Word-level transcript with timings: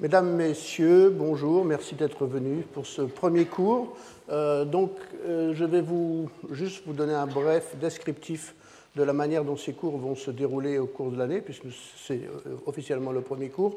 Mesdames, 0.00 0.34
Messieurs, 0.34 1.08
bonjour, 1.08 1.64
merci 1.64 1.94
d'être 1.94 2.26
venus 2.26 2.64
pour 2.72 2.84
ce 2.84 3.02
premier 3.02 3.44
cours. 3.44 3.96
Euh, 4.28 4.64
donc, 4.64 4.90
euh, 5.24 5.54
je 5.54 5.64
vais 5.64 5.82
vous, 5.82 6.28
juste 6.50 6.82
vous 6.84 6.94
donner 6.94 7.14
un 7.14 7.28
bref 7.28 7.76
descriptif 7.80 8.56
de 8.96 9.04
la 9.04 9.12
manière 9.12 9.44
dont 9.44 9.56
ces 9.56 9.72
cours 9.72 9.96
vont 9.96 10.16
se 10.16 10.32
dérouler 10.32 10.78
au 10.78 10.86
cours 10.86 11.12
de 11.12 11.16
l'année, 11.16 11.40
puisque 11.40 11.66
c'est 11.96 12.22
euh, 12.24 12.56
officiellement 12.66 13.12
le 13.12 13.20
premier 13.20 13.50
cours. 13.50 13.76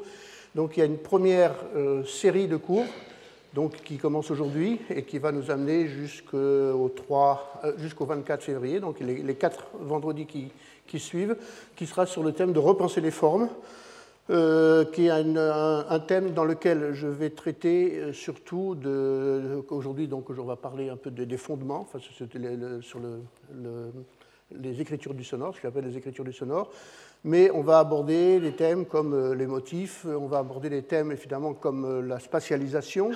Donc, 0.56 0.76
il 0.76 0.80
y 0.80 0.82
a 0.82 0.86
une 0.86 0.98
première 0.98 1.54
série 2.04 2.48
de 2.48 2.56
cours 2.56 2.86
donc, 3.54 3.76
qui 3.84 3.96
commence 3.96 4.32
aujourd'hui 4.32 4.80
et 4.90 5.04
qui 5.04 5.18
va 5.18 5.30
nous 5.30 5.52
amener 5.52 5.86
jusqu'au, 5.86 6.88
3, 6.96 7.62
jusqu'au 7.76 8.06
24 8.06 8.42
février, 8.42 8.80
donc 8.80 8.98
les, 8.98 9.18
les 9.18 9.34
quatre 9.36 9.68
vendredis 9.80 10.26
qui, 10.26 10.48
qui 10.88 10.98
suivent, 10.98 11.36
qui 11.76 11.86
sera 11.86 12.06
sur 12.06 12.24
le 12.24 12.32
thème 12.32 12.52
de 12.52 12.58
repenser 12.58 13.00
les 13.00 13.12
formes. 13.12 13.48
Euh, 14.30 14.84
qui 14.84 15.06
est 15.06 15.10
un, 15.10 16.00
thème 16.00 16.32
dans 16.32 16.44
lequel 16.44 16.92
je 16.92 17.06
vais 17.06 17.30
traiter 17.30 17.98
euh, 17.98 18.12
surtout 18.12 18.74
de, 18.74 19.64
aujourd'hui 19.70 20.06
donc 20.06 20.28
on 20.28 20.44
va 20.44 20.56
parler 20.56 20.90
un 20.90 20.98
peu 20.98 21.10
des 21.10 21.36
fondements. 21.38 21.80
Enfin, 21.80 21.98
sur 21.98 22.98
le, 23.00 23.90
les 24.54 24.80
écritures 24.82 25.14
du 25.14 25.24
sonore, 25.24 25.54
ce 25.54 25.60
que 25.60 25.66
j'appelle 25.66 25.86
les 25.86 25.96
écritures 25.96 26.24
du 26.24 26.34
sonore, 26.34 26.70
mais 27.24 27.50
on 27.50 27.62
va 27.62 27.78
aborder 27.78 28.38
des 28.38 28.52
thèmes 28.52 28.84
comme 28.84 29.14
euh, 29.14 29.34
les 29.34 29.46
motifs, 29.46 30.04
on 30.04 30.26
va 30.26 30.40
aborder 30.40 30.68
des 30.68 30.82
thèmes 30.82 31.10
évidemment 31.10 31.54
comme 31.54 32.06
la 32.06 32.18
spatialisation, 32.18 33.12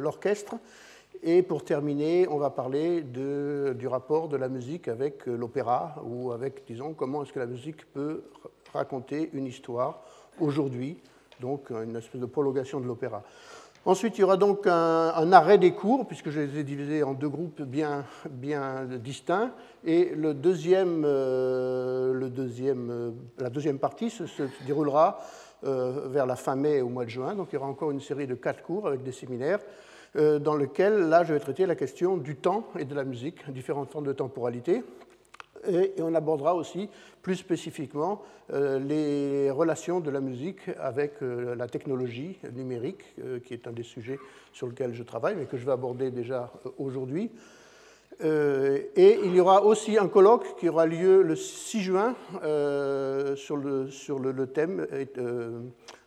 l'orchestre, 0.00 0.56
et 1.22 1.42
pour 1.42 1.64
terminer, 1.64 2.26
on 2.28 2.38
va 2.38 2.50
parler 2.50 3.02
du 3.02 3.86
rapport 3.86 4.28
de 4.28 4.36
la 4.36 4.48
musique 4.48 4.88
avec 4.88 5.26
l'opéra, 5.26 6.02
ou 6.04 6.30
avec, 6.30 6.64
disons, 6.66 6.94
comment 6.94 7.22
est-ce 7.22 7.32
que 7.32 7.40
la 7.40 7.46
musique 7.46 7.92
peut 7.92 8.22
raconter 8.72 9.30
une 9.32 9.46
histoire 9.46 10.00
aujourd'hui, 10.40 10.98
donc 11.40 11.70
une 11.70 11.96
espèce 11.96 12.20
de 12.20 12.26
prolongation 12.26 12.80
de 12.80 12.86
l'opéra. 12.86 13.22
Ensuite, 13.88 14.18
il 14.18 14.20
y 14.20 14.24
aura 14.24 14.36
donc 14.36 14.66
un, 14.66 15.32
arrêt 15.32 15.56
des 15.56 15.72
cours, 15.72 16.06
puisque 16.06 16.28
je 16.28 16.40
les 16.40 16.58
ai 16.58 16.62
divisés 16.62 17.02
en 17.02 17.14
deux 17.14 17.28
groupes 17.28 17.62
bien, 17.62 18.04
bien 18.28 18.84
distincts. 18.84 19.50
Et 19.82 20.12
le 20.14 20.34
deuxième, 20.34 21.04
euh, 21.06 22.12
le 22.12 22.28
deuxième, 22.28 22.90
euh, 22.90 23.10
la 23.38 23.48
deuxième 23.48 23.78
partie 23.78 24.10
se, 24.10 24.24
déroulera 24.66 25.20
euh, 25.64 26.06
vers 26.08 26.26
la 26.26 26.36
fin 26.36 26.54
mai 26.54 26.82
au 26.82 26.90
mois 26.90 27.04
de 27.04 27.10
juin. 27.10 27.34
Donc 27.34 27.48
il 27.50 27.54
y 27.54 27.58
aura 27.58 27.68
encore 27.68 27.90
une 27.90 28.02
série 28.02 28.26
de 28.26 28.34
quatre 28.34 28.62
cours 28.62 28.86
avec 28.86 29.02
des 29.02 29.12
séminaires, 29.12 29.60
dans 30.14 30.56
lesquels, 30.56 31.08
là, 31.08 31.22
je 31.22 31.34
vais 31.34 31.38
traiter 31.40 31.64
la 31.66 31.74
question 31.74 32.16
du 32.16 32.34
temps 32.36 32.64
et 32.78 32.84
de 32.84 32.94
la 32.94 33.04
musique, 33.04 33.48
différents 33.52 33.84
temps 33.84 34.02
de 34.02 34.12
temporalité. 34.12 34.82
Et, 35.66 35.94
on 36.00 36.14
abordera 36.14 36.54
aussi 36.54 36.88
plus 37.22 37.36
spécifiquement 37.36 38.22
euh, 38.52 38.78
les 38.78 39.50
relations 39.50 40.00
de 40.00 40.10
la 40.10 40.20
musique 40.20 40.60
avec 40.78 41.22
euh, 41.22 41.54
la 41.54 41.66
technologie 41.66 42.38
numérique, 42.54 43.04
euh, 43.22 43.40
qui 43.40 43.54
est 43.54 43.66
un 43.66 43.72
des 43.72 43.82
sujets 43.82 44.18
sur 44.52 44.68
lesquels 44.68 44.94
je 44.94 45.02
travaille, 45.02 45.36
mais 45.36 45.46
que 45.46 45.56
je 45.56 45.66
vais 45.66 45.72
aborder 45.72 46.10
déjà 46.10 46.50
aujourd'hui. 46.78 47.30
et 48.20 49.18
il 49.24 49.32
y 49.34 49.40
aura 49.40 49.62
aussi 49.62 49.96
un 49.96 50.08
colloque 50.08 50.56
qui 50.58 50.68
aura 50.68 50.86
lieu 50.86 51.22
le 51.22 51.36
6 51.36 51.80
juin 51.80 52.16
sur, 53.36 53.56
le, 53.56 53.90
sur 53.90 54.18
le, 54.18 54.46
thème 54.46 54.86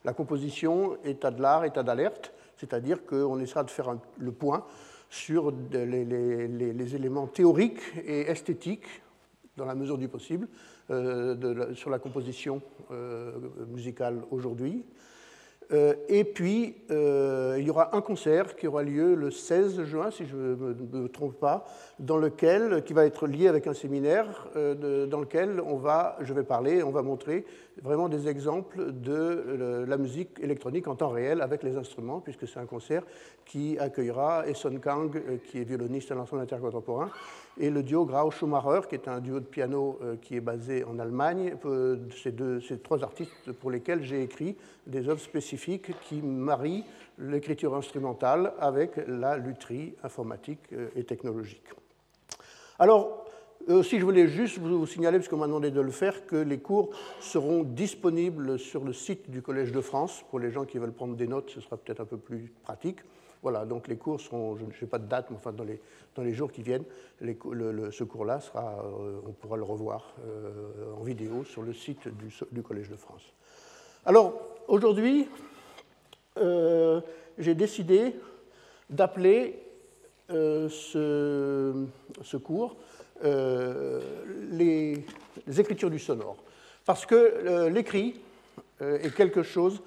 la 0.03 0.13
composition, 0.13 0.97
état 1.05 1.31
de 1.31 1.41
l'art, 1.41 1.63
état 1.63 1.83
d'alerte, 1.83 2.33
c'est-à-dire 2.57 3.05
qu'on 3.05 3.39
essaiera 3.39 3.63
de 3.63 3.69
faire 3.69 3.95
le 4.17 4.31
point 4.33 4.65
sur 5.09 5.53
les, 5.71 6.05
les, 6.05 6.95
éléments 6.95 7.27
théoriques 7.27 7.81
et 8.05 8.21
esthétiques 8.21 9.01
dans 9.61 9.67
la 9.67 9.75
mesure 9.75 9.99
du 9.99 10.07
possible, 10.07 10.47
euh, 10.89 11.75
sur 11.75 11.91
la 11.91 11.99
composition 11.99 12.61
euh, 12.91 13.33
musicale 13.69 14.23
aujourd'hui. 14.31 14.83
Euh, 15.71 15.93
et 16.09 16.23
puis, 16.23 16.75
il 16.89 17.63
y 17.63 17.69
aura 17.69 17.95
un 17.95 18.01
concert 18.01 18.55
qui 18.55 18.67
aura 18.67 18.81
lieu 18.83 19.13
le 19.13 19.29
16 19.29 19.83
juin, 19.83 20.09
si 20.09 20.25
je 20.25 20.35
ne 20.35 20.55
me, 20.55 21.07
trompe 21.07 21.39
pas, 21.39 21.65
dans 21.99 22.17
lequel, 22.17 22.83
qui 22.83 22.93
va 22.93 23.05
être 23.05 23.27
lié 23.27 23.47
avec 23.47 23.67
un 23.67 23.73
séminaire 23.73 24.49
dans 24.55 25.19
lequel 25.21 25.61
on 25.61 25.77
va, 25.77 26.17
je 26.21 26.33
vais 26.33 26.43
parler, 26.43 26.83
on 26.83 26.91
va 26.91 27.03
montrer 27.03 27.45
vraiment 27.81 28.09
des 28.09 28.27
exemples 28.27 28.91
de 28.91 29.85
la 29.87 29.97
musique 29.97 30.39
électronique 30.41 30.87
en 30.87 30.95
temps 30.95 31.09
réel 31.09 31.39
avec 31.39 31.63
les 31.63 31.77
instruments, 31.77 32.19
puisque 32.19 32.47
c'est 32.47 32.59
un 32.59 32.65
concert 32.65 33.03
qui 33.45 33.77
accueillera 33.79 34.45
Esson 34.47 34.77
Kang, 34.83 35.21
qui 35.45 35.59
est 35.59 35.63
violoniste 35.63 36.11
à 36.11 36.15
l'ensemble 36.15 36.41
intercontemporain, 36.41 37.09
et 37.61 37.69
le 37.69 37.83
duo 37.83 38.05
Grau-Schumacher, 38.05 38.87
qui 38.89 38.95
est 38.95 39.07
un 39.07 39.19
duo 39.19 39.39
de 39.39 39.45
piano 39.45 39.99
euh, 40.01 40.15
qui 40.19 40.35
est 40.35 40.41
basé 40.41 40.83
en 40.83 40.97
Allemagne. 40.97 41.55
Euh, 41.65 41.97
ces, 42.23 42.31
deux, 42.31 42.59
ces 42.59 42.79
trois 42.79 43.03
artistes 43.03 43.51
pour 43.51 43.69
lesquels 43.69 44.03
j'ai 44.03 44.23
écrit 44.23 44.57
des 44.87 45.07
œuvres 45.07 45.21
spécifiques 45.21 45.91
qui 46.01 46.23
marient 46.23 46.83
l'écriture 47.19 47.75
instrumentale 47.75 48.53
avec 48.59 48.93
la 49.07 49.37
lutherie 49.37 49.93
informatique 50.03 50.59
euh, 50.73 50.89
et 50.95 51.03
technologique. 51.03 51.67
Alors, 52.79 53.27
si 53.83 53.99
je 53.99 54.03
voulais 54.03 54.27
juste 54.27 54.57
vous 54.57 54.87
signaler, 54.87 55.19
puisqu'on 55.19 55.37
m'a 55.37 55.45
demandé 55.45 55.69
de 55.69 55.81
le 55.81 55.91
faire, 55.91 56.25
que 56.25 56.35
les 56.35 56.57
cours 56.57 56.89
seront 57.19 57.61
disponibles 57.61 58.57
sur 58.57 58.83
le 58.83 58.91
site 58.91 59.29
du 59.29 59.43
Collège 59.43 59.71
de 59.71 59.81
France. 59.81 60.23
Pour 60.31 60.39
les 60.39 60.49
gens 60.49 60.65
qui 60.65 60.79
veulent 60.79 60.91
prendre 60.91 61.15
des 61.15 61.27
notes, 61.27 61.51
ce 61.51 61.61
sera 61.61 61.77
peut-être 61.77 61.99
un 61.99 62.05
peu 62.05 62.17
plus 62.17 62.51
pratique. 62.63 63.01
Voilà, 63.41 63.65
donc 63.65 63.87
les 63.87 63.97
cours 63.97 64.21
seront, 64.21 64.55
je 64.55 64.65
ne 64.65 64.71
sais 64.71 64.85
pas 64.85 64.99
de 64.99 65.07
date, 65.07 65.27
mais 65.31 65.35
enfin 65.35 65.51
dans 65.51 65.63
les, 66.23 66.33
jours 66.33 66.51
qui 66.51 66.61
viennent, 66.61 66.83
ce 67.19 68.03
cours-là 68.03 68.39
sera, 68.39 68.85
euh, 68.85 69.19
on 69.27 69.31
pourra 69.31 69.57
le 69.57 69.63
revoir 69.63 70.13
euh, 70.23 70.93
en 70.95 71.03
vidéo 71.03 71.43
sur 71.43 71.63
le 71.63 71.73
site 71.73 72.07
du, 72.51 72.61
Collège 72.61 72.89
de 72.89 72.95
France. 72.95 73.23
Alors, 74.05 74.39
aujourd'hui, 74.67 75.27
euh, 76.37 77.01
j'ai 77.39 77.55
décidé 77.55 78.15
d'appeler 78.89 79.59
ce, 80.29 81.87
cours 82.43 82.77
les, 84.51 85.03
écritures 85.57 85.89
du 85.89 85.99
sonore, 85.99 86.37
parce 86.85 87.05
que 87.07 87.67
l'écrit 87.69 88.21
est 88.79 89.13
quelque 89.15 89.43
chose 89.43 89.81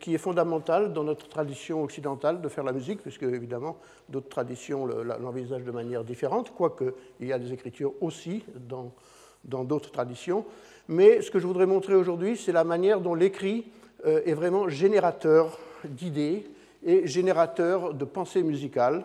qui 0.00 0.14
est 0.14 0.18
fondamentale 0.18 0.92
dans 0.92 1.04
notre 1.04 1.28
tradition 1.28 1.82
occidentale 1.82 2.40
de 2.40 2.48
faire 2.48 2.64
la 2.64 2.72
musique, 2.72 3.02
puisque 3.02 3.22
évidemment 3.22 3.76
d'autres 4.08 4.28
traditions 4.28 4.86
l'envisagent 4.86 5.64
de 5.64 5.70
manière 5.70 6.04
différente, 6.04 6.52
quoique 6.54 6.94
il 7.20 7.28
y 7.28 7.32
a 7.32 7.38
des 7.38 7.52
écritures 7.52 7.94
aussi 8.00 8.44
dans 8.54 9.64
d'autres 9.64 9.90
traditions. 9.90 10.44
Mais 10.88 11.20
ce 11.20 11.30
que 11.30 11.38
je 11.38 11.46
voudrais 11.46 11.66
montrer 11.66 11.94
aujourd'hui, 11.94 12.36
c'est 12.36 12.52
la 12.52 12.64
manière 12.64 13.00
dont 13.00 13.14
l'écrit 13.14 13.70
euh, 14.06 14.22
est 14.24 14.32
vraiment 14.32 14.68
générateur 14.68 15.58
d'idées 15.84 16.46
et 16.84 17.06
générateur 17.06 17.92
de 17.92 18.04
pensées 18.06 18.42
musicales. 18.42 19.04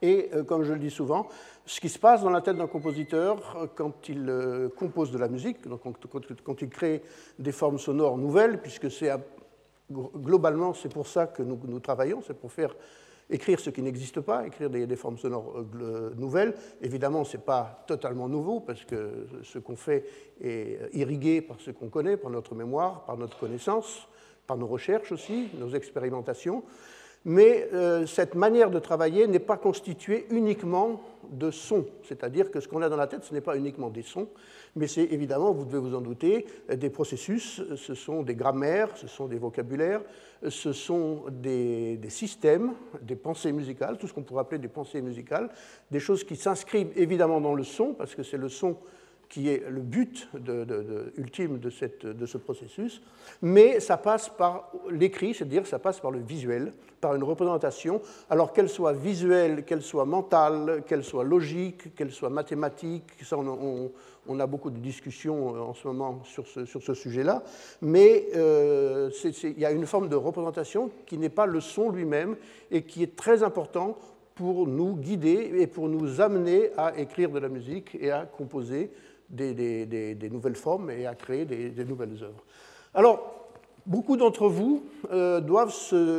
Et 0.00 0.30
euh, 0.32 0.44
comme 0.44 0.64
je 0.64 0.72
le 0.72 0.78
dis 0.78 0.90
souvent, 0.90 1.28
ce 1.66 1.78
qui 1.78 1.90
se 1.90 1.98
passe 1.98 2.22
dans 2.22 2.30
la 2.30 2.40
tête 2.40 2.56
d'un 2.56 2.66
compositeur 2.66 3.56
euh, 3.56 3.66
quand 3.74 4.08
il 4.08 4.32
compose 4.78 5.10
de 5.10 5.18
la 5.18 5.28
musique, 5.28 5.68
donc 5.68 5.82
quand, 6.44 6.62
il 6.62 6.68
crée 6.70 7.02
des 7.38 7.52
formes 7.52 7.78
sonores 7.78 8.16
nouvelles, 8.16 8.62
puisque 8.62 8.90
c'est 8.90 9.10
globalement, 9.90 10.74
c'est 10.74 10.92
pour 10.92 11.06
ça 11.06 11.26
que 11.26 11.42
nous, 11.42 11.80
travaillons, 11.80 12.22
c'est 12.26 12.38
pour 12.38 12.52
faire 12.52 12.74
écrire 13.30 13.58
ce 13.58 13.70
qui 13.70 13.82
n'existe 13.82 14.20
pas, 14.20 14.46
écrire 14.46 14.70
des, 14.70 14.96
formes 14.96 15.18
sonores 15.18 15.64
euh, 15.80 16.12
nouvelles. 16.16 16.54
Évidemment, 16.82 17.24
ce 17.24 17.36
n'est 17.36 17.42
pas 17.42 17.84
totalement 17.86 18.28
nouveau, 18.28 18.60
parce 18.60 18.84
que 18.84 19.26
ce 19.42 19.58
qu'on 19.58 19.76
fait 19.76 20.04
est 20.42 20.78
irrigué 20.92 21.40
par 21.40 21.60
ce 21.60 21.70
qu'on 21.70 21.88
connaît, 21.88 22.16
par 22.16 22.30
notre 22.30 22.54
mémoire, 22.54 23.04
par 23.04 23.16
notre 23.16 23.38
connaissance, 23.38 24.08
par 24.46 24.56
nos 24.56 24.66
recherches 24.66 25.12
aussi, 25.12 25.48
nos 25.58 25.70
expérimentations. 25.70 26.64
Mais 27.24 27.68
euh, 27.72 28.06
cette 28.06 28.34
manière 28.34 28.70
de 28.70 28.78
travailler 28.78 29.26
n'est 29.26 29.38
pas 29.38 29.56
constituée 29.56 30.26
uniquement 30.30 31.00
de 31.30 31.50
sons, 31.50 31.86
c'est-à-dire 32.02 32.50
que 32.50 32.60
ce 32.60 32.68
qu'on 32.68 32.82
a 32.82 32.88
dans 32.90 32.98
la 32.98 33.06
tête, 33.06 33.24
ce 33.24 33.32
n'est 33.32 33.40
pas 33.40 33.56
uniquement 33.56 33.88
des 33.88 34.02
sons, 34.02 34.28
mais 34.76 34.86
c'est 34.86 35.04
évidemment, 35.04 35.52
vous 35.52 35.64
devez 35.64 35.78
vous 35.78 35.94
en 35.94 36.02
douter, 36.02 36.46
des 36.68 36.90
processus, 36.90 37.62
ce 37.76 37.94
sont 37.94 38.22
des 38.22 38.34
grammaires, 38.34 38.94
ce 38.96 39.08
sont 39.08 39.26
des 39.26 39.38
vocabulaires, 39.38 40.02
ce 40.46 40.72
sont 40.74 41.24
des, 41.30 41.96
des 41.96 42.10
des 43.00 43.16
pensées 43.16 43.52
musicales, 43.52 43.96
tout 43.96 44.06
ce 44.06 44.12
qu'on 44.12 44.22
pourrait 44.22 44.42
appeler 44.42 44.60
des 44.60 44.68
pensées 44.68 45.00
musicales, 45.00 45.48
des 45.90 46.00
choses 46.00 46.24
qui 46.24 46.36
s'inscrivent 46.36 46.92
évidemment 46.94 47.40
dans 47.40 47.54
le 47.54 47.64
son, 47.64 47.94
parce 47.94 48.14
que 48.14 48.22
c'est 48.22 48.36
le 48.36 48.50
son 48.50 48.76
qui 49.28 49.48
est 49.48 49.62
le 49.68 49.80
but 49.80 50.28
ultime 51.16 51.58
de, 51.58 51.70
ce 51.70 52.38
processus, 52.38 53.02
mais 53.42 53.80
ça 53.80 53.96
passe 53.96 54.28
par 54.28 54.70
l'écrit, 54.90 55.34
c'est-à-dire 55.34 55.66
ça 55.66 55.78
passe 55.78 56.00
par 56.00 56.10
le 56.10 56.20
visuel, 56.20 56.72
par 57.00 57.14
une 57.14 57.24
représentation, 57.24 58.00
alors 58.30 58.52
qu'elle 58.52 58.68
soit 58.68 58.92
visuelle, 58.92 59.64
qu'elle 59.64 59.82
soit 59.82 60.04
mentale, 60.04 60.82
qu'elle 60.86 61.04
soit 61.04 61.24
logique, 61.24 61.94
qu'elle 61.94 62.12
soit 62.12 62.30
mathématique, 62.30 63.04
on, 64.26 64.40
a 64.40 64.46
beaucoup 64.46 64.70
de 64.70 64.78
discussions 64.78 65.54
euh, 65.54 65.60
en 65.60 65.74
ce 65.74 65.86
moment 65.86 66.22
sur 66.24 66.46
ce, 66.46 66.64
sur 66.64 66.82
ce 66.82 66.94
sujet-là, 66.94 67.42
mais 67.82 68.26
euh, 68.34 69.10
il 69.42 69.58
y 69.58 69.66
a 69.66 69.70
une 69.70 69.84
forme 69.84 70.08
de 70.08 70.16
représentation 70.16 70.90
qui 71.04 71.18
n'est 71.18 71.28
pas 71.28 71.44
le 71.44 71.60
son 71.60 71.90
lui-même 71.90 72.36
et 72.70 72.82
qui 72.82 73.02
est 73.02 73.16
très 73.16 73.42
important 73.42 73.98
pour 74.34 74.66
nous 74.66 74.96
guider 74.96 75.52
et 75.58 75.66
pour 75.66 75.88
nous 75.88 76.20
amener 76.20 76.70
à 76.76 76.98
écrire 76.98 77.30
de 77.30 77.38
la 77.38 77.48
musique 77.48 77.96
et 78.00 78.10
à 78.10 78.24
composer 78.24 78.90
des, 79.34 80.28
nouvelles 80.30 80.56
formes 80.56 80.90
et 80.90 81.06
à 81.06 81.14
créer 81.14 81.44
des, 81.44 81.84
nouvelles 81.84 82.22
œuvres. 82.22 82.44
Alors, 82.94 83.44
Beaucoup 83.86 84.16
d'entre 84.16 84.48
vous 84.48 84.82
euh, 85.12 85.40
doivent 85.40 85.74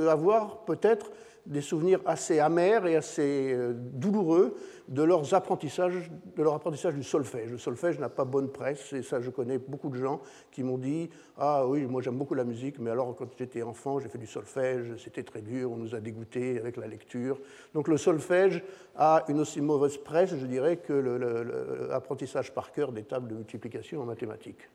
avoir 0.07 0.57
peut-être 0.65 1.11
des 1.47 1.61
souvenirs 1.61 1.99
assez 2.05 2.39
amers 2.39 2.85
et 2.85 2.95
assez 2.95 3.53
euh, 3.53 3.73
douloureux 3.75 4.55
de, 4.87 5.03
leurs 5.03 5.33
apprentissages, 5.33 6.11
de 6.35 6.43
leur 6.43 6.53
apprentissage 6.53 6.93
du 6.93 7.03
solfège. 7.03 7.51
Le 7.51 7.57
solfège 7.57 7.99
n'a 7.99 8.09
pas 8.09 8.25
bonne 8.25 8.49
presse, 8.49 8.93
et 8.93 9.03
ça, 9.03 9.19
je 9.21 9.29
connais 9.29 9.57
beaucoup 9.57 9.89
de 9.89 9.97
gens 9.97 10.21
qui 10.51 10.63
m'ont 10.63 10.77
dit 10.77 11.09
Ah 11.37 11.67
oui, 11.67 11.85
moi 11.85 12.01
j'aime 12.01 12.17
beaucoup 12.17 12.35
la 12.35 12.43
musique, 12.43 12.79
mais 12.79 12.91
alors 12.91 13.15
quand 13.15 13.27
j'étais 13.37 13.61
enfant, 13.61 13.99
j'ai 13.99 14.09
fait 14.09 14.17
du 14.17 14.27
solfège, 14.27 14.95
c'était 14.97 15.23
très 15.23 15.41
dur, 15.41 15.71
on 15.71 15.77
nous 15.77 15.95
a 15.95 15.99
dégoûtés 15.99 16.59
avec 16.59 16.77
la 16.77 16.87
lecture. 16.87 17.39
Donc 17.73 17.87
le 17.87 17.97
solfège 17.97 18.63
a 18.95 19.23
une 19.27 19.39
aussi 19.39 19.61
mauvaise 19.61 19.97
presse, 19.97 20.35
je 20.35 20.45
dirais, 20.45 20.77
que 20.77 20.93
l'apprentissage 21.89 22.53
par 22.53 22.71
cœur 22.71 22.91
des 22.91 23.03
tables 23.03 23.27
de 23.27 23.35
multiplication 23.35 24.01
en 24.01 24.05
mathématiques. 24.05 24.69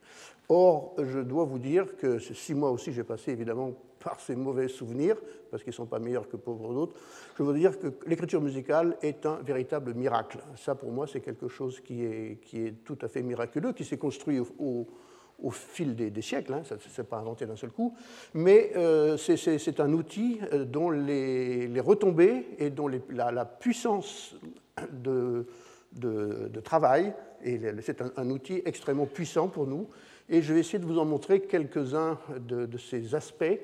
Or, 0.49 0.95
je 0.99 1.21
dois 1.21 1.45
vous 1.45 1.61
dire 1.61 1.97
que 1.97 2.19
ces 2.19 2.35
six 2.35 2.55
mois 2.55 2.71
aussi, 2.71 2.93
j'ai 2.93 3.05
passé 3.05 3.31
évidemment 3.31 3.73
par 4.03 4.19
ces 4.19 4.35
mauvais 4.35 4.67
souvenirs, 4.67 5.17
parce 5.51 5.63
qu'ils 5.63 5.71
ne 5.71 5.77
sont 5.77 5.87
pas 5.87 5.99
meilleurs 5.99 6.29
que 6.29 6.37
pour 6.37 6.57
d'autres, 6.57 6.97
je 7.39 7.43
veux 7.43 7.55
dire 7.55 7.79
que 7.79 7.89
l'écriture 8.07 8.41
musicale 8.41 8.97
est 9.03 9.27
un 9.27 9.37
véritable 9.37 9.95
miracle. 10.01 10.39
Ça, 10.57 10.75
pour 10.75 10.91
moi, 10.91 11.07
c'est 11.07 11.21
quelque 11.21 11.49
chose 11.49 11.81
qui 11.81 12.05
est, 12.05 12.85
tout 12.85 12.99
à 13.03 13.09
fait 13.09 13.23
miraculeux, 13.23 13.73
qui 13.73 13.85
s'est 13.85 13.99
construit 13.99 14.41
au, 14.41 14.87
fil 15.51 15.95
des, 15.95 16.23
siècles, 16.23 16.55
hein, 16.55 16.63
ça 16.65 16.75
ne 16.75 16.81
s'est 16.81 17.05
pas 17.05 17.19
inventé 17.19 17.47
d'un 17.47 17.57
seul 17.57 17.71
coup, 17.71 17.95
mais 18.35 18.73
euh, 18.77 19.17
c'est 19.17 19.81
un 19.81 19.93
outil 19.93 20.39
euh, 20.53 20.65
dont 20.65 20.91
les, 20.91 21.81
retombées 21.81 22.47
et 22.59 22.71
dont 22.71 22.89
la, 22.89 23.45
puissance 23.45 24.37
de, 24.93 25.47
travail, 26.63 27.15
et 27.43 27.59
c'est 27.81 28.03
un, 28.03 28.13
un, 28.17 28.31
outil 28.31 28.61
extrêmement 28.65 29.07
puissant 29.07 29.49
pour 29.49 29.67
nous, 29.67 29.89
et 30.29 30.43
je 30.43 30.53
vais 30.53 30.61
essayer 30.61 30.79
de 30.79 30.87
vous 30.87 30.99
en 30.99 31.07
montrer 31.07 31.41
quelques-uns 31.41 32.19
de, 32.39 32.67
de 32.67 32.79
ces 32.79 33.15
aspects 33.15 33.61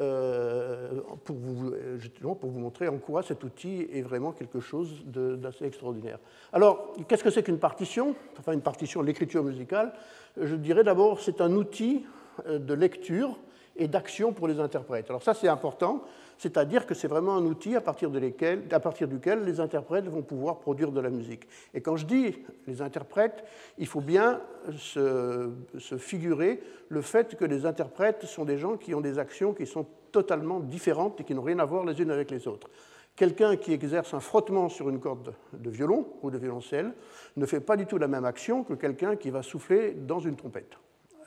euh, 0.00 1.00
pour, 1.24 1.36
vous, 1.36 1.72
justement 1.98 2.34
pour 2.34 2.50
vous 2.50 2.58
montrer 2.58 2.88
en 2.88 2.98
quoi 2.98 3.22
cet 3.22 3.44
outil 3.44 3.86
est 3.92 4.02
vraiment 4.02 4.32
quelque 4.32 4.60
chose 4.60 5.04
d'assez 5.06 5.64
extraordinaire. 5.64 6.18
Alors, 6.52 6.94
qu'est-ce 7.08 7.24
que 7.24 7.30
c'est 7.30 7.42
qu'une 7.42 7.58
partition? 7.58 8.14
Enfin, 8.38 8.52
une 8.52 8.60
partition, 8.62 9.02
l'écriture 9.02 9.44
musicale. 9.44 9.92
Je 10.40 10.56
dirais 10.56 10.84
d'abord, 10.84 11.20
c'est 11.20 11.40
un 11.40 11.52
outil 11.52 12.04
euh, 12.46 12.58
de 12.58 12.74
lecture 12.74 13.38
et 13.76 13.88
d'action 13.88 14.32
pour 14.32 14.48
les 14.48 14.60
interprètes. 14.60 15.10
Alors 15.10 15.22
ça, 15.22 15.34
c'est 15.34 15.48
important, 15.48 16.02
c'est-à-dire 16.38 16.86
que 16.86 16.94
c'est 16.94 17.08
vraiment 17.08 17.36
un 17.36 17.44
outil 17.44 17.76
à 17.76 17.80
partir, 17.80 18.10
duquel 18.10 19.44
les 19.44 19.60
interprètes 19.60 20.06
vont 20.06 20.22
pouvoir 20.22 20.58
produire 20.58 20.92
de 20.92 21.00
la 21.00 21.10
musique. 21.10 21.46
Et 21.72 21.80
quand 21.80 21.96
je 21.96 22.06
dis 22.06 22.36
les 22.66 22.82
interprètes, 22.82 23.44
il 23.78 23.86
faut 23.86 24.00
bien 24.00 24.40
se, 24.76 25.50
se 25.78 25.96
figurer 25.96 26.60
le 26.88 27.00
fait 27.00 27.36
que 27.36 27.44
les 27.44 27.66
interprètes 27.66 28.24
sont 28.24 28.44
des 28.44 28.58
gens 28.58 28.76
qui 28.76 28.94
ont 28.94 29.00
des 29.00 29.18
actions 29.18 29.54
qui 29.54 29.66
sont 29.66 29.86
totalement 30.12 30.60
différentes 30.60 31.20
et 31.20 31.24
qui 31.24 31.34
n'ont 31.34 31.42
rien 31.42 31.58
à 31.58 31.64
voir 31.64 31.84
les 31.84 32.00
unes 32.00 32.10
avec 32.10 32.30
les 32.30 32.46
autres. 32.46 32.68
Quelqu'un 33.16 33.56
qui 33.56 33.72
exerce 33.72 34.12
un 34.12 34.20
frottement 34.20 34.68
sur 34.68 34.88
une 34.88 34.98
corde 34.98 35.34
de 35.52 35.70
violon 35.70 36.06
ou 36.22 36.30
de 36.30 36.38
violoncelle 36.38 36.92
ne 37.36 37.46
fait 37.46 37.60
pas 37.60 37.76
du 37.76 37.86
tout 37.86 37.96
la 37.96 38.08
même 38.08 38.24
action 38.24 38.64
que 38.64 38.74
quelqu'un 38.74 39.14
qui 39.14 39.30
va 39.30 39.42
souffler 39.42 39.92
dans 39.92 40.18
une 40.18 40.34
trompette. 40.34 40.76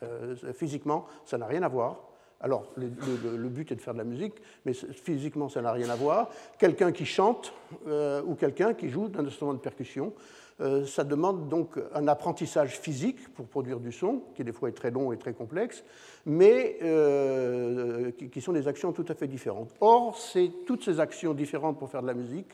Euh, 0.04 0.36
physiquement, 0.54 1.06
ça 1.26 1.38
n'a 1.38 1.46
rien 1.46 1.64
à 1.64 1.70
voir. 1.70 2.04
Alors, 2.40 2.72
le, 2.76 2.88
but 3.50 3.72
est 3.72 3.76
de 3.76 3.82
faire 3.82 3.94
de 3.94 3.98
la 3.98 4.04
musique, 4.04 4.34
mais 4.66 4.74
physiquement, 4.74 5.50
ça 5.50 5.62
n'a 5.62 5.72
rien 5.72 5.90
à 5.90 5.96
voir. 5.96 6.30
Quelqu'un 6.60 6.92
qui 6.92 7.06
chante 7.06 7.54
euh, 7.88 8.22
ou 8.26 8.36
quelqu'un 8.36 8.74
qui 8.74 8.90
joue 8.90 9.08
d'un 9.08 9.26
instrument 9.26 9.54
de 9.54 9.60
percussion, 9.60 10.14
euh, 10.60 10.86
ça 10.86 11.04
demande 11.04 11.50
donc 11.50 11.80
un 11.94 12.08
apprentissage 12.08 12.80
physique 12.80 13.32
pour 13.34 13.48
produire 13.48 13.80
du 13.80 13.92
son, 13.92 14.22
qui 14.36 14.44
des 14.44 14.52
fois 14.52 14.70
est 14.70 14.74
très 14.74 14.92
long 14.92 15.12
et 15.12 15.18
très 15.18 15.34
complexe, 15.34 15.84
mais 16.26 16.78
euh, 16.84 18.12
qui, 18.12 18.42
sont 18.42 18.54
des 18.54 18.68
actions 18.68 18.92
tout 18.92 19.06
à 19.08 19.16
fait 19.16 19.28
différentes. 19.28 19.74
Or, 19.82 20.18
c'est 20.18 20.52
toutes 20.66 20.84
ces 20.84 21.00
actions 21.00 21.34
différentes 21.34 21.80
pour 21.80 21.90
faire 21.90 22.02
de 22.02 22.08
la 22.08 22.14
musique 22.14 22.50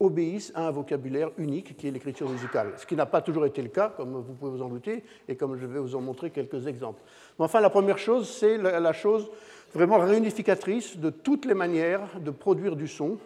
obéissent 0.00 0.50
à 0.54 0.66
un 0.66 0.70
vocabulaire 0.70 1.30
unique 1.36 1.76
qui 1.76 1.86
est 1.86 1.90
l'écriture 1.90 2.28
musicale, 2.28 2.72
ce 2.78 2.86
qui 2.86 2.96
n'a 2.96 3.06
pas 3.06 3.20
toujours 3.20 3.46
été 3.46 3.62
le 3.62 3.68
cas, 3.68 3.90
comme 3.90 4.14
vous 4.14 4.32
pouvez 4.32 4.50
vous 4.50 4.62
en 4.62 4.68
douter, 4.68 5.04
et 5.28 5.36
comme 5.36 5.56
je 5.56 5.66
vais 5.66 5.78
vous 5.78 5.94
en 5.94 6.00
montrer 6.00 6.30
quelques 6.30 6.66
exemples. 6.66 7.02
Mais 7.38 7.44
enfin, 7.44 7.60
la 7.60 7.70
première 7.70 7.98
chose, 7.98 8.28
c'est 8.28 8.56
la 8.56 8.92
chose 8.92 9.30
vraiment 9.74 9.98
réunificatrice 9.98 10.96
de 10.96 11.10
toutes 11.10 11.44
les 11.44 11.54
manières 11.54 12.00
de 12.18 12.30
produire 12.30 12.76
du 12.76 12.88
son 12.88 13.18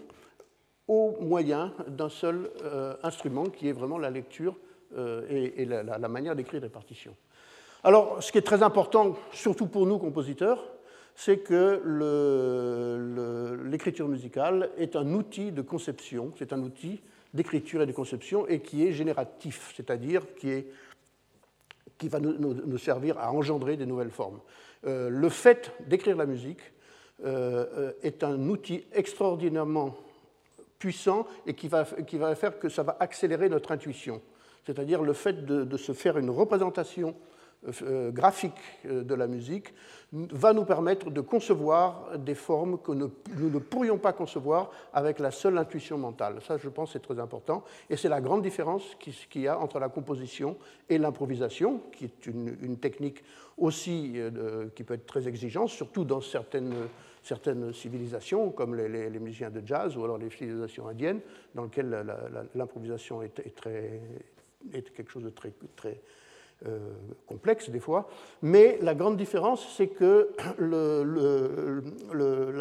au 0.88 1.16
moyen 1.20 1.72
d'un 1.88 2.08
seul 2.10 2.50
euh, 2.62 2.94
instrument, 3.02 3.44
qui 3.44 3.68
est 3.68 3.72
vraiment 3.72 3.96
la 3.96 4.10
lecture 4.10 4.56
euh, 4.96 5.22
et, 5.56 5.64
la, 5.64 5.82
la, 5.82 6.08
manière 6.08 6.36
d'écrire 6.36 6.60
des 6.60 6.68
partitions. 6.68 7.16
Alors, 7.82 8.22
ce 8.22 8.30
qui 8.30 8.38
est 8.38 8.42
très 8.42 8.62
important, 8.62 9.14
surtout 9.32 9.66
pour 9.66 9.86
nous 9.86 9.98
compositeurs, 9.98 10.62
c'est 11.14 11.38
que 11.38 11.80
l'écriture 13.64 14.08
musicale 14.08 14.70
est 14.76 14.96
un 14.96 15.12
outil 15.12 15.52
de 15.52 15.62
conception, 15.62 16.32
c'est 16.38 16.52
un 16.52 16.62
outil 16.62 17.00
d'écriture 17.32 17.82
et 17.82 17.86
de 17.86 17.92
conception, 17.92 18.46
et 18.46 18.60
qui 18.60 18.86
est 18.86 18.92
génératif, 18.92 19.72
c'est-à-dire 19.76 20.22
qui, 20.36 20.64
qui 21.98 22.08
va 22.08 22.20
nous, 22.20 22.78
servir 22.78 23.18
à 23.18 23.32
engendrer 23.32 23.76
des 23.76 23.86
nouvelles 23.86 24.10
formes. 24.10 24.40
Euh, 24.86 25.08
le 25.08 25.28
fait 25.28 25.72
d'écrire 25.86 26.16
la 26.16 26.26
musique 26.26 26.60
euh, 27.24 27.66
euh, 27.76 27.92
est 28.02 28.22
un 28.22 28.48
outil 28.48 28.84
extraordinairement 28.92 29.96
puissant 30.78 31.26
et 31.46 31.54
qui 31.54 31.68
va, 31.68 31.84
qui 31.84 32.18
va, 32.18 32.34
faire 32.34 32.58
que 32.58 32.68
ça 32.68 32.82
va 32.82 32.96
accélérer 33.00 33.48
notre 33.48 33.72
intuition. 33.72 34.20
C'est-à-dire 34.66 35.02
le 35.02 35.12
fait 35.12 35.44
de, 35.44 35.76
se 35.76 35.92
faire 35.92 36.18
une 36.18 36.30
représentation 36.30 37.14
graphique 38.10 38.60
euh, 38.86 39.02
de 39.02 39.14
la 39.14 39.26
musique 39.26 39.72
va 40.12 40.52
nous 40.52 40.64
permettre 40.64 41.10
de 41.10 41.20
concevoir 41.20 42.18
des 42.18 42.34
formes 42.34 42.78
que 42.78 42.92
nous 42.92 43.10
ne 43.38 43.58
pourrions 43.58 43.98
pas 43.98 44.12
concevoir 44.12 44.70
avec 44.92 45.18
la 45.18 45.32
seule 45.32 45.58
intuition 45.58 45.98
mentale. 45.98 46.36
Ça, 46.46 46.56
je 46.56 46.68
pense, 46.68 46.92
c'est 46.92 47.02
très 47.02 47.18
important. 47.18 47.64
Et 47.90 47.96
c'est 47.96 48.08
la 48.08 48.20
grande 48.20 48.42
différence 48.42 48.96
qu'il 49.00 49.42
y 49.42 49.48
a 49.48 49.58
entre 49.58 49.80
la 49.80 49.88
composition 49.88 50.56
et 50.88 50.98
l'improvisation, 50.98 51.80
qui 51.92 52.04
est 52.04 52.26
une, 52.26 52.76
technique 52.76 53.24
aussi 53.58 54.12
euh, 54.16 54.68
qui 54.76 54.84
peut 54.84 54.94
être 54.94 55.06
très 55.06 55.26
exigeante, 55.26 55.70
surtout 55.70 56.04
dans 56.04 56.20
certaines, 56.20 56.74
certaines 57.22 57.72
civilisations, 57.72 58.50
comme 58.50 58.76
les, 58.76 59.18
musiciens 59.18 59.50
de 59.50 59.62
jazz 59.66 59.96
ou 59.96 60.04
alors 60.04 60.18
les 60.18 60.30
civilisations 60.30 60.86
indiennes, 60.86 61.20
dans 61.56 61.64
lesquelles 61.64 62.06
l'improvisation 62.54 63.20
est, 63.22 63.40
est, 63.40 63.66
est 64.72 64.92
quelque 64.92 65.10
chose 65.10 65.24
de 65.24 65.30
très, 65.30 65.52
euh, 65.86 65.92
complexe 67.26 67.68
des 67.68 67.80
fois, 67.80 68.08
mais 68.40 68.78
la 68.80 68.94
grande 68.94 69.16
différence, 69.16 69.74
c'est 69.76 69.88
que 69.88 70.30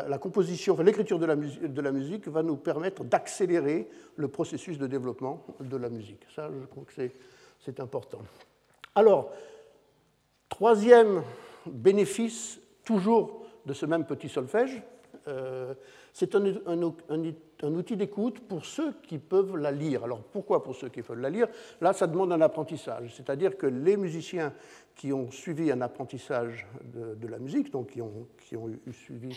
la, 0.07 0.18
composition, 0.18 0.76
l'écriture 0.81 1.19
de, 1.19 1.68
de, 1.68 1.81
la 1.81 1.92
musique 1.92 2.28
va 2.28 2.44
nous 2.44 2.57
permettre 2.57 3.06
d'accélérer 3.06 3.88
le 4.18 4.28
processus 4.28 4.78
de 4.78 4.88
développement 4.88 5.45
de 5.59 5.78
la 5.78 5.90
musique. 5.90 6.26
Ça, 6.35 6.50
je 6.59 6.66
crois 6.66 6.83
que 6.83 7.09
c'est 7.59 7.80
important. 7.80 8.19
Alors, 8.95 9.31
troisième 10.50 11.23
bénéfice, 11.66 12.59
toujours 12.83 13.45
de 13.66 13.73
ce 13.73 13.85
même 13.85 14.06
petit 14.06 14.30
solfège, 14.30 14.81
euh, 15.28 15.73
c'est 16.14 16.36
un, 16.36 17.74
outil 17.74 17.98
d'écoute 17.98 18.40
pour 18.42 18.66
ceux 18.66 18.94
qui 19.02 19.18
peuvent 19.18 19.58
la 19.58 19.72
lire. 19.72 20.04
Alors 20.04 20.22
pourquoi 20.22 20.64
pour 20.64 20.76
ceux 20.76 20.90
qui 20.90 21.02
peuvent 21.02 21.20
la 21.20 21.32
lire? 21.32 21.48
Là, 21.82 21.92
ça 21.92 22.06
demande 22.06 22.32
un 22.32 22.42
apprentissage. 22.42 23.16
C'est-à-dire 23.16 23.58
que 23.58 23.66
les 23.66 23.98
musiciens 23.98 24.54
qui 24.96 25.12
ont 25.12 25.32
suivi 25.32 25.72
un 25.72 25.82
apprentissage 25.82 26.68
de, 26.84 27.28
la 27.28 27.40
musique, 27.40 27.72
donc 27.72 27.88
qui 27.90 28.02
ont, 28.02 28.28
suivi 28.92 29.36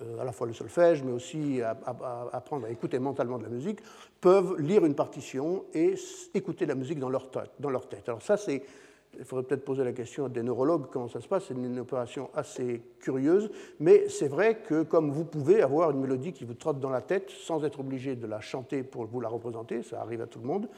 euh, 0.00 0.20
à 0.20 0.24
la 0.24 0.30
fois 0.30 0.46
le 0.46 0.52
solfège, 0.52 1.02
mais 1.02 1.10
aussi 1.10 1.60
apprendre 1.60 2.66
à 2.66 2.70
écouter 2.70 3.00
mentalement 3.00 3.38
de 3.38 3.42
la 3.44 3.50
musique, 3.50 3.80
peuvent 4.20 4.60
lire 4.60 4.84
une 4.84 4.94
partition 4.94 5.64
et 5.74 5.94
écouter 6.34 6.66
la 6.66 6.76
musique 6.76 7.00
dans 7.00 7.10
leur, 7.10 7.28
dans 7.58 7.70
leur 7.70 7.88
tête. 7.88 8.08
Alors 8.08 8.22
ça, 8.22 8.36
c'est 8.36 8.62
il 9.18 9.24
faudrait 9.24 9.44
peut-être 9.44 9.64
poser 9.64 9.84
la 9.84 9.92
question 9.92 10.24
à 10.24 10.28
des 10.28 10.42
neurologues 10.42 10.86
comment 10.90 11.08
ça 11.08 11.20
se 11.20 11.28
passe. 11.28 11.44
C'est 11.48 11.54
une 11.54 11.78
opération 11.78 12.30
assez 12.34 12.82
curieuse, 13.00 13.50
mais 13.78 14.08
c'est 14.08 14.28
vrai 14.28 14.58
que 14.66 14.82
comme 14.82 15.10
vous 15.10 15.24
pouvez 15.24 15.62
avoir 15.62 15.90
une 15.90 16.00
mélodie 16.00 16.32
qui 16.32 16.44
vous 16.44 16.54
trotte 16.54 16.80
dans 16.80 16.90
la 16.90 17.02
tête 17.02 17.30
sans 17.30 17.64
être 17.64 17.80
obligé 17.80 18.16
de 18.16 18.26
la 18.26 18.40
chanter 18.40 18.82
pour 18.82 19.04
vous 19.06 19.20
la 19.20 19.28
représenter, 19.28 19.82
ça 19.82 20.00
arrive 20.00 20.22
à 20.22 20.26
tout 20.26 20.40
le 20.40 20.46
monde. 20.46 20.68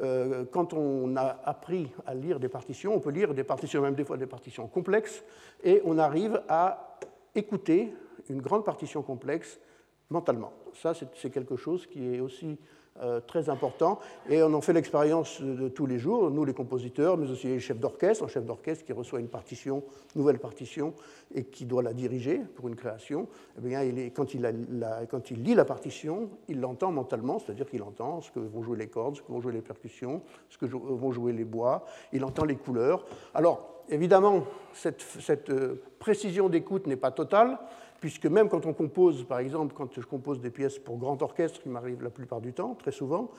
Euh, 0.00 0.44
quand 0.50 0.72
on 0.72 1.16
a 1.16 1.38
appris 1.44 1.90
à 2.06 2.14
lire 2.14 2.40
des 2.40 2.48
partitions, 2.48 2.94
on 2.94 3.00
peut 3.00 3.10
lire 3.10 3.34
des 3.34 3.44
partitions, 3.44 3.82
même 3.82 3.94
des 3.94 4.04
fois 4.04 4.16
des 4.16 4.26
partitions 4.26 4.66
complexes, 4.66 5.22
et 5.62 5.82
on 5.84 5.98
arrive 5.98 6.40
à 6.48 6.98
écouter 7.34 7.92
une 8.30 8.40
grande 8.40 8.64
partition 8.64 9.02
complexe 9.02 9.60
mentalement. 10.08 10.52
Ça, 10.74 10.94
c'est 10.94 11.30
quelque 11.30 11.56
chose 11.56 11.86
qui 11.86 12.14
est 12.14 12.20
aussi 12.20 12.58
euh, 13.00 13.20
très 13.20 13.48
important. 13.48 13.98
Et 14.28 14.42
on 14.42 14.52
en 14.52 14.60
fait 14.60 14.74
l'expérience 14.74 15.40
de, 15.40 15.68
tous 15.68 15.86
les 15.86 15.98
jours, 15.98 16.30
nous 16.30 16.44
les 16.44 16.52
compositeurs, 16.52 17.16
mais 17.16 17.30
aussi 17.30 17.46
les 17.46 17.58
chefs 17.58 17.78
d'orchestre, 17.78 18.24
un 18.24 18.28
chef 18.28 18.44
d'orchestre 18.44 18.84
qui 18.84 18.92
reçoit 18.92 19.18
une 19.18 19.28
partition, 19.28 19.82
nouvelle 20.14 20.38
partition, 20.38 20.92
et 21.34 21.44
qui 21.44 21.64
doit 21.64 21.82
la 21.82 21.94
diriger 21.94 22.42
pour 22.54 22.68
une 22.68 22.76
création. 22.76 23.28
Eh 23.56 23.66
bien, 23.66 23.80
quand, 24.14 24.34
il 24.34 25.42
lit 25.42 25.54
la 25.54 25.64
partition, 25.64 26.28
il 26.48 26.60
l'entend 26.60 26.92
mentalement, 26.92 27.38
c'est-à-dire 27.38 27.66
qu'il 27.66 27.82
entend 27.82 28.20
ce 28.20 28.30
que 28.30 28.40
vont 28.40 28.62
jouer 28.62 28.76
les 28.76 28.88
cordes, 28.88 29.16
ce 29.16 29.22
que 29.22 29.32
vont 29.32 29.40
jouer 29.40 29.54
les 29.54 29.62
percussions, 29.62 30.20
ce 30.50 30.58
que 30.58 30.66
vont 30.66 31.12
jouer 31.12 31.32
les 31.32 31.44
bois, 31.44 31.86
il 32.12 32.22
entend 32.26 32.44
les 32.44 32.56
couleurs. 32.56 33.06
Alors, 33.32 33.72
évidemment, 33.88 34.44
cette, 34.74 35.00
cette 35.00 35.48
euh, 35.48 35.82
précision 35.98 36.50
d'écoute 36.50 36.86
n'est 36.86 36.96
pas 36.96 37.10
totale, 37.10 37.58
puisque 38.02 38.26
même 38.26 38.48
quand 38.48 38.66
on 38.66 38.72
compose, 38.72 39.22
par 39.22 39.38
exemple, 39.38 39.74
quand 39.76 39.94
je 39.94 40.04
compose 40.04 40.40
des 40.40 40.50
pièces 40.50 40.76
pour 40.76 40.98
grand 40.98 41.22
orchestre, 41.22 41.62
qui 41.62 41.68
m'arrive 41.68 42.02
la 42.02 42.10
plupart 42.10 42.40
du 42.40 42.52
temps, 42.52 42.74
très 42.74 42.90
souvent, 42.90 43.30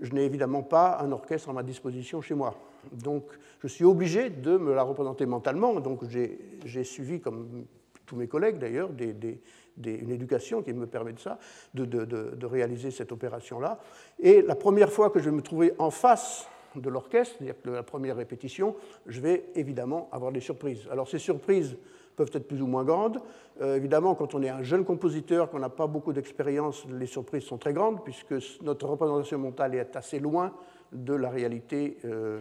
je 0.00 0.10
n'ai 0.14 0.24
évidemment 0.24 0.62
pas 0.62 0.98
un 1.02 1.12
orchestre 1.12 1.50
à 1.50 1.52
ma 1.52 1.62
disposition 1.62 2.22
chez 2.22 2.34
moi. 2.34 2.54
Donc 2.92 3.24
je 3.60 3.66
suis 3.66 3.84
obligé 3.84 4.30
de 4.30 4.56
me 4.56 4.72
la 4.72 4.84
représenter 4.84 5.26
mentalement. 5.26 5.80
Donc 5.80 6.00
j'ai 6.08 6.84
suivi, 6.84 7.20
comme 7.20 7.66
tous 8.06 8.16
mes 8.16 8.26
collègues 8.26 8.58
d'ailleurs, 8.58 8.88
une 8.98 10.10
éducation 10.10 10.62
qui 10.62 10.72
me 10.72 10.86
permet 10.86 11.12
de 11.12 11.20
ça, 11.20 11.38
de, 11.74 11.84
de 11.84 12.46
réaliser 12.46 12.90
cette 12.90 13.12
opération-là. 13.12 13.78
Et 14.18 14.40
la 14.40 14.54
première 14.54 14.90
fois 14.90 15.10
que 15.10 15.20
je 15.20 15.28
me 15.28 15.42
trouvais 15.42 15.74
en 15.78 15.90
face 15.90 16.48
de 16.80 16.90
l'orchestre, 16.90 17.36
c'est-à-dire 17.38 17.60
que 17.60 17.70
la 17.70 17.82
première 17.82 18.16
répétition, 18.16 18.76
je 19.06 19.20
vais 19.20 19.50
évidemment 19.54 20.08
avoir 20.12 20.32
des 20.32 20.40
surprises. 20.40 20.86
Alors 20.90 21.08
ces 21.08 21.18
surprises 21.18 21.76
peuvent 22.16 22.30
être 22.32 22.48
plus 22.48 22.62
ou 22.62 22.66
moins 22.66 22.84
grandes. 22.84 23.20
Euh, 23.60 23.76
évidemment, 23.76 24.14
quand 24.14 24.34
on 24.34 24.42
est 24.42 24.48
un 24.48 24.62
jeune 24.62 24.84
compositeur, 24.84 25.50
qu'on 25.50 25.58
n'a 25.58 25.68
pas 25.68 25.86
beaucoup 25.86 26.12
d'expérience, 26.12 26.86
les 26.90 27.06
surprises 27.06 27.44
sont 27.44 27.58
très 27.58 27.72
grandes, 27.72 28.02
puisque 28.02 28.34
notre 28.62 28.86
représentation 28.88 29.38
mentale 29.38 29.74
est 29.74 29.94
assez 29.96 30.18
loin 30.18 30.52
de 30.92 31.14
la 31.14 31.30
réalité 31.30 31.98
euh, 32.04 32.38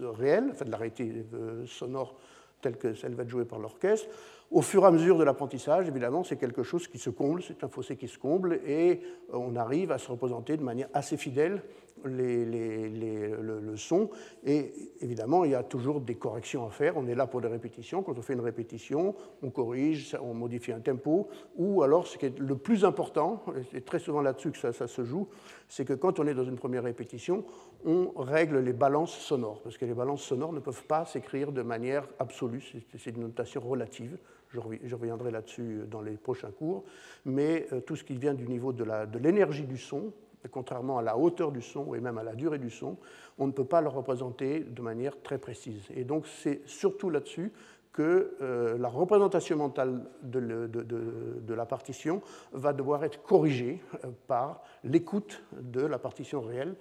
réelle, 0.00 0.48
enfin 0.52 0.64
de 0.64 0.70
la 0.70 0.76
réalité 0.76 1.24
euh, 1.34 1.64
sonore 1.66 2.14
telle 2.60 2.76
que 2.76 2.92
celle 2.94 3.14
va 3.14 3.22
être 3.22 3.28
jouée 3.28 3.44
par 3.44 3.58
l'orchestre. 3.58 4.08
Au 4.50 4.62
fur 4.62 4.82
et 4.82 4.86
à 4.86 4.90
mesure 4.90 5.18
de 5.18 5.24
l'apprentissage, 5.24 5.86
évidemment, 5.88 6.24
c'est 6.24 6.36
quelque 6.36 6.62
chose 6.62 6.88
qui 6.88 6.98
se 6.98 7.10
comble, 7.10 7.42
c'est 7.42 7.62
un 7.62 7.68
fossé 7.68 7.96
qui 7.96 8.08
se 8.08 8.18
comble, 8.18 8.60
et 8.66 9.00
on 9.32 9.54
arrive 9.56 9.92
à 9.92 9.98
se 9.98 10.10
représenter 10.10 10.56
de 10.56 10.64
manière 10.64 10.88
assez 10.92 11.16
fidèle 11.16 11.62
les, 12.04 12.44
le, 12.44 13.76
son. 13.76 14.10
Et 14.44 14.72
évidemment, 15.00 15.44
il 15.44 15.52
y 15.52 15.54
a 15.54 15.62
toujours 15.62 16.00
des 16.00 16.16
corrections 16.16 16.66
à 16.66 16.70
faire. 16.70 16.96
On 16.96 17.06
est 17.06 17.14
là 17.14 17.26
pour 17.26 17.40
des 17.40 17.48
répétitions. 17.48 18.02
Quand 18.02 18.18
on 18.18 18.22
fait 18.22 18.32
une 18.32 18.40
répétition, 18.40 19.14
on 19.42 19.50
corrige, 19.50 20.16
on 20.20 20.34
modifie 20.34 20.72
un 20.72 20.80
tempo. 20.80 21.28
Ou 21.56 21.82
alors, 21.82 22.06
ce 22.06 22.18
qui 22.18 22.26
est 22.26 22.38
le 22.38 22.56
plus 22.56 22.84
important, 22.84 23.42
et 23.56 23.62
c'est 23.72 23.84
très 23.84 23.98
souvent 23.98 24.20
là-dessus 24.20 24.50
que 24.50 24.58
ça, 24.58 24.72
ça 24.72 24.86
se 24.86 25.04
joue, 25.04 25.28
c'est 25.68 25.84
que 25.84 25.92
quand 25.92 26.18
on 26.18 26.26
est 26.26 26.34
dans 26.34 26.44
une 26.44 26.56
première 26.56 26.84
répétition, 26.84 27.44
on 27.84 28.10
règle 28.16 28.58
les 28.58 28.72
balances 28.72 29.16
sonores. 29.16 29.60
Parce 29.62 29.76
que 29.76 29.84
les 29.84 29.94
balances 29.94 30.22
sonores 30.22 30.52
ne 30.52 30.60
peuvent 30.60 30.84
pas 30.84 31.04
s'écrire 31.04 31.52
de 31.52 31.62
manière 31.62 32.06
absolue. 32.18 32.62
C'est 32.96 33.10
une 33.10 33.22
notation 33.22 33.60
relative. 33.60 34.18
Je 34.50 34.94
reviendrai 34.94 35.30
là-dessus 35.30 35.82
dans 35.90 36.00
les 36.00 36.16
prochains 36.16 36.50
cours. 36.50 36.84
Mais 37.24 37.66
euh, 37.72 37.80
tout 37.80 37.96
ce 37.96 38.04
qui 38.04 38.16
vient 38.16 38.34
du 38.34 38.48
niveau 38.48 38.72
de 38.72 39.18
l'énergie 39.18 39.66
du 39.66 39.76
son, 39.76 40.12
contrairement 40.50 40.98
à 40.98 41.02
la 41.02 41.16
hauteur 41.16 41.52
du 41.52 41.62
son 41.62 41.94
et 41.94 42.00
même 42.00 42.18
à 42.18 42.22
la 42.22 42.34
durée 42.34 42.58
du 42.58 42.70
son, 42.70 42.96
on 43.38 43.46
ne 43.46 43.52
peut 43.52 43.64
pas 43.64 43.80
le 43.80 43.88
représenter 43.88 44.60
de 44.60 44.82
manière 44.82 45.20
très 45.22 45.38
précise. 45.38 45.88
Et 45.94 46.04
donc 46.04 46.26
c'est 46.26 46.60
surtout 46.66 47.10
là-dessus 47.10 47.52
que 47.92 48.36
euh, 48.40 48.78
la 48.78 48.88
représentation 48.88 49.56
mentale 49.56 50.04
de, 50.22 51.54
la 51.54 51.66
partition 51.66 52.22
va 52.52 52.72
devoir 52.72 53.02
être 53.04 53.22
corrigée 53.22 53.80
euh, 54.04 54.08
par 54.26 54.62
l'écoute 54.84 55.42
de 55.60 55.80
la 55.80 55.98
partition 55.98 56.40
réelle 56.40 56.74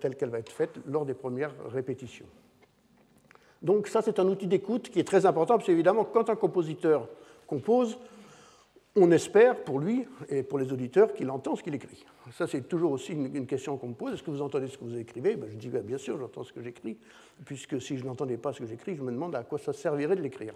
telle 0.00 0.16
qu'elle 0.16 0.30
va 0.30 0.38
être 0.38 0.50
faite 0.50 0.80
lors 0.86 1.04
des 1.04 1.12
premières 1.12 1.52
répétitions. 1.68 2.24
Donc 3.62 3.86
ça, 3.86 4.02
c'est 4.02 4.18
un 4.18 4.26
outil 4.26 4.46
d'écoute 4.46 4.90
qui 4.90 4.98
est 4.98 5.04
très 5.06 5.24
important, 5.24 5.54
parce 5.54 5.66
qu'évidemment, 5.66 6.04
quand 6.04 6.28
un 6.28 6.36
compositeur 6.36 7.08
compose, 7.46 7.98
on 8.94 9.10
espère 9.10 9.56
pour 9.64 9.78
lui 9.78 10.06
et 10.28 10.42
pour 10.42 10.58
les 10.58 10.72
auditeurs 10.72 11.14
qu'il 11.14 11.30
entend 11.30 11.56
ce 11.56 11.62
qu'il 11.62 11.74
écrit. 11.74 12.04
Ça, 12.32 12.46
c'est 12.46 12.68
toujours 12.68 12.92
aussi 12.92 13.12
une, 13.12 13.46
question 13.46 13.76
qu'on 13.78 13.88
me 13.88 13.94
pose. 13.94 14.14
Est-ce 14.14 14.22
que 14.22 14.30
vous 14.30 14.42
entendez 14.42 14.68
ce 14.68 14.76
que 14.76 14.84
vous 14.84 14.98
écrivez? 14.98 15.36
Ben, 15.36 15.48
Je 15.50 15.56
dis 15.56 15.68
bien 15.68 15.98
sûr, 15.98 16.18
j'entends 16.18 16.44
ce 16.44 16.52
que 16.52 16.62
j'écris, 16.62 16.98
puisque 17.44 17.80
si 17.80 17.96
je 17.96 18.04
n'entendais 18.04 18.36
pas 18.36 18.52
ce 18.52 18.60
que 18.60 18.66
j'écris, 18.66 18.94
je 18.96 19.02
me 19.02 19.10
demande 19.10 19.34
à 19.34 19.44
quoi 19.44 19.58
ça 19.58 19.72
servirait 19.72 20.16
de 20.16 20.22
l'écrire. 20.22 20.54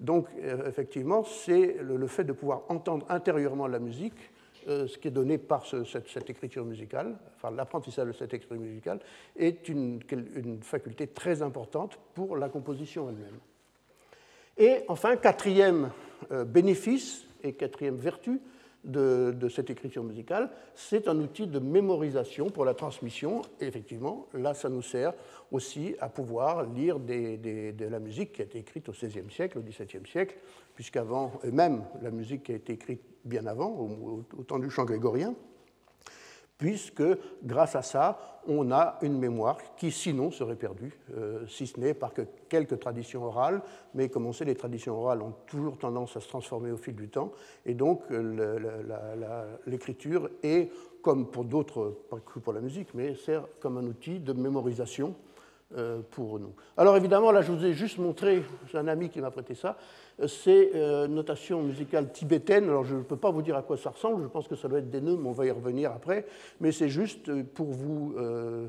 Donc, 0.00 0.26
euh, 0.42 0.68
effectivement, 0.68 1.24
c'est 1.24 1.76
le, 1.80 2.06
fait 2.06 2.24
de 2.24 2.32
pouvoir 2.32 2.62
entendre 2.68 3.06
intérieurement 3.08 3.66
la 3.66 3.78
musique 3.78 4.30
euh, 4.68 4.86
ce 4.86 4.96
qui 4.96 5.08
est 5.08 5.12
donné 5.12 5.38
par 5.38 5.66
cette, 5.66 6.30
écriture 6.30 6.64
musicale, 6.64 7.16
enfin 7.36 7.50
l'apprentissage 7.50 8.06
de 8.06 8.12
cette 8.12 8.32
écriture 8.32 8.56
musicale, 8.58 9.00
est 9.36 9.68
une, 9.68 10.00
faculté 10.62 11.08
très 11.08 11.42
importante 11.42 11.98
pour 12.14 12.36
la 12.36 12.48
composition 12.48 13.08
elle-même. 13.08 13.38
Et 14.56 14.84
enfin, 14.86 15.16
quatrième 15.16 15.90
euh, 16.30 16.44
bénéfice 16.44 17.26
et 17.42 17.54
quatrième 17.54 17.96
vertu 17.96 18.40
de, 18.84 19.48
cette 19.48 19.70
écriture 19.70 20.02
musicale, 20.02 20.50
c'est 20.74 21.06
un 21.06 21.16
outil 21.18 21.46
de 21.46 21.58
mémorisation 21.58 22.50
pour 22.50 22.64
la 22.64 22.74
transmission. 22.74 23.42
Et 23.60 23.66
effectivement, 23.66 24.26
là, 24.34 24.54
ça 24.54 24.68
nous 24.68 24.82
sert 24.82 25.12
aussi 25.52 25.94
à 26.00 26.08
pouvoir 26.08 26.64
lire 26.64 26.98
de 26.98 27.84
la 27.84 28.00
musique 28.00 28.32
qui 28.32 28.42
a 28.42 28.44
été 28.44 28.58
écrite 28.58 28.88
au 28.88 28.92
XVIe 28.92 29.30
siècle, 29.30 29.58
au 29.58 29.62
XVIIe 29.62 30.06
siècle, 30.10 30.36
puisqu'avant, 30.74 31.32
et 31.44 31.52
même 31.52 31.84
la 32.02 32.10
musique 32.10 32.44
qui 32.44 32.52
a 32.52 32.56
été 32.56 32.72
écrite 32.72 33.02
bien 33.24 33.46
avant, 33.46 33.68
au, 33.68 34.24
au 34.36 34.42
temps 34.42 34.58
du 34.58 34.70
chant 34.70 34.84
grégorien, 34.84 35.34
puisque 36.62 37.02
grâce 37.42 37.74
à 37.74 37.82
ça, 37.82 38.38
on 38.46 38.70
a 38.70 38.96
une 39.02 39.18
mémoire 39.18 39.58
qui 39.74 39.90
sinon 39.90 40.30
serait 40.30 40.54
perdue, 40.54 40.96
euh, 41.16 41.44
si 41.48 41.66
ce 41.66 41.80
n'est 41.80 41.92
par 41.92 42.14
que 42.14 42.22
quelques 42.48 42.78
traditions 42.78 43.24
orales, 43.24 43.62
mais 43.94 44.08
comme 44.08 44.26
on 44.26 44.32
sait, 44.32 44.44
les 44.44 44.54
traditions 44.54 44.96
orales 44.96 45.22
ont 45.22 45.34
toujours 45.48 45.76
tendance 45.76 46.16
à 46.16 46.20
se 46.20 46.28
transformer 46.28 46.70
au 46.70 46.76
fil 46.76 46.94
du 46.94 47.08
temps, 47.08 47.32
et 47.66 47.74
donc 47.74 48.02
l'écriture 49.66 50.30
est, 50.44 50.70
comme 51.02 51.32
pour 51.32 51.44
d'autres, 51.44 51.96
pas 52.08 52.20
que 52.20 52.38
pour 52.38 52.52
la 52.52 52.60
musique, 52.60 52.94
mais 52.94 53.16
sert 53.16 53.42
comme 53.58 53.78
un 53.78 53.84
outil 53.84 54.20
de 54.20 54.32
mémorisation 54.32 55.16
euh, 55.76 56.00
pour 56.12 56.38
nous. 56.38 56.52
Alors 56.76 56.96
évidemment, 56.96 57.32
là 57.32 57.42
je 57.42 57.50
vous 57.50 57.64
ai 57.64 57.72
juste 57.72 57.98
montré, 57.98 58.44
c'est 58.70 58.78
un 58.78 58.86
ami 58.86 59.08
qui 59.08 59.20
m'a 59.20 59.32
prêté 59.32 59.56
ça, 59.56 59.76
c'est 60.26 60.70
euh, 60.74 61.08
notation 61.08 61.62
musicale 61.62 62.12
tibétaine. 62.12 62.64
Alors 62.64 62.84
je 62.84 62.96
ne 62.96 63.02
peux 63.02 63.16
pas 63.16 63.30
vous 63.30 63.42
dire 63.42 63.56
à 63.56 63.62
quoi 63.62 63.76
ça 63.76 63.90
ressemble, 63.90 64.22
je 64.22 64.28
pense 64.28 64.48
que 64.48 64.56
ça 64.56 64.68
doit 64.68 64.78
être 64.78 64.90
des 64.90 65.00
nœuds, 65.00 65.18
mais 65.20 65.28
on 65.28 65.32
va 65.32 65.46
y 65.46 65.50
revenir 65.50 65.92
après. 65.92 66.26
Mais 66.60 66.72
c'est 66.72 66.88
juste 66.88 67.28
euh, 67.28 67.42
pour 67.42 67.68
vous 67.68 68.14
euh, 68.16 68.68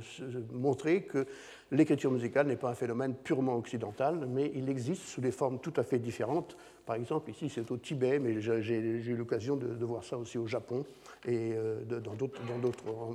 montrer 0.51 1.03
que 1.03 1.25
l'écriture 1.71 2.11
musicale 2.11 2.47
n'est 2.47 2.55
pas 2.55 2.69
un 2.69 2.75
phénomène 2.75 3.15
purement 3.15 3.55
occidental, 3.55 4.27
mais 4.27 4.51
il 4.55 4.69
existe 4.69 5.03
sous 5.03 5.21
des 5.21 5.31
formes 5.31 5.59
tout 5.59 5.73
à 5.77 5.83
fait 5.83 5.99
différentes. 5.99 6.55
Par 6.85 6.95
exemple, 6.95 7.29
ici 7.31 7.49
c'est 7.49 7.69
au 7.71 7.77
Tibet, 7.77 8.19
mais 8.19 8.41
j'ai 8.41 8.77
eu 8.77 9.15
l'occasion 9.15 9.55
de, 9.55 9.85
voir 9.85 10.03
ça 10.03 10.17
aussi 10.17 10.37
au 10.37 10.47
Japon 10.47 10.85
et 11.25 11.53
dans 11.87 12.13
d'autres, 12.13 12.41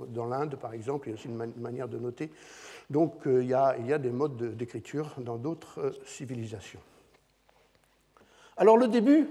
dans, 0.08 0.26
l'Inde 0.26 0.56
par 0.56 0.72
exemple, 0.72 1.08
il 1.08 1.10
y 1.10 1.12
a 1.12 1.16
aussi 1.16 1.28
une, 1.28 1.52
manière 1.60 1.86
de 1.86 1.98
noter. 1.98 2.30
Donc 2.88 3.20
il, 3.26 3.44
y 3.44 3.52
a, 3.52 3.98
des 3.98 4.10
modes 4.10 4.56
d'écriture 4.56 5.14
dans 5.18 5.36
d'autres 5.36 5.92
civilisations. 6.06 6.80
Alors 8.60 8.76
le 8.76 8.88
début, 8.88 9.28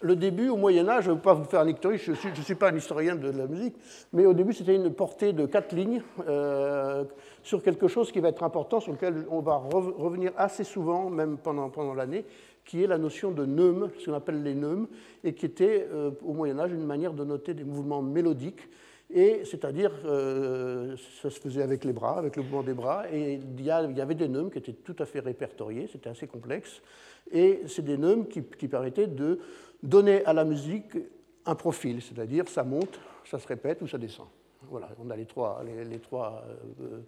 le 0.00 0.16
début 0.16 0.48
au 0.48 0.56
Moyen 0.56 0.88
Âge, 0.88 1.04
je 1.04 1.10
ne 1.10 1.14
vais 1.14 1.22
pas 1.22 1.32
vous 1.32 1.44
faire 1.44 1.60
un 1.60 1.68
historique, 1.68 2.02
je 2.04 2.10
ne 2.10 2.42
suis, 2.42 2.56
pas 2.56 2.70
un 2.70 2.76
historien 2.76 3.14
de 3.14 3.30
la 3.30 3.46
musique, 3.46 3.76
mais 4.12 4.26
au 4.26 4.34
début 4.34 4.52
c'était 4.52 4.74
une 4.74 4.92
portée 4.92 5.32
de 5.32 5.46
quatre 5.46 5.76
lignes 5.76 6.02
euh, 6.26 7.04
sur 7.44 7.62
quelque 7.62 7.86
chose 7.86 8.10
qui 8.10 8.18
va 8.18 8.30
être 8.30 8.42
important, 8.42 8.80
sur 8.80 8.90
lequel 8.90 9.26
on 9.30 9.38
va 9.38 9.54
revenir 9.54 10.32
assez 10.36 10.64
souvent, 10.64 11.08
même 11.08 11.38
pendant, 11.38 11.70
pendant 11.70 11.94
l'année, 11.94 12.24
qui 12.64 12.82
est 12.82 12.88
la 12.88 12.98
notion 12.98 13.30
de 13.30 13.46
neume, 13.46 13.90
ce 14.00 14.06
qu'on 14.06 14.14
appelle 14.14 14.42
les 14.42 14.56
neumes, 14.56 14.88
et 15.22 15.34
qui 15.34 15.46
était 15.46 15.86
euh, 15.92 16.10
au 16.26 16.32
Moyen 16.32 16.58
Âge 16.58 16.72
une 16.72 16.84
manière 16.84 17.12
de 17.12 17.22
noter 17.22 17.54
des 17.54 17.64
mouvements 17.64 18.02
mélodiques 18.02 18.68
et 19.10 19.44
c'est-à-dire, 19.44 19.90
euh, 20.04 20.94
ça 21.22 21.30
se 21.30 21.40
faisait 21.40 21.62
avec 21.62 21.84
les 21.84 21.94
bras, 21.94 22.18
avec 22.18 22.36
le 22.36 22.42
mouvement 22.42 22.62
des 22.62 22.74
bras, 22.74 23.10
et 23.10 23.34
il 23.34 23.64
y, 23.64 23.70
avait 23.70 24.14
des 24.14 24.28
neumes 24.28 24.50
qui 24.50 24.58
étaient 24.58 24.74
tout 24.74 24.96
à 24.98 25.06
fait 25.06 25.20
répertoriés, 25.20 25.88
c'était 25.90 26.10
assez 26.10 26.26
complexe, 26.26 26.82
et 27.30 27.62
c'est 27.66 27.84
des 27.84 27.96
neumes 27.96 28.28
qui, 28.28 28.42
permettaient 28.42 29.06
de 29.06 29.40
donner 29.82 30.24
à 30.26 30.34
la 30.34 30.44
musique 30.44 30.98
un 31.46 31.54
profil, 31.54 32.02
c'est-à-dire 32.02 32.48
ça 32.48 32.64
monte, 32.64 33.00
ça 33.24 33.38
se 33.38 33.48
répète 33.48 33.80
ou 33.80 33.86
ça 33.86 33.96
descend. 33.96 34.26
Voilà, 34.70 34.90
on 35.02 35.08
a 35.08 35.16
les 35.16 35.24
trois, 35.24 35.62
les, 35.64 35.98
trois, 36.00 36.44
euh, 36.82 36.98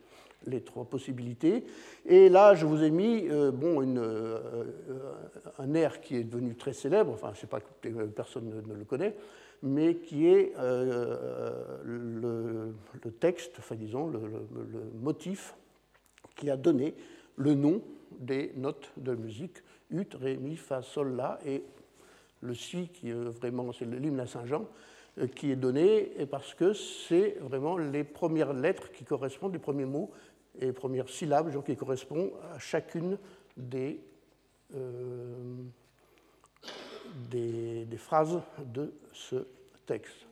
les 0.46 0.62
trois 0.62 0.84
possibilités. 0.84 1.64
Et 2.06 2.30
là, 2.30 2.54
je 2.54 2.64
vous 2.64 2.82
ai 2.82 2.90
mis 2.90 3.26
euh, 3.28 3.50
bon, 3.50 3.82
un 5.58 5.74
air 5.74 6.00
qui 6.00 6.16
est 6.16 6.24
devenu 6.24 6.54
très 6.54 6.72
célèbre, 6.72 7.12
enfin, 7.12 7.32
je 7.34 7.40
sais 7.40 7.46
pas, 7.46 7.60
personne 8.14 8.62
ne 8.66 8.74
le 8.74 8.84
connaît, 8.84 9.14
mais 9.62 9.96
qui 9.96 10.26
est 10.26 10.52
euh, 10.58 11.78
le, 11.84 12.74
texte, 13.18 13.56
enfin 13.58 13.74
disons, 13.74 14.06
le, 14.08 14.20
motif 15.00 15.54
qui 16.36 16.50
a 16.50 16.56
donné 16.56 16.94
le 17.36 17.54
nom 17.54 17.82
des 18.18 18.52
notes 18.56 18.90
de 18.96 19.14
musique, 19.14 19.58
ut, 19.90 20.06
ré, 20.14 20.36
mi, 20.36 20.56
fa, 20.56 20.82
sol, 20.82 21.14
la, 21.16 21.38
et 21.44 21.62
le 22.40 22.54
si, 22.54 22.88
qui 22.88 23.10
est 23.10 23.14
vraiment, 23.14 23.72
c'est 23.72 23.84
l'hymne 23.84 24.20
à 24.20 24.26
Saint-Jean, 24.26 24.66
euh, 25.18 25.26
qui 25.26 25.50
est 25.50 25.56
donné 25.56 26.12
parce 26.30 26.54
que 26.54 26.72
c'est 26.72 27.36
vraiment 27.40 27.76
les 27.76 28.04
premières 28.04 28.52
lettres 28.52 28.90
qui 28.92 29.04
correspondent, 29.04 29.52
les 29.52 29.58
premiers 29.58 29.84
mots 29.84 30.10
et 30.58 30.66
les 30.66 30.72
premières 30.72 31.08
syllabes 31.08 31.62
qui 31.64 31.76
correspondent 31.76 32.32
à 32.54 32.58
chacune 32.58 33.18
des, 33.56 34.00
euh, 34.74 35.54
des, 37.30 37.86
phrases 37.96 38.40
de 38.72 38.92
ce 39.12 39.46
texte. 39.86 40.26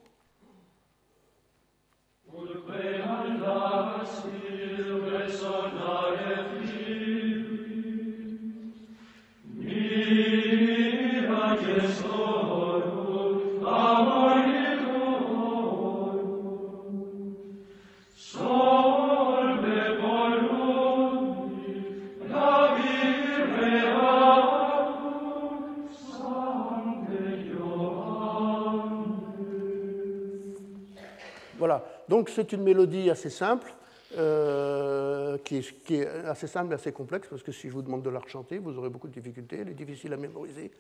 Donc 32.09 32.31
c'est 32.31 32.53
une 32.53 32.63
mélodie 32.63 33.11
assez 33.11 33.31
simple, 33.31 33.73
euh, 34.17 35.37
qui, 35.45 35.57
est, 35.91 36.07
assez 36.25 36.47
simple 36.47 36.73
et 36.73 36.75
assez 36.75 36.93
complexe, 36.93 37.29
parce 37.29 37.43
que 37.43 37.53
si 37.53 37.69
je 37.69 37.75
vous 37.75 37.83
demande 37.83 38.03
de 38.03 38.11
la 38.11 38.19
rechanter, 38.19 38.59
vous 38.59 38.79
aurez 38.79 38.89
beaucoup 38.89 39.09
de 39.09 39.13
difficultés, 39.13 39.59
elle 39.61 39.69
est 39.69 39.75
difficile 39.75 40.13
à 40.15 40.17
mémoriser. 40.17 40.71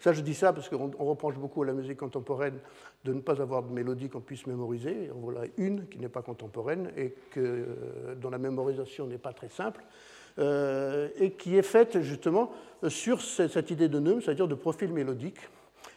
Ça, 0.00 0.12
je 0.12 0.20
dis 0.20 0.34
ça 0.34 0.52
parce 0.52 0.68
qu'on 0.68 0.90
reproche 0.98 1.36
beaucoup 1.36 1.62
à 1.62 1.66
la 1.66 1.72
musique 1.72 1.98
contemporaine 1.98 2.58
de 3.04 3.12
ne 3.12 3.20
pas 3.20 3.40
avoir 3.40 3.62
de 3.62 3.72
mélodie 3.72 4.10
qu'on 4.10 4.20
puisse 4.20 4.46
mémoriser. 4.46 5.10
En 5.10 5.20
voilà 5.20 5.42
une 5.56 5.86
qui 5.88 5.98
n'est 5.98 6.08
pas 6.08 6.20
contemporaine 6.20 6.90
et 6.96 7.14
euh, 7.38 8.14
dont 8.16 8.28
la 8.28 8.38
mémorisation 8.38 9.06
n'est 9.06 9.18
pas 9.18 9.32
très 9.32 9.48
simple. 9.48 9.82
Euh, 10.40 11.08
et 11.16 11.30
qui 11.30 11.56
est 11.56 11.62
faite 11.62 12.00
justement 12.00 12.50
sur 12.88 13.22
cette 13.22 13.70
idée 13.70 13.88
de 13.88 14.00
neume, 14.00 14.20
c'est-à-dire 14.20 14.48
de 14.48 14.56
profil 14.56 14.92
mélodique 14.92 15.38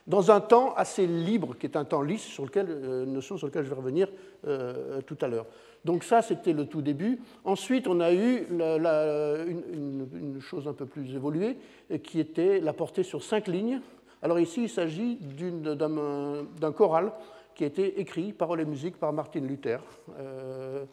dans 0.07 0.31
un 0.31 0.39
temps 0.39 0.73
assez 0.75 1.05
libre, 1.05 1.55
qui 1.57 1.65
est 1.65 1.75
un 1.75 1.83
temps 1.83 2.01
lisse, 2.01 2.23
sur 2.23 2.45
lequel, 2.45 2.67
euh, 2.69 3.05
notion 3.05 3.37
sur 3.37 3.47
lequel 3.47 3.63
je 3.65 3.69
vais 3.69 3.75
revenir 3.75 4.07
euh, 4.47 5.01
tout 5.01 5.17
à 5.21 5.27
l'heure. 5.27 5.45
Donc 5.83 6.03
ça, 6.03 6.21
c'était 6.21 6.53
le 6.53 6.65
tout 6.65 6.81
début. 6.81 7.19
Ensuite, 7.43 7.87
on 7.87 7.99
a 7.99 8.13
eu 8.13 8.47
une, 8.49 10.39
chose 10.39 10.67
un 10.67 10.73
peu 10.73 10.85
plus 10.85 11.13
évoluée, 11.13 11.57
qui 12.03 12.19
était 12.19 12.59
la 12.59 12.73
portée 12.73 13.03
sur 13.03 13.23
cinq 13.23 13.47
lignes. 13.47 13.81
Alors 14.21 14.39
ici, 14.39 14.63
il 14.63 14.69
s'agit 14.69 15.17
d'un 15.17 16.71
choral 16.71 17.11
qui 17.53 17.63
a 17.63 17.67
été 17.67 17.99
écrit, 17.99 18.33
paroles 18.33 18.61
et 18.61 18.65
musique, 18.65 18.97
par 18.97 19.11
Martin 19.13 19.41
Luther, 19.41 19.79
euh, 20.19 20.85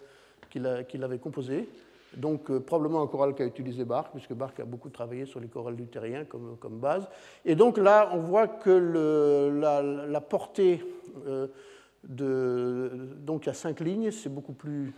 qu'il 0.51 1.05
avait 1.05 1.19
composé 1.19 1.69
donc 2.17 2.51
euh, 2.51 2.61
probablement 2.61 3.03
un 3.03 3.07
choral 3.07 3.35
qu'a 3.35 3.45
utilisé 3.45 3.85
Bach, 3.85 4.07
puisque 4.13 4.33
Bach 4.33 4.53
a 4.59 4.65
beaucoup 4.65 4.89
travaillé 4.89 5.27
sur 5.27 5.41
les 5.41 5.49
chorales 5.49 5.75
luthériens 5.75 6.25
comme, 6.25 6.57
comme 6.59 6.79
base. 6.79 7.09
Et 7.45 7.55
donc 7.55 7.79
là, 7.79 8.11
on 8.13 8.19
voit 8.19 8.49
que 8.49 8.71
la, 8.71 10.21
portée 10.21 10.85
euh, 11.27 11.49
de... 12.05 12.91
Donc 13.21 13.45
il 13.45 13.47
y 13.47 13.51
a 13.51 13.55
cinq 13.55 13.81
lignes, 13.81 14.11
c'est 14.11 14.29
beaucoup 14.29 14.53
plus... 14.53 14.93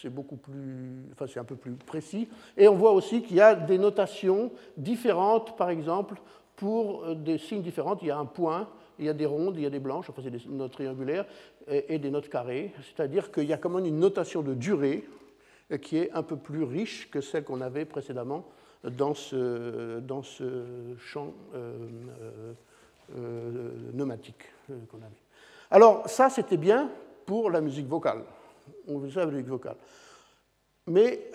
C'est 0.00 0.10
beaucoup 0.10 0.36
plus... 0.36 1.06
Enfin, 1.12 1.26
c'est 1.26 1.40
un 1.40 1.44
peu 1.44 1.56
plus 1.56 1.72
précis. 1.72 2.28
Et 2.56 2.68
on 2.68 2.74
voit 2.74 2.92
aussi 2.92 3.22
qu'il 3.22 3.36
y 3.36 3.40
a 3.40 3.54
des 3.54 3.78
notations 3.78 4.50
différentes, 4.76 5.56
par 5.56 5.70
exemple, 5.70 6.16
pour 6.56 7.04
euh, 7.04 7.14
des 7.14 7.38
signes 7.38 7.62
différents. 7.62 7.96
Il 8.00 8.08
y 8.08 8.10
a 8.10 8.18
un 8.18 8.26
point, 8.26 8.68
il 8.98 9.04
y 9.04 9.08
a 9.08 9.14
des 9.14 9.26
rondes, 9.26 9.56
il 9.56 9.62
y 9.62 9.66
a 9.66 9.70
des 9.70 9.80
blanches, 9.80 10.08
enfin 10.08 10.22
c'est 10.22 10.30
des 10.30 10.42
notes 10.48 10.72
triangulaires, 10.72 11.26
et 11.66 11.98
des 11.98 12.10
notes 12.10 12.28
carrées. 12.28 12.72
C'est-à-dire 12.82 13.32
qu'il 13.32 13.44
y 13.44 13.52
a 13.54 13.56
quand 13.56 13.70
même 13.70 13.86
une 13.86 13.98
notation 13.98 14.42
de 14.42 14.52
durée 14.52 15.02
qui 15.80 15.98
est 15.98 16.10
un 16.12 16.22
peu 16.22 16.36
plus 16.36 16.62
riche 16.62 17.10
que 17.10 17.20
celle 17.20 17.44
qu'on 17.44 17.60
avait 17.60 17.84
précédemment 17.84 18.44
dans 18.90 19.14
ce, 19.14 20.00
dans 20.00 20.22
ce 20.22 20.94
champ 20.98 21.32
euh, 21.54 21.88
euh, 22.20 22.52
euh, 23.16 23.90
pneumatique 23.92 24.44
qu'on 24.90 24.98
avait. 24.98 25.20
Alors 25.70 26.08
ça, 26.08 26.30
c'était 26.30 26.56
bien 26.56 26.90
pour 27.26 27.50
la 27.50 27.60
musique 27.60 27.86
vocale. 27.86 28.22
On 28.88 29.08
ça 29.10 29.20
la 29.20 29.30
musique 29.30 29.48
vocale. 29.48 29.76
Mais 30.86 31.30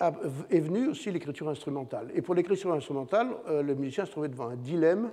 est 0.50 0.60
venue 0.60 0.88
aussi 0.88 1.10
l'écriture 1.10 1.48
instrumentale. 1.48 2.08
Et 2.14 2.22
pour 2.22 2.36
l'écriture 2.36 2.72
instrumentale, 2.72 3.30
le 3.48 3.74
musicien 3.74 4.04
se 4.04 4.12
trouvait 4.12 4.28
devant 4.28 4.48
un 4.48 4.56
dilemme 4.56 5.10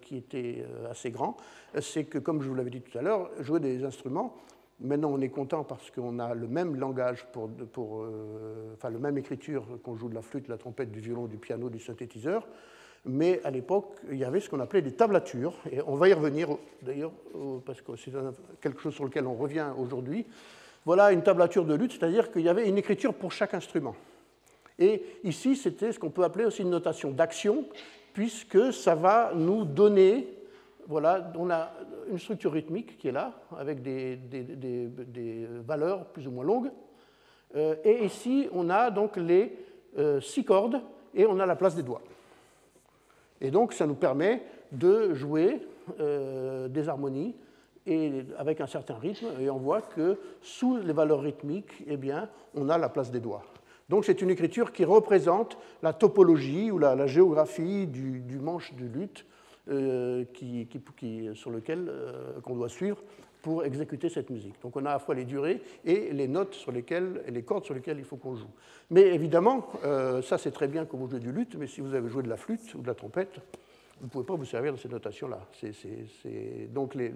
qui 0.00 0.16
était 0.16 0.64
assez 0.88 1.10
grand. 1.10 1.36
C'est 1.80 2.04
que, 2.04 2.18
comme 2.18 2.42
je 2.42 2.48
vous 2.48 2.54
l'avais 2.54 2.70
dit 2.70 2.80
tout 2.80 2.96
à 2.96 3.02
l'heure, 3.02 3.28
jouer 3.40 3.58
des 3.58 3.82
instruments, 3.82 4.36
Maintenant, 4.78 5.10
on 5.10 5.20
est 5.20 5.30
content 5.30 5.64
parce 5.64 5.90
qu'on 5.90 6.18
a 6.18 6.34
le 6.34 6.46
même 6.46 6.76
langage, 6.76 7.26
pour, 7.32 8.02
euh, 8.02 8.74
enfin, 8.74 8.90
le 8.90 8.98
même 8.98 9.16
écriture 9.16 9.66
qu'on 9.82 9.96
joue 9.96 10.08
de 10.08 10.14
la 10.14 10.20
flûte, 10.20 10.46
de 10.46 10.50
la 10.50 10.58
trompette, 10.58 10.90
du 10.90 11.00
violon, 11.00 11.26
du 11.26 11.38
piano, 11.38 11.70
du 11.70 11.80
synthétiseur. 11.80 12.46
Mais 13.06 13.40
à 13.44 13.50
l'époque, 13.50 13.94
il 14.10 14.18
y 14.18 14.24
avait 14.24 14.40
ce 14.40 14.50
qu'on 14.50 14.60
appelait 14.60 14.82
des 14.82 14.92
tablatures. 14.92 15.54
Et 15.70 15.80
on 15.86 15.94
va 15.94 16.08
y 16.08 16.12
revenir, 16.12 16.48
d'ailleurs, 16.82 17.12
parce 17.64 17.80
que 17.80 17.96
c'est 17.96 18.12
quelque 18.60 18.80
chose 18.80 18.94
sur 18.94 19.04
lequel 19.04 19.26
on 19.26 19.34
revient 19.34 19.68
aujourd'hui. 19.78 20.26
Voilà 20.84 21.10
une 21.12 21.22
tablature 21.22 21.64
de 21.64 21.74
lutte, 21.74 21.92
c'est-à-dire 21.92 22.30
qu'il 22.30 22.42
y 22.42 22.48
avait 22.48 22.68
une 22.68 22.78
écriture 22.78 23.14
pour 23.14 23.32
chaque 23.32 23.54
instrument. 23.54 23.96
Et 24.78 25.02
ici, 25.24 25.56
c'était 25.56 25.90
ce 25.92 25.98
qu'on 25.98 26.10
peut 26.10 26.24
appeler 26.24 26.44
aussi 26.44 26.62
une 26.62 26.70
notation 26.70 27.10
d'action, 27.10 27.64
puisque 28.12 28.72
ça 28.72 28.94
va 28.94 29.32
nous 29.34 29.64
donner 29.64 30.35
voilà, 30.88 31.32
on 31.36 31.50
a 31.50 31.72
une 32.08 32.18
structure 32.18 32.52
rythmique 32.52 32.96
qui 32.98 33.08
est 33.08 33.12
là, 33.12 33.32
avec 33.58 33.82
des, 33.82 34.18
valeurs 35.66 36.06
plus 36.06 36.26
ou 36.26 36.30
moins 36.30 36.44
longues. 36.44 36.70
Euh, 37.54 37.76
et 37.84 38.04
ici, 38.04 38.48
on 38.52 38.70
a 38.70 38.90
donc 38.90 39.16
les 39.16 39.56
euh, 39.98 40.20
six 40.20 40.44
cordes 40.44 40.80
et 41.14 41.26
on 41.26 41.38
a 41.40 41.46
la 41.46 41.56
place 41.56 41.74
des 41.74 41.82
doigts. 41.82 42.02
Et 43.40 43.50
donc, 43.50 43.72
ça 43.72 43.86
nous 43.86 43.94
permet 43.94 44.42
de 44.72 45.14
jouer 45.14 45.60
euh, 46.00 46.68
des 46.68 46.88
harmonies 46.88 47.36
et 47.86 48.24
avec 48.38 48.60
un 48.60 48.66
certain 48.66 48.94
rythme. 48.94 49.26
Et 49.40 49.50
on 49.50 49.58
voit 49.58 49.82
que 49.82 50.18
sous 50.42 50.76
les 50.78 50.92
valeurs 50.92 51.20
rythmiques, 51.20 51.84
eh 51.86 51.96
bien, 51.96 52.28
on 52.54 52.68
a 52.68 52.78
la 52.78 52.88
place 52.88 53.10
des 53.10 53.20
doigts. 53.20 53.42
Donc, 53.88 54.04
c'est 54.04 54.20
une 54.20 54.30
écriture 54.30 54.72
qui 54.72 54.84
représente 54.84 55.56
la 55.82 55.92
topologie 55.92 56.70
ou 56.70 56.78
la, 56.78 57.06
géographie 57.06 57.86
du, 57.86 58.38
manche 58.40 58.74
du 58.74 58.88
luth 58.88 59.24
euh, 59.68 60.24
qui, 60.32 60.68
sur 61.34 61.50
lequel 61.50 61.88
euh, 61.88 62.40
qu'on 62.40 62.54
doit 62.54 62.68
suivre 62.68 63.02
pour 63.42 63.64
exécuter 63.64 64.08
cette 64.08 64.30
musique. 64.30 64.54
Donc 64.62 64.76
on 64.76 64.84
a 64.84 64.90
à 64.90 64.92
la 64.92 64.98
fois 65.00 65.16
les 65.16 65.24
durées 65.24 65.60
et 65.84 66.12
les 66.12 66.28
notes 66.28 66.54
sur 66.54 66.70
lesquelles, 66.70 67.22
et 67.26 67.32
les 67.32 67.42
cordes 67.42 67.64
sur 67.64 67.74
lesquelles 67.74 67.98
il 67.98 68.04
faut 68.04 68.16
qu'on 68.16 68.36
joue. 68.36 68.50
Mais 68.90 69.02
évidemment, 69.02 69.68
euh, 69.84 70.22
ça 70.22 70.38
c'est 70.38 70.52
très 70.52 70.68
bien 70.68 70.84
quand 70.84 70.96
vous 70.96 71.08
jouez 71.08 71.18
du 71.18 71.32
luth, 71.32 71.56
mais 71.58 71.66
si 71.66 71.80
vous 71.80 71.94
avez 71.94 72.08
joué 72.08 72.22
de 72.22 72.28
la 72.28 72.36
flûte 72.36 72.74
ou 72.74 72.80
de 72.80 72.86
la 72.86 72.94
trompette, 72.94 73.40
vous 73.98 74.06
ne 74.06 74.10
pouvez 74.10 74.24
pas 74.24 74.36
vous 74.36 74.44
servir 74.44 74.72
de 74.72 74.78
ces 74.78 74.88
notations-là. 74.88 75.40
Donc 76.72 76.94
les, 76.94 77.12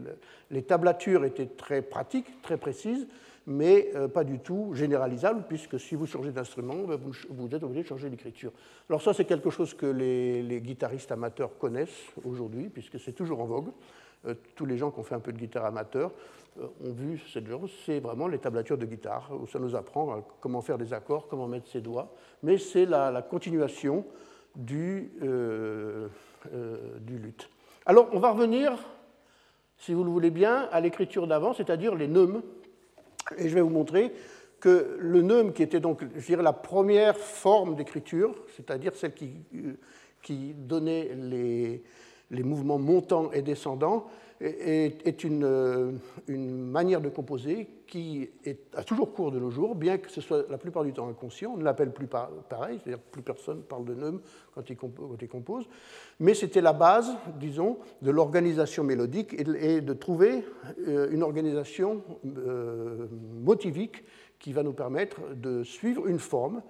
les, 0.51 0.63
tablatures 0.63 1.25
étaient 1.25 1.47
très 1.47 1.83
pratiques, 1.83 2.43
très 2.43 2.57
précises, 2.57 3.07
mais 3.51 3.91
euh, 3.97 4.07
pas 4.07 4.23
du 4.23 4.39
tout 4.39 4.71
généralisable, 4.75 5.43
puisque 5.49 5.79
si 5.81 5.97
vous 5.97 6.07
changez 6.07 6.31
d'instrument, 6.31 6.85
ben, 6.87 6.97
vous, 7.31 7.55
êtes 7.55 7.65
obligé 7.65 7.83
de 7.83 7.89
changer 7.89 8.09
l'écriture. 8.09 8.53
Alors 8.89 9.03
ça, 9.03 9.13
c'est 9.13 9.25
quelque 9.25 9.51
chose 9.51 9.75
que 9.75 9.87
les, 9.87 10.61
guitaristes 10.61 11.11
amateurs 11.11 11.59
connaissent 11.59 12.07
aujourd'hui, 12.25 12.69
puisque 12.69 13.01
c'est 13.01 13.13
toujours 13.13 13.41
en 13.41 13.47
vogue. 13.47 13.71
Euh, 14.27 14.35
tous 14.55 14.67
les 14.67 14.79
gens 14.79 14.93
qui 14.93 15.01
ont 15.01 15.03
fait 15.03 15.17
un 15.17 15.21
peu 15.21 15.33
de 15.33 15.39
guitare 15.39 15.65
amateur 15.65 16.13
euh, 16.61 16.69
ont 16.85 16.93
vu 16.93 17.21
cette 17.33 17.49
chose, 17.49 17.73
c'est 17.85 17.99
vraiment 17.99 18.29
les 18.29 18.39
tablatures 18.39 18.79
de 18.79 18.87
guitare, 18.87 19.29
où 19.33 19.49
ça 19.49 19.59
nous 19.59 19.75
apprend 19.75 20.25
comment 20.41 20.63
faire 20.63 20.79
des 20.79 20.93
accords, 20.93 21.27
comment 21.27 21.49
mettre 21.49 21.67
ses 21.67 21.81
doigts, 21.81 22.15
mais 22.45 22.57
c'est 22.57 22.87
la, 22.87 23.21
continuation 23.21 24.05
du, 24.55 25.11
du 27.01 27.19
luth. 27.19 27.51
Alors, 27.85 28.11
on 28.13 28.21
va 28.21 28.31
revenir, 28.31 28.73
si 29.77 29.93
vous 29.93 30.05
le 30.05 30.11
voulez 30.11 30.31
bien, 30.31 30.69
à 30.71 30.81
l'écriture 30.81 31.27
d'avant, 31.27 31.53
c'est-à-dire 31.53 31.97
les 31.97 32.07
neumes, 32.07 32.43
et 33.37 33.49
je 33.49 33.55
vais 33.55 33.61
vous 33.61 33.71
montrer 33.71 34.13
que 34.61 34.97
le 34.99 35.23
neume, 35.23 35.53
qui 35.53 35.63
était 35.63 35.81
donc 35.81 36.05
je 36.17 36.43
la 36.43 36.53
première 36.53 37.17
forme 37.17 37.75
d'écriture, 37.77 38.35
c'est-à-dire 38.57 38.95
celle 38.95 39.15
qui, 39.15 39.33
euh, 39.55 39.79
qui 40.23 40.55
donnait 40.55 41.15
les, 41.17 41.83
les, 42.31 42.43
mouvements 42.43 42.79
montants 42.79 43.33
et 43.33 43.41
descendants, 43.43 44.07
est, 44.41 45.25
une, 45.25 45.45
euh, 45.45 45.93
une, 46.27 46.65
manière 46.65 47.01
de 47.01 47.11
composer 47.11 47.69
qui 47.87 48.31
à 48.75 48.83
toujours 48.85 49.13
cours 49.13 49.31
de 49.33 49.39
nos 49.39 49.51
jours, 49.51 49.75
bien 49.75 49.99
que 49.99 50.11
ce 50.11 50.21
soit 50.21 50.47
la 50.49 50.57
plupart 50.57 50.85
du 50.85 50.93
temps 50.93 51.09
inconscient. 51.09 51.53
On 51.55 51.57
ne 51.59 51.65
l'appelle 51.65 51.93
plus 51.93 52.07
pareil, 52.07 52.81
c'est-à-dire 52.83 53.03
plus 53.03 53.23
personne 53.23 53.63
parle 53.63 53.85
de 53.85 53.95
neume 53.95 54.21
quand 54.55 54.69
il, 54.71 54.77
compose. 54.77 55.69
Mais 56.21 56.35
c'était 56.35 56.63
la 56.63 56.73
base, 56.73 57.11
disons, 57.39 57.79
de 58.01 58.11
l'organisation 58.11 58.85
mélodique 58.85 59.35
et 59.35 59.81
de, 59.81 59.93
trouver 59.93 60.45
euh, 60.87 61.11
une 61.11 61.23
organisation 61.23 62.03
euh, 62.25 63.09
motivique 63.43 64.05
qui 64.39 64.53
va 64.53 64.63
nous 64.63 64.73
permettre 64.73 65.21
de 65.35 65.63
suivre 65.65 66.07
une 66.07 66.19
forme 66.19 66.63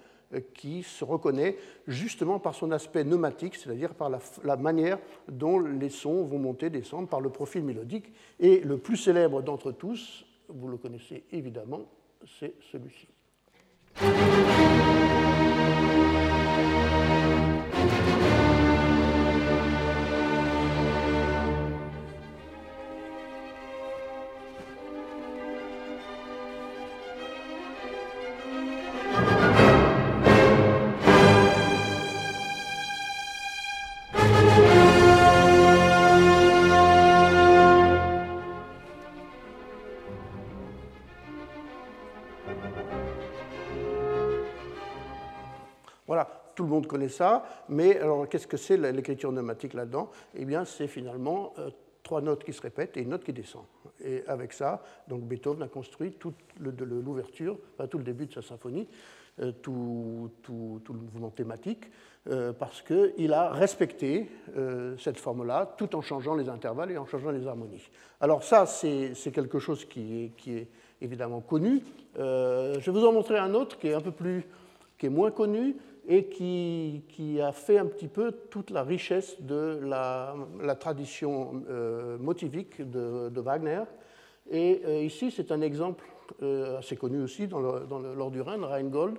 qui 0.54 0.82
se 0.82 1.04
reconnaît 1.04 1.56
justement 1.86 2.38
par 2.38 2.54
son 2.54 2.70
aspect 2.70 3.04
pneumatique, 3.04 3.56
c'est-à-dire 3.56 3.94
par 3.94 4.10
la, 4.10 4.56
manière 4.56 4.98
dont 5.28 5.58
les 5.58 5.88
sons 5.88 6.24
vont 6.24 6.38
monter, 6.38 6.70
descendre, 6.70 7.08
par 7.08 7.20
le 7.20 7.30
profil 7.30 7.64
mélodique. 7.64 8.12
Et 8.38 8.60
le 8.60 8.78
plus 8.78 8.96
célèbre 8.96 9.42
d'entre 9.42 9.72
tous, 9.72 10.24
vous 10.48 10.68
le 10.68 10.76
connaissez 10.76 11.24
évidemment, 11.32 11.86
c'est 12.38 12.54
celui-ci. 12.70 13.08
Le 46.70 46.76
monde 46.76 46.86
connaît 46.86 47.08
ça, 47.08 47.44
mais 47.68 47.98
alors 47.98 48.28
qu'est-ce 48.28 48.46
que 48.46 48.56
c'est 48.56 48.76
l'écriture 48.76 49.30
pneumatique 49.30 49.74
là-dedans? 49.74 50.10
Eh 50.34 50.44
bien, 50.44 50.64
c'est 50.64 50.86
finalement 50.86 51.52
trois 52.02 52.20
notes 52.20 52.44
qui 52.44 52.52
se 52.52 52.62
répètent 52.62 52.96
et 52.96 53.02
une 53.02 53.10
note 53.10 53.24
qui 53.24 53.32
descend. 53.32 53.64
Et 54.02 54.22
avec 54.26 54.52
ça, 54.52 54.82
donc 55.08 55.22
Beethoven 55.22 55.62
a 55.62 55.68
construit 55.68 56.12
toute 56.12 56.36
l'ouverture, 56.58 57.58
tout 57.90 57.98
le 57.98 58.04
début 58.04 58.26
de 58.26 58.32
sa 58.32 58.42
symphonie, 58.42 58.86
tout, 59.62 60.30
tout, 60.42 60.80
le 60.88 60.98
mouvement 60.98 61.30
thématique, 61.30 61.84
euh, 62.28 62.52
parce 62.52 62.82
qu'il 62.82 63.32
a 63.32 63.50
respecté 63.50 64.28
euh, 64.56 64.96
cette 64.98 65.18
forme-là 65.18 65.74
tout 65.78 65.96
en 65.96 66.02
changeant 66.02 66.34
les 66.34 66.48
intervalles 66.48 66.90
et 66.90 66.98
en 66.98 67.06
changeant 67.06 67.30
les 67.30 67.46
harmonies. 67.46 67.88
Alors 68.20 68.42
ça, 68.42 68.66
c'est 68.66 69.14
quelque 69.32 69.58
chose 69.58 69.86
qui 69.86 70.24
est, 70.24 70.28
qui 70.36 70.56
est 70.58 70.68
évidemment 71.00 71.40
connu. 71.40 71.82
Euh, 72.18 72.74
je 72.78 72.90
vais 72.90 72.98
vous 72.98 73.06
en 73.06 73.12
montrer 73.12 73.38
un 73.38 73.54
autre 73.54 73.78
qui 73.78 73.88
est 73.88 73.94
un 73.94 74.00
peu 74.00 74.10
plus, 74.10 74.44
qui 74.98 75.06
est 75.06 75.10
moins 75.10 75.30
connu 75.30 75.76
et 76.08 76.24
qui, 76.24 77.40
a 77.40 77.52
fait 77.52 77.78
un 77.78 77.86
petit 77.86 78.08
peu 78.08 78.32
toute 78.50 78.70
la 78.70 78.82
richesse 78.82 79.40
de 79.40 79.80
la, 79.82 80.34
tradition 80.78 81.62
motivique 82.18 82.80
de, 82.90 83.40
Wagner. 83.40 83.82
Et 84.50 85.04
ici, 85.04 85.30
c'est 85.30 85.52
un 85.52 85.60
exemple 85.60 86.04
assez 86.78 86.96
connu 86.96 87.22
aussi 87.22 87.46
dans 87.46 87.60
le, 87.60 87.86
dans 87.88 87.98
le, 87.98 88.30
du 88.30 88.40
Rhin, 88.40 88.64
Rheingold, 88.64 89.18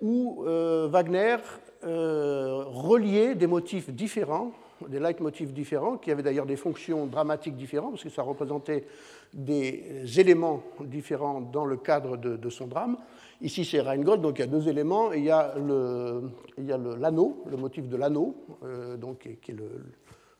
où 0.00 0.44
Wagner 0.44 1.36
euh, 1.84 2.64
relier 2.66 3.36
des 3.36 3.46
motifs 3.46 3.90
différents, 3.90 4.50
des 4.88 4.98
leitmotifs 4.98 5.52
différents, 5.52 5.96
qui 5.96 6.10
avaient 6.10 6.24
d'ailleurs 6.24 6.46
des 6.46 6.56
fonctions 6.56 7.06
dramatiques 7.06 7.54
différentes, 7.54 7.92
parce 7.92 8.02
que 8.02 8.10
ça 8.10 8.22
représentait 8.22 8.84
des 9.32 10.18
éléments 10.18 10.64
différents 10.80 11.40
dans 11.40 11.64
le 11.64 11.76
cadre 11.76 12.16
de, 12.16 12.50
son 12.50 12.66
drame. 12.66 12.96
Ici, 13.40 13.64
c'est 13.64 13.80
Rheingold, 13.80 14.20
donc 14.20 14.38
il 14.38 14.40
y 14.40 14.44
a 14.44 14.48
deux 14.48 14.68
éléments. 14.68 15.12
Il 15.12 15.24
y 15.24 15.30
a 15.30 15.54
l'anneau, 15.56 17.44
le, 17.48 17.56
motif 17.56 17.88
de 17.88 17.96
l'anneau, 17.96 18.34
euh, 18.64 18.96
donc, 18.96 19.28
qui 19.40 19.52
est 19.52 19.56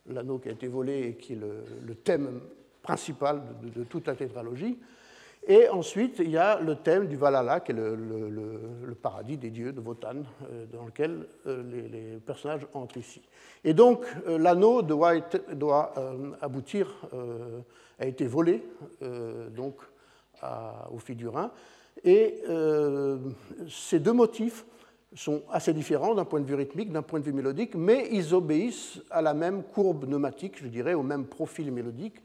l'anneau 0.09 0.39
qui 0.39 0.49
a 0.49 0.53
été 0.53 0.67
volé 0.67 1.09
et 1.09 1.15
qui 1.15 1.35
est 1.35 1.39
le, 1.87 1.95
thème 1.95 2.41
principal 2.83 3.41
de, 3.63 3.85
toute 3.85 4.09
la 4.09 4.17
tétralogie. 4.17 4.79
Et 5.47 5.69
ensuite, 5.69 6.17
il 6.19 6.31
y 6.31 6.37
a 6.37 6.59
le 6.59 6.75
thème 6.75 7.07
du 7.07 7.17
Valhalla, 7.17 7.61
qui 7.61 7.71
est 7.71 7.77
le, 7.77 8.97
paradis 9.01 9.37
des 9.37 9.51
dieux 9.51 9.73
de 9.73 9.81
Wotan, 9.81 10.25
euh, 10.51 10.67
dans 10.67 10.87
lequel 10.87 11.29
euh, 11.47 11.63
les, 11.93 12.19
personnages 12.19 12.67
entrent 12.75 12.97
ici. 12.97 13.23
Et 13.63 13.75
donc, 13.75 14.07
l'anneau 14.27 14.83
doit, 14.83 15.15
doit 15.53 15.95
aboutir, 16.41 17.07
a 17.99 18.07
été 18.07 18.27
volé 18.27 18.63
donc, 19.57 19.77
à, 20.41 20.89
aux 20.93 20.99
filles 20.99 21.17
Et 22.05 22.43
ces 23.69 23.99
deux 23.99 24.13
motifs 24.13 24.65
sont 25.15 25.43
assez 25.51 25.73
différents 25.73 26.15
d'un 26.15 26.25
point 26.25 26.41
de 26.41 26.47
vue 26.47 26.55
rythmique, 26.55 26.93
d'un 26.93 27.03
point 27.03 27.21
de 27.21 27.25
vue 27.25 27.33
mélodique, 27.33 27.75
mais 27.75 28.09
ils 28.13 28.35
obéissent 28.35 29.01
à 29.11 29.23
la 29.23 29.35
même 29.35 29.63
courbe 29.63 30.07
pneumatique, 30.07 30.63
je 30.63 30.69
dirais, 30.69 30.95
au 30.95 31.03
même 31.03 31.25
profil 31.25 31.73
mélodique. 31.73 32.17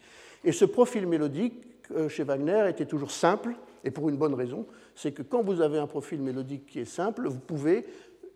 Et 0.43 0.51
ce 0.51 0.65
profil 0.65 1.07
mélodique 1.07 1.63
euh, 1.91 2.09
chez 2.09 2.23
Wagner 2.23 2.65
était 2.69 2.85
toujours 2.85 3.11
simple, 3.11 3.55
et 3.83 3.91
pour 3.91 4.09
une 4.09 4.17
bonne 4.17 4.33
raison, 4.33 4.65
c'est 4.95 5.11
que 5.11 5.21
quand 5.21 5.43
vous 5.43 5.61
avez 5.61 5.77
un 5.77 5.87
profil 5.87 6.21
mélodique 6.21 6.65
qui 6.65 6.79
est 6.79 6.85
simple, 6.85 7.27
vous 7.27 7.39
pouvez 7.39 7.85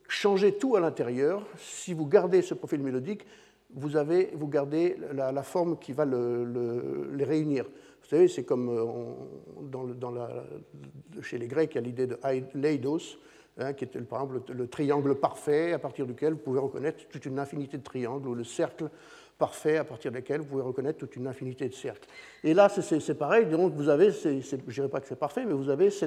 changer 0.08 0.54
tout 0.54 0.76
à 0.76 0.80
l'intérieur. 0.80 1.46
Si 1.58 1.94
vous 1.94 2.06
gardez 2.06 2.42
ce 2.42 2.54
profil 2.54 2.82
mélodique, 2.82 3.26
vous, 3.74 3.98
avez, 3.98 4.32
vous 4.34 4.48
gardez 4.48 4.98
la, 5.14 5.44
forme 5.44 5.78
qui 5.78 5.92
va 5.92 6.06
les 6.06 7.24
réunir. 7.24 7.66
Vous 8.08 8.16
savez, 8.16 8.30
c'est 8.30 8.46
comme 8.46 8.70
euh, 8.70 8.86
chez 11.22 11.38
les 11.38 11.48
Grecs, 11.48 11.72
il 11.74 11.76
y 11.76 11.80
a 11.80 11.82
l'idée 11.82 12.08
de 12.08 12.18
leidos, 12.54 13.18
hein, 13.58 13.74
qui 13.74 13.84
était 13.84 14.00
par 14.00 14.22
exemple 14.22 14.54
le, 14.54 14.68
triangle 14.70 15.16
parfait, 15.16 15.74
à 15.74 15.80
partir 15.80 16.06
duquel 16.06 16.32
vous 16.32 16.40
pouvez 16.40 16.60
reconnaître 16.60 17.06
toute 17.10 17.26
une 17.26 17.38
infinité 17.38 17.78
de 17.78 17.84
triangles, 17.84 18.30
ou 18.30 18.34
le 18.34 18.46
cercle 18.46 18.90
parfait 19.38 19.76
à 19.76 19.84
partir 19.84 20.14
desquels 20.14 20.40
vous 20.40 20.48
pouvez 20.48 20.62
reconnaître 20.62 21.00
toute 21.00 21.18
une 21.18 21.28
infinité 21.28 21.68
de 21.68 21.74
cercles. 21.74 22.08
Et 22.46 22.54
là, 22.54 22.70
c'est 22.70 23.16
pareil, 23.16 23.46
donc 23.46 23.74
vous 23.74 23.90
avez, 23.90 24.12
je 24.12 24.30
ne 24.30 24.72
dirais 24.72 24.88
pas 24.88 25.02
que 25.02 25.08
c'est 25.10 25.20
parfait, 25.20 25.44
mais 25.46 25.54
vous 25.54 25.70
avez 25.70 25.90
ce 25.90 26.06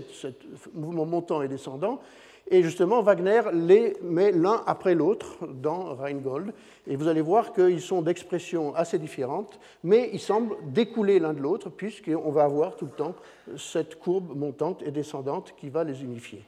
mouvement 0.72 1.04
montant 1.04 1.42
et 1.42 1.48
descendant, 1.48 2.00
et 2.48 2.62
justement, 2.62 3.02
Wagner 3.02 3.42
les 3.52 3.96
met 4.02 4.32
l'un 4.32 4.62
après 4.66 4.94
l'autre 4.94 5.46
dans 5.46 5.94
Rheingold, 5.94 6.52
et 6.86 6.96
vous 6.96 7.08
allez 7.08 7.20
voir 7.20 7.52
qu'ils 7.52 7.80
sont 7.80 8.02
d'expressions 8.02 8.74
assez 8.74 8.98
différentes, 8.98 9.60
mais 9.84 10.10
ils 10.12 10.20
semblent 10.20 10.56
découler 10.66 11.18
l'un 11.18 11.32
de 11.32 11.40
l'autre, 11.40 11.70
puisqu'on 11.70 12.30
va 12.30 12.44
avoir 12.44 12.76
tout 12.76 12.86
le 12.86 12.92
temps 12.92 13.14
cette 13.56 13.98
courbe 13.98 14.36
montante 14.36 14.82
et 14.82 14.90
descendante 14.90 15.54
qui 15.56 15.68
va 15.68 15.84
les 15.84 16.02
unifier. 16.02 16.42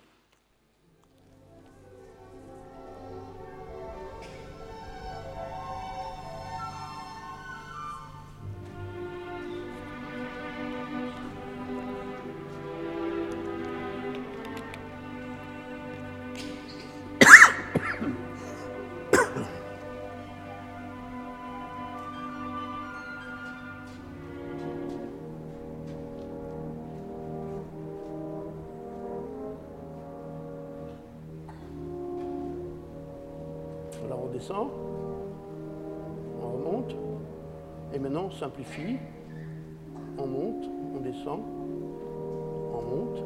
On 40.18 40.26
monte, 40.26 40.70
on 40.94 41.00
descend, 41.00 41.40
on 42.72 42.82
monte, 42.82 43.24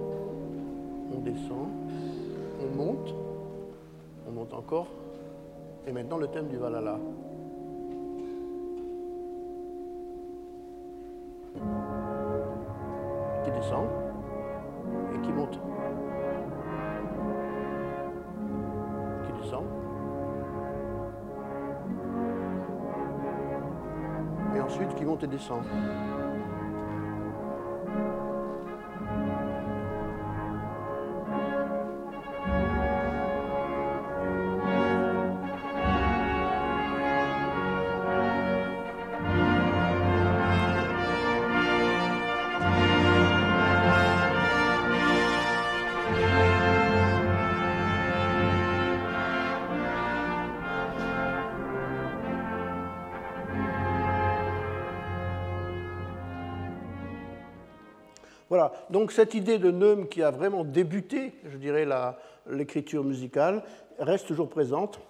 on 1.14 1.18
descend, 1.20 1.68
on 2.61 2.77
monte, 2.77 3.14
on 4.27 4.33
monte 4.33 4.55
encore, 4.55 4.88
et 5.87 5.92
maintenant 5.92 6.18
le 6.18 6.29
thème 6.29 6.49
du 6.49 6.57
Valhalla. 6.57 6.99
Qui 13.44 13.51
descend 13.51 13.87
et 15.14 15.20
qui 15.20 15.33
monte. 15.33 15.59
Qui 24.96 25.04
monte 25.04 25.24
et 25.24 25.26
descend. 25.26 25.62
Donc 58.90 59.12
cette 59.12 59.35
idée 59.35 59.59
de 59.59 59.70
Neum 59.70 60.09
qui 60.09 60.22
a 60.22 60.31
vraiment 60.31 60.64
débuté, 60.64 61.33
je 61.51 61.57
dirais, 61.57 61.87
l'écriture 62.51 63.05
musicale, 63.05 63.62
reste 63.99 64.27
toujours 64.27 64.49
présente 64.49 65.01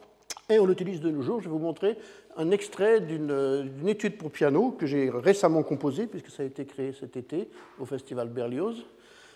et 0.48 0.58
on 0.58 0.66
l'utilise 0.66 1.00
de 1.00 1.10
nos 1.10 1.22
jours. 1.22 1.40
Je 1.40 1.48
vais 1.48 1.52
vous 1.52 1.58
montrer 1.58 1.98
un 2.36 2.50
extrait 2.50 3.00
d'une 3.00 3.88
étude 3.88 4.16
pour 4.18 4.30
piano 4.30 4.70
que 4.72 4.86
j'ai 4.86 5.10
récemment 5.10 5.62
composée, 5.62 6.06
puisque 6.06 6.28
ça 6.28 6.42
a 6.42 6.46
été 6.46 6.64
créé 6.66 6.92
cet 6.92 7.16
été 7.16 7.48
au 7.78 7.84
Festival 7.84 8.28
Berlioz, 8.28 8.84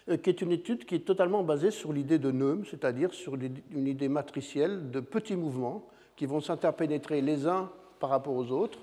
euh, 0.08 0.16
qui 0.16 0.30
est 0.30 0.40
une 0.40 0.52
étude 0.52 0.84
qui 0.84 0.94
est 0.94 1.06
totalement 1.06 1.42
basée 1.42 1.70
sur 1.70 1.92
l'idée 1.92 2.18
de 2.18 2.30
Neum, 2.30 2.64
c'est-à-dire 2.64 3.12
sur 3.12 3.34
une 3.34 3.86
idée 3.86 4.08
matricielle 4.08 4.90
de 4.90 5.00
petits 5.00 5.36
mouvements 5.36 5.86
qui 6.16 6.26
vont 6.26 6.40
s'interpénétrer 6.40 7.22
les 7.22 7.46
uns 7.46 7.70
par 7.98 8.10
rapport 8.10 8.34
aux 8.34 8.50
autres, 8.50 8.78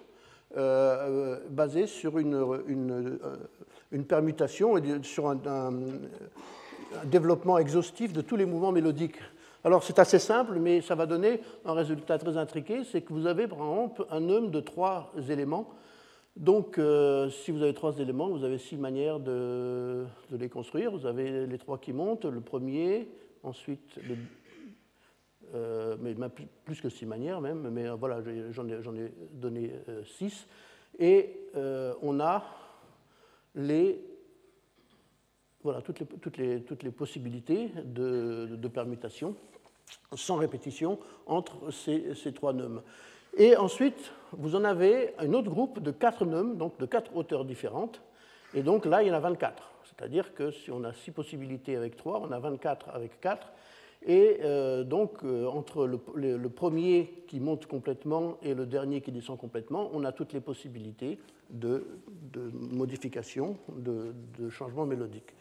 euh, 0.56 1.38
euh 1.38 1.40
basés 1.50 1.88
sur 1.88 2.18
une, 2.18 2.62
une, 2.68 2.92
euh, 2.92 3.36
une 3.92 4.06
permutation 4.06 4.78
et 4.78 5.04
sur 5.04 5.30
un, 5.30 5.38
développement 7.06 7.58
exhaustif 7.58 8.14
de 8.14 8.22
tous 8.22 8.38
les 8.38 8.46
mouvements 8.46 8.72
mélodiques. 8.72 9.20
Alors 9.64 9.84
c'est 9.84 10.00
assez 10.00 10.20
simple, 10.20 10.58
mais 10.60 10.82
ça 10.82 10.96
va 10.96 11.06
donner 11.06 11.42
un 11.66 11.74
résultat 11.74 12.18
très 12.18 12.38
intriqué, 12.38 12.84
c'est 12.86 13.02
que 13.02 13.12
vous 13.12 13.28
avez 13.28 13.48
par 13.48 13.60
exemple 13.60 14.06
un 14.10 14.22
neum 14.22 14.50
de 14.52 14.60
trois 14.62 15.12
éléments. 15.30 15.70
Donc 16.38 16.78
euh, 16.78 17.30
si 17.30 17.52
vous 17.52 17.62
avez 17.62 17.74
trois 17.74 17.98
éléments, 18.00 18.30
vous 18.30 18.44
avez 18.44 18.58
six 18.58 18.78
manières 18.78 19.20
de, 19.20 20.06
les 20.32 20.50
construire. 20.50 20.92
Vous 20.92 21.06
avez 21.06 21.46
les 21.46 21.58
trois 21.58 21.78
qui 21.78 21.92
montent, 21.92 22.26
le 22.26 22.42
premier, 22.42 23.10
ensuite 23.44 24.00
mais 26.02 26.16
plus 26.66 26.82
que 26.82 26.90
six 26.90 27.06
manières 27.06 27.42
même, 27.42 27.70
mais 27.70 27.90
voilà, 27.90 28.22
j'en 28.52 28.68
ai, 28.68 29.12
donné 29.32 29.72
six. 30.06 30.48
Et 31.00 31.50
on 32.02 32.20
a 32.20 32.44
les, 33.58 34.00
voilà, 35.64 35.82
toutes, 35.82 36.00
les, 36.00 36.06
toutes, 36.06 36.38
les, 36.38 36.62
toutes 36.62 36.84
les 36.84 36.92
possibilités 36.92 37.70
de, 37.84 38.50
de, 38.52 38.68
permutation 38.68 39.36
sans 40.16 40.36
répétition 40.36 41.00
entre 41.26 41.72
ces, 41.72 42.14
ces 42.16 42.32
trois 42.32 42.54
nums. 42.54 42.82
Et 43.36 43.58
ensuite, 43.58 44.12
vous 44.32 44.56
en 44.56 44.64
avez 44.64 45.14
un 45.18 45.34
autre 45.34 45.50
groupe 45.50 45.80
de 45.82 45.92
quatre 45.92 46.26
nums, 46.26 46.58
donc 46.58 46.78
de 46.80 46.86
quatre 46.86 47.16
hauteurs 47.16 47.46
différentes. 47.46 48.02
Et 48.54 48.64
donc 48.64 48.86
là, 48.86 49.04
il 49.04 49.08
y 49.08 49.12
en 49.12 49.16
a 49.16 49.20
24. 49.20 49.72
C'est-à-dire 49.84 50.34
que 50.34 50.52
si 50.52 50.72
on 50.72 50.84
a 50.84 50.94
six 50.94 51.12
possibilités 51.12 51.76
avec 51.76 51.96
3, 51.98 52.22
on 52.22 52.32
a 52.32 52.40
24 52.40 52.90
avec 52.90 53.20
4. 53.20 53.48
Et 54.08 54.40
euh, 54.42 54.86
donc, 54.86 55.24
euh, 55.26 55.46
entre 55.48 55.86
le, 55.86 56.50
premier 56.50 57.24
qui 57.28 57.42
monte 57.42 57.66
complètement 57.66 58.38
et 58.42 58.54
le 58.54 58.66
dernier 58.66 59.02
qui 59.02 59.12
descend 59.12 59.38
complètement, 59.38 59.90
on 59.94 60.06
a 60.06 60.14
toutes 60.14 60.32
les 60.32 60.40
possibilités 60.40 61.20
de, 61.50 61.86
modification, 62.54 63.58
de, 63.76 64.14
changement 64.50 64.86
mélodique. 64.86 65.36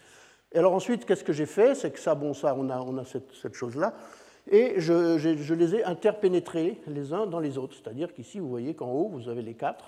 Et 0.52 0.58
alors 0.58 0.74
ensuite, 0.74 1.04
qu'est-ce 1.04 1.22
que 1.22 1.32
j'ai 1.32 1.46
fait? 1.46 1.76
C'est 1.76 1.92
que 1.92 2.00
ça, 2.00 2.16
bon, 2.16 2.34
ça, 2.34 2.56
on 2.56 2.68
a, 2.68 3.04
cette 3.04 3.54
chose-là. 3.54 3.94
Et 4.50 4.74
je, 4.78 5.16
je, 5.16 5.54
les 5.54 5.76
ai 5.76 5.84
interpénétrés 5.84 6.80
les 6.88 7.12
uns 7.12 7.26
dans 7.26 7.40
les 7.40 7.58
autres. 7.58 7.74
C'est-à-dire 7.74 8.12
qu'ici, 8.12 8.40
vous 8.40 8.48
voyez 8.48 8.74
qu'en 8.74 8.90
haut, 8.90 9.08
vous 9.08 9.28
avez 9.28 9.42
les 9.42 9.54
quatre. 9.54 9.84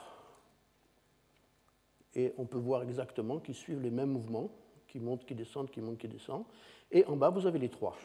Et 2.14 2.33
on 2.38 2.45
peut 2.45 2.59
voir 2.59 2.83
exactement 2.83 3.38
qu'ils 3.38 3.55
suivent 3.55 3.83
les 3.83 3.91
mêmes 3.91 4.11
mouvements, 4.11 4.51
qui 4.87 5.01
montent, 5.01 5.25
qui 5.25 5.35
descendent, 5.35 5.71
qui 5.71 5.81
montent, 5.81 5.99
qui 5.99 6.09
descendent. 6.09 6.45
Et 6.93 7.05
en 7.07 7.17
bas, 7.17 7.31
vous 7.31 7.47
avez 7.47 7.59
les 7.59 7.69
trois. 7.69 7.97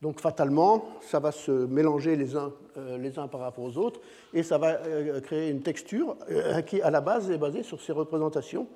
Donc 0.00 0.18
fatalement, 0.20 0.86
ça 1.02 1.18
va 1.18 1.30
se 1.30 1.50
mélanger 1.50 2.16
les 2.16 2.34
uns, 2.34 2.52
euh, 2.78 2.96
les 2.96 3.18
uns 3.18 3.28
par 3.28 3.40
rapport 3.40 3.64
aux 3.64 3.76
autres 3.76 4.00
et 4.32 4.42
ça 4.42 4.56
va 4.56 4.80
euh, 4.80 5.20
créer 5.20 5.50
une 5.50 5.60
texture 5.60 6.16
euh, 6.30 6.62
qui, 6.62 6.80
à 6.80 6.90
la 6.90 7.02
base, 7.02 7.30
est 7.30 7.36
basée 7.36 7.62
sur 7.62 7.82
ces 7.82 7.92
représentations. 7.92 8.66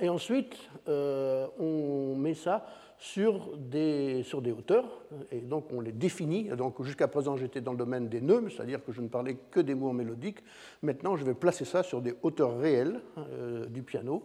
Et 0.00 0.10
ensuite, 0.10 0.54
on 0.86 2.14
met 2.14 2.34
ça 2.34 2.66
sur 2.98 3.56
des, 3.56 4.22
sur 4.22 4.42
des 4.42 4.52
hauteurs 4.52 5.00
et 5.32 5.40
donc 5.40 5.72
on 5.72 5.80
les 5.80 5.92
définit. 5.92 6.50
Donc 6.58 6.82
jusqu'à 6.82 7.08
présent, 7.08 7.38
j'étais 7.38 7.62
dans 7.62 7.72
le 7.72 7.78
domaine 7.78 8.10
des 8.10 8.20
nœuds, 8.20 8.50
c'est-à-dire 8.50 8.84
que 8.84 8.92
je 8.92 9.00
ne 9.00 9.08
parlais 9.08 9.38
que 9.50 9.60
des 9.60 9.74
mots 9.74 9.94
mélodiques. 9.94 10.40
Maintenant, 10.82 11.16
je 11.16 11.24
vais 11.24 11.32
placer 11.32 11.64
ça 11.64 11.82
sur 11.82 12.02
des 12.02 12.14
hauteurs 12.22 12.58
réelles 12.58 13.00
du 13.70 13.82
piano 13.82 14.24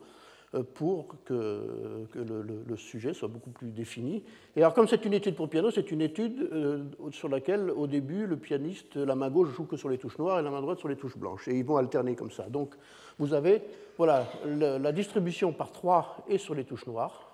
pour 0.61 1.15
que, 1.25 2.05
le, 2.15 2.77
sujet 2.77 3.13
soit 3.13 3.27
beaucoup 3.27 3.49
plus 3.49 3.71
défini. 3.71 4.23
Et 4.55 4.61
alors, 4.61 4.73
comme 4.73 4.87
c'est 4.87 5.05
une 5.05 5.13
étude 5.13 5.35
pour 5.35 5.49
piano, 5.49 5.71
c'est 5.71 5.91
une 5.91 6.01
étude 6.01 6.49
euh, 6.51 6.83
sur 7.11 7.29
laquelle, 7.29 7.71
au 7.71 7.87
début, 7.87 8.27
le 8.27 8.37
pianiste, 8.37 8.95
la 8.95 9.15
main 9.15 9.29
gauche 9.29 9.49
joue 9.49 9.65
que 9.65 9.77
sur 9.77 9.89
les 9.89 9.97
touches 9.97 10.17
noires 10.17 10.39
et 10.39 10.43
la 10.43 10.51
main 10.51 10.61
droite 10.61 10.79
sur 10.79 10.87
les 10.87 10.95
touches 10.95 11.17
blanches. 11.17 11.47
Et 11.47 11.57
ils 11.57 11.65
vont 11.65 11.77
alterner 11.77 12.15
comme 12.15 12.31
ça. 12.31 12.43
Donc, 12.49 12.75
vous 13.19 13.33
avez 13.33 13.61
voilà, 13.97 14.27
la 14.45 14.91
distribution 14.91 15.53
par 15.53 15.71
3 15.71 16.25
est 16.27 16.37
sur 16.37 16.55
les 16.55 16.65
touches 16.65 16.87
noires, 16.87 17.31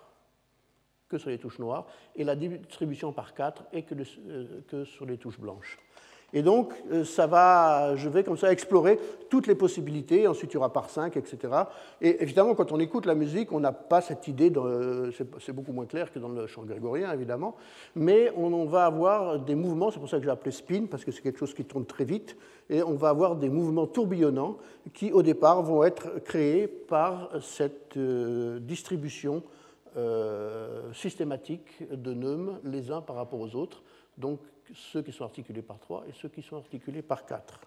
que 1.08 1.18
sur 1.18 1.30
les 1.30 1.38
touches 1.38 1.60
noires, 1.60 1.88
et 2.16 2.24
la 2.24 2.36
distribution 2.36 3.14
par 3.14 3.34
4 3.34 3.66
est 3.72 3.84
que, 3.84 3.96
euh, 3.96 4.62
que 4.68 4.86
sur 4.86 5.06
les 5.06 5.18
touches 5.18 5.40
blanches. 5.40 5.80
Et 6.34 6.42
donc, 6.42 6.74
euh, 6.92 7.04
ça 7.04 7.28
va, 7.28 7.96
je 7.96 8.08
vais 8.10 8.24
comme 8.24 8.38
ça 8.38 8.52
explorer 8.52 9.00
toutes 9.30 9.48
les 9.48 9.56
possibilités, 9.56 10.28
ensuite 10.28 10.52
il 10.52 10.56
y 10.56 10.58
aura 10.58 10.72
par 10.72 10.90
5, 10.90 11.18
etc. 11.18 11.54
Et 12.02 12.22
évidemment, 12.22 12.56
quand 12.56 12.72
on 12.72 12.80
écoute 12.80 13.06
la 13.06 13.16
musique, 13.16 13.52
on 13.52 13.60
n'a 13.60 13.72
pas 13.72 14.02
cette 14.02 14.28
idée, 14.28 14.52
c'est 15.40 15.54
beaucoup 15.54 15.72
moins 15.72 15.86
clair 15.86 16.12
que 16.12 16.20
dans 16.20 16.30
le 16.30 16.48
chant 16.48 16.64
grégorien, 16.64 17.12
évidemment, 17.14 17.56
mais 17.96 18.32
on, 18.36 18.66
va 18.66 18.86
avoir 18.86 19.40
des 19.40 19.56
mouvements, 19.56 19.92
c'est 19.92 20.00
pour 20.00 20.10
ça 20.10 20.18
que 20.18 20.24
j'ai 20.24 20.30
appelé 20.30 20.52
spin, 20.52 20.86
parce 20.90 21.06
que 21.06 21.12
c'est 21.12 21.22
quelque 21.22 21.40
chose 21.40 21.54
qui 21.54 21.66
tourne 21.66 21.86
très 21.86 22.06
vite, 22.06 22.36
et 22.70 22.84
on 22.84 22.96
va 22.96 23.10
avoir 23.10 23.36
des 23.36 23.50
mouvements 23.50 23.88
tourbillonnants 23.88 24.58
qui, 24.94 25.12
au 25.12 25.24
départ, 25.24 25.62
vont 25.62 25.84
être 25.84 26.20
créés 26.24 26.68
par 26.68 27.30
cette 27.42 27.98
euh, 27.98 28.60
distribution 28.60 29.44
euh, 29.98 30.94
systématique 30.94 31.84
de 31.92 32.14
neumes 32.14 32.60
les 32.64 32.92
uns 32.92 33.02
par 33.02 33.16
rapport 33.16 33.40
aux 33.40 33.56
autres. 33.56 33.82
Donc, 34.18 34.40
ceux 34.74 35.02
qui 35.02 35.12
sont 35.12 35.26
articulés 35.26 35.62
par 35.62 35.80
3 35.80 36.06
et 36.08 36.14
ceux 36.14 36.30
qui 36.30 36.42
sont 36.42 36.58
articulés 36.58 37.02
par 37.02 37.26
4. 37.26 37.60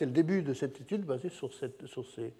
C'était 0.00 0.06
le 0.06 0.14
début 0.14 0.42
de 0.42 0.54
cette 0.54 0.80
étude 0.80 1.04
basée 1.04 1.28
sur, 1.28 1.50
sur, 1.52 2.04
ces, 2.06 2.32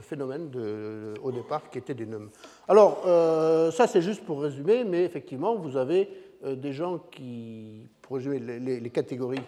phénomènes 0.00 0.50
de, 0.50 1.14
au 1.22 1.30
départ 1.30 1.70
qui 1.70 1.78
étaient 1.78 1.94
des 1.94 2.04
nums. 2.04 2.30
Alors, 2.66 3.04
euh, 3.06 3.70
ça 3.70 3.86
c'est 3.86 4.02
juste 4.02 4.24
pour 4.24 4.42
résumer, 4.42 4.82
mais 4.82 5.04
effectivement, 5.04 5.54
vous 5.54 5.76
avez 5.76 6.08
euh, 6.44 6.56
des 6.56 6.72
gens 6.72 6.98
qui, 6.98 7.86
pour 8.00 8.16
résumer 8.16 8.40
les, 8.40 8.90
catégories 8.90 9.38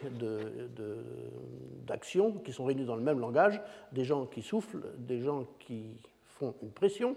d'action 1.85 2.31
de, 2.31 2.39
qui 2.45 2.53
sont 2.53 2.65
réunies 2.65 2.85
dans 2.85 2.95
le 2.95 3.03
même 3.03 3.19
langage, 3.19 3.61
des 3.91 4.05
gens 4.05 4.27
qui 4.27 4.43
soufflent, 4.43 4.87
des 4.97 5.21
gens 5.21 5.49
qui 5.59 5.97
font 6.27 6.55
une 6.63 6.71
pression, 6.71 7.17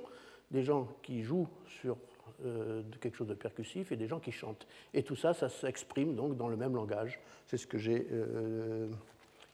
des 0.49 0.63
gens 0.63 0.87
qui 1.03 1.21
jouent 1.21 1.49
sur 1.67 1.97
euh, 2.45 2.81
quelque 2.99 3.15
chose 3.15 3.27
de 3.27 3.35
percussif 3.35 3.91
et 3.91 3.95
des 3.95 4.07
gens 4.07 4.19
qui 4.19 4.31
chantent. 4.31 4.65
Et 4.95 5.03
tout 5.03 5.15
ça, 5.15 5.35
ça 5.35 5.49
s'exprime 5.49 6.15
donc 6.15 6.35
dans 6.35 6.47
le 6.47 6.57
même 6.57 6.73
langage. 6.73 7.19
C'est 7.45 7.57
ce 7.57 7.67
que 7.67 7.77
j'ai 7.77 8.07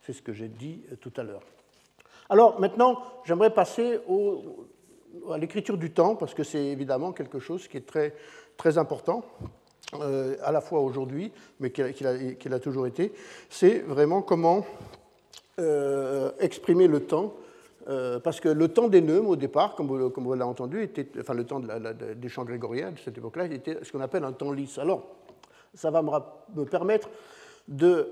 c'est 0.05 0.13
ce 0.13 0.21
que 0.21 0.33
j'ai 0.33 0.49
dit 0.49 0.81
euh, 0.91 0.95
tout 0.95 1.13
à 1.17 1.23
l'heure. 1.23 1.43
Alors 2.29 2.59
maintenant, 2.59 3.01
j'aimerais 3.25 3.53
passer 3.53 3.99
à 5.29 5.37
l'écriture 5.37 5.77
du 5.77 5.91
temps, 5.91 6.15
parce 6.15 6.33
que 6.33 6.43
c'est 6.43 6.65
évidemment 6.65 7.11
quelque 7.11 7.39
chose 7.39 7.67
qui 7.67 7.77
est 7.77 7.85
très, 8.57 8.77
important, 8.77 9.23
euh, 9.95 10.35
à 10.41 10.51
la 10.51 10.61
fois 10.61 10.79
aujourd'hui, 10.79 11.31
mais 11.59 11.71
qu'il 11.71 12.07
a, 12.07 12.55
a, 12.55 12.59
toujours 12.59 12.87
été. 12.87 13.13
C'est 13.49 13.79
vraiment 13.79 14.21
comment 14.21 14.65
euh, 15.59 16.31
exprimer 16.39 16.87
le 16.87 17.05
temps. 17.05 17.33
parce 18.23 18.39
que 18.39 18.47
le 18.47 18.69
temps 18.69 18.87
des 18.87 19.01
neumes, 19.01 19.27
au 19.27 19.35
départ, 19.35 19.75
comme 19.75 19.87
vous, 19.87 20.33
l'avez 20.33 20.49
entendu, 20.49 20.81
était, 20.81 21.07
enfin 21.19 21.33
le 21.33 21.45
temps 21.45 21.59
des 21.59 22.29
chants 22.29 22.45
grégoriens 22.45 22.91
de 22.91 22.99
cette 22.99 23.17
époque-là, 23.17 23.45
était 23.45 23.83
ce 23.83 23.91
qu'on 23.91 24.01
appelle 24.01 24.23
un 24.23 24.31
temps 24.31 24.53
lisse. 24.53 24.77
Alors, 24.77 25.03
ça 25.75 25.91
va 25.91 26.01
me 26.01 26.63
permettre 26.63 27.09
de 27.67 28.07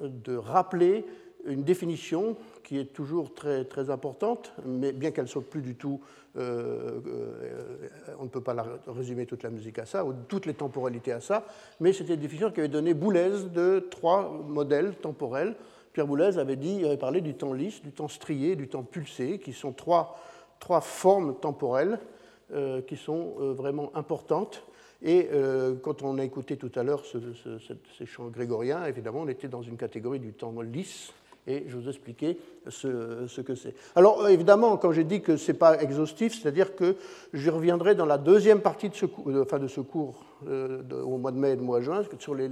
de 0.00 0.36
rappeler 0.36 1.04
une 1.46 1.62
définition 1.62 2.36
qui 2.62 2.78
est 2.78 2.92
toujours 2.92 3.34
très, 3.34 3.64
très 3.64 3.90
importante, 3.90 4.52
mais 4.64 4.92
bien 4.92 5.10
qu'elle 5.10 5.24
ne 5.24 5.28
soit 5.28 5.48
plus 5.48 5.62
du 5.62 5.74
tout, 5.74 6.00
euh, 6.36 7.00
euh, 7.06 7.88
on 8.18 8.24
ne 8.24 8.28
peut 8.28 8.40
pas 8.40 8.56
résumer 8.86 9.26
toute 9.26 9.42
la 9.42 9.50
musique 9.50 9.78
à 9.78 9.86
ça, 9.86 10.04
ou 10.04 10.14
toutes 10.28 10.46
les 10.46 10.54
temporalités 10.54 11.12
à 11.12 11.20
ça, 11.20 11.46
mais 11.80 11.92
c'était 11.92 12.14
une 12.14 12.20
définition 12.20 12.50
qui 12.50 12.60
avait 12.60 12.68
donné 12.68 12.94
Boulez 12.94 13.48
de 13.52 13.86
trois 13.90 14.30
modèles 14.48 14.94
temporels. 14.96 15.54
Pierre 15.92 16.06
Boulez 16.06 16.38
avait 16.38 16.56
dit, 16.56 16.84
avait 16.84 16.96
parlé 16.96 17.20
du 17.20 17.34
temps 17.34 17.52
lisse, 17.52 17.82
du 17.82 17.92
temps 17.92 18.08
strié, 18.08 18.56
du 18.56 18.68
temps 18.68 18.82
pulsé, 18.82 19.38
qui 19.38 19.52
sont 19.52 19.72
trois, 19.72 20.18
trois 20.58 20.80
formes 20.80 21.38
temporelles 21.38 22.00
euh, 22.52 22.82
qui 22.82 22.96
sont 22.96 23.34
vraiment 23.54 23.94
importantes 23.94 24.64
et 25.04 25.28
euh, 25.32 25.74
quand 25.82 26.02
on 26.02 26.18
a 26.18 26.24
écouté 26.24 26.56
tout 26.56 26.72
à 26.74 26.82
l'heure 26.82 27.04
ces 27.04 28.06
chants 28.06 28.28
grégoriens, 28.28 28.86
évidemment, 28.86 29.20
on 29.20 29.28
était 29.28 29.48
dans 29.48 29.60
une 29.60 29.76
catégorie 29.76 30.18
du 30.18 30.32
temps 30.32 30.58
lisse 30.62 31.12
et 31.46 31.64
je 31.68 31.76
vous 31.76 31.90
expliquer 31.90 32.38
ce, 32.68 33.26
ce 33.28 33.42
que 33.42 33.54
c'est. 33.54 33.74
Alors 33.94 34.26
évidemment, 34.30 34.78
quand 34.78 34.92
j'ai 34.92 35.04
dit 35.04 35.20
que 35.20 35.36
ce 35.36 35.52
n'est 35.52 35.58
pas 35.58 35.78
exhaustif, 35.82 36.40
c'est-à-dire 36.40 36.74
que 36.74 36.96
je 37.34 37.50
reviendrai 37.50 37.94
dans 37.94 38.06
la 38.06 38.16
deuxième 38.16 38.62
partie 38.62 38.88
de 38.88 38.94
ce, 38.94 39.04
cours, 39.04 39.30
enfin 39.42 39.58
de 39.58 39.68
ce 39.68 39.82
cours 39.82 40.24
au 40.46 41.18
mois 41.18 41.32
de 41.32 41.36
mai 41.36 41.50
et 41.50 41.56
au 41.56 41.62
mois 41.62 41.80
de 41.80 41.84
juin 41.84 42.02
sur 42.18 42.34
les, 42.34 42.48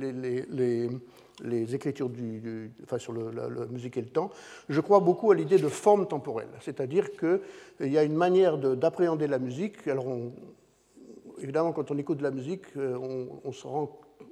écritures 1.74 2.10
du, 2.10 2.70
enfin 2.84 2.98
sur 2.98 3.14
le, 3.14 3.30
la, 3.30 3.48
musique 3.70 3.96
et 3.96 4.02
le 4.02 4.08
temps, 4.08 4.30
je 4.68 4.80
crois 4.82 5.00
beaucoup 5.00 5.30
à 5.30 5.34
l'idée 5.34 5.58
de 5.58 5.68
forme 5.68 6.06
temporelle, 6.06 6.50
c'est-à-dire 6.60 7.08
qu'il 7.16 7.92
y 7.92 7.96
a 7.96 8.02
une 8.02 8.14
manière 8.14 8.58
d'appréhender 8.58 9.26
la 9.26 9.38
musique. 9.38 9.88
Alors, 9.88 10.06
évidemment, 11.42 11.72
quand 11.72 11.90
on 11.90 11.98
écoute 11.98 12.18
de 12.18 12.22
la 12.22 12.30
musique, 12.30 12.64
euh, 12.76 12.96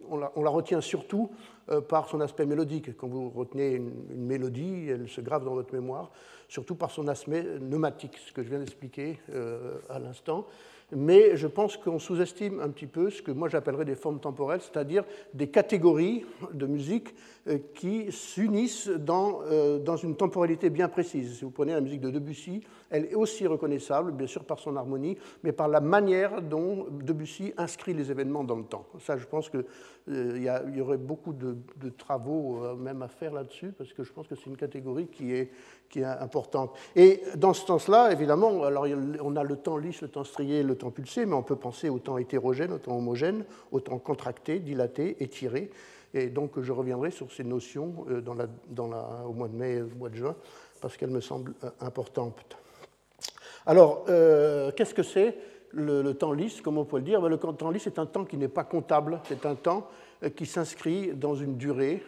on, 0.08 0.16
la, 0.16 0.50
retient 0.50 0.80
surtout 0.80 1.30
euh, 1.68 1.80
par 1.80 2.08
son 2.08 2.20
aspect 2.20 2.46
mélodique. 2.46 2.96
Quand 2.96 3.08
vous 3.08 3.30
retenez 3.30 3.72
une, 3.72 3.92
une, 4.10 4.24
mélodie, 4.24 4.88
elle 4.88 5.08
se 5.08 5.20
grave 5.20 5.44
dans 5.44 5.54
votre 5.54 5.74
mémoire, 5.74 6.10
surtout 6.48 6.74
par 6.74 6.90
son 6.90 7.08
aspect 7.08 7.42
pneumatique, 7.42 8.18
ce 8.18 8.32
que 8.32 8.42
je 8.42 8.48
viens 8.48 8.58
d'expliquer 8.58 9.18
euh, 9.30 9.78
à 9.88 9.98
l'instant 9.98 10.46
mais 10.92 11.36
je 11.36 11.46
pense 11.46 11.76
qu'on 11.76 11.98
sous-estime 11.98 12.60
un 12.60 12.68
petit 12.68 12.86
peu 12.86 13.10
ce 13.10 13.22
que 13.22 13.30
moi 13.30 13.48
j'appellerais 13.48 13.84
des 13.84 13.94
formes 13.94 14.20
temporelles, 14.20 14.60
c'est-à-dire 14.60 15.04
des 15.34 15.48
catégories 15.48 16.24
de 16.52 16.66
musique 16.66 17.14
euh, 17.46 17.58
qui 17.74 18.10
s'unissent 18.10 18.88
dans, 18.88 19.40
euh, 19.42 19.78
dans, 19.78 19.96
une 19.96 20.16
temporalité 20.16 20.70
bien 20.70 20.88
précise. 20.88 21.38
Si 21.38 21.44
vous 21.44 21.50
prenez 21.50 21.72
la 21.72 21.80
musique 21.80 22.00
de 22.00 22.10
Debussy, 22.10 22.62
elle 22.90 23.06
est 23.06 23.14
aussi 23.14 23.46
reconnaissable, 23.46 24.12
bien 24.12 24.26
sûr 24.26 24.44
par 24.44 24.58
son 24.58 24.76
harmonie, 24.76 25.16
mais 25.42 25.52
par 25.52 25.68
la 25.68 25.80
manière 25.80 26.42
dont 26.42 26.86
Debussy 26.90 27.52
inscrit 27.56 27.94
les 27.94 28.10
événements 28.10 28.44
dans 28.44 28.56
le 28.56 28.64
temps. 28.64 28.86
Ça, 28.98 29.16
je 29.16 29.26
pense 29.26 29.48
qu'il 29.48 29.64
euh, 30.08 30.70
y, 30.74 30.80
aurait 30.80 30.98
beaucoup 30.98 31.32
de 31.32 31.56
travaux 31.96 32.76
même 32.76 33.02
à 33.02 33.08
faire 33.08 33.32
là-dessus, 33.32 33.72
parce 33.72 33.92
que 33.92 34.02
je 34.02 34.12
pense 34.12 34.26
que 34.26 34.34
c'est 34.34 34.46
une 34.46 34.56
catégorie 34.56 35.06
qui 35.06 35.32
est, 35.32 35.50
qui 35.90 36.00
est 36.00 36.04
importante. 36.04 36.72
Et 36.94 37.22
dans 37.36 37.52
ce 37.52 37.66
sens-là, 37.66 38.12
évidemment, 38.12 38.62
alors 38.62 38.86
on 39.22 39.36
a 39.36 39.42
le 39.42 39.56
temps 39.56 39.76
lisse, 39.76 40.00
le 40.00 40.08
temps 40.08 40.24
strié, 40.24 40.62
le 40.62 40.76
temps 40.76 40.90
pulsé, 40.90 41.26
mais 41.26 41.34
on 41.34 41.42
peut 41.42 41.56
penser 41.56 41.88
au 41.88 41.98
temps 41.98 42.16
hétérogène, 42.16 42.72
au 42.72 42.78
temps 42.78 42.96
homogène, 42.96 43.44
au 43.72 43.80
temps 43.80 43.98
contracté, 43.98 44.60
dilaté, 44.60 45.16
étiré. 45.22 45.70
Et 46.14 46.28
donc 46.28 46.60
je 46.60 46.72
reviendrai 46.72 47.10
sur 47.10 47.30
ces 47.32 47.44
notions 47.44 48.06
euh, 48.08 48.20
dans 48.20 48.34
la, 48.34 48.46
dans 48.68 48.88
la, 48.88 49.24
au 49.28 49.32
mois 49.32 49.48
de 49.48 49.54
mai 49.54 49.82
au 49.82 49.98
mois 49.98 50.08
de 50.08 50.16
juin, 50.16 50.36
parce 50.80 50.96
qu'elles 50.96 51.10
me 51.10 51.20
semblent 51.20 51.54
euh, 51.64 51.70
importantes. 51.80 52.56
Alors, 53.66 54.06
euh, 54.08 54.72
qu'est-ce 54.72 54.94
que 54.94 55.02
c'est 55.02 55.36
le, 55.72 56.02
le, 56.02 56.14
temps 56.14 56.32
lisse, 56.32 56.60
comme 56.60 56.78
on 56.78 56.84
peut 56.84 56.96
le 56.96 57.02
dire? 57.02 57.20
Ben, 57.20 57.28
Le 57.28 57.36
temps 57.36 57.70
lisse 57.70 57.86
est 57.86 57.98
un 57.98 58.06
temps 58.06 58.24
qui 58.24 58.36
n'est 58.36 58.48
pas 58.48 58.64
comptable, 58.64 59.20
c'est 59.28 59.44
un 59.44 59.54
temps 59.54 59.88
qui 60.36 60.46
s'inscrit 60.46 61.14
dans 61.14 61.34
une 61.34 61.56
durée 61.56 62.02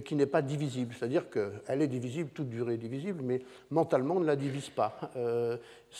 qui 0.00 0.14
n'est 0.14 0.26
pas 0.26 0.42
divisible. 0.42 0.94
C'est-à-dire 0.96 1.30
qu'elle 1.30 1.82
est 1.82 1.86
divisible, 1.86 2.30
toute 2.30 2.48
durée 2.48 2.74
est 2.74 2.78
divisible, 2.78 3.20
mais 3.22 3.40
mentalement, 3.70 4.16
on 4.16 4.20
ne 4.20 4.26
la 4.26 4.36
divise 4.36 4.70
pas. 4.70 4.98
Euh, 5.16 5.56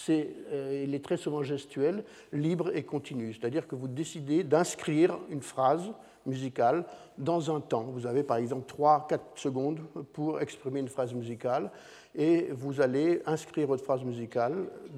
euh, 0.08 0.84
il 0.84 0.94
est 0.94 1.04
très 1.04 1.16
souvent 1.16 1.42
gestuel, 1.42 2.04
libre 2.32 2.74
et 2.74 2.82
continu. 2.82 3.32
C'est-à-dire 3.32 3.66
que 3.66 3.74
vous 3.74 3.88
décidez 3.88 4.44
d'inscrire 4.44 5.18
une 5.30 5.42
phrase 5.42 5.92
musicale 6.26 6.84
dans 7.18 7.54
un 7.54 7.60
temps. 7.60 7.86
Vous 7.92 8.06
avez 8.06 8.22
par 8.22 8.36
exemple 8.36 8.72
3-4 8.72 9.18
secondes 9.36 9.80
pour 10.12 10.40
exprimer 10.40 10.80
une 10.80 10.88
phrase 10.88 11.14
musicale 11.14 11.70
et 12.16 12.48
vous 12.52 12.80
allez 12.80 13.20
inscrire 13.26 13.66
votre 13.66 13.84
phrase 13.84 14.02
musicale 14.02 14.54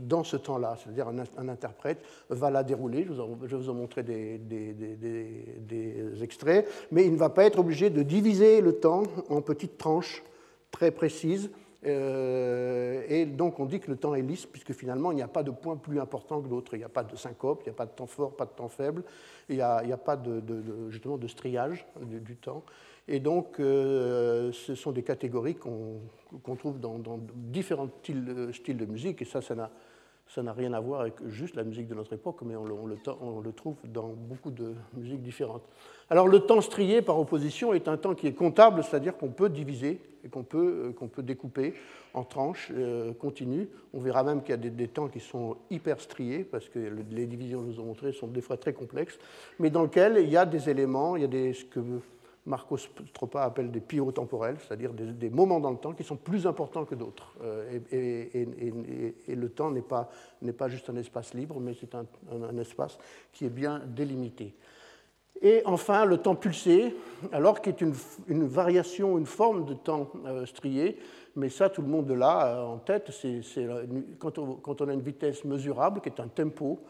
dans 0.07 0.23
ce 0.23 0.37
temps-là. 0.37 0.77
C'est-à-dire 0.79 1.09
un, 1.09 1.49
interprète 1.49 1.99
va 2.31 2.51
la 2.51 2.63
dérouler, 2.63 3.05
je, 3.05 3.13
vous 3.13 3.35
vais 3.37 3.57
vous 3.57 3.71
en 3.71 3.75
montrer 3.75 4.03
des, 4.05 4.41
extraits, 6.23 6.69
mais 6.93 7.05
il 7.05 7.13
ne 7.13 7.19
va 7.19 7.31
pas 7.31 7.45
être 7.45 7.59
obligé 7.59 7.91
de 7.91 8.03
diviser 8.03 8.61
le 8.61 8.75
temps 8.75 9.03
en 9.29 9.41
petites 9.41 9.79
tranches 9.79 10.23
très 10.71 10.91
précises. 10.91 11.51
Euh, 11.87 13.05
et 13.09 13.25
donc 13.25 13.61
on 13.61 13.67
dit 13.67 13.79
que 13.79 13.91
le 13.91 13.97
temps 13.97 14.15
est 14.15 14.23
lisse, 14.23 14.47
puisque 14.47 14.73
finalement 14.73 15.13
il 15.13 15.17
n'y 15.17 15.23
a 15.23 15.29
pas 15.29 15.43
de 15.43 15.51
point 15.51 15.77
plus 15.77 16.01
important 16.01 16.41
que 16.41 16.49
d'autres. 16.49 16.75
Il 16.75 16.79
n'y 16.79 16.85
a 16.85 16.89
pas 16.89 17.05
de 17.05 17.15
syncope, 17.17 17.63
il 17.63 17.69
n'y 17.69 17.75
a 17.75 17.77
pas 17.77 17.87
de 17.87 17.93
temps 17.93 18.07
fort, 18.07 18.37
pas 18.37 18.47
de 18.47 18.51
temps 18.51 18.69
faible, 18.69 19.05
il 19.49 19.57
n'y 19.57 19.63
a, 19.63 19.77
a, 19.77 19.97
pas 19.97 20.17
de, 20.17 20.41
de, 20.41 20.91
justement 20.91 21.17
de 21.17 21.29
striage 21.29 21.87
du, 22.01 22.37
temps. 22.37 22.65
Et 23.07 23.21
donc, 23.21 23.59
euh, 23.59 24.53
ce 24.53 24.75
sont 24.75 24.93
des 24.93 25.03
catégories 25.03 25.55
qu'on 25.55 26.57
trouve 26.57 26.81
dans, 26.81 26.99
dans, 26.99 27.19
différents 27.35 27.89
styles, 28.01 28.51
styles, 28.53 28.77
de 28.77 28.87
musique, 28.87 29.23
et 29.23 29.25
ça, 29.25 29.41
ça 29.41 29.55
n'a 29.55 29.71
rien 30.37 30.73
à 30.73 30.81
voir 30.81 31.01
avec 31.01 31.15
juste 31.29 31.57
la 31.57 31.65
musique 31.65 31.89
de 31.89 31.95
notre 31.95 32.13
époque, 32.13 32.41
mais 32.45 32.55
on 32.57 32.65
le, 32.87 33.53
trouve 33.53 33.77
dans 33.85 34.09
beaucoup 34.09 34.51
de 34.51 34.75
musiques 34.97 35.23
différentes. 35.23 35.63
Alors 36.11 36.29
le 36.29 36.41
temps 36.41 36.61
strié, 36.61 37.03
par 37.03 37.19
opposition, 37.19 37.73
est 37.75 37.89
un 37.89 37.97
temps 37.97 38.15
qui 38.15 38.27
est 38.27 38.33
comptable, 38.33 38.83
c'est-à-dire 38.83 39.17
qu'on 39.17 39.31
peut 39.31 39.49
diviser 39.49 40.01
et 40.25 40.29
qu'on 40.29 40.43
peut, 40.43 40.95
euh, 41.01 41.23
découper 41.23 41.75
en 42.15 42.25
tranches 42.25 42.73
euh, 42.75 43.13
continues. 43.13 43.69
On 43.93 44.01
verra 44.01 44.23
même 44.23 44.41
qu'il 44.43 44.51
y 44.51 44.55
a 44.55 44.59
des, 44.59 44.71
des, 44.71 44.89
temps 44.89 45.09
qui 45.09 45.21
sont 45.21 45.57
hyper 45.71 46.01
striés, 46.01 46.45
parce 46.45 46.69
que 46.69 46.79
les 46.79 47.27
divisions 47.27 47.61
que 47.61 47.71
je 47.71 47.77
vous 47.77 47.83
ai 47.83 47.85
montrées 47.85 48.13
sont 48.13 48.27
des 48.27 48.41
fois 48.41 48.57
très 48.57 48.73
complexes, 48.73 49.19
mais 49.59 49.71
dans 49.71 49.83
lesquels 49.83 50.19
il 50.21 50.31
y 50.31 50.37
a 50.37 50.47
des 50.47 50.69
éléments, 50.69 51.17
il 51.17 51.23
y 51.23 51.25
a 51.25 51.29
des, 51.29 51.53
ce 51.53 51.65
que 51.65 51.81
Marcos 52.49 52.79
Stropa 52.79 53.43
appelle 53.43 53.71
des 53.71 53.81
pivots 53.81 54.11
temporels, 54.11 54.57
c'est-à-dire 54.59 54.93
des, 54.95 55.31
moments 55.31 55.61
dans 55.61 55.71
le 55.71 55.77
temps 55.77 55.93
qui 55.93 56.03
sont 56.03 56.17
plus 56.17 56.47
importants 56.47 56.87
que 56.87 56.95
d'autres. 56.95 57.35
Euh, 57.43 57.79
et, 57.93 59.35
le 59.35 59.49
temps 59.51 59.71
n'est 59.71 59.83
pas, 59.83 60.11
pas 60.57 60.69
juste 60.69 60.89
un 60.89 60.97
espace 60.97 61.35
libre, 61.35 61.61
mais 61.61 61.75
c'est 61.79 61.95
un, 61.95 62.07
espace 62.59 62.99
qui 63.33 63.45
est 63.45 63.51
bien 63.51 63.83
délimité. 63.87 64.55
Et 65.41 65.63
enfin, 65.67 66.05
le 66.05 66.17
temps 66.17 66.35
pulsé, 66.35 66.97
alors 67.31 67.61
qui 67.61 67.69
est 67.69 67.81
une, 67.81 67.95
une 68.27 68.47
variation, 68.47 69.19
une 69.19 69.27
forme 69.27 69.67
de 69.67 69.75
temps 69.75 70.11
euh, 70.27 70.47
strié, 70.47 70.99
mais 71.37 71.51
ça, 71.51 71.69
tout 71.69 71.83
le 71.83 71.89
monde 71.89 72.11
l'a 72.11 72.57
euh, 72.57 72.65
en 72.65 72.79
tête. 72.79 73.11
C'est, 73.13 73.43
quand, 74.19 74.39
on, 74.39 74.55
quand, 74.55 74.81
on, 74.81 74.89
a 74.89 74.95
une 74.95 75.03
vitesse 75.03 75.45
mesurable, 75.45 76.01
qui 76.01 76.09
est 76.09 76.21
un 76.21 76.29
tempo, 76.29 76.81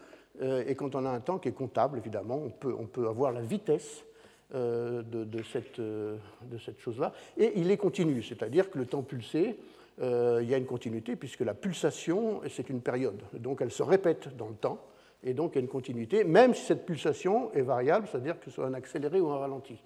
et 0.40 0.77
quand 0.77 0.94
on 0.94 1.05
a 1.05 1.11
un 1.11 1.18
temps 1.18 1.38
qui 1.38 1.49
est 1.49 1.53
comptable, 1.53 1.99
évidemment, 1.99 2.37
on 2.37 2.51
peut, 2.51 2.73
on 2.79 2.87
peut 2.87 3.09
avoir 3.09 3.33
la 3.33 3.40
vitesse 3.40 4.05
de, 4.54 5.24
de, 5.24 5.42
cette, 5.42 5.78
euh, 5.78 6.16
cette, 6.64 6.80
chose-là. 6.80 7.12
Et 7.37 7.52
il 7.56 7.70
est 7.70 7.76
continu, 7.76 8.22
c'est-à-dire 8.22 8.70
que 8.70 8.78
le 8.78 8.87
temps 8.87 9.02
pulsé, 9.02 9.56
euh, 10.00 10.40
il 10.42 10.48
y 10.48 10.54
a 10.54 10.56
une 10.56 10.66
continuité, 10.66 11.16
puisque 11.16 11.40
la 11.40 11.54
pulsation, 11.54 12.40
c'est 12.48 12.70
une 12.70 12.80
période. 12.80 13.20
Donc 13.34 13.61
elle 13.61 13.70
se 13.70 13.82
répète 13.82 14.34
dans 14.37 14.48
le 14.48 14.54
temps, 14.54 14.80
et 15.22 15.34
donc 15.34 15.52
il 15.52 15.56
y 15.56 15.58
a 15.58 15.62
une 15.62 15.68
continuité, 15.68 16.24
même 16.24 16.54
si 16.54 16.64
cette 16.64 16.87
pulsation 16.87 17.52
est 17.52 17.62
variable, 17.62 18.06
c'est-à-dire 18.11 18.38
que 18.38 18.46
ce 18.46 18.50
soit 18.50 18.66
un 18.66 18.74
accéléré 18.74 19.20
ou 19.20 19.28
un 19.28 19.38
ralenti. 19.38 19.76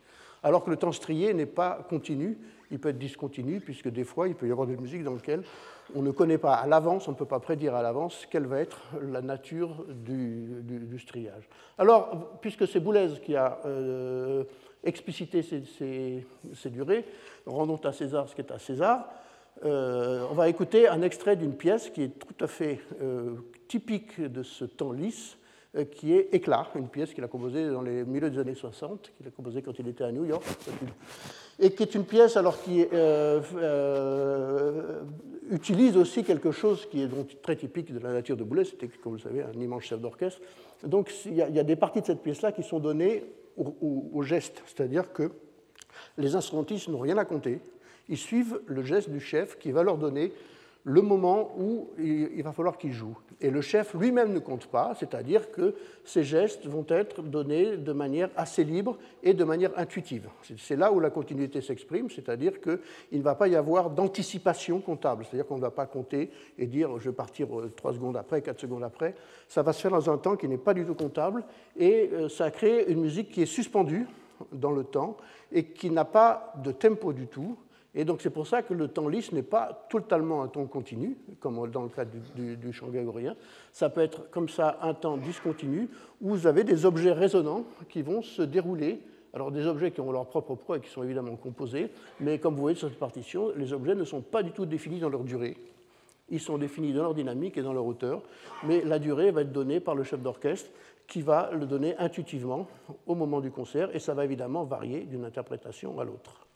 Alors 0.42 0.64
que 0.64 0.70
le 0.70 0.76
temps 0.76 0.92
strié 0.92 1.34
n'est 1.34 1.46
pas 1.46 1.86
continu, 1.88 2.36
il 2.72 2.80
peut 2.80 2.88
être 2.88 2.98
discontinu, 2.98 3.60
puisque 3.60 3.88
des 3.88 4.02
fois, 4.02 4.26
il 4.28 4.34
peut 4.34 4.48
y 4.48 4.50
avoir 4.50 4.66
des 4.66 4.76
musiques 4.76 5.04
dans 5.04 5.14
lesquelles 5.14 5.42
on 5.94 6.02
ne 6.02 6.10
connaît 6.10 6.38
pas 6.38 6.54
à 6.54 6.66
l'avance, 6.66 7.06
on 7.06 7.12
ne 7.12 7.16
peut 7.16 7.26
pas 7.26 7.38
prédire 7.38 7.74
à 7.74 7.82
l'avance 7.82 8.26
quelle 8.30 8.46
va 8.46 8.58
être 8.60 8.80
la 9.00 9.20
nature 9.20 9.84
du, 9.88 10.62
du, 10.62 10.98
striage. 10.98 11.48
Alors, 11.78 12.38
puisque 12.40 12.66
c'est 12.66 12.80
Boulez 12.80 13.20
qui 13.22 13.36
a 13.36 13.58
euh, 13.66 14.44
explicité 14.82 15.42
ces, 15.42 16.70
durées, 16.70 17.04
rendons 17.44 17.76
à 17.76 17.92
César 17.92 18.28
ce 18.28 18.34
qui 18.34 18.40
est 18.40 18.50
à 18.50 18.58
César, 18.58 19.06
euh, 19.64 20.26
on 20.30 20.34
va 20.34 20.48
écouter 20.48 20.88
un 20.88 21.02
extrait 21.02 21.36
d'une 21.36 21.54
pièce 21.54 21.90
qui 21.90 22.04
est 22.04 22.18
tout 22.18 22.42
à 22.42 22.46
fait 22.46 22.80
euh, 23.02 23.34
typique 23.68 24.18
de 24.20 24.42
ce 24.42 24.64
temps 24.64 24.92
lisse, 24.92 25.36
qui 25.92 26.12
est 26.12 26.28
Éclat, 26.32 26.68
une 26.74 26.88
pièce 26.88 27.14
qu'il 27.14 27.24
a 27.24 27.28
composée 27.28 27.70
dans 27.70 27.80
les 27.80 28.04
milieux 28.04 28.28
des 28.28 28.38
années 28.38 28.54
60, 28.54 29.12
qu'il 29.16 29.26
a 29.26 29.30
composée 29.30 29.62
quand 29.62 29.78
il 29.78 29.88
était 29.88 30.04
à 30.04 30.12
New 30.12 30.26
York, 30.26 30.44
et 31.58 31.70
qui 31.70 31.82
est 31.82 31.94
une 31.94 32.04
pièce 32.04 32.36
alors 32.36 32.62
qui 32.62 32.86
euh, 32.92 33.40
euh, 33.56 35.02
utilise 35.50 35.96
aussi 35.96 36.24
quelque 36.24 36.50
chose 36.50 36.86
qui 36.90 37.02
est 37.02 37.06
donc 37.06 37.40
très 37.42 37.56
typique 37.56 37.92
de 37.92 37.98
la 37.98 38.12
nature 38.12 38.36
de 38.36 38.44
Boulez, 38.44 38.64
c'était, 38.64 38.88
comme 38.88 39.12
vous 39.12 39.18
le 39.18 39.22
savez, 39.22 39.42
un 39.42 39.60
immense 39.60 39.84
chef 39.84 40.00
d'orchestre. 40.00 40.40
Donc 40.84 41.12
il 41.26 41.34
y, 41.34 41.42
a, 41.42 41.62
des 41.62 41.76
parties 41.76 42.00
de 42.00 42.06
cette 42.06 42.22
pièce-là 42.22 42.52
qui 42.52 42.62
sont 42.62 42.80
données 42.80 43.24
au 43.56 44.22
geste, 44.22 44.62
c'est-à-dire 44.66 45.12
que 45.12 45.30
les 46.16 46.34
instrumentistes 46.34 46.88
n'ont 46.88 46.98
rien 46.98 47.18
à 47.18 47.24
compter, 47.24 47.60
ils 48.08 48.18
suivent 48.18 48.60
le 48.66 48.82
geste 48.82 49.10
du 49.10 49.20
chef 49.20 49.58
qui 49.58 49.70
va 49.70 49.82
leur 49.82 49.98
donner 49.98 50.32
le 50.84 51.00
moment 51.00 51.52
où 51.58 51.90
il 51.98 52.42
va 52.42 52.52
falloir 52.52 52.76
qu'il 52.76 52.92
joue. 52.92 53.16
Et 53.40 53.50
le 53.50 53.60
chef 53.60 53.94
lui-même 53.94 54.32
ne 54.32 54.38
compte 54.40 54.66
pas, 54.66 54.94
c'est-à-dire 54.98 55.50
que 55.50 55.74
ces 56.04 56.24
gestes 56.24 56.66
vont 56.66 56.86
être 56.88 57.22
donnés 57.22 57.76
de 57.76 57.92
manière 57.92 58.30
assez 58.36 58.64
libre 58.64 58.98
et 59.22 59.34
de 59.34 59.44
manière 59.44 59.76
intuitive. 59.76 60.28
C'est 60.58 60.76
là 60.76 60.92
où 60.92 60.98
la 60.98 61.10
continuité 61.10 61.60
s'exprime, 61.60 62.10
c'est-à-dire 62.10 62.60
qu'il 62.60 62.78
ne 63.18 63.22
va 63.22 63.34
pas 63.34 63.48
y 63.48 63.56
avoir 63.56 63.90
d'anticipation 63.90 64.80
comptable, 64.80 65.24
c'est-à-dire 65.24 65.46
qu'on 65.46 65.56
ne 65.56 65.62
va 65.62 65.70
pas 65.70 65.86
compter 65.86 66.30
et 66.58 66.66
dire 66.66 66.98
je 66.98 67.10
vais 67.10 67.16
partir 67.16 67.48
trois 67.76 67.92
secondes 67.92 68.16
après, 68.16 68.42
quatre 68.42 68.60
secondes 68.60 68.84
après. 68.84 69.14
Ça 69.48 69.62
va 69.62 69.72
se 69.72 69.80
faire 69.80 69.92
dans 69.92 70.10
un 70.10 70.18
temps 70.18 70.36
qui 70.36 70.48
n'est 70.48 70.58
pas 70.58 70.74
du 70.74 70.84
tout 70.84 70.94
comptable 70.94 71.44
et 71.76 72.10
euh, 72.12 72.28
ça 72.28 72.50
crée 72.50 72.84
une 72.88 73.00
musique 73.00 73.30
qui 73.30 73.42
est 73.42 73.46
suspendue 73.46 74.06
dans 74.50 74.72
le 74.72 74.84
temps 74.84 75.16
et 75.52 75.64
qui 75.64 75.90
n'a 75.90 76.04
pas 76.04 76.54
de 76.62 76.72
tempo 76.72 77.12
du 77.12 77.26
tout, 77.26 77.56
et 77.94 78.04
donc 78.04 78.22
c'est 78.22 78.30
pour 78.30 78.46
ça 78.46 78.62
que 78.62 78.72
le 78.72 78.88
temps 78.88 79.08
lisse 79.08 79.32
n'est 79.32 79.42
pas 79.42 79.86
totalement 79.90 80.42
un 80.42 80.48
temps 80.48 80.64
continu, 80.66 81.16
comme 81.40 81.70
dans 81.70 81.82
le 81.82 81.88
cas 81.88 82.04
du, 82.04 82.18
du, 82.34 82.56
du, 82.56 82.72
chant 82.72 82.88
grégorien. 82.88 83.36
Ça 83.72 83.90
peut 83.90 84.00
être 84.00 84.30
comme 84.30 84.48
ça 84.48 84.78
un 84.82 84.94
temps 84.94 85.18
discontinu, 85.18 85.88
où 86.20 86.30
vous 86.30 86.46
avez 86.46 86.64
des 86.64 86.86
objets 86.86 87.12
résonnants 87.12 87.64
qui 87.88 88.02
vont 88.02 88.22
se 88.22 88.42
dérouler 88.42 89.00
Alors 89.34 89.50
des 89.50 89.66
objets 89.66 89.90
qui 89.90 90.00
ont 90.00 90.12
leur 90.12 90.26
propre 90.26 90.54
poids 90.54 90.76
et 90.76 90.80
qui 90.80 90.90
sont 90.90 91.02
évidemment 91.02 91.36
composés, 91.36 91.90
mais 92.20 92.38
comme 92.38 92.54
vous 92.54 92.60
voyez 92.60 92.76
sur 92.76 92.88
cette 92.88 92.98
partition, 92.98 93.50
les 93.56 93.72
objets 93.72 93.94
ne 93.94 94.04
sont 94.04 94.20
pas 94.20 94.42
du 94.42 94.52
tout 94.52 94.66
définis 94.66 95.00
dans 95.00 95.08
leur 95.08 95.24
durée. 95.24 95.56
Ils 96.28 96.40
sont 96.40 96.58
définis 96.58 96.92
dans 96.92 97.02
leur 97.02 97.14
dynamique 97.14 97.56
et 97.56 97.62
dans 97.62 97.72
leur 97.72 97.86
hauteur, 97.86 98.22
mais 98.64 98.82
la 98.84 98.98
durée 98.98 99.30
va 99.30 99.42
être 99.42 99.52
donnée 99.52 99.80
par 99.80 99.94
le 99.94 100.04
chef 100.04 100.20
d'orchestre 100.20 100.70
qui 101.06 101.22
va 101.22 101.50
le 101.52 101.66
donner 101.66 101.96
intuitivement 101.98 102.68
au 103.06 103.14
moment 103.14 103.40
du 103.40 103.50
concert, 103.50 103.94
et 103.94 103.98
ça 103.98 104.14
va 104.14 104.24
évidemment 104.24 104.64
varier 104.64 105.00
d'une 105.00 105.24
interprétation 105.24 105.98
à 105.98 106.04
l'autre. 106.04 106.46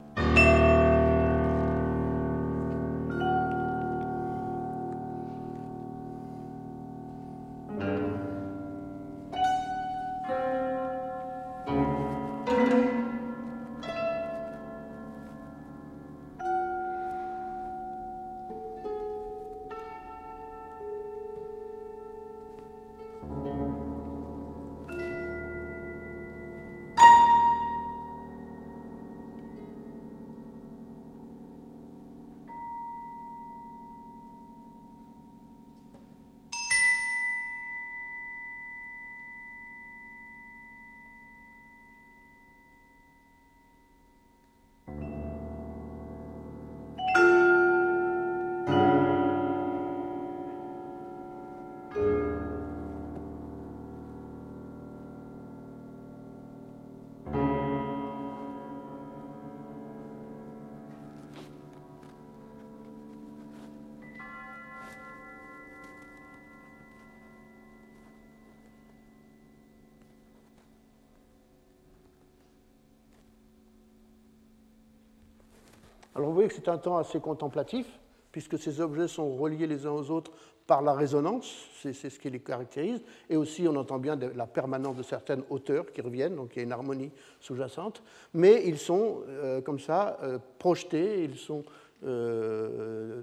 Alors 76.17 76.29
vous 76.29 76.33
voyez 76.33 76.49
que 76.49 76.55
c'est 76.55 76.67
un 76.67 76.79
temps 76.79 76.97
assez 76.97 77.19
contemplatif, 77.19 77.85
puisque 78.31 78.57
ces 78.57 78.81
objets 78.81 79.07
sont 79.07 79.35
reliés 79.35 79.67
les 79.67 79.85
uns 79.85 79.91
aux 79.91 80.09
autres 80.09 80.31
par 80.65 80.81
la 80.81 80.93
résonance, 80.93 81.69
c'est 81.79 81.93
ce 81.93 82.19
qui 82.19 82.27
les 82.31 82.39
caractérise, 82.39 83.03
et 83.29 83.37
aussi 83.37 83.67
on 83.67 83.75
entend 83.75 83.99
bien 83.99 84.17
la 84.35 84.47
permanence 84.47 84.97
de 84.97 85.03
certaines 85.03 85.43
hauteurs 85.51 85.91
qui 85.93 86.01
reviennent, 86.01 86.35
donc 86.35 86.55
il 86.55 86.57
y 86.57 86.61
a 86.61 86.63
une 86.63 86.71
harmonie 86.71 87.11
sous-jacente, 87.39 88.01
mais 88.33 88.63
ils 88.65 88.79
sont 88.79 89.21
euh, 89.27 89.61
comme 89.61 89.79
ça 89.79 90.17
euh, 90.23 90.39
projetés, 90.57 91.23
ils 91.23 91.37
sont 91.37 91.63
euh, 92.03 93.21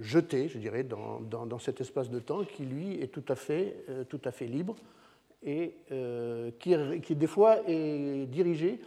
jetés, 0.00 0.48
je 0.48 0.56
dirais, 0.56 0.84
dans, 0.84 1.58
cet 1.58 1.82
espace 1.82 2.08
de 2.08 2.18
temps 2.18 2.44
qui 2.44 2.64
lui 2.64 2.98
est 3.02 3.08
tout 3.08 3.24
à 3.28 3.34
fait, 3.34 3.76
tout 4.08 4.20
à 4.24 4.30
fait 4.30 4.46
libre 4.46 4.74
et 5.42 5.74
qui, 6.58 6.74
qui 7.02 7.14
des 7.14 7.26
fois 7.26 7.58
est 7.66 8.26
dirigé 8.26 8.80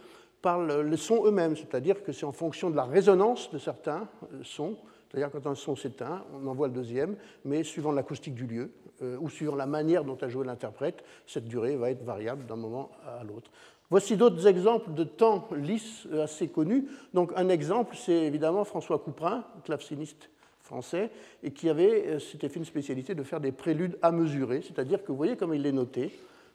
par 0.44 0.62
les 0.62 0.98
sons 0.98 1.24
eux-mêmes, 1.24 1.56
c'est-à-dire 1.56 2.02
que 2.04 2.12
c'est 2.12 2.26
en 2.26 2.32
fonction 2.32 2.68
de 2.68 2.76
la 2.76 2.84
résonance 2.84 3.50
de 3.50 3.56
certains 3.56 4.06
euh, 4.24 4.42
sons, 4.42 4.76
c'est-à-dire 5.08 5.30
quand 5.30 5.46
un 5.46 5.54
son 5.54 5.74
s'éteint, 5.74 6.22
on 6.34 6.46
envoie 6.46 6.68
le 6.68 6.74
deuxième, 6.74 7.16
mais 7.46 7.64
suivant 7.64 7.92
l'acoustique 7.92 8.34
du 8.34 8.46
lieu 8.46 8.70
euh, 9.00 9.16
ou 9.22 9.30
suivant 9.30 9.54
la 9.54 9.64
manière 9.64 10.04
dont 10.04 10.18
a 10.20 10.28
joué 10.28 10.44
l'interprète, 10.44 11.02
cette 11.26 11.48
durée 11.48 11.76
va 11.76 11.90
être 11.90 12.04
variable 12.04 12.44
d'un 12.44 12.56
moment 12.56 12.90
à 13.06 13.24
l'autre. 13.24 13.50
Voici 13.88 14.18
d'autres 14.18 14.46
exemples 14.46 14.92
de 14.92 15.04
temps 15.04 15.48
lisses 15.56 16.06
euh, 16.12 16.24
assez 16.24 16.48
connus. 16.48 16.88
Donc 17.14 17.32
un 17.36 17.48
exemple, 17.48 17.96
c'est 17.96 18.24
évidemment 18.26 18.64
François 18.64 18.98
Couperin, 18.98 19.44
claveciniste 19.64 20.28
français, 20.60 21.10
et 21.42 21.52
qui 21.52 21.70
avait, 21.70 22.18
c'était 22.20 22.50
fait 22.50 22.58
une 22.58 22.66
spécialité 22.66 23.14
de 23.14 23.22
faire 23.22 23.40
des 23.40 23.52
préludes 23.52 23.98
à 24.02 24.12
mesurer, 24.12 24.60
c'est-à-dire 24.60 25.02
que 25.02 25.08
vous 25.08 25.16
voyez 25.16 25.38
comme 25.38 25.54
il 25.54 25.64
est 25.64 25.72
noté, 25.72 26.10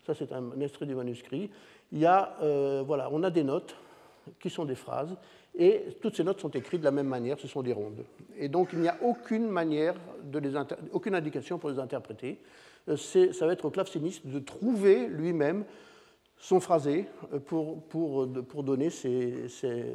ça 0.05 0.13
c'est 0.13 0.31
un 0.31 0.59
extrait 0.59 0.85
du 0.85 0.95
manuscrit, 0.95 1.49
il 1.91 1.99
y 1.99 2.05
a, 2.05 2.35
euh, 2.41 2.83
voilà, 2.85 3.09
on 3.11 3.23
a 3.23 3.29
des 3.29 3.43
notes 3.43 3.75
qui 4.39 4.49
sont 4.49 4.65
des 4.65 4.75
phrases, 4.75 5.15
et 5.57 5.97
toutes 6.01 6.15
ces 6.15 6.23
notes 6.23 6.39
sont 6.39 6.49
écrites 6.49 6.81
de 6.81 6.85
la 6.85 6.91
même 6.91 7.07
manière, 7.07 7.39
ce 7.39 7.47
sont 7.47 7.63
des 7.63 7.73
rondes. 7.73 8.03
Et 8.37 8.47
donc 8.47 8.69
il 8.73 8.79
n'y 8.79 8.87
a 8.87 8.97
aucune 9.01 9.47
manière, 9.47 9.95
aucune 10.91 11.15
indication 11.15 11.57
pour 11.57 11.69
les 11.69 11.79
interpréter. 11.79 12.39
Euh, 12.87 12.95
ça 12.95 13.45
va 13.45 13.53
être 13.53 13.65
au 13.65 13.69
claveciniste 13.71 14.25
de 14.27 14.39
trouver 14.39 15.07
lui-même 15.07 15.65
son 16.37 16.59
phrasé 16.59 17.07
euh, 17.33 17.39
pour, 17.39 17.81
pour, 17.83 18.27
pour 18.47 18.63
donner 18.63 18.89
ces, 18.89 19.49
ces, 19.49 19.85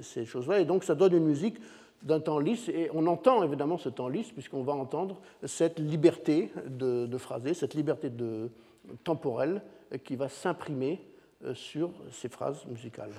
ces, 0.00 0.24
choses-là. 0.24 0.60
Et 0.60 0.64
donc 0.64 0.84
ça 0.84 0.94
donne 0.94 1.14
une 1.14 1.26
musique 1.26 1.56
d'un 2.02 2.20
temps 2.20 2.38
lisse, 2.38 2.68
et 2.68 2.90
on 2.92 3.06
entend 3.06 3.42
évidemment 3.44 3.78
ce 3.78 3.88
temps 3.88 4.08
lisse, 4.08 4.30
puisqu'on 4.30 4.62
va 4.62 4.74
entendre 4.74 5.20
cette 5.44 5.78
liberté 5.78 6.50
de, 6.66 7.06
de 7.06 7.18
phraser, 7.18 7.54
cette 7.54 7.74
liberté 7.74 8.10
de, 8.10 8.50
temporelle 9.04 9.62
qui 10.04 10.16
va 10.16 10.28
s'imprimer 10.28 11.00
sur 11.52 11.90
ces 12.10 12.28
phrases 12.28 12.64
musicales. 12.66 13.12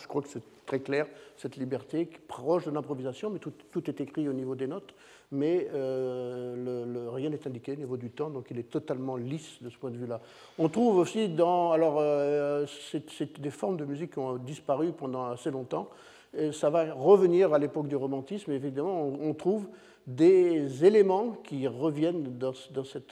Je 0.00 0.06
crois 0.06 0.22
que 0.22 0.28
c'est 0.28 0.42
très 0.66 0.80
clair, 0.80 1.06
cette 1.36 1.56
liberté 1.56 2.08
proche 2.28 2.64
de 2.64 2.70
l'improvisation, 2.70 3.30
mais 3.30 3.38
tout, 3.38 3.90
est 3.90 4.00
écrit 4.00 4.28
au 4.28 4.32
niveau 4.32 4.54
des 4.54 4.66
notes, 4.66 4.94
mais 5.30 5.68
euh, 5.74 7.08
rien 7.12 7.30
n'est 7.30 7.46
indiqué 7.46 7.72
au 7.72 7.76
niveau 7.76 7.96
du 7.96 8.10
temps, 8.10 8.30
donc 8.30 8.46
il 8.50 8.58
est 8.58 8.70
totalement 8.70 9.16
lisse 9.16 9.62
de 9.62 9.68
ce 9.68 9.76
point 9.76 9.90
de 9.90 9.96
vue-là. 9.96 10.20
On 10.58 10.68
trouve 10.68 10.96
aussi 10.96 11.28
dans... 11.28 11.72
Alors, 11.72 11.96
euh, 11.98 12.66
c'est 12.66 13.40
des 13.40 13.50
formes 13.50 13.76
de 13.76 13.84
musique 13.84 14.12
qui 14.12 14.18
ont 14.18 14.36
disparu 14.36 14.92
pendant 14.92 15.26
assez 15.26 15.50
longtemps, 15.50 15.88
et 16.36 16.52
ça 16.52 16.70
va 16.70 16.92
revenir 16.92 17.52
à 17.52 17.58
l'époque 17.58 17.88
du 17.88 17.96
romantisme, 17.96 18.50
évidemment, 18.52 19.06
on, 19.06 19.34
trouve 19.34 19.66
des 20.06 20.84
éléments 20.84 21.36
qui 21.44 21.68
reviennent 21.68 22.38
dans, 22.38 22.52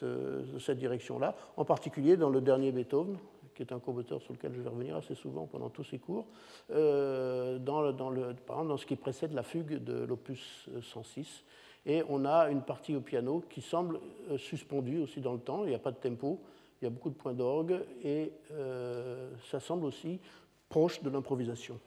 euh, 0.03 0.43
cette 0.59 0.79
direction-là, 0.79 1.37
en 1.57 1.65
particulier 1.65 2.17
dans 2.17 2.31
le 2.31 2.41
dernier 2.41 2.73
Beethoven, 2.73 3.17
qui 3.55 3.63
est 3.63 3.73
un 3.73 3.79
compositeur 3.79 4.21
sur 4.21 4.33
lequel 4.33 4.53
je 4.55 4.61
vais 4.61 4.69
revenir 4.69 4.97
assez 4.97 5.15
souvent 5.15 5.47
pendant 5.47 5.71
tous 5.71 5.85
ces 5.85 5.99
cours, 5.99 6.27
euh, 6.71 7.59
dans, 7.59 7.93
dans, 7.93 8.11
le, 8.11 8.35
par 8.35 8.57
exemple 8.57 8.69
dans 8.69 8.77
ce 8.77 8.87
qui 8.87 8.97
précède 8.97 9.33
la 9.33 9.43
fugue 9.43 9.83
de 9.83 10.05
l'opus 10.05 10.69
106. 10.81 11.45
Et 11.85 12.03
on 12.09 12.25
a 12.25 12.49
une 12.49 12.63
partie 12.63 12.95
au 12.95 13.01
piano 13.01 13.43
qui 13.51 13.61
semble 13.61 13.99
euh, 14.31 14.39
suspendue 14.39 15.01
aussi 15.01 15.21
dans 15.21 15.33
le 15.33 15.41
temps, 15.41 15.65
il 15.65 15.71
n'y 15.71 15.75
a 15.75 15.81
pas 15.81 15.91
de 15.91 15.97
tempo, 15.97 16.41
il 16.81 16.85
y 16.85 16.87
a 16.87 16.91
beaucoup 16.91 17.11
de 17.11 17.15
points 17.15 17.35
d'orgue, 17.35 17.81
et 18.03 18.33
euh, 18.53 19.31
ça 19.51 19.61
semble 19.61 19.85
aussi 19.85 20.21
proche 20.69 21.03
de 21.03 21.11
l'improvisation. 21.11 21.79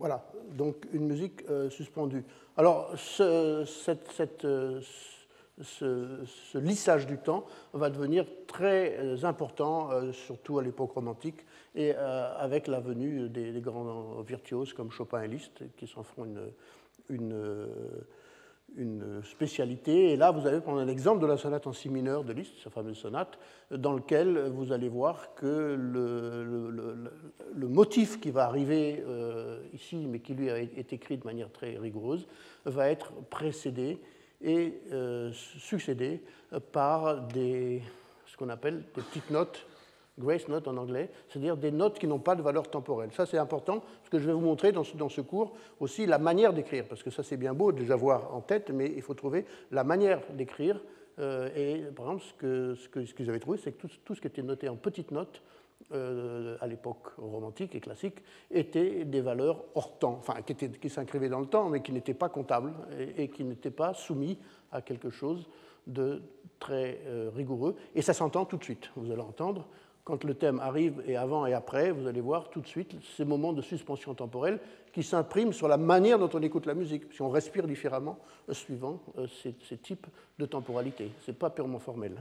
Voilà, 0.00 0.24
donc 0.52 0.86
une 0.92 1.06
musique 1.06 1.44
suspendue. 1.68 2.24
Alors, 2.56 2.90
ce, 2.96 3.64
ce, 5.62 6.58
lissage 6.58 7.06
du 7.06 7.18
temps 7.18 7.44
va 7.74 7.90
devenir 7.90 8.24
très 8.46 9.24
important, 9.24 9.90
surtout 10.12 10.58
à 10.58 10.62
l'époque 10.62 10.92
romantique, 10.92 11.44
et 11.74 11.94
avec 11.94 12.66
la 12.66 12.80
venue 12.80 13.28
des, 13.28 13.60
grands 13.60 14.22
virtuoses 14.22 14.72
comme 14.72 14.90
Chopin 14.90 15.22
et 15.22 15.28
Liszt, 15.28 15.62
qui 15.76 15.86
s'en 15.86 16.02
feront 16.02 16.26
une 17.10 17.34
une 18.76 19.22
spécialité. 19.24 20.12
Et 20.12 20.16
là, 20.16 20.30
vous 20.30 20.46
allez 20.46 20.60
prendre 20.60 20.80
un 20.80 20.88
exemple 20.88 21.20
de 21.20 21.26
la 21.26 21.36
sonate 21.36 21.66
en 21.66 21.72
si 21.72 21.88
mineur 21.88 22.24
de 22.24 22.32
Liszt, 22.32 22.52
sa 22.62 22.70
fameuse 22.70 22.98
sonate, 22.98 23.38
dans 23.70 23.92
lequel 23.92 24.48
vous 24.48 24.72
allez 24.72 24.88
voir 24.88 25.34
que 25.34 25.76
le, 25.78 27.68
motif 27.68 28.20
qui 28.20 28.30
va 28.30 28.46
arriver 28.46 29.02
euh, 29.06 29.60
ici, 29.72 29.96
mais 30.08 30.20
qui 30.20 30.34
lui 30.34 30.48
est 30.48 30.92
écrit 30.92 31.18
de 31.18 31.24
manière 31.24 31.50
très 31.50 31.76
rigoureuse, 31.76 32.26
va 32.64 32.88
être 32.88 33.12
précédé 33.30 33.98
et 34.42 34.80
euh, 34.92 35.30
succédé 35.32 36.22
par 36.72 37.26
des, 37.28 37.82
ce 38.26 38.36
qu'on 38.36 38.48
appelle 38.48 38.84
des 38.94 39.02
petites 39.02 39.30
notes 39.30 39.66
grace 40.18 40.48
notes 40.48 40.68
en 40.68 40.76
anglais, 40.76 41.10
c'est-à-dire 41.28 41.56
des 41.56 41.70
notes 41.70 41.98
qui 41.98 42.06
n'ont 42.06 42.18
pas 42.18 42.34
de 42.34 42.42
valeur 42.42 42.68
temporelle. 42.68 43.10
Ça, 43.12 43.26
c'est 43.26 43.38
important, 43.38 43.80
parce 43.80 44.10
que 44.10 44.18
je 44.18 44.26
vais 44.26 44.32
vous 44.32 44.40
montrer 44.40 44.72
dans 44.72 44.84
ce, 44.84 45.20
cours 45.20 45.54
aussi 45.78 46.06
la 46.06 46.18
manière 46.18 46.52
d'écrire, 46.52 46.84
parce 46.88 47.02
que 47.02 47.10
ça, 47.10 47.22
c'est 47.22 47.36
bien 47.36 47.54
beau 47.54 47.72
de 47.72 47.80
les 47.80 47.90
avoir 47.90 48.34
en 48.34 48.40
tête, 48.40 48.70
mais 48.70 48.92
il 48.94 49.02
faut 49.02 49.14
trouver 49.14 49.46
la 49.70 49.84
manière 49.84 50.20
d'écrire. 50.34 50.80
Euh, 51.18 51.48
et 51.54 51.82
par 51.92 52.06
exemple, 52.06 52.24
ce 52.24 52.34
que, 52.34 52.74
ce 52.74 52.88
que, 52.88 53.04
ce 53.04 53.24
j'avais 53.24 53.40
trouvé, 53.40 53.58
c'est 53.58 53.72
que 53.72 53.86
tout, 53.86 53.90
tout, 54.04 54.14
ce 54.14 54.20
qui 54.20 54.26
était 54.26 54.42
noté 54.42 54.68
en 54.68 54.76
petites 54.76 55.10
notes, 55.10 55.42
euh, 55.92 56.56
à 56.60 56.68
l'époque 56.68 57.08
romantique 57.16 57.74
et 57.74 57.80
classique, 57.80 58.22
étaient 58.50 59.04
des 59.04 59.20
valeurs 59.20 59.64
hors 59.74 59.98
temps, 59.98 60.16
enfin, 60.20 60.40
qui, 60.42 60.54
qui 60.54 60.88
s'inscrivaient 60.88 61.28
dans 61.28 61.40
le 61.40 61.46
temps, 61.46 61.68
mais 61.68 61.82
qui 61.82 61.90
n'étaient 61.92 62.14
pas 62.14 62.28
comptables 62.28 62.72
et, 63.16 63.28
qui 63.28 63.42
n'étaient 63.42 63.72
pas 63.72 63.92
soumis 63.92 64.38
à 64.70 64.82
quelque 64.82 65.10
chose 65.10 65.48
de 65.88 66.22
très 66.60 67.00
euh, 67.06 67.30
rigoureux. 67.34 67.74
Et 67.94 68.02
ça 68.02 68.12
s'entend 68.12 68.44
tout 68.44 68.56
de 68.56 68.62
suite, 68.62 68.90
vous 68.94 69.10
allez 69.10 69.22
entendre 69.22 69.66
quand 70.10 70.24
le 70.24 70.34
thème 70.34 70.58
arrive 70.58 71.02
et 71.06 71.16
avant 71.16 71.46
et 71.46 71.54
après, 71.54 71.92
vous 71.92 72.08
allez 72.08 72.20
voir 72.20 72.50
tout 72.50 72.60
de 72.60 72.66
suite 72.66 72.96
ces 73.16 73.24
moments 73.24 73.52
de 73.52 73.62
suspension 73.62 74.12
temporelle 74.12 74.58
qui 74.92 75.04
s'impriment 75.04 75.52
sur 75.52 75.68
la 75.68 75.76
manière 75.76 76.18
dont 76.18 76.30
on 76.34 76.42
écoute 76.42 76.66
la 76.66 76.74
musique, 76.74 77.04
si 77.12 77.22
on 77.22 77.30
respire 77.30 77.68
différemment 77.68 78.18
euh, 78.48 78.52
suivant 78.52 79.00
euh, 79.18 79.28
ces, 79.42 79.54
ces, 79.68 79.78
types 79.78 80.08
de 80.38 80.46
temporalité. 80.46 81.12
Ce 81.24 81.30
n'est 81.30 81.36
pas 81.36 81.50
purement 81.50 81.78
formel. 81.78 82.12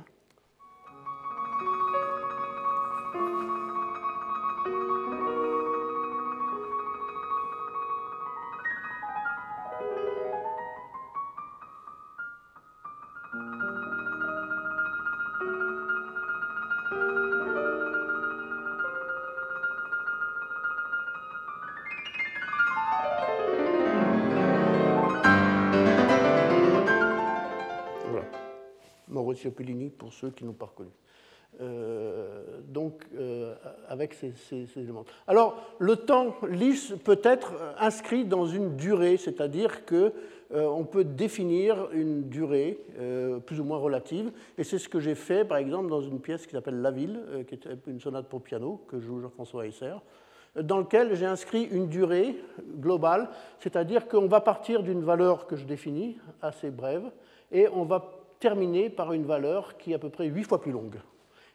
Hein. 29.31 29.89
pour 29.97 30.13
ceux 30.13 30.29
qui 30.31 30.45
n'ont 30.45 30.53
pas 30.53 30.65
reconnu. 30.67 30.91
Euh, 31.61 32.61
donc, 32.69 33.03
euh, 33.17 33.53
avec 33.89 34.13
ces, 34.13 34.33
éléments. 34.77 35.03
Alors, 35.27 35.61
le 35.79 35.97
temps 35.97 36.35
lisse 36.47 36.93
peut 37.03 37.19
être 37.23 37.53
inscrit 37.77 38.23
dans 38.23 38.45
une 38.45 38.77
durée, 38.77 39.17
c'est-à-dire 39.17 39.83
que 39.83 40.13
euh, 40.53 40.65
on 40.67 40.85
peut 40.85 41.03
définir 41.03 41.89
une 41.91 42.29
durée 42.29 42.79
plus 43.45 43.59
ou 43.59 43.65
moins 43.65 43.77
relative, 43.77 44.31
et 44.57 44.63
c'est 44.63 44.77
ce 44.77 44.87
que 44.87 45.01
j'ai 45.01 45.15
fait, 45.15 45.43
par 45.43 45.57
exemple, 45.57 45.89
dans 45.89 46.01
une 46.01 46.21
pièce 46.21 46.47
qui 46.47 46.53
s'appelle 46.53 46.81
La 46.81 46.91
Ville, 46.91 47.19
qui 47.47 47.55
est 47.55 47.67
une 47.87 47.99
sonate 47.99 48.27
pour 48.27 48.41
piano 48.41 48.81
que 48.87 48.99
joue 48.99 49.19
Jean-François 49.19 49.67
Heisser, 49.67 49.95
dans 50.55 50.77
lequel 50.77 51.13
j'ai 51.15 51.25
inscrit 51.25 51.63
une 51.63 51.87
durée 51.87 52.37
globale, 52.79 53.29
c'est-à-dire 53.59 54.07
qu'on 54.07 54.27
va 54.27 54.39
partir 54.39 54.81
d'une 54.81 55.03
valeur 55.03 55.45
que 55.45 55.57
je 55.57 55.65
définis, 55.65 56.17
assez 56.41 56.71
brève, 56.71 57.11
et 57.51 57.67
on 57.67 57.83
va 57.83 58.18
terminée 58.39 58.89
par 58.89 59.13
une 59.13 59.25
valeur 59.25 59.77
qui 59.77 59.91
est 59.91 59.95
à 59.95 59.99
peu 59.99 60.09
près 60.09 60.25
8 60.25 60.43
fois 60.43 60.61
plus 60.61 60.71
longue. 60.71 60.99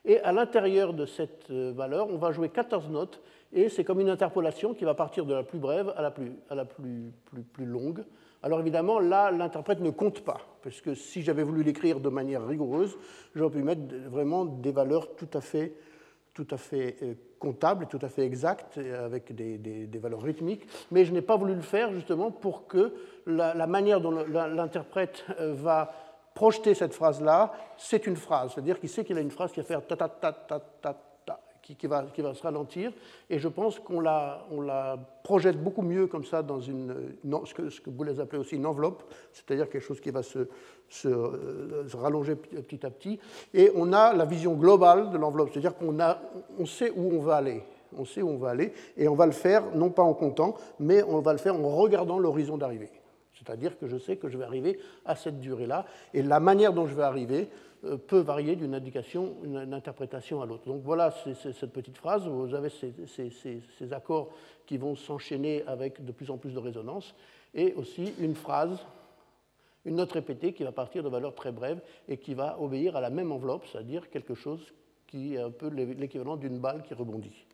Et 0.05 0.20
à 0.20 0.32
l'intérieur 0.32 0.93
de 0.93 1.07
cette 1.07 1.51
euh, 1.51 1.72
valeur, 1.74 2.09
on 2.11 2.18
va 2.18 2.30
jouer 2.30 2.51
14 2.51 2.91
notes, 2.91 3.22
et 3.53 3.70
c'est 3.70 3.85
comme 3.85 4.01
une 4.01 4.11
interpolation 4.11 4.74
qui 4.74 4.85
va 4.85 4.95
partir 4.95 5.24
de 5.24 5.32
la 5.32 5.43
plus 5.43 5.59
brève 5.59 5.95
à 5.97 6.03
la 6.03 6.11
plus, 6.11 6.32
à 6.51 6.55
la 6.55 6.66
plus, 6.66 7.11
plus, 7.24 7.43
plus 7.43 7.64
longue. 7.64 8.05
Alors 8.43 8.61
évidemment, 8.61 8.99
là, 9.01 9.30
l'interprète 9.30 9.80
ne 9.80 9.89
compte 9.89 10.20
pas, 10.20 10.41
parce 10.62 10.82
que 10.82 10.95
si 10.95 11.22
j'avais 11.22 11.43
voulu 11.43 11.62
l'écrire 11.62 12.01
de 12.01 12.11
manière 12.11 12.47
rigoureuse, 12.47 12.99
j'aurais 13.35 13.53
pu 13.53 13.62
mettre 13.62 13.82
vraiment 14.11 14.45
des 14.45 14.72
valeurs 14.72 15.16
tout 15.16 15.30
à 15.32 15.41
fait, 15.41 15.72
tout 16.35 16.47
à 16.51 16.59
fait 16.59 16.97
euh, 17.03 17.14
comptables, 17.39 17.87
tout 17.87 18.01
à 18.03 18.09
fait 18.09 18.26
exactes, 18.26 18.78
avec 18.78 19.35
des, 19.35 19.57
des, 19.57 19.99
valeurs 19.99 20.22
rythmiques, 20.22 20.66
mais 20.91 21.07
je 21.07 21.12
n'ai 21.12 21.22
pas 21.22 21.37
voulu 21.37 21.55
le 21.55 21.62
faire 21.62 21.93
justement 21.93 22.30
pour 22.30 22.66
que 22.66 22.93
la, 23.26 23.66
manière 23.66 24.01
dont 24.01 24.11
l'interprète 24.11 25.24
euh, 25.41 25.55
va 25.55 25.93
projeter 26.35 26.74
cette 26.74 26.95
phrase-là, 26.95 27.53
c'est 27.78 28.07
une 28.07 28.16
phrase. 28.16 28.53
C'est-à-dire 28.53 28.78
qu'il 28.80 28.89
sait 28.89 29.05
qu'il 29.05 29.16
a 29.16 29.20
une 29.20 29.30
phrase 29.30 29.53
qui 29.53 29.61
va 29.61 29.66
faire 29.66 29.87
ta 29.87 29.97
ta 29.97 30.09
ta 30.09 30.32
ta 30.32 30.61
ta 30.80 30.97
qui, 31.78 31.87
va, 31.87 32.05
qui 32.14 32.20
va 32.20 32.35
se 32.35 32.43
ralentir. 32.43 32.93
Et 33.30 33.39
je 33.39 33.49
pense 33.49 33.78
qu'on 33.78 34.01
la, 34.01 34.45
on 34.51 34.61
la 34.61 34.99
projette 35.22 35.62
beaucoup 35.62 35.82
mieux 35.82 36.07
comme 36.07 36.24
ça 36.24 36.43
dans 36.43 36.61
une, 36.61 36.95
ce, 37.45 37.55
que, 37.55 37.70
ce 37.70 37.80
que 37.80 37.91
vous 37.91 38.05
les 38.05 38.20
appelez 38.20 38.39
aussi 38.39 38.57
une 38.57 38.66
enveloppe, 38.66 39.03
c'est-à-dire 39.32 39.68
quelque 39.70 39.82
chose 39.82 40.01
qui 40.01 40.11
va 40.11 40.22
se, 40.22 40.49
se, 40.89 41.09
euh, 41.09 41.85
rallonger 41.95 42.37
petit 42.37 42.85
à 42.85 42.91
petit. 42.91 43.18
Et 43.55 43.70
on 43.74 43.93
a 43.93 44.12
la 44.12 44.24
vision 44.24 44.55
globale 44.55 45.11
de 45.11 45.16
l'enveloppe, 45.16 45.51
c'est-à-dire 45.53 45.76
qu'on 45.76 45.99
a, 46.01 46.18
on 46.59 46.66
sait 46.66 46.91
où 46.95 47.14
on 47.14 47.20
va 47.20 47.37
aller. 47.37 47.62
On 47.97 48.05
sait 48.05 48.22
où 48.22 48.28
on 48.28 48.39
va 48.39 48.51
aller, 48.51 48.72
et 48.97 49.07
on 49.07 49.14
va 49.14 49.24
le 49.24 49.32
faire 49.32 49.62
non 49.76 49.89
pas 49.89 50.03
en 50.03 50.14
comptant, 50.14 50.55
mais 50.80 51.05
on 51.05 51.20
va 51.20 51.32
le 51.32 51.39
faire 51.39 51.55
en 51.55 51.68
regardant 51.68 52.18
l'horizon 52.18 52.59
d'arrivée. 52.59 52.91
C'est-à-dire 53.39 53.78
que 53.78 53.87
je 53.87 53.97
sais 53.97 54.16
que 54.16 54.28
je 54.28 54.39
vais 54.39 54.45
arriver 54.45 54.78
à 55.05 55.16
cette 55.16 55.41
durée-là, 55.41 55.87
et 56.12 56.22
la 56.22 56.41
manière 56.41 56.72
dont 56.72 56.87
je 56.87 56.95
vais 56.95 57.03
arriver 57.03 57.49
euh, 57.85 57.97
peut 57.97 58.20
varier 58.20 58.57
d'une 58.57 58.74
indication, 58.74 59.37
une 59.45 59.72
interprétation 59.72 60.41
à 60.41 60.47
l'autre. 60.47 60.66
Donc 60.66 60.82
voilà 60.82 61.11
cette 61.11 61.72
petite 61.72 61.97
phrase, 61.97 62.26
vous 62.26 62.55
avez 62.55 62.70
ces, 62.70 62.93
ces 63.78 63.93
accords 63.93 64.30
qui 64.66 64.78
vont 64.78 64.95
s'enchaîner 64.97 65.62
avec 65.66 66.05
de 66.05 66.12
plus 66.12 66.30
en 66.30 66.39
plus 66.39 66.55
de 66.55 66.59
résonance, 66.59 67.14
et 67.55 67.74
aussi 67.74 68.12
une 68.18 68.35
phrase, 68.35 68.78
une 69.85 69.97
note 69.97 70.12
répétée 70.12 70.53
qui 70.53 70.64
va 70.64 70.72
partir 70.72 71.03
de 71.03 71.09
valeurs 71.09 71.35
très 71.35 71.53
brèves 71.53 71.80
et 72.09 72.16
qui 72.16 72.35
va 72.35 72.61
obéir 72.61 72.97
à 72.97 73.01
la 73.01 73.11
même 73.11 73.32
enveloppe, 73.32 73.66
c'est-à-dire 73.70 74.09
quelque 74.11 74.35
chose 74.35 74.72
qui 75.07 75.35
est 75.35 75.41
un 75.41 75.51
peu 75.51 75.68
l'équivalent 75.68 76.37
d'une 76.37 76.59
balle 76.59 76.82
qui 76.82 76.95
rebondit. 76.95 77.47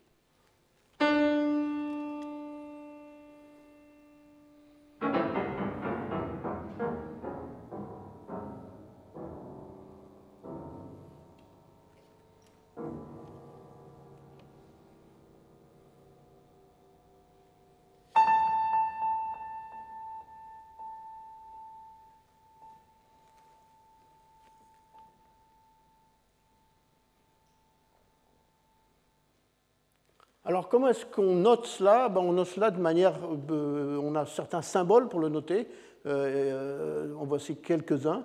Alors 30.61 30.69
comment 30.69 30.89
est-ce 30.89 31.07
qu'on 31.07 31.37
note 31.37 31.65
cela? 31.65 32.07
Ben, 32.07 32.21
On 32.21 32.33
note 32.33 32.45
cela 32.45 32.69
de 32.69 32.79
manière... 32.79 33.15
Euh, 33.49 33.97
on 33.97 34.13
a 34.13 34.27
certains 34.27 34.61
symboles 34.61 35.09
pour 35.09 35.19
le 35.19 35.27
noter. 35.27 35.67
Euh, 36.05 37.09
euh, 37.09 37.15
en 37.15 37.25
voici 37.25 37.55
quelques-uns. 37.55 38.23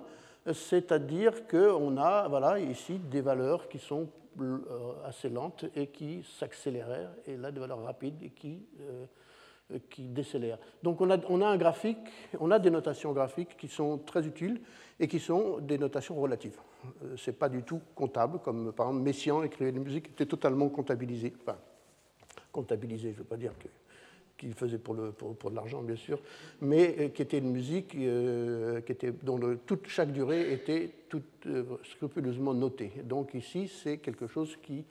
C'est-à-dire 0.53 1.47
qu'on 1.47 1.97
a 1.97 2.27
voilà, 2.27 2.59
ici 2.59 2.99
des 2.99 3.21
valeurs 3.21 3.67
qui 3.67 3.79
sont 3.79 4.07
assez 5.03 5.29
lentes 5.29 5.65
et 5.75 5.87
qui 5.87 6.23
s'accélèrent, 6.37 7.09
et 7.25 7.37
là 7.37 7.49
des 7.49 7.59
valeurs 7.59 7.81
rapides 7.83 8.21
et 8.21 8.29
qui, 8.29 8.67
qui 9.89 10.03
décélèrent. 10.03 10.59
Donc 10.83 11.01
on 11.01 11.09
a, 11.09 11.17
on 11.29 11.41
a 11.41 11.47
un 11.47 11.57
graphique, 11.57 11.97
on 12.39 12.51
a 12.51 12.59
des 12.59 12.69
notations 12.69 13.13
graphiques 13.13 13.57
qui 13.57 13.67
sont 13.67 13.97
très 13.97 14.27
utiles 14.27 14.61
et 14.99 15.07
qui 15.07 15.19
sont 15.19 15.57
des 15.57 15.79
notations 15.79 16.15
relatives. 16.15 16.59
Ce 17.15 17.31
n'est 17.31 17.35
pas 17.35 17.49
du 17.49 17.63
tout 17.63 17.81
comptable, 17.95 18.37
comme 18.39 18.71
par 18.73 18.89
exemple 18.89 19.03
Messiaen 19.05 19.41
écrivait 19.41 19.71
des 19.71 19.79
musiques 19.79 20.05
qui 20.05 20.11
étaient 20.11 20.27
totalement 20.27 20.69
comptabilisées. 20.69 21.33
Enfin, 21.41 21.57
comptabilisé, 22.57 23.09
je 23.09 23.13
ne 23.13 23.19
veux 23.19 23.23
pas 23.23 23.37
dire 23.37 23.51
qu'il 24.35 24.53
faisait 24.55 24.79
pour, 24.79 24.95
le, 24.95 25.11
pour, 25.11 25.35
pour 25.35 25.51
de 25.51 25.55
l'argent, 25.55 25.83
bien 25.83 25.95
sûr, 25.95 26.19
mais 26.59 26.95
euh, 26.99 27.07
qui 27.09 27.21
était 27.21 27.37
une 27.37 27.51
musique 27.51 27.93
euh, 27.93 28.81
qui 28.81 28.93
était, 28.93 29.13
dont 29.21 29.39
toute, 29.67 29.87
chaque 29.87 30.11
durée 30.11 30.51
était 30.51 30.89
toute, 31.07 31.45
euh, 31.45 31.63
scrupuleusement 31.83 32.55
notée. 32.55 32.91
Donc 33.03 33.35
ici, 33.35 33.67
c'est 33.67 33.99
quelque 33.99 34.27
chose 34.27 34.57
qui 34.63 34.83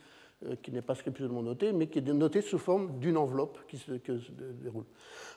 qui 0.63 0.71
n'est 0.71 0.83
pas 0.83 0.95
scriptuellement 0.95 1.43
noté, 1.43 1.73
mais 1.73 1.87
qui 1.87 1.99
est 1.99 2.03
noté 2.03 2.43
sous 2.43 2.59
forme 2.59 2.99
d'une 2.99 3.17
enveloppe 3.17 3.59
qui 3.69 3.79
se, 3.79 3.93
déroule. 4.63 4.85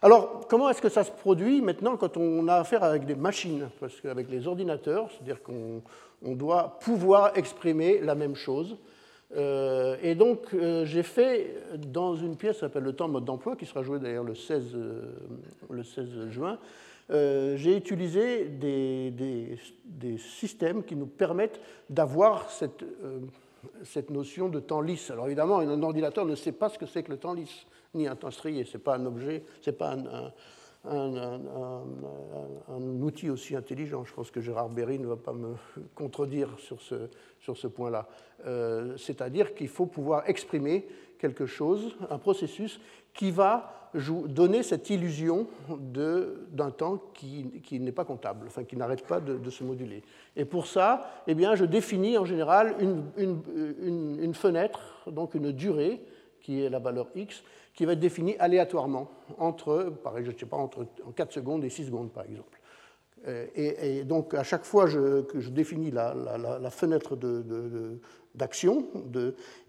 Alors, 0.02 0.46
comment 0.50 0.70
est-ce 0.70 0.82
que 0.82 0.90
ça 0.90 1.06
se 1.06 1.12
produit 1.12 1.62
maintenant 1.62 1.96
quand 1.96 2.18
on 2.18 2.50
a 2.50 2.56
affaire 2.56 2.84
avec 2.84 3.06
des 3.06 3.16
machines? 3.16 3.70
Parce 3.80 4.02
qu'avec 4.02 4.30
les 4.30 4.46
ordinateurs, 4.46 5.10
c'est-à-dire 5.10 5.42
qu'on 5.42 6.36
doit 6.36 6.80
pouvoir 6.82 7.38
exprimer 7.38 8.02
la 8.02 8.14
même 8.14 8.36
chose. 8.36 8.76
Et 9.36 10.16
donc, 10.16 10.56
j'ai 10.84 11.04
fait 11.04 11.56
dans 11.78 12.16
une 12.16 12.36
pièce 12.36 12.56
qui 12.56 12.60
s'appelle 12.62 12.84
Le 12.84 12.94
temps 12.94 13.08
mode 13.08 13.26
d'emploi, 13.26 13.56
qui 13.56 13.66
sera 13.66 13.84
jouée 13.84 14.00
d'ailleurs 14.00 14.24
le 14.24 14.36
16, 14.36 14.76
le 15.70 15.84
16 15.84 16.30
juin, 16.30 16.58
euh, 17.12 17.58
j'ai 17.58 17.76
utilisé 17.76 18.46
des, 18.46 19.58
systèmes 20.18 20.84
qui 20.84 20.96
nous 20.96 21.08
permettent 21.08 21.60
d'avoir 21.90 22.52
cette, 22.52 22.84
euh, 22.84 23.20
cette, 23.84 24.12
notion 24.12 24.48
de 24.48 24.60
temps 24.60 24.82
lisse. 24.82 25.10
Alors 25.10 25.26
évidemment, 25.26 25.60
un 25.60 25.82
ordinateur 25.82 26.26
ne 26.26 26.36
sait 26.36 26.52
pas 26.52 26.70
ce 26.70 26.78
que 26.78 26.86
c'est 26.86 27.04
que 27.04 27.12
le 27.12 27.18
temps 27.18 27.34
lisse, 27.34 27.66
ni 27.96 28.08
un 28.08 28.16
temps 28.16 28.30
strié. 28.32 28.64
Ce 28.64 28.78
n'est 28.78 28.84
pas 28.84 28.96
un 28.96 29.06
objet, 29.06 29.44
ce 29.62 29.70
n'est 29.70 29.76
pas 29.76 29.94
un, 29.94 30.32
outil 33.02 33.30
aussi 33.30 33.56
intelligent. 33.56 34.04
Je 34.06 34.14
pense 34.14 34.32
que 34.32 34.42
Gérard 34.42 34.70
Berry 34.70 35.00
ne 35.00 35.08
va 35.08 35.18
pas 35.18 35.34
me 35.34 35.56
contredire 35.96 36.50
sur 36.58 36.82
ce, 36.82 37.10
sur 37.40 37.58
ce 37.58 37.68
point-là. 37.68 38.08
Euh, 38.46 38.96
c'est-à-dire 38.98 39.54
qu'il 39.54 39.68
faut 39.68 39.86
pouvoir 39.86 40.30
exprimer 40.30 40.88
quelque 41.20 41.46
chose, 41.46 41.96
un 42.10 42.18
processus 42.18 42.80
qui 43.14 43.32
va 43.32 43.80
donner 43.94 44.64
cette 44.64 44.90
illusion 44.90 45.48
d'un 45.68 46.72
temps 46.72 47.02
qui, 47.14 47.62
qui 47.64 47.80
n'est 47.80 47.92
pas 47.92 48.06
comptable, 48.06 48.46
enfin 48.48 48.64
qui 48.64 48.76
n'arrête 48.76 49.06
pas 49.06 49.20
de, 49.20 49.50
se 49.50 49.64
moduler. 49.64 50.04
Et 50.36 50.46
pour 50.46 50.68
ça, 50.68 51.24
eh 51.28 51.34
bien, 51.34 51.56
je 51.56 51.66
définis 51.66 52.18
en 52.18 52.26
général 52.26 52.76
une, 52.80 53.04
une, 53.18 54.20
une, 54.22 54.34
fenêtre, 54.34 54.80
donc 55.08 55.34
une 55.34 55.52
durée, 55.52 56.02
qui 56.42 56.62
est 56.62 56.70
la 56.70 56.80
valeur 56.80 57.08
x, 57.16 57.44
qui 57.80 57.86
va 57.86 57.94
être 57.94 58.02
définie 58.02 58.36
aléatoirement 58.40 59.10
entre, 59.38 59.94
pareil, 60.04 60.26
je 60.26 60.38
sais 60.38 60.46
pas, 60.46 60.58
entre 60.58 60.86
4 61.16 61.32
secondes 61.32 61.64
et 61.64 61.70
6 61.70 61.86
secondes, 61.86 62.12
par 62.12 62.26
exemple. 62.26 62.60
Euh, 63.26 63.46
et, 63.56 64.04
donc, 64.04 64.34
à 64.34 64.44
chaque 64.44 64.66
fois 64.66 64.84
que 64.84 65.40
je 65.40 65.50
définis 65.50 65.90
la, 65.90 66.14
la, 66.14 66.70
fenêtre 66.72 67.18
d'action, 68.36 68.86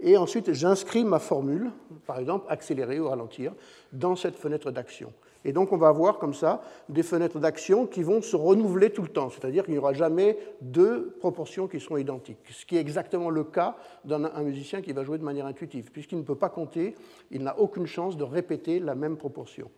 et 0.01 0.17
ensuite 0.17 0.53
j'inscris 0.53 1.05
ma 1.05 1.21
formule, 1.21 1.71
par 2.05 2.19
exemple 2.19 2.47
accélérer 2.49 2.99
ou 2.99 3.09
ralentir, 3.09 3.53
dans 3.93 4.17
cette 4.17 4.35
fenêtre 4.35 4.73
d'action. 4.73 5.13
Et 5.45 5.53
donc, 5.53 5.73
on 5.73 5.77
va 5.77 5.89
avoir 5.89 6.19
comme 6.19 6.35
ça 6.35 6.63
des 6.89 7.03
fenêtres 7.03 7.39
d'action 7.39 7.87
qui 7.87 8.03
vont 8.03 8.21
se 8.21 8.37
renouveler 8.37 8.91
tout 8.91 9.03
le 9.03 9.09
temps, 9.09 9.31
c'est-à-dire 9.31 9.65
qu'il 9.65 9.73
n'y 9.73 9.79
aura 9.79 9.93
jamais 9.93 10.39
deux 10.61 11.17
proportions 11.19 11.67
qui 11.67 11.81
seront 11.81 11.97
identiques, 11.97 12.39
ce 12.51 12.67
qui 12.67 12.77
est 12.77 12.81
exactement 12.81 13.31
le 13.31 13.45
cas 13.45 13.77
d'un 14.05 14.43
musicien 14.43 14.83
qui 14.83 14.93
va 14.93 15.03
jouer 15.03 15.19
de 15.19 15.25
manière 15.25 15.47
intuitive, 15.47 15.91
puisqu'il 15.91 16.19
ne 16.19 16.25
peut 16.25 16.35
pas 16.35 16.51
compter, 16.51 16.95
il 17.31 17.43
n'a 17.43 17.59
aucune 17.59 17.87
chance 17.87 18.17
de 18.17 18.25
répéter 18.25 18.81
la 18.81 18.95
même 18.95 19.17
proportion. 19.17 19.71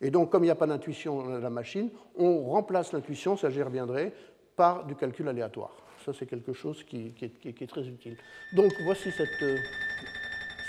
Et 0.00 0.10
donc, 0.10 0.30
comme 0.30 0.42
il 0.42 0.48
n'y 0.48 0.52
a 0.52 0.56
pas 0.56 0.66
d'intuition 0.66 1.22
dans 1.22 1.38
la 1.38 1.50
machine, 1.50 1.90
on 2.16 2.42
remplace 2.44 2.92
l'intuition, 2.92 3.36
ça 3.36 3.50
j'y 3.50 3.62
reviendrai, 3.62 4.12
par 4.56 4.84
du 4.84 4.94
calcul 4.94 5.28
aléatoire. 5.28 5.76
Ça, 6.04 6.12
c'est 6.12 6.26
quelque 6.26 6.52
chose 6.52 6.84
qui, 6.84 7.14
est, 7.22 7.66
très 7.66 7.86
utile. 7.88 8.16
Donc, 8.54 8.72
voici 8.84 9.10
cette. 9.10 9.42
Euh, 9.42 9.56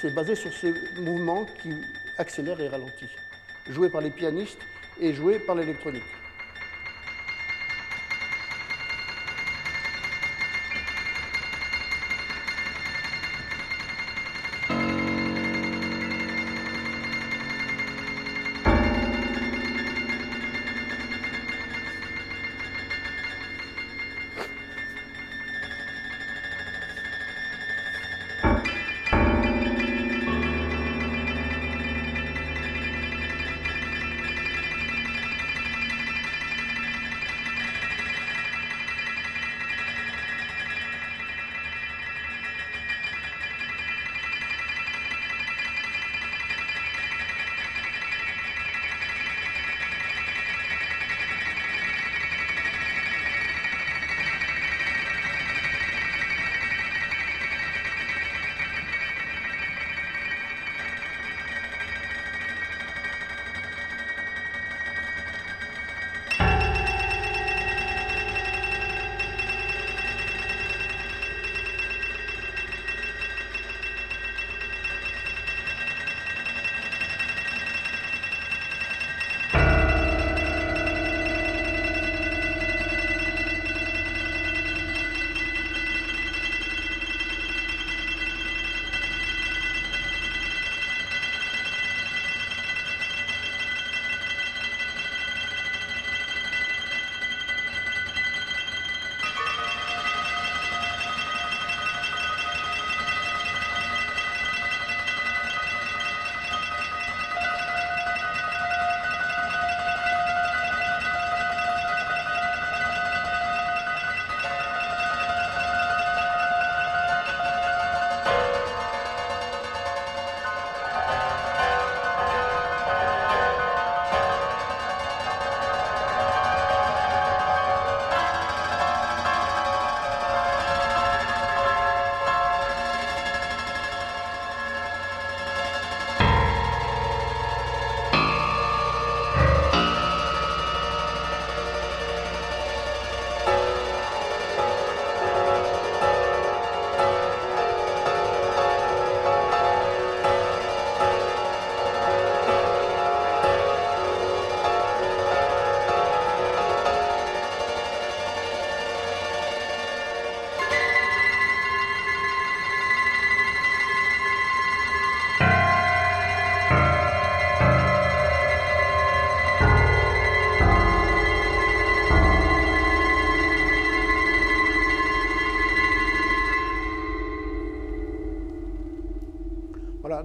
c'est 0.02 0.14
basé 0.14 0.36
sur 0.36 0.52
ces 0.54 0.74
mouvements 1.02 1.46
qui 1.62 1.74
accélèrent 2.18 2.60
et 2.60 2.68
ralentissent, 2.68 3.18
joués 3.70 3.90
par 3.90 4.02
les 4.02 4.12
pianistes 4.12 4.60
et 5.00 5.14
joués 5.14 5.40
par 5.40 5.56
l'électronique. 5.56 6.04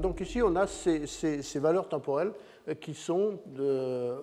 Donc 0.01 0.20
ici, 0.20 0.42
on 0.42 0.57
a 0.57 0.66
ces, 0.66 1.59
valeurs 1.59 1.88
temporelles 1.88 2.32
euh, 2.68 2.74
qui 2.74 2.94
sont 2.94 3.38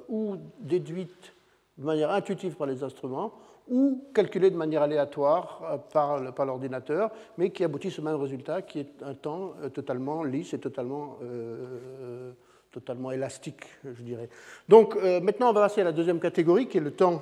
ou 0.10 0.36
déduites 0.60 1.34
de 1.78 1.86
manière 1.86 2.12
intuitive 2.12 2.56
par 2.56 2.68
les 2.68 2.84
instruments 2.84 3.34
ou 3.70 4.04
calculés 4.14 4.50
de 4.50 4.56
manière 4.56 4.82
aléatoire 4.82 5.62
euh, 5.96 6.32
par, 6.32 6.46
l'ordinateur, 6.46 7.12
mais 7.38 7.50
qui 7.50 7.64
aboutissent 7.64 8.00
au 8.00 8.04
même 8.04 8.16
résultat, 8.16 8.62
qui 8.62 8.80
est 8.80 9.04
un 9.04 9.14
temps 9.14 9.54
euh, 9.62 9.70
totalement 9.70 10.24
lisse 10.24 10.54
et 10.54 10.60
totalement, 10.60 11.18
euh, 11.22 12.32
totalement 12.72 13.12
élastique, 13.12 13.64
je 13.84 14.02
dirais. 14.02 14.30
Donc 14.70 14.96
maintenant, 15.22 15.50
on 15.50 15.54
va 15.54 15.62
passer 15.62 15.82
à 15.82 15.86
la 15.86 15.92
deuxième 15.92 16.20
catégorie, 16.20 16.68
qui 16.68 16.78
est 16.78 16.82
le 16.82 16.92
temps 16.92 17.22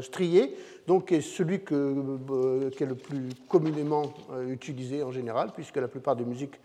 strié, 0.00 0.56
donc 0.86 1.08
qui 1.08 1.16
est 1.16 1.20
celui 1.20 1.60
qui 1.60 1.74
est 1.74 2.86
le 2.86 2.94
plus 2.94 3.28
communément 3.48 4.02
utilisé 4.48 5.02
en 5.02 5.12
général, 5.12 5.52
puisque 5.54 5.76
la 5.76 5.86
plupart 5.86 6.16
des 6.16 6.24
musiques, 6.24 6.58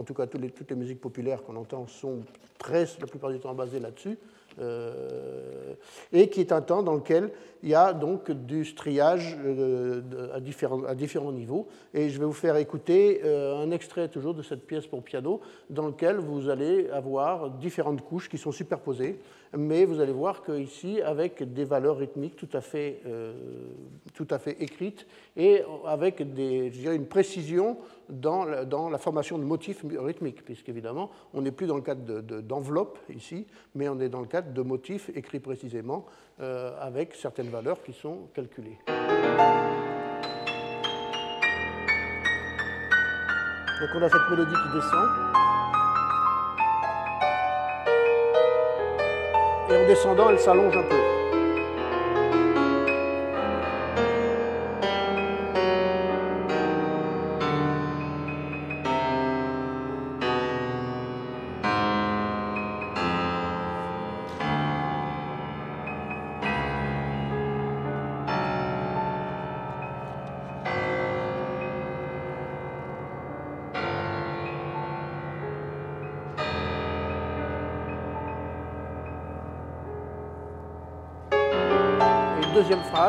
en 0.00 0.02
tout 0.02 0.14
cas 0.14 0.26
toutes 0.26 0.40
les, 0.40 0.76
musiques 0.76 1.00
populaires 1.00 1.42
qu'on 1.42 1.56
entend, 1.56 1.86
sont 1.86 2.20
très, 2.58 2.86
la 2.98 3.06
plupart 3.06 3.30
du 3.30 3.38
temps 3.38 3.54
basées 3.54 3.80
là-dessus. 3.80 4.16
Euh, 4.58 5.74
et 6.12 6.28
qui 6.28 6.40
est 6.40 6.50
un 6.50 6.60
temps 6.60 6.82
dans 6.82 6.94
lequel 6.94 7.30
il 7.62 7.68
y 7.68 7.74
a 7.74 7.92
donc 7.92 8.32
du 8.32 8.64
striage 8.64 9.38
euh, 9.44 10.02
à 10.34 10.40
différents, 10.40 10.82
à 10.84 10.94
différents 10.94 11.32
niveaux. 11.32 11.68
Et 11.94 12.08
je 12.08 12.18
vais 12.18 12.24
vous 12.24 12.32
faire 12.32 12.56
écouter 12.56 13.20
euh, 13.24 13.62
un 13.62 13.70
extrait 13.70 14.08
toujours 14.08 14.34
de 14.34 14.42
cette 14.42 14.66
pièce 14.66 14.86
pour 14.86 15.02
piano 15.04 15.40
dans 15.68 15.86
lequel 15.86 16.16
vous 16.16 16.48
allez 16.48 16.88
avoir 16.90 17.50
différentes 17.50 18.02
couches 18.02 18.28
qui 18.28 18.38
sont 18.38 18.52
superposées 18.52 19.20
mais 19.56 19.84
vous 19.84 20.00
allez 20.00 20.12
voir 20.12 20.42
qu'ici, 20.42 21.00
avec 21.02 21.52
des 21.52 21.64
valeurs 21.64 21.98
rythmiques 21.98 22.36
tout 22.36 22.48
à 22.52 22.60
fait, 22.60 23.02
tout 24.14 24.26
à 24.30 24.38
fait 24.38 24.62
écrites 24.62 25.06
et 25.36 25.62
avec 25.86 26.34
des, 26.34 26.70
je 26.70 26.78
dirais, 26.78 26.96
une 26.96 27.06
précision 27.06 27.76
dans 28.08 28.44
la, 28.44 28.64
dans 28.64 28.88
la, 28.88 28.98
formation 28.98 29.38
de 29.38 29.44
motifs 29.44 29.84
rythmiques, 29.84 30.44
puisqu'évidemment, 30.44 31.10
on 31.34 31.42
n'est 31.42 31.50
plus 31.50 31.66
dans 31.66 31.76
le 31.76 31.82
cadre 31.82 32.20
d'enveloppe 32.20 32.98
ici, 33.14 33.46
mais 33.74 33.88
on 33.88 33.98
est 34.00 34.08
dans 34.08 34.20
le 34.20 34.26
cadre 34.26 34.52
de 34.52 34.62
motifs 34.62 35.10
écrits 35.14 35.40
précisément 35.40 36.06
euh, 36.40 36.72
avec 36.80 37.14
certaines 37.14 37.48
valeurs 37.48 37.82
qui 37.82 37.92
sont 37.92 38.28
calculées. 38.34 38.78
Donc 43.80 43.88
on 43.94 44.02
a 44.02 44.08
cette 44.08 44.30
mélodie 44.30 44.54
qui 44.54 44.74
descend. 44.74 45.49
Et 49.70 49.76
en 49.76 49.86
descendant, 49.86 50.30
elle 50.30 50.38
s'allonge 50.40 50.76
un 50.76 50.82
peu. 50.82 51.19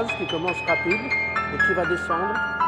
Qui 0.08 0.26
commence 0.28 0.58
rapide 0.68 1.02
et 1.54 1.58
qui 1.58 1.74
va 1.76 1.86
descendre. 1.86 2.61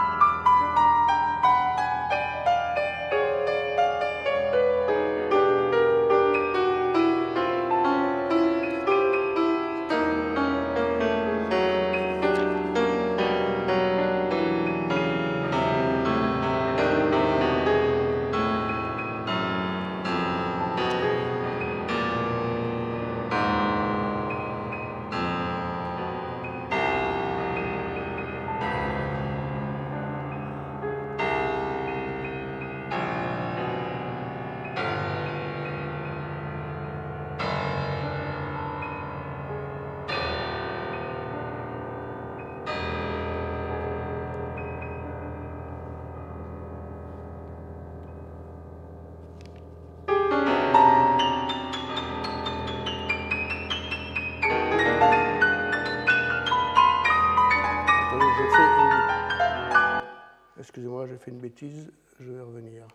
Une 61.27 61.39
bêtise, 61.39 61.91
je 62.19 62.31
vais 62.31 62.41
revenir. 62.41 62.87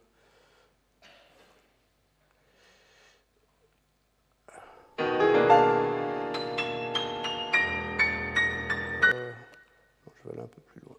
Euh, 9.04 9.32
je 10.16 10.28
vais 10.28 10.34
aller 10.34 10.42
un 10.42 10.46
peu 10.46 10.60
plus 10.62 10.80
loin. 10.80 10.96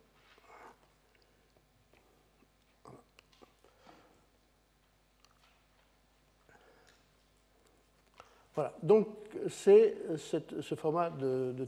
Voilà, 8.55 8.73
donc 8.83 9.07
c'est 9.47 9.95
ce 10.17 10.75
format 10.75 11.09
de, 11.09 11.53
de. 11.53 11.67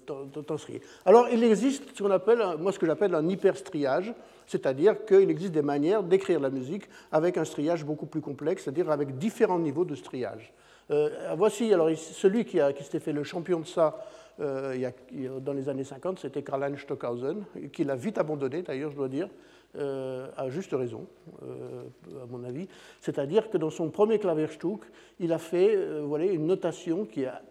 Alors 1.06 1.28
il 1.30 1.44
existe 1.44 1.96
ce 1.96 2.04
qu'on 2.04 2.12
appelle, 2.12 2.42
moi 2.60 2.72
ce 2.72 2.80
que 2.80 2.86
j'appelle 2.86 3.16
un 3.16 3.28
hyperstriage, 3.28 4.14
c'est-à-dire 4.48 5.06
qu'il 5.06 5.30
existe 5.30 5.54
des 5.54 5.62
manières 5.62 6.04
d'écrire 6.04 6.40
la 6.40 6.50
musique 6.50 6.84
avec 7.12 7.38
un 7.38 7.46
striage 7.46 7.86
beaucoup 7.86 8.06
plus 8.06 8.22
complexe, 8.22 8.64
c'est-à-dire 8.64 8.90
avec 8.92 9.18
différents 9.18 9.60
niveaux 9.60 9.86
de 9.86 9.96
striage. 9.96 10.54
Euh, 10.92 11.10
voici 11.38 11.74
alors 11.74 11.90
celui 11.96 12.46
qui, 12.46 12.58
s'était 12.82 13.00
fait 13.00 13.14
le 13.14 13.24
champion 13.24 13.60
de 13.62 13.68
ça 13.68 14.04
euh, 14.40 14.92
dans 15.40 15.54
les 15.54 15.70
années 15.70 15.84
50, 15.84 16.20
c'était 16.20 16.42
Karl-Heinz 16.42 16.80
Stockhausen, 16.80 17.44
qui 17.72 17.84
l'a 17.84 17.96
vite 17.96 18.18
abandonné 18.18 18.62
d'ailleurs, 18.62 18.92
je 18.92 18.96
dois 18.96 19.10
dire, 19.10 19.30
euh, 19.78 20.28
à 20.36 20.50
juste 20.50 20.74
raison, 20.74 21.08
euh, 21.44 21.84
à 22.22 22.26
mon 22.30 22.44
avis. 22.44 22.68
C'est-à-dire 23.00 23.50
que 23.50 23.58
dans 23.58 23.70
son 23.70 23.90
premier 23.90 24.20
Klavierstück, 24.20 24.82
il 25.22 25.32
a 25.32 25.38
fait 25.38 25.74
euh, 25.78 26.02
voilà, 26.04 26.26
une 26.26 26.46
notation 26.46 27.06
qui, 27.06 27.24
a, 27.24 27.42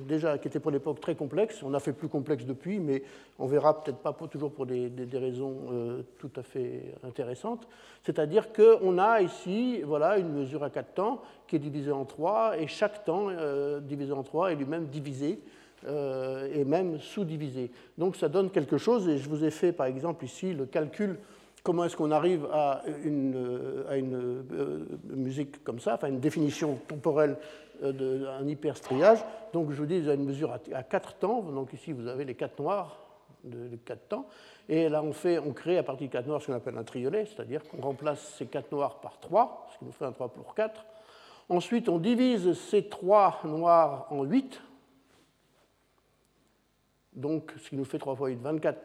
déjà, 0.00 0.38
qui 0.38 0.48
était 0.48 0.58
pour 0.58 0.72
l'époque 0.72 0.98
très 0.98 1.14
complexe. 1.14 1.62
On 1.62 1.72
a 1.72 1.78
fait 1.78 1.92
plus 1.92 2.08
complexe 2.08 2.44
depuis, 2.46 2.80
mais 2.80 3.04
on 3.38 3.46
verra 3.46 3.80
peut-être 3.80 3.98
pas 3.98 4.12
toujours 4.28 4.50
pour 4.50 4.66
des, 4.66 4.88
des, 4.88 5.18
raisons 5.18 6.02
tout 6.18 6.32
à 6.34 6.42
fait 6.42 6.96
intéressantes. 7.04 7.68
C'est-à-dire 8.02 8.52
qu'on 8.52 8.98
a 8.98 9.20
ici 9.22 9.82
voilà, 9.82 10.18
une 10.18 10.32
mesure 10.32 10.64
à 10.64 10.70
quatre 10.70 10.94
temps 10.94 11.22
qui 11.46 11.54
est 11.54 11.60
divisée 11.60 11.92
en 11.92 12.04
trois, 12.04 12.58
et 12.58 12.66
chaque 12.66 13.04
temps 13.04 13.28
divisé 13.82 14.10
en 14.10 14.24
trois 14.24 14.50
est 14.50 14.56
lui-même 14.56 14.86
divisé. 14.86 15.38
et 15.86 16.64
même 16.64 16.98
sous-divisé. 16.98 17.70
Donc 17.98 18.16
ça 18.16 18.28
donne 18.28 18.50
quelque 18.50 18.78
chose, 18.78 19.08
et 19.08 19.18
je 19.18 19.28
vous 19.28 19.44
ai 19.44 19.50
fait 19.50 19.72
par 19.72 19.86
exemple 19.86 20.24
ici 20.24 20.54
le 20.54 20.66
calcul 20.66 21.18
comment 21.62 21.84
est-ce 21.84 21.96
qu'on 21.96 22.10
arrive 22.10 22.46
à 22.52 22.82
une, 23.04 23.34
euh, 23.36 24.84
musique 25.04 25.62
comme 25.64 25.78
ça, 25.78 25.94
enfin 25.94 26.08
une 26.08 26.20
définition 26.20 26.76
temporelle 26.88 27.36
euh, 27.82 28.38
d'un 28.38 28.46
hyperstriage. 28.46 29.24
Donc 29.52 29.70
je 29.70 29.76
vous 29.76 29.86
dis, 29.86 29.96
il 29.96 30.04
y 30.04 30.10
a 30.10 30.14
une 30.14 30.24
mesure 30.24 30.52
à, 30.52 30.82
quatre 30.82 31.14
temps. 31.14 31.42
Donc 31.42 31.72
ici, 31.72 31.92
vous 31.92 32.06
avez 32.06 32.24
les 32.24 32.34
quatre 32.34 32.58
noirs 32.60 32.98
de, 33.44 33.76
quatre 33.76 34.08
temps. 34.08 34.26
Et 34.68 34.88
là, 34.88 35.02
on, 35.02 35.12
fait, 35.12 35.38
on 35.38 35.52
crée 35.52 35.78
à 35.78 35.82
partir 35.82 36.08
de 36.08 36.12
quatre 36.12 36.26
noirs 36.26 36.40
ce 36.40 36.46
qu'on 36.46 36.54
appelle 36.54 36.78
un 36.78 36.84
triolet, 36.84 37.26
c'est-à-dire 37.26 37.62
qu'on 37.68 37.80
remplace 37.80 38.34
ces 38.38 38.46
quatre 38.46 38.70
noirs 38.72 39.00
par 39.00 39.18
trois, 39.18 39.66
ce 39.72 39.78
qui 39.78 39.84
nous 39.84 39.92
fait 39.92 40.04
un 40.04 40.12
3 40.12 40.28
pour 40.28 40.54
4. 40.54 40.84
Ensuite, 41.48 41.88
on 41.88 41.98
divise 41.98 42.52
ces 42.54 42.88
trois 42.88 43.40
noirs 43.44 44.06
en 44.10 44.22
8, 44.22 44.62
donc 47.14 47.52
ce 47.62 47.68
qui 47.68 47.76
nous 47.76 47.84
fait 47.84 47.98
3 47.98 48.14
fois 48.14 48.28
8, 48.28 48.38
24 48.40 48.78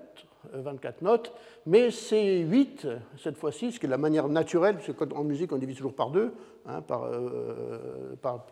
24 0.54 1.02
notes, 1.02 1.34
mais 1.66 1.92
c'est 1.92 2.40
8 2.40 2.88
cette 3.18 3.38
fois-ci, 3.38 3.72
ce 3.72 3.80
qui 3.80 3.86
est 3.86 3.90
la 3.90 3.98
manière 3.98 4.28
naturelle, 4.28 4.78
parce 4.78 4.94
qu'en 4.94 5.24
musique 5.24 5.52
on 5.52 5.58
divise 5.58 5.78
toujours 5.78 5.94
par 5.94 6.12
2, 6.12 6.34
hein, 6.68 6.82
par, 6.82 7.04
euh, 7.06 8.16
par, 8.22 8.46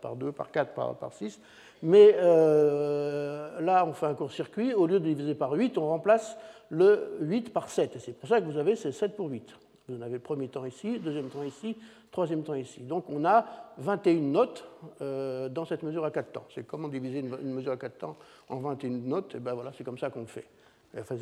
par, 0.00 0.16
2, 0.16 0.32
par 0.32 0.50
4, 0.50 0.74
par, 0.74 0.94
par 0.96 1.12
6, 1.12 1.40
mais 1.82 2.14
euh, 2.16 3.60
là 3.60 3.84
on 3.86 3.92
fait 3.92 4.06
un 4.06 4.14
court-circuit, 4.14 4.74
au 4.74 4.86
lieu 4.86 5.00
de 5.00 5.04
diviser 5.04 5.34
par 5.34 5.52
8, 5.52 5.78
on 5.78 5.88
remplace 5.88 6.36
le 6.70 7.16
8 7.20 7.52
par 7.52 7.68
7, 7.68 7.96
et 7.96 7.98
c'est 7.98 8.12
pour 8.12 8.28
ça 8.28 8.40
que 8.40 8.46
vous 8.46 8.58
avez 8.58 8.76
ces 8.76 8.92
7 8.92 9.16
pour 9.16 9.28
8. 9.28 9.54
Vous 9.88 9.98
en 9.98 10.02
avez 10.02 10.18
premier 10.18 10.48
temps 10.48 10.64
ici, 10.64 10.98
deuxième 10.98 11.28
temps 11.28 11.42
ici, 11.42 11.76
troisième 12.10 12.42
temps 12.42 12.54
ici. 12.54 12.80
Donc 12.80 13.04
on 13.10 13.22
a 13.26 13.44
21 13.78 14.14
notes 14.20 14.64
euh, 15.02 15.50
dans 15.50 15.66
cette 15.66 15.82
mesure 15.82 16.04
à 16.06 16.10
4 16.10 16.32
temps. 16.32 16.46
C'est 16.54 16.66
comment 16.66 16.88
diviser 16.88 17.18
une, 17.18 17.52
mesure 17.52 17.72
à 17.72 17.76
4 17.76 17.98
temps 17.98 18.16
en 18.48 18.56
21 18.60 18.88
notes 18.88 19.34
Et 19.34 19.40
ben 19.40 19.52
voilà, 19.52 19.72
c'est 19.76 19.84
comme 19.84 19.98
ça 19.98 20.08
qu'on 20.08 20.20
le 20.20 20.26
fait. 20.26 20.46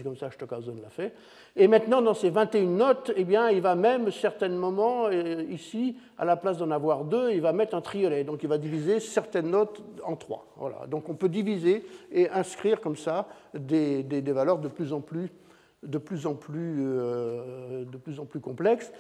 Comme 0.02 0.16
ça 0.16 0.30
Stockhausen 0.30 0.80
l'a 0.82 0.90
fait. 0.90 1.14
Et 1.56 1.66
maintenant, 1.66 2.02
dans 2.02 2.14
ces 2.14 2.30
21 2.30 2.66
notes, 2.66 3.12
eh 3.16 3.24
bien, 3.24 3.50
il 3.50 3.60
va 3.60 3.74
même, 3.74 4.10
certains 4.10 4.50
moments, 4.50 5.06
euh, 5.06 5.42
ici, 5.48 5.96
à 6.18 6.24
la 6.24 6.36
place 6.36 6.58
d'en 6.58 6.70
avoir 6.70 7.04
deux, 7.04 7.30
il 7.32 7.40
va 7.40 7.52
mettre 7.52 7.74
un 7.74 7.80
triolet. 7.80 8.24
Donc, 8.24 8.42
il 8.42 8.48
va 8.48 8.58
diviser 8.58 9.00
certaines 9.00 9.50
notes 9.50 9.82
en 10.04 10.16
trois. 10.16 10.46
Voilà. 10.56 10.86
Donc, 10.88 11.08
on 11.08 11.14
peut 11.14 11.28
diviser 11.28 11.84
et 12.10 12.28
inscrire 12.30 12.80
comme 12.80 12.96
ça 12.96 13.28
des, 13.54 14.02
des, 14.02 14.32
valeurs 14.32 14.58
de 14.58 14.68
plus 14.68 14.92
en 14.92 15.00
plus 15.00 15.30
de 15.82 15.98
plus 15.98 16.26
en 16.26 16.34
plus, 16.34 16.76
euh, 16.80 17.84
de 17.84 17.96
plus, 17.96 18.20
en 18.20 18.24
plus 18.24 18.38
complexe. 18.38 18.92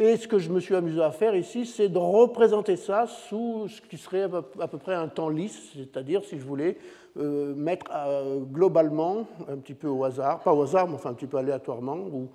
Et 0.00 0.16
ce 0.16 0.28
que 0.28 0.38
je 0.38 0.48
me 0.50 0.60
suis 0.60 0.76
amusé 0.76 1.02
à 1.02 1.10
faire 1.10 1.34
ici, 1.34 1.66
c'est 1.66 1.88
de 1.88 1.98
représenter 1.98 2.76
ça 2.76 3.08
sous 3.08 3.66
ce 3.66 3.80
qui 3.80 3.98
serait 3.98 4.28
à 4.60 4.68
peu 4.68 4.78
près 4.78 4.94
un 4.94 5.08
temps 5.08 5.28
lisse, 5.28 5.72
c'est-à-dire 5.74 6.22
si 6.22 6.38
je 6.38 6.44
voulais 6.44 6.78
euh, 7.16 7.52
mettre 7.56 7.86
euh, 7.92 8.38
globalement, 8.38 9.26
un 9.48 9.56
petit 9.56 9.74
peu 9.74 9.88
au 9.88 10.04
hasard, 10.04 10.38
pas 10.38 10.54
au 10.54 10.62
hasard, 10.62 10.86
mais 10.86 10.94
enfin 10.94 11.10
un 11.10 11.14
petit 11.14 11.26
peu 11.26 11.36
aléatoirement 11.36 11.96
ou, 11.96 12.28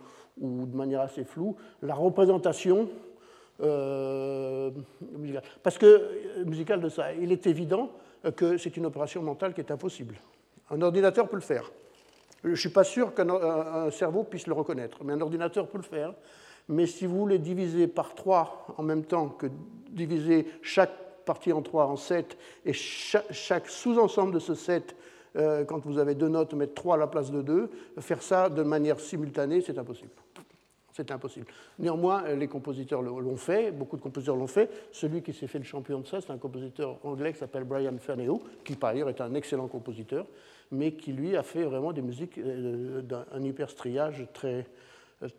de 0.65 0.75
manière 0.75 0.99
assez 0.99 1.23
floue, 1.23 1.55
la 1.81 1.95
représentation 1.95 2.89
musicale. 5.17 5.43
Parce 5.61 5.77
que, 5.77 6.43
musicale 6.43 6.81
de 6.81 6.89
ça, 6.89 7.13
il 7.13 7.31
est 7.31 7.47
évident 7.47 7.91
que 8.35 8.57
c'est 8.57 8.75
une 8.75 8.87
opération 8.87 9.21
mentale 9.21 9.53
qui 9.53 9.61
est 9.61 9.71
impossible. 9.71 10.15
Un 10.69 10.81
ordinateur 10.81 11.29
peut 11.29 11.37
le 11.37 11.41
faire. 11.41 11.71
Je 12.43 12.49
ne 12.49 12.55
suis 12.55 12.71
pas 12.71 12.83
sûr 12.83 13.13
qu'un 13.13 13.89
cerveau 13.89 14.25
puisse 14.25 14.47
le 14.47 14.53
reconnaître, 14.53 15.01
mais 15.05 15.13
un 15.13 15.21
ordinateur 15.21 15.67
peut 15.67 15.77
le 15.77 15.83
faire. 15.83 16.13
Mais 16.69 16.85
si 16.85 17.05
vous 17.05 17.17
voulez 17.17 17.39
diviser 17.39 17.87
par 17.87 18.15
3 18.15 18.75
en 18.77 18.83
même 18.83 19.03
temps 19.03 19.29
que 19.29 19.47
diviser 19.89 20.47
chaque 20.61 20.91
partie 21.25 21.53
en 21.53 21.61
3 21.61 21.85
en 21.85 21.95
7 21.95 22.37
et 22.65 22.73
chaque, 22.73 23.69
sous-ensemble 23.69 24.33
de 24.33 24.39
ce 24.39 24.55
7, 24.55 24.95
euh, 25.35 25.65
quand 25.65 25.85
vous 25.85 25.97
avez 25.97 26.15
deux 26.15 26.29
notes, 26.29 26.53
mettre 26.53 26.73
3 26.73 26.95
à 26.95 26.97
la 26.97 27.07
place 27.07 27.31
de 27.31 27.41
2, 27.41 27.69
faire 27.99 28.21
ça 28.21 28.49
de 28.49 28.63
manière 28.63 28.99
simultanée, 28.99 29.61
c'est 29.61 29.77
impossible. 29.77 30.11
C'est 30.95 31.09
impossible. 31.09 31.47
Néanmoins, 31.79 32.35
les 32.35 32.47
compositeurs 32.47 33.01
l'ont 33.01 33.35
fait, 33.35 33.71
beaucoup 33.71 33.97
de 33.97 34.01
compositeurs 34.01 34.35
l'ont 34.35 34.45
fait. 34.45 34.69
Celui 34.91 35.23
qui 35.23 35.33
s'est 35.33 35.47
fait 35.47 35.57
le 35.57 35.63
champion 35.63 36.01
de 36.01 36.05
ça, 36.05 36.21
c'est 36.21 36.31
un 36.31 36.37
compositeur 36.37 36.99
anglais 37.03 37.33
qui 37.33 37.39
s'appelle 37.39 37.63
Brian 37.63 37.97
Ferneyhough, 37.97 38.41
qui 38.63 38.75
par 38.75 38.91
ailleurs 38.91 39.09
est 39.09 39.19
un 39.19 39.33
excellent 39.33 39.67
compositeur 39.67 40.27
mais 40.73 40.93
qui 40.93 41.13
lui 41.13 41.35
a 41.35 41.43
fait 41.43 41.63
vraiment 41.63 41.93
des 41.93 42.01
musiques 42.01 42.37
euh, 42.37 43.01
d'un 43.01 43.43
hyperstriage 43.43 44.25
très, 44.33 44.65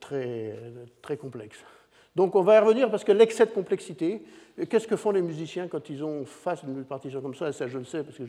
très, 0.01 0.57
très 1.03 1.17
complexe. 1.17 1.59
Donc 2.17 2.35
on 2.37 2.43
va 2.43 2.57
y 2.57 2.59
revenir 2.59 2.91
parce 2.91 3.05
que 3.05 3.13
l'excès 3.13 3.47
de 3.47 3.51
complexité, 3.51 4.23
qu'est-ce 4.69 4.87
que 4.87 4.97
font 4.97 5.11
les 5.11 5.23
musiciens 5.23 5.67
quand 5.69 5.91
ils 5.91 6.05
ont 6.05 6.25
face 6.25 6.65
d'une 6.65 6.85
partition 6.85 7.21
comme 7.21 7.35
ça? 7.35 7.49
Et 7.49 7.53
ça 7.53 7.67
je 7.67 7.79
le 7.79 7.85
sais 7.85 8.05
parce 8.05 8.17
que 8.17 8.25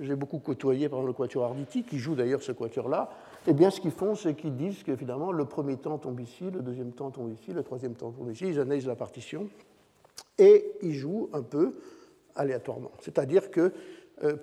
j'ai 0.00 0.16
beaucoup 0.16 0.38
côtoyé 0.38 0.88
par 0.88 1.02
le 1.02 1.12
quatuor 1.12 1.44
Arditi, 1.44 1.82
qui 1.82 1.98
joue 1.98 2.14
d'ailleurs 2.14 2.42
ce 2.42 2.52
quatuor-là. 2.52 3.10
Eh 3.46 3.52
bien 3.52 3.70
ce 3.70 3.80
qu'ils 3.80 3.90
font, 3.90 4.14
c'est 4.14 4.34
qu'ils 4.34 4.56
disent 4.56 4.82
que 4.82 4.96
finalement 4.96 5.32
le 5.32 5.44
premier 5.44 5.76
temps 5.76 5.98
tombe 5.98 6.20
ici, 6.20 6.44
le 6.50 6.60
deuxième 6.60 6.92
temps 6.92 7.10
tombe 7.10 7.30
ici, 7.32 7.52
le 7.52 7.62
troisième 7.62 7.94
temps 7.94 8.10
tombe 8.10 8.30
ici, 8.30 8.48
ils 8.48 8.58
analysent 8.58 8.86
la 8.86 8.96
partition 8.96 9.48
et 10.38 10.64
ils 10.80 10.94
jouent 10.94 11.28
un 11.34 11.42
peu 11.42 11.74
aléatoirement. 12.34 12.92
C'est-à-dire 13.00 13.50
que 13.50 13.72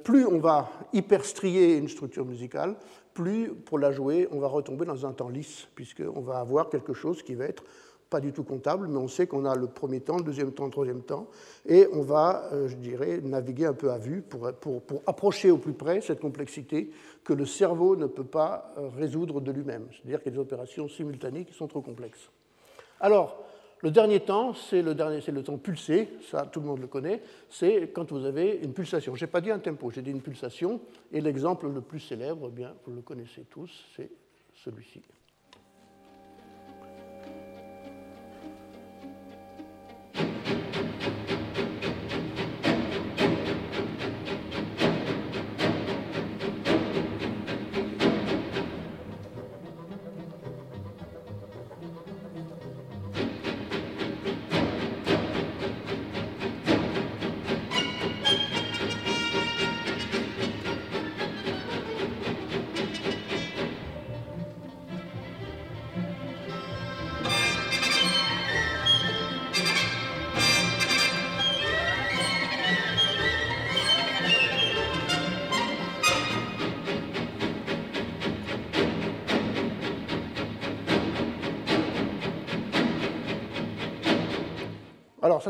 plus 0.03 0.25
on 0.25 0.39
va 0.39 0.69
hyperstrier 0.93 1.77
une 1.77 1.87
structure 1.87 2.25
musicale, 2.25 2.75
plus 3.13 3.49
pour 3.49 3.79
la 3.79 3.91
jouer, 3.91 4.27
on 4.31 4.39
va 4.39 4.47
retomber 4.47 4.85
dans 4.85 5.05
un 5.05 5.11
temps 5.11 5.29
lisse, 5.29 5.67
puisqu'on 5.75 6.21
va 6.21 6.39
avoir 6.39 6.69
quelque 6.69 6.93
chose 6.93 7.23
qui 7.23 7.35
va 7.35 7.45
être 7.45 7.63
pas 8.09 8.19
du 8.19 8.31
tout 8.31 8.43
comptable, 8.43 8.87
mais 8.87 8.97
on 8.97 9.07
sait 9.07 9.27
qu'on 9.27 9.45
a 9.45 9.55
le 9.55 9.67
premier 9.67 9.99
temps, 9.99 10.17
le 10.17 10.23
deuxième 10.23 10.51
temps, 10.51 10.65
le 10.65 10.71
troisième 10.71 11.01
temps, 11.01 11.27
et 11.65 11.87
on 11.91 12.01
va, 12.01 12.49
euh, 12.53 12.67
je 12.67 12.75
dirais, 12.75 13.19
naviguer 13.21 13.65
un 13.65 13.73
peu 13.73 13.91
à 13.91 13.97
vue 13.97 14.21
pour, 14.21 14.51
pour, 14.53 15.01
approcher 15.05 15.51
au 15.51 15.57
plus 15.57 15.73
près 15.73 16.01
cette 16.01 16.19
complexité 16.19 16.89
que 17.23 17.33
le 17.33 17.45
cerveau 17.45 17.95
ne 17.95 18.05
peut 18.05 18.23
pas 18.23 18.73
euh, 18.77 18.89
résoudre 18.97 19.41
de 19.41 19.51
lui-même. 19.51 19.87
C'est-à-dire 19.91 20.21
qu'il 20.21 20.31
y 20.31 20.35
a 20.35 20.37
des 20.37 20.41
opérations 20.41 20.87
simultanées 20.87 21.43
qui 21.43 21.53
sont 21.53 21.67
trop 21.67 21.81
complexes. 21.81 22.29
Alors, 22.99 23.43
le 23.81 23.91
dernier 23.91 24.19
temps, 24.21 24.53
c'est 24.53 24.81
le, 24.81 24.95
dernier, 24.95 25.19
le 25.27 25.43
temps 25.43 25.57
pulsé, 25.57 26.09
ça 26.29 26.45
tout 26.45 26.59
le 26.59 26.65
monde 26.65 26.81
le 26.81 26.87
connaît, 26.87 27.21
c'est 27.49 27.91
quand 27.93 28.11
vous 28.11 28.25
avez 28.25 28.59
une 28.63 28.73
pulsation. 28.73 29.15
Je 29.15 29.25
n'ai 29.25 29.31
pas 29.31 29.41
dit 29.41 29.51
un 29.51 29.59
tempo, 29.59 29.91
j'ai 29.91 30.01
dit 30.01 30.11
une 30.11 30.21
pulsation, 30.21 30.81
et 31.11 31.21
l'exemple 31.21 31.69
le 31.69 31.81
plus 31.81 31.99
célèbre, 31.99 32.49
eh 32.51 32.55
bien, 32.55 32.73
vous 32.85 32.93
le 32.93 33.01
connaissez 33.01 33.43
tous, 33.49 33.85
c'est 33.95 34.09
celui-ci. 34.53 35.01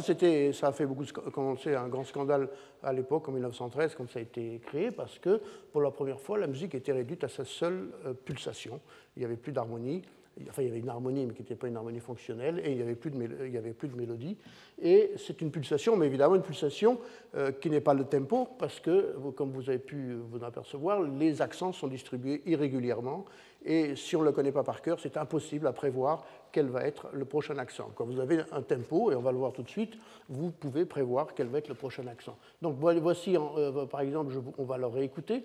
Ça, 0.01 0.67
a 0.67 0.71
fait 0.71 0.85
beaucoup 0.85 1.05
commencer 1.31 1.75
un 1.75 1.87
grand 1.87 2.03
scandale 2.03 2.49
à 2.83 2.93
l'époque, 2.93 3.27
en 3.29 3.31
1913, 3.31 3.95
quand 3.95 4.09
ça 4.09 4.19
a 4.19 4.21
été 4.21 4.59
créé, 4.65 4.91
parce 4.91 5.19
que 5.19 5.41
pour 5.71 5.81
la 5.81 5.91
première 5.91 6.19
fois, 6.19 6.37
la 6.37 6.47
musique 6.47 6.75
était 6.75 6.91
réduite 6.91 7.23
à 7.23 7.27
sa 7.27 7.45
seule 7.45 7.89
euh, 8.05 8.13
pulsation. 8.13 8.79
Il 9.15 9.19
n'y 9.19 9.25
avait 9.25 9.37
plus 9.37 9.51
d'harmonie. 9.51 10.01
Enfin, 10.49 10.61
il 10.61 10.67
y 10.67 10.71
avait 10.71 10.79
une 10.79 10.89
harmonie, 10.89 11.25
mais 11.25 11.33
qui 11.33 11.41
n'était 11.41 11.55
pas 11.55 11.67
une 11.67 11.77
harmonie 11.77 11.99
fonctionnelle, 11.99 12.61
et 12.63 12.71
il 12.71 12.77
n'y 12.77 12.83
avait, 12.83 12.95
plus 12.95 13.09
de 13.09 13.57
avait 13.57 13.73
plus 13.73 13.87
de 13.87 13.95
mélodie. 13.95 14.37
Et 14.79 15.11
c'est 15.17 15.41
une 15.41 15.49
pulsation, 15.49 15.97
mais 15.97 16.05
évidemment 16.05 16.35
une 16.35 16.43
pulsation 16.43 16.99
euh, 17.35 17.51
qui 17.51 17.71
n'est 17.71 17.81
pas 17.81 17.95
le 17.95 18.03
tempo, 18.03 18.47
parce 18.59 18.79
que, 18.79 19.15
comme 19.35 19.51
vous 19.51 19.69
avez 19.69 19.79
pu 19.79 20.13
vous 20.13 20.39
en 20.43 20.47
apercevoir, 20.47 21.01
les 21.01 21.41
accents 21.41 21.71
sont 21.71 21.87
distribués 21.87 22.43
irrégulièrement, 22.45 23.25
et 23.65 23.95
si 23.95 24.15
on 24.15 24.21
ne 24.21 24.25
le 24.25 24.31
connaît 24.31 24.51
pas 24.51 24.63
par 24.63 24.81
cœur, 24.81 24.99
c'est 24.99 25.17
impossible 25.17 25.67
à 25.67 25.73
prévoir 25.73 26.23
quel 26.57 26.69
va 26.69 26.87
être 26.87 27.09
le 27.13 27.23
prochain 27.23 27.55
accent. 27.59 27.91
Quand 27.93 28.05
vous 28.05 28.19
avez 28.19 28.39
un 28.51 28.63
tempo, 28.63 29.11
et 29.11 29.15
on 29.15 29.21
va 29.21 29.31
le 29.31 29.37
voir 29.37 29.53
tout 29.53 29.61
de 29.61 29.69
suite, 29.69 29.93
vous 30.27 30.49
pouvez 30.49 30.85
prévoir 30.85 31.35
quel 31.35 31.45
va 31.49 31.59
être 31.59 31.67
le 31.67 31.75
prochain 31.75 32.07
accent. 32.07 32.35
Donc 32.63 32.77
voici, 32.79 33.37
euh, 33.37 33.85
par 33.85 34.01
exemple, 34.01 34.33
on 34.57 34.63
va 34.63 34.79
le 34.79 34.87
réécouter, 34.87 35.43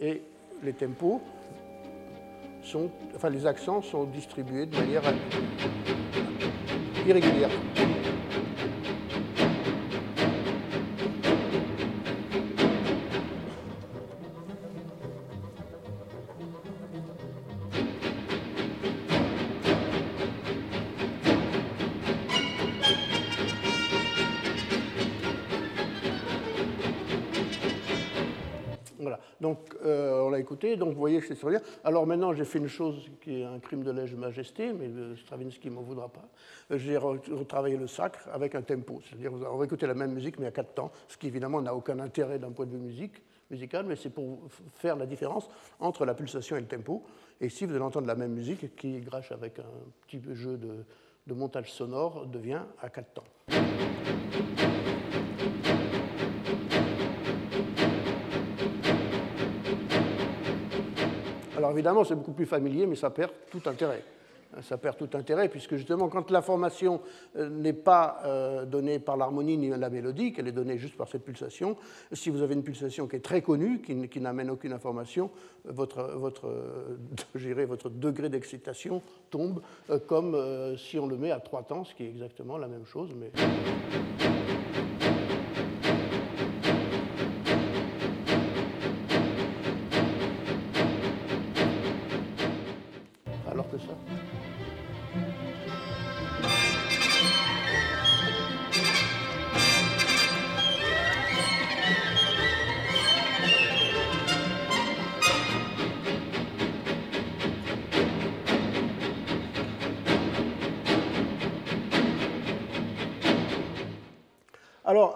et 0.00 0.20
les 0.64 0.72
tempos 0.72 1.20
sont, 2.60 2.90
enfin 3.14 3.30
les 3.30 3.46
accents 3.46 3.82
sont 3.82 4.02
distribués 4.02 4.66
de 4.66 4.76
manière 4.76 5.04
irrégulière. 7.06 7.50
Donc 29.42 30.94
vous 30.94 30.98
voyez 30.98 31.20
que 31.20 31.26
c'est 31.26 31.48
dire. 31.50 31.60
Alors 31.84 32.06
maintenant, 32.06 32.32
j'ai 32.32 32.44
fait 32.44 32.58
une 32.58 32.68
chose 32.68 33.10
qui 33.20 33.40
est 33.40 33.44
un 33.44 33.58
crime 33.58 33.82
de 33.82 33.90
lèse-majesté, 33.90 34.72
mais 34.72 34.88
Stravinsky 35.16 35.68
ne 35.68 35.74
m'en 35.74 35.82
voudra 35.82 36.08
pas. 36.08 36.28
J'ai 36.70 36.96
retravaillé 36.96 37.76
le 37.76 37.86
sacre 37.86 38.28
avec 38.32 38.54
un 38.54 38.62
tempo, 38.62 39.00
c'est-à-dire 39.04 39.32
on 39.32 39.56
va 39.56 39.64
écouter 39.64 39.86
la 39.86 39.94
même 39.94 40.12
musique, 40.12 40.38
mais 40.38 40.46
à 40.46 40.52
quatre 40.52 40.74
temps, 40.74 40.92
ce 41.08 41.16
qui 41.16 41.26
évidemment 41.26 41.60
n'a 41.60 41.74
aucun 41.74 41.98
intérêt 41.98 42.38
d'un 42.38 42.52
point 42.52 42.66
de 42.66 42.70
vue 42.70 42.78
musical, 43.50 43.84
mais 43.84 43.96
c'est 43.96 44.10
pour 44.10 44.38
faire 44.76 44.96
la 44.96 45.06
différence 45.06 45.48
entre 45.80 46.06
la 46.06 46.14
pulsation 46.14 46.56
et 46.56 46.60
le 46.60 46.66
tempo. 46.66 47.02
Et 47.40 47.46
ici, 47.46 47.66
vous 47.66 47.74
allez 47.74 47.84
entendre 47.84 48.06
la 48.06 48.14
même 48.14 48.32
musique 48.32 48.76
qui, 48.76 49.00
grâce 49.00 49.32
avec 49.32 49.58
un 49.58 49.64
petit 50.06 50.22
jeu 50.32 50.56
de, 50.56 50.84
de 51.26 51.34
montage 51.34 51.72
sonore, 51.72 52.26
devient 52.26 52.62
à 52.80 52.88
quatre 52.88 53.12
temps. 53.12 53.24
Alors 61.72 61.78
évidemment, 61.78 62.04
c'est 62.04 62.16
beaucoup 62.16 62.32
plus 62.32 62.44
familier, 62.44 62.84
mais 62.84 62.96
ça 62.96 63.08
perd 63.08 63.30
tout 63.50 63.62
intérêt. 63.64 64.04
ça 64.60 64.76
perd 64.76 64.98
tout 64.98 65.08
intérêt, 65.14 65.48
puisque 65.48 65.76
justement, 65.76 66.10
quand 66.10 66.30
l'information 66.30 67.00
euh, 67.36 67.48
n'est 67.48 67.72
pas 67.72 68.20
euh, 68.26 68.66
donnée 68.66 68.98
par 68.98 69.16
l'harmonie 69.16 69.56
ni 69.56 69.70
la 69.70 69.88
mélodie, 69.88 70.34
qu'elle 70.34 70.48
est 70.48 70.52
donnée 70.52 70.76
juste 70.76 70.98
par 70.98 71.08
cette 71.08 71.24
pulsation, 71.24 71.78
si 72.12 72.28
vous 72.28 72.42
avez 72.42 72.52
une 72.52 72.62
pulsation 72.62 73.08
qui 73.08 73.16
est 73.16 73.24
très 73.24 73.40
connue, 73.40 73.80
qui, 73.80 74.20
n'amène 74.20 74.50
aucune 74.50 74.74
information, 74.74 75.30
votre, 75.64 76.02
votre, 76.16 76.54
votre 77.66 77.88
degré 77.88 78.28
d'excitation 78.28 79.00
tombe, 79.30 79.62
comme 80.06 80.36
si 80.76 80.98
on 80.98 81.06
le 81.06 81.16
met 81.16 81.30
à 81.30 81.40
trois 81.40 81.62
temps, 81.62 81.84
ce 81.84 81.94
qui 81.94 82.02
est 82.04 82.10
exactement 82.10 82.58
la 82.58 82.68
même 82.68 82.84
chose. 82.84 83.14
Mais... 83.18 83.32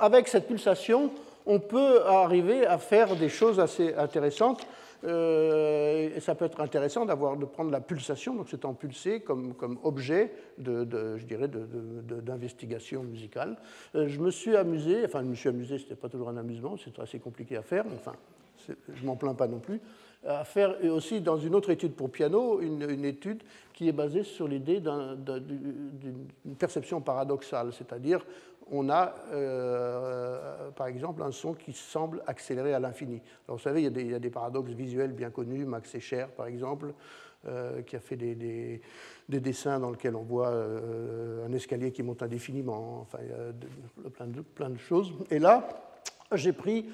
avec 0.06 0.28
cette 0.28 0.46
pulsation, 0.46 1.10
on 1.46 1.58
peut 1.58 2.04
arriver 2.06 2.64
à 2.64 2.78
faire 2.78 3.16
des 3.16 3.28
choses 3.28 3.58
assez 3.58 3.92
intéressantes. 3.94 4.66
Euh, 5.04 6.08
et 6.16 6.20
ça 6.20 6.34
peut 6.34 6.46
être 6.46 6.60
intéressant 6.60 7.04
de 7.04 7.44
prendre 7.44 7.70
la 7.70 7.80
pulsation, 7.80 8.34
donc 8.34 8.46
c'est 8.50 8.64
en 8.64 8.72
pulsé 8.72 9.20
comme, 9.20 9.54
objet 9.82 10.32
de, 10.58 11.16
je 11.18 11.24
dirais 11.26 11.48
d'investigation 11.48 13.02
musicale. 13.02 13.56
Euh, 13.94 14.08
je 14.08 14.18
me 14.20 14.30
suis 14.30 14.56
amusé, 14.56 15.04
enfin 15.04 15.20
je 15.22 15.28
me 15.28 15.34
suis 15.34 15.50
amusé, 15.50 15.78
c'était 15.78 15.96
pas 15.96 16.08
toujours 16.08 16.30
un 16.30 16.38
amusement, 16.38 16.76
c'est 16.82 16.98
assez 16.98 17.18
compliqué 17.18 17.56
à 17.56 17.62
faire, 17.62 17.84
enfin 17.94 18.14
je 18.88 19.04
m'en 19.04 19.16
plains 19.16 19.34
pas 19.34 19.46
non 19.46 19.58
plus, 19.58 19.80
à 20.26 20.44
faire 20.44 20.74
aussi 20.90 21.20
dans 21.20 21.36
une 21.36 21.54
autre 21.54 21.70
étude 21.70 21.92
pour 21.92 22.10
piano, 22.10 22.60
une 22.62 23.04
étude 23.04 23.42
qui 23.74 23.88
est 23.88 23.92
basée 23.92 24.22
sur 24.22 24.48
l'idée 24.48 24.80
d'une 24.80 26.56
perception 26.58 27.02
paradoxale, 27.02 27.72
c'est-à-dire 27.74 28.24
on 28.70 28.88
a 28.88 29.14
euh, 29.32 30.70
par 30.72 30.88
exemple 30.88 31.22
un 31.22 31.30
son 31.30 31.54
qui 31.54 31.72
semble 31.72 32.22
accélérer 32.26 32.74
à 32.74 32.80
l'infini. 32.80 33.22
vous 33.48 33.58
savez, 33.58 33.82
il 33.82 34.10
y, 34.10 34.14
a 34.14 34.18
des, 34.18 34.30
paradoxes 34.30 34.72
visuels 34.72 35.12
bien 35.12 35.30
connus, 35.30 35.64
Max 35.64 35.94
Escher 35.94 36.26
par 36.36 36.46
exemple, 36.46 36.92
euh, 37.46 37.82
qui 37.82 37.96
a 37.96 38.00
fait 38.00 38.16
des, 38.16 38.80
dessins 39.28 39.78
dans 39.78 39.90
lesquels 39.90 40.16
on 40.16 40.22
voit 40.22 40.48
euh, 40.48 41.46
un 41.46 41.52
escalier 41.52 41.92
qui 41.92 42.02
monte 42.02 42.22
indéfiniment, 42.22 43.00
enfin, 43.02 43.18
plein, 44.14 44.26
de, 44.26 44.40
plein 44.40 44.70
de 44.70 44.78
choses. 44.78 45.12
Et 45.30 45.38
là, 45.38 45.68
j'ai 46.32 46.52
pris 46.52 46.86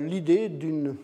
l'idée 0.00 0.48
d'une 0.48 0.96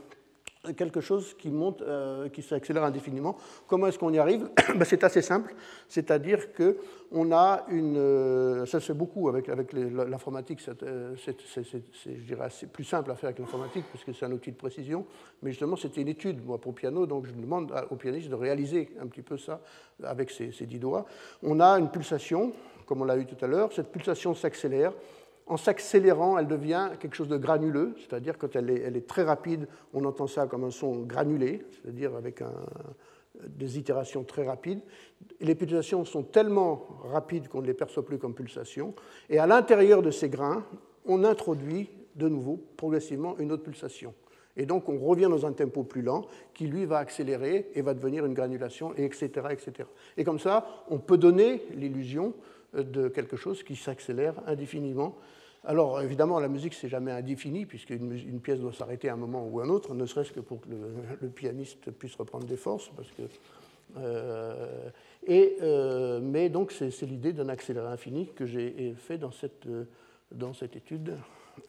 quelque 0.72 1.00
chose 1.00 1.34
qui 1.34 1.50
monte, 1.50 1.82
euh, 1.82 2.28
qui 2.28 2.42
s'accélère 2.42 2.84
indéfiniment. 2.84 3.36
Comment 3.66 3.86
est-ce 3.86 3.98
qu'on 3.98 4.12
y 4.12 4.18
arrive 4.18 4.48
ben, 4.74 4.84
C'est 4.84 5.04
assez 5.04 5.22
simple, 5.22 5.54
c'est-à-dire 5.88 6.52
que 6.52 6.78
on 7.12 7.30
a 7.32 7.64
une, 7.68 7.96
euh, 7.96 8.66
ça 8.66 8.80
se 8.80 8.86
fait 8.86 8.94
beaucoup 8.94 9.28
avec, 9.28 9.46
l'informatique, 9.82 10.60
euh, 10.82 11.14
c'est, 11.22 11.36
je 11.44 12.24
dirais, 12.26 12.48
plus 12.72 12.84
simple 12.84 13.10
à 13.10 13.14
faire 13.14 13.28
avec 13.28 13.38
l'informatique 13.38 13.84
parce 13.92 14.04
que 14.04 14.12
c'est 14.12 14.24
un 14.24 14.32
outil 14.32 14.50
de 14.50 14.56
précision, 14.56 15.06
mais 15.42 15.50
justement 15.50 15.76
c'était 15.76 16.00
une 16.00 16.08
étude 16.08 16.44
moi 16.44 16.58
pour 16.58 16.74
piano, 16.74 17.06
donc 17.06 17.26
je 17.26 17.32
demande 17.32 17.72
au 17.90 17.96
pianiste 17.96 18.28
de 18.28 18.34
réaliser 18.34 18.90
un 19.00 19.06
petit 19.06 19.22
peu 19.22 19.36
ça 19.36 19.60
avec 20.02 20.30
ses 20.30 20.50
dix 20.66 20.78
doigts. 20.78 21.04
On 21.42 21.60
a 21.60 21.78
une 21.78 21.90
pulsation, 21.90 22.52
comme 22.86 23.02
on 23.02 23.04
l'a 23.04 23.16
eu 23.16 23.26
tout 23.26 23.42
à 23.44 23.48
l'heure, 23.48 23.72
cette 23.72 23.92
pulsation 23.92 24.34
s'accélère 24.34 24.92
en 25.46 25.56
s'accélérant, 25.56 26.38
elle 26.38 26.46
devient 26.46 26.90
quelque 27.00 27.16
chose 27.16 27.28
de 27.28 27.36
granuleux, 27.36 27.94
c'est-à-dire 27.98 28.38
quand 28.38 28.56
elle 28.56 28.70
est, 28.70 29.06
très 29.06 29.24
rapide, 29.24 29.68
on 29.92 30.04
entend 30.04 30.26
ça 30.26 30.46
comme 30.46 30.64
un 30.64 30.70
son 30.70 31.02
granulé, 31.02 31.64
c'est-à-dire 31.70 32.14
avec 32.14 32.42
des 33.46 33.78
itérations 33.78 34.24
très 34.24 34.46
rapides. 34.46 34.80
les 35.40 35.54
pulsations 35.54 36.04
sont 36.04 36.22
tellement 36.22 36.86
rapides 37.04 37.48
qu'on 37.48 37.60
ne 37.60 37.66
les 37.66 37.74
perçoit 37.74 38.04
plus 38.04 38.18
comme 38.18 38.34
pulsations. 38.34 38.94
Et 39.28 39.38
à 39.38 39.46
l'intérieur 39.46 40.02
de 40.02 40.10
ces 40.10 40.28
grains, 40.28 40.64
on 41.04 41.24
introduit 41.24 41.90
de 42.14 42.28
nouveau 42.28 42.60
progressivement 42.76 43.36
une 43.38 43.52
autre 43.52 43.64
pulsation. 43.64 44.14
Et 44.56 44.66
donc 44.66 44.88
on 44.88 44.98
revient 44.98 45.28
dans 45.28 45.46
un 45.46 45.52
tempo 45.52 45.82
plus 45.82 46.02
lent 46.02 46.26
qui 46.54 46.68
lui 46.68 46.84
va 46.84 46.98
accélérer 46.98 47.70
et 47.74 47.82
va 47.82 47.92
devenir 47.92 48.24
une 48.24 48.34
granulation, 48.34 48.94
et 48.96 49.04
etc., 49.04 49.28
etc. 49.50 49.88
Et 50.16 50.24
comme 50.24 50.38
ça, 50.38 50.84
on 50.88 50.98
peut 50.98 51.18
donner 51.18 51.62
l'illusion 51.74 52.34
de 52.74 53.08
quelque 53.08 53.36
chose 53.36 53.62
qui 53.62 53.76
s'accélère 53.76 54.34
indéfiniment. 54.46 55.16
Alors 55.66 56.02
évidemment, 56.02 56.40
la 56.40 56.48
musique, 56.48 56.74
c'est 56.74 56.88
jamais 56.88 57.10
indéfini, 57.10 57.64
puisqu'une 57.64 58.12
une 58.12 58.40
pièce 58.40 58.60
doit 58.60 58.72
s'arrêter 58.72 59.08
à 59.08 59.14
un 59.14 59.16
moment 59.16 59.46
ou 59.46 59.60
à 59.60 59.64
un 59.64 59.68
autre, 59.70 59.94
ne 59.94 60.04
serait-ce 60.04 60.32
que 60.32 60.40
pour 60.40 60.60
que 60.60 60.68
le, 60.68 61.28
pianiste 61.34 61.90
puisse 61.90 62.14
reprendre 62.16 62.46
des 62.46 62.56
forces. 62.56 62.90
Parce 62.94 63.10
que, 63.12 63.22
euh, 63.96 64.90
et, 65.26 65.56
euh, 65.62 66.20
mais 66.20 66.50
donc, 66.50 66.72
c'est 66.72 67.02
l'idée 67.02 67.32
d'un 67.32 67.48
accéléré 67.48 67.86
infini 67.86 68.28
que 68.34 68.44
j'ai 68.44 68.94
fait 68.94 69.16
dans 69.16 69.32
cette, 69.32 70.76
étude 70.76 71.16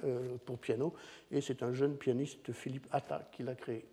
euh, 0.03 0.35
pour 0.45 0.57
piano, 0.57 0.93
et 1.31 1.39
c'est 1.39 1.63
un 1.63 1.71
jeune 1.71 1.95
pianiste, 1.95 2.51
Philippe 2.51 2.87
Atta, 2.91 3.29
qui 3.31 3.43
l'a 3.43 3.55
créé. 3.55 3.85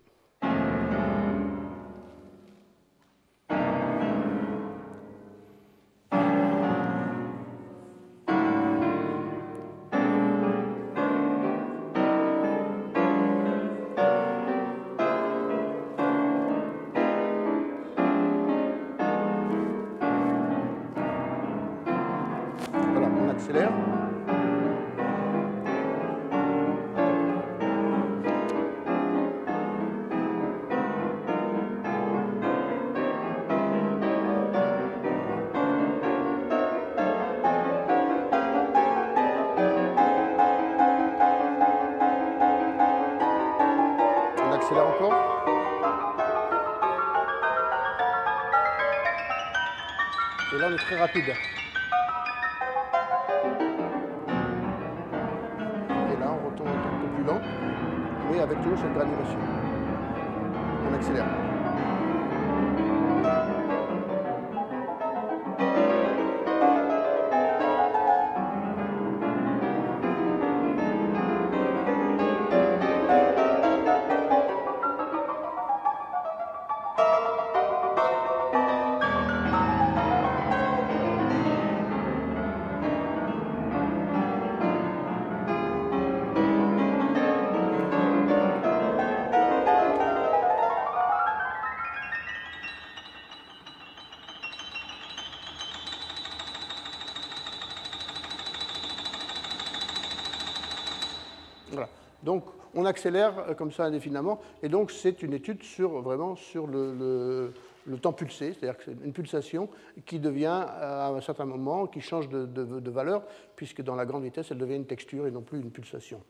Accélère 102.93 103.38
euh, 103.38 103.55
comme 103.55 103.72
ça 103.72 103.84
indéfiniment, 103.84 104.40
et 104.62 104.68
donc 104.68 104.90
c'est 104.90 105.22
une 105.22 105.32
étude 105.32 105.62
sur, 105.62 106.01
vraiment 106.03 106.36
sur 106.36 106.66
le, 106.66 107.53
temps 108.01 108.12
pulsé, 108.12 108.53
c'est-à-dire 108.53 108.76
que 108.76 108.84
c'est 108.84 109.05
une 109.05 109.12
pulsation 109.12 109.68
qui 110.07 110.18
devient 110.20 110.64
à 110.68 111.09
un 111.09 111.20
certain 111.20 111.47
moment, 111.47 111.86
qui 111.86 112.01
change 112.01 112.28
de, 112.28 112.90
valeur, 112.90 113.22
puisque 113.57 113.82
dans 113.82 113.97
la 113.97 114.07
grande 114.07 114.24
vitesse, 114.24 114.49
elle 114.51 114.59
devient 114.59 114.76
une 114.76 114.86
texture 114.86 115.26
et 115.26 115.30
non 115.30 115.43
plus 115.43 115.61
une 115.61 115.70
pulsation. 115.70 116.20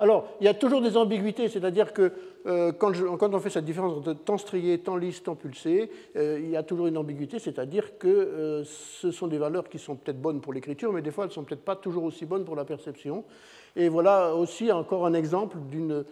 Alors, 0.00 0.28
il 0.40 0.44
y 0.44 0.48
a 0.48 0.54
toujours 0.54 0.80
des 0.80 0.96
ambiguïtés, 0.96 1.48
c'est-à-dire 1.48 1.92
que 1.92 2.12
euh, 2.46 2.70
quand, 2.72 2.92
on 3.34 3.40
fait 3.40 3.50
cette 3.50 3.64
différence 3.64 3.98
entre 3.98 4.12
temps 4.12 4.38
strié, 4.38 4.78
temps 4.78 4.96
lisse, 4.96 5.24
temps 5.24 5.34
pulsé, 5.34 5.90
euh, 6.16 6.38
il 6.40 6.50
y 6.50 6.56
a 6.56 6.62
toujours 6.62 6.86
une 6.86 6.96
ambiguïté, 6.96 7.40
c'est-à-dire 7.40 7.98
que 7.98 8.06
euh, 8.06 8.64
ce 8.64 9.10
sont 9.10 9.26
des 9.26 9.38
valeurs 9.38 9.68
qui 9.68 9.78
sont 9.80 9.96
peut-être 9.96 10.20
bonnes 10.20 10.40
pour 10.40 10.52
l'écriture, 10.52 10.92
mais 10.92 11.02
des 11.02 11.10
fois 11.10 11.24
elles 11.24 11.30
ne 11.30 11.34
sont 11.34 11.42
peut-être 11.42 11.64
pas 11.64 11.74
toujours 11.74 12.04
aussi 12.04 12.26
bonnes 12.26 12.44
pour 12.44 12.54
la 12.54 12.64
perception. 12.64 13.24
Et 13.78 13.88
voilà 13.88 14.34
aussi 14.34 14.70
encore 14.72 15.06
un 15.06 15.14
exemple 15.14 15.56
d'une 15.70 16.04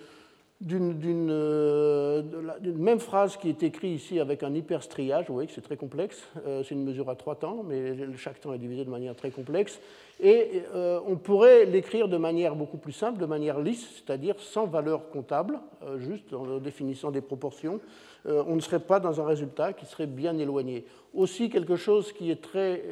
d'une 0.60 1.28
euh, 1.30 2.22
même 2.64 2.98
phrase 2.98 3.36
qui 3.36 3.50
est 3.50 3.62
écrite 3.62 4.00
ici 4.00 4.20
avec 4.20 4.42
un 4.42 4.54
hyperstriage. 4.54 5.26
Vous 5.28 5.34
voyez 5.34 5.48
que 5.48 5.52
c'est 5.52 5.60
très 5.60 5.76
complexe. 5.76 6.26
Euh, 6.46 6.62
c'est 6.62 6.74
une 6.74 6.84
mesure 6.84 7.10
à 7.10 7.14
trois 7.14 7.34
temps, 7.34 7.62
mais 7.66 7.94
chaque 8.16 8.40
temps 8.40 8.54
est 8.54 8.58
divisé 8.58 8.84
de 8.84 8.90
manière 8.90 9.14
très 9.14 9.30
complexe. 9.30 9.78
Et 10.18 10.62
euh, 10.74 10.98
on 11.06 11.16
pourrait 11.16 11.66
l'écrire 11.66 12.08
de 12.08 12.16
manière 12.16 12.56
beaucoup 12.56 12.78
plus 12.78 12.92
simple, 12.92 13.20
de 13.20 13.26
manière 13.26 13.60
lisse, 13.60 13.86
c'est-à-dire 13.96 14.36
sans 14.38 14.64
valeur 14.64 15.10
comptable, 15.10 15.58
juste 15.98 16.32
en 16.32 16.58
définissant 16.58 17.10
des 17.10 17.20
proportions. 17.20 17.80
On 18.26 18.56
ne 18.56 18.60
serait 18.60 18.80
pas 18.80 18.98
dans 18.98 19.20
un 19.20 19.24
résultat 19.24 19.72
qui 19.72 19.86
serait 19.86 20.06
bien 20.06 20.36
éloigné. 20.38 20.84
Aussi, 21.14 21.48
quelque 21.48 21.76
chose 21.76 22.12
qui 22.12 22.30
est 22.30 22.42
très, 22.42 22.82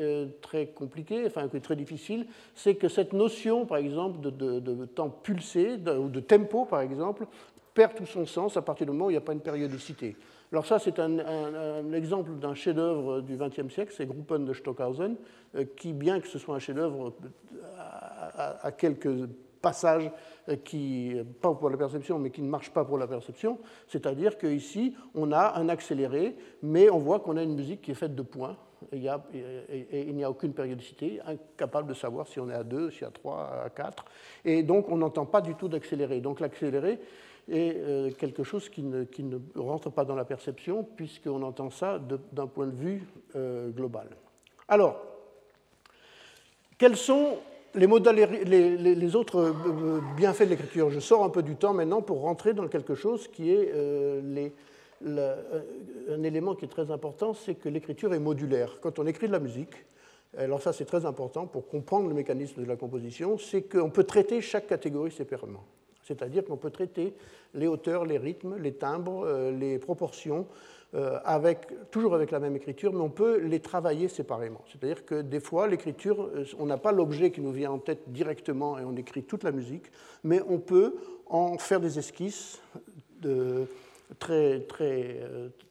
très 0.41 0.67
compliqué, 0.67 1.25
enfin 1.27 1.49
qui 1.49 1.57
est 1.57 1.61
très 1.61 1.77
difficile, 1.77 2.27
c'est 2.55 2.77
que 2.77 2.89
cette 2.89 3.13
notion, 3.13 3.67
par 3.67 3.79
exemple, 3.79 4.21
de, 4.21 4.85
temps 4.87 5.11
pulsé, 5.11 5.75
ou 5.99 6.09
de 6.09 6.21
tempo, 6.21 6.65
par 6.65 6.81
exemple, 6.81 7.27
perd 7.75 7.95
tout 7.95 8.07
son 8.07 8.25
sens 8.25 8.57
à 8.57 8.63
partir 8.63 8.87
du 8.87 8.93
moment 8.93 9.07
où 9.07 9.11
il 9.11 9.15
n'y 9.15 9.19
a 9.19 9.23
pas 9.23 9.33
une 9.33 9.41
périodicité. 9.41 10.17
Alors 10.53 10.67
ça, 10.67 10.79
c'est 10.79 11.01
un, 11.01 11.93
exemple 11.93 12.31
d'un 12.37 12.55
chef-d'œuvre 12.55 13.21
du 13.21 13.37
XXe 13.37 13.73
siècle, 13.75 13.93
c'est 13.97 14.07
Gruppen 14.07 14.45
de 14.45 14.53
Stockhausen, 14.53 15.17
euh, 15.57 15.65
qui, 15.77 15.93
bien 15.93 16.21
que 16.21 16.29
ce 16.29 16.39
soit 16.39 16.55
un 16.55 16.61
chef-d'œuvre, 16.61 17.13
a, 17.77 18.71
quelques 18.71 19.27
passages 19.61 20.07
euh, 20.07 20.11
qui, 20.65 21.15
pas 21.41 21.55
pour 21.55 21.71
la 21.71 21.77
perception, 21.77 22.19
mais 22.19 22.31
qui 22.31 22.43
ne 22.43 22.49
marchent 22.49 22.73
pas 22.73 22.85
pour 22.85 22.99
la 22.99 23.07
perception. 23.07 23.59
C'est-à-dire 23.89 24.39
qu'ici, 24.39 24.95
on 25.15 25.33
a 25.33 25.59
un 25.59 25.69
accéléré, 25.69 26.37
mais 26.63 26.91
on 26.91 26.99
voit 26.99 27.21
qu'on 27.21 27.37
a 27.37 27.43
une 27.43 27.55
musique 27.55 27.83
qui 27.83 27.91
est 27.91 27.95
faite 27.95 28.15
de 28.15 28.23
points. 28.23 28.57
Et 28.93 28.97
il 28.97 30.15
n'y 30.15 30.25
a, 30.25 30.31
aucune 30.31 30.53
périodicité, 30.53 31.21
incapable 31.27 31.89
de 31.89 31.95
savoir 31.95 32.27
si 32.27 32.39
on 32.39 32.51
est 32.51 32.55
à 32.55 32.65
2, 32.65 32.91
si 32.91 33.05
à 33.05 33.11
3, 33.11 33.63
à 33.65 33.71
4. 33.71 34.05
Et 34.45 34.63
donc, 34.63 34.91
on 34.91 34.99
n'entend 34.99 35.25
pas 35.25 35.41
du 35.41 35.55
tout 35.55 35.69
d'accéléré. 35.69 36.21
Donc, 36.21 36.41
l'accéléré, 36.41 37.01
est 37.49 37.77
euh, 37.77 38.11
quelque 38.11 38.43
chose 38.43 38.69
qui 38.69 38.83
ne, 38.83 39.05
qui 39.05 39.23
ne, 39.23 39.39
rentre 39.55 39.91
pas 39.91 40.05
dans 40.05 40.15
la 40.15 40.25
perception, 40.25 40.85
puisqu'on 40.85 41.43
entend 41.43 41.71
ça 41.71 41.99
d'un 42.33 42.47
point 42.47 42.67
de 42.67 42.77
vue 42.77 43.07
euh, 43.37 43.71
global. 43.71 44.09
Alors, 44.69 45.01
quels 46.79 46.97
sont 46.97 47.39
les, 47.75 49.17
autres 49.17 49.39
euh, 49.39 50.01
bienfaits 50.17 50.45
de 50.45 50.51
l'écriture 50.51 50.91
Je 50.91 51.01
sors 51.01 51.25
un 51.25 51.31
peu 51.31 51.43
du 51.43 51.57
temps 51.57 51.75
maintenant 51.75 52.03
pour 52.03 52.21
rentrer 52.21 52.55
dans 52.55 52.69
quelque 52.69 52.95
chose 52.95 53.29
qui 53.29 53.51
est 53.51 53.73
un 55.05 56.23
élément 56.23 56.55
qui 56.55 56.65
est 56.65 56.69
très 56.69 56.91
important, 56.91 57.35
c'est 57.35 57.55
que 57.55 57.69
l'écriture 57.69 58.15
est 58.15 58.19
modulaire. 58.19 58.79
Quand 58.81 58.99
on 58.99 59.07
écrit 59.07 59.27
de 59.27 59.33
la 59.33 59.41
musique, 59.41 59.75
alors 60.39 60.63
ça 60.63 60.73
c'est 60.73 60.85
très 60.85 61.05
important 61.05 61.47
pour 61.47 61.69
comprendre 61.69 62.09
le 62.09 62.15
mécanisme 62.15 62.63
de 62.63 62.67
la 62.67 62.77
composition, 62.77 63.39
c'est 63.39 63.63
qu'on 63.63 63.91
peut 63.91 64.05
traiter 64.05 64.41
chaque 64.41 64.67
catégorie 64.67 65.11
séparément. 65.11 65.65
C'est-à-dire 66.05 66.45
qu'on 66.45 66.57
peut 66.57 66.71
traiter 66.71 67.15
les 67.55 67.67
hauteurs, 67.67 68.05
les 68.05 68.19
rythmes, 68.19 68.57
les 68.59 68.75
timbres, 68.75 69.25
euh, 69.27 69.51
les 69.51 69.79
proportions, 69.79 70.41
euh, 70.41 70.74
avec, 71.25 71.91
toujours 71.91 72.15
avec 72.15 72.31
la 72.31 72.39
même 72.39 72.55
écriture, 72.55 72.93
mais 72.93 73.01
on 73.01 73.11
peut 73.11 73.39
les 73.39 73.61
travailler 73.61 74.09
séparément. 74.09 74.63
C'est-à-dire 74.69 75.05
que 75.05 75.23
des 75.23 75.41
fois, 75.41 75.67
l'écriture, 75.67 76.23
euh, 76.23 76.45
on 76.59 76.67
n'a 76.67 76.79
pas 76.79 76.93
l'objet 76.93 77.31
qui 77.31 77.41
nous 77.41 77.53
vient 77.53 77.73
en 77.73 77.79
tête 77.79 78.13
directement 78.13 78.79
et 78.79 78.85
on 78.85 78.95
écrit 78.97 79.25
toute 79.25 79.43
la 79.43 79.53
musique, 79.53 79.91
mais 80.23 80.41
on 80.49 80.59
peut 80.59 80.95
en 81.27 81.59
faire 81.59 81.81
des 81.81 81.99
esquisses 81.99 82.61
de, 83.21 83.67
très, 84.19 84.61
très, 84.61 85.21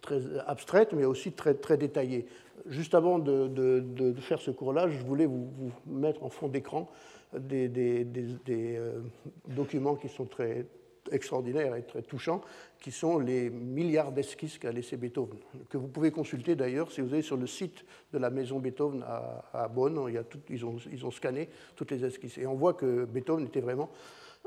très 0.01 0.21
abstraites, 0.47 0.93
mais 0.93 1.05
aussi 1.05 1.31
très, 1.31 1.53
très 1.53 1.77
détaillées. 1.77 2.25
Juste 2.67 2.95
avant 2.95 3.19
de, 3.19 4.13
faire 4.19 4.39
ce 4.39 4.51
cours-là, 4.51 4.87
je 4.89 4.99
voulais 4.99 5.25
vous 5.25 5.49
mettre 5.85 6.23
en 6.23 6.29
fond 6.29 6.47
d'écran 6.47 6.89
des, 7.37 8.05
euh, 8.49 9.01
documents 9.47 9.95
qui 9.95 10.09
sont 10.09 10.25
très 10.25 10.65
extraordinaires 11.11 11.75
et 11.75 11.83
très 11.83 12.01
touchants, 12.01 12.41
qui 12.79 12.91
sont 12.91 13.19
les 13.19 13.49
milliards 13.49 14.11
d'esquisses 14.11 14.57
qu'a 14.57 14.71
laissé 14.71 14.97
Beethoven, 14.97 15.39
que 15.69 15.77
vous 15.77 15.87
pouvez 15.87 16.11
consulter 16.11 16.55
d'ailleurs 16.55 16.91
si 16.91 17.01
vous 17.01 17.13
allez 17.13 17.21
sur 17.21 17.37
le 17.37 17.47
site 17.47 17.85
de 18.11 18.17
la 18.17 18.29
maison 18.29 18.59
Beethoven 18.59 19.03
à, 19.03 19.67
Bonn, 19.67 20.05
il 20.07 20.15
y 20.15 20.17
a 20.17 20.23
ils, 20.49 20.65
ont, 20.65 20.77
ils 20.91 21.05
ont 21.05 21.11
scanné 21.11 21.49
toutes 21.75 21.91
les 21.91 22.03
esquisses. 22.03 22.37
Et 22.37 22.45
on 22.45 22.55
voit 22.55 22.73
que 22.73 23.05
Beethoven 23.05 23.45
était 23.45 23.61
vraiment 23.61 23.89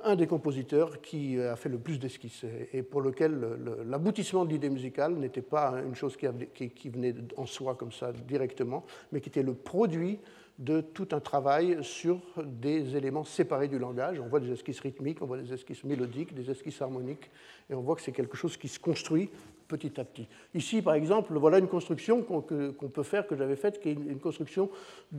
un 0.04 0.14
des 0.14 0.26
compositeurs 0.26 1.00
qui 1.00 1.40
a 1.40 1.56
fait 1.56 1.68
le 1.68 1.78
plus 1.78 1.98
d'esquisses 1.98 2.44
et 2.72 2.82
pour 2.82 3.00
lequel 3.00 3.58
l'aboutissement 3.86 4.44
de 4.44 4.50
l'idée 4.50 4.68
musicale 4.68 5.14
n'était 5.14 5.42
pas 5.42 5.80
une 5.86 5.94
chose 5.94 6.16
qui, 6.16 6.68
qui, 6.70 6.88
venait 6.90 7.14
en 7.36 7.46
soi 7.46 7.74
comme 7.74 7.92
ça 7.92 8.12
directement, 8.12 8.84
mais 9.10 9.20
qui 9.20 9.30
était 9.30 9.42
le 9.42 9.54
produit 9.54 10.18
de 10.58 10.80
tout 10.80 11.08
un 11.12 11.20
travail 11.20 11.78
sur 11.82 12.20
des 12.44 12.96
éléments 12.96 13.24
séparés 13.24 13.68
du 13.68 13.78
langage. 13.78 14.20
On 14.20 14.28
voit 14.28 14.40
des 14.40 14.52
esquisses 14.52 14.80
rythmiques, 14.80 15.20
on 15.20 15.26
voit 15.26 15.38
des 15.38 15.52
esquisses 15.52 15.84
mélodiques, 15.84 16.34
des 16.34 16.50
esquisses 16.50 16.80
harmoniques, 16.80 17.30
et 17.68 17.74
on 17.74 17.82
voit 17.82 17.94
que 17.94 18.02
c'est 18.02 18.12
quelque 18.12 18.36
chose 18.36 18.56
qui 18.56 18.68
se 18.68 18.78
construit 18.78 19.30
petit 19.66 20.00
à 20.00 20.04
petit. 20.04 20.28
Ici, 20.54 20.80
par 20.80 20.94
exemple, 20.94 21.34
voilà 21.34 21.58
une 21.58 21.68
construction 21.68 22.22
qu'on 22.22 22.40
peut 22.40 23.02
faire, 23.02 23.26
que 23.26 23.36
j'avais 23.36 23.56
faite, 23.56 23.80
qui 23.80 23.90
est 23.90 23.92
une 23.92 24.20
construction 24.20 24.70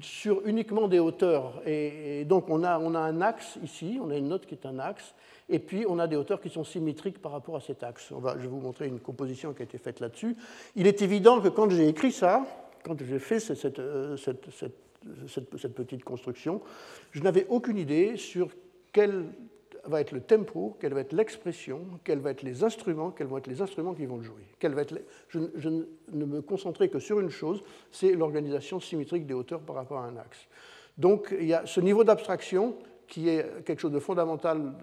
sur 0.01 0.41
uniquement 0.45 0.87
des 0.87 0.99
hauteurs. 0.99 1.61
Et, 1.65 2.25
donc, 2.25 2.49
on 2.49 2.63
a, 2.63 2.79
on 2.79 2.95
a 2.95 2.99
un 2.99 3.21
axe 3.21 3.59
ici, 3.63 3.99
on 4.01 4.09
a 4.09 4.17
une 4.17 4.29
note 4.29 4.45
qui 4.45 4.55
est 4.55 4.65
un 4.65 4.79
axe, 4.79 5.13
et 5.49 5.59
puis 5.59 5.85
on 5.87 5.99
a 5.99 6.07
des 6.07 6.15
hauteurs 6.15 6.41
qui 6.41 6.49
sont 6.49 6.63
symétriques 6.63 7.21
par 7.21 7.31
rapport 7.31 7.55
à 7.55 7.61
cet 7.61 7.83
axe. 7.83 8.11
On 8.11 8.19
va, 8.19 8.35
je 8.37 8.43
vais 8.43 8.47
vous 8.47 8.59
montrer 8.59 8.87
une 8.87 8.99
composition 8.99 9.53
qui 9.53 9.61
a 9.61 9.65
été 9.65 9.77
faite 9.77 9.99
là-dessus. 9.99 10.35
Il 10.75 10.87
est 10.87 11.01
évident 11.01 11.41
que 11.41 11.49
quand 11.49 11.69
j'ai 11.69 11.87
écrit 11.87 12.11
ça, 12.11 12.45
quand 12.83 12.97
j'ai 13.03 13.19
fait 13.19 13.39
cette, 13.39 13.57
cette, 13.57 13.79
euh, 13.79 14.17
cette, 14.17 14.86
cette 15.27 15.73
petite 15.73 16.03
construction. 16.03 16.61
Je 17.11 17.21
n'avais 17.21 17.45
aucune 17.49 17.77
idée 17.77 18.17
sur 18.17 18.49
quel 18.91 19.25
va 19.87 20.01
être 20.01 20.11
le 20.11 20.21
tempo, 20.21 20.75
quelle 20.79 20.93
va 20.93 21.01
être 21.01 21.13
l'expression, 21.13 21.85
quels 22.03 22.19
vont 22.19 22.29
être 22.29 22.43
les 22.43 22.63
instruments, 22.63 23.11
quels 23.11 23.27
vont 23.27 23.37
être 23.37 23.47
les 23.47 23.61
instruments 23.61 23.93
qui 23.93 24.05
vont 24.05 24.17
le 24.17 24.23
jouer. 24.23 24.43
va 24.61 24.81
être 24.81 24.95
je, 25.29 25.39
je, 25.55 25.69
ne 25.69 26.25
me 26.25 26.41
concentrais 26.41 26.89
que 26.89 26.99
sur 26.99 27.19
une 27.19 27.29
chose, 27.29 27.63
c'est 27.91 28.13
l'organisation 28.13 28.79
symétrique 28.79 29.25
des 29.25 29.33
hauteurs 29.33 29.61
par 29.61 29.75
rapport 29.75 29.99
à 29.99 30.05
un 30.05 30.17
axe. 30.17 30.47
Donc 30.97 31.33
il 31.39 31.47
y 31.47 31.53
a 31.53 31.65
ce 31.65 31.79
niveau 31.79 32.03
d'abstraction 32.03 32.75
qui 33.07 33.29
est 33.29 33.63
quelque 33.63 33.79
chose 33.79 33.91
de 33.91 33.99
fondamental 33.99 34.73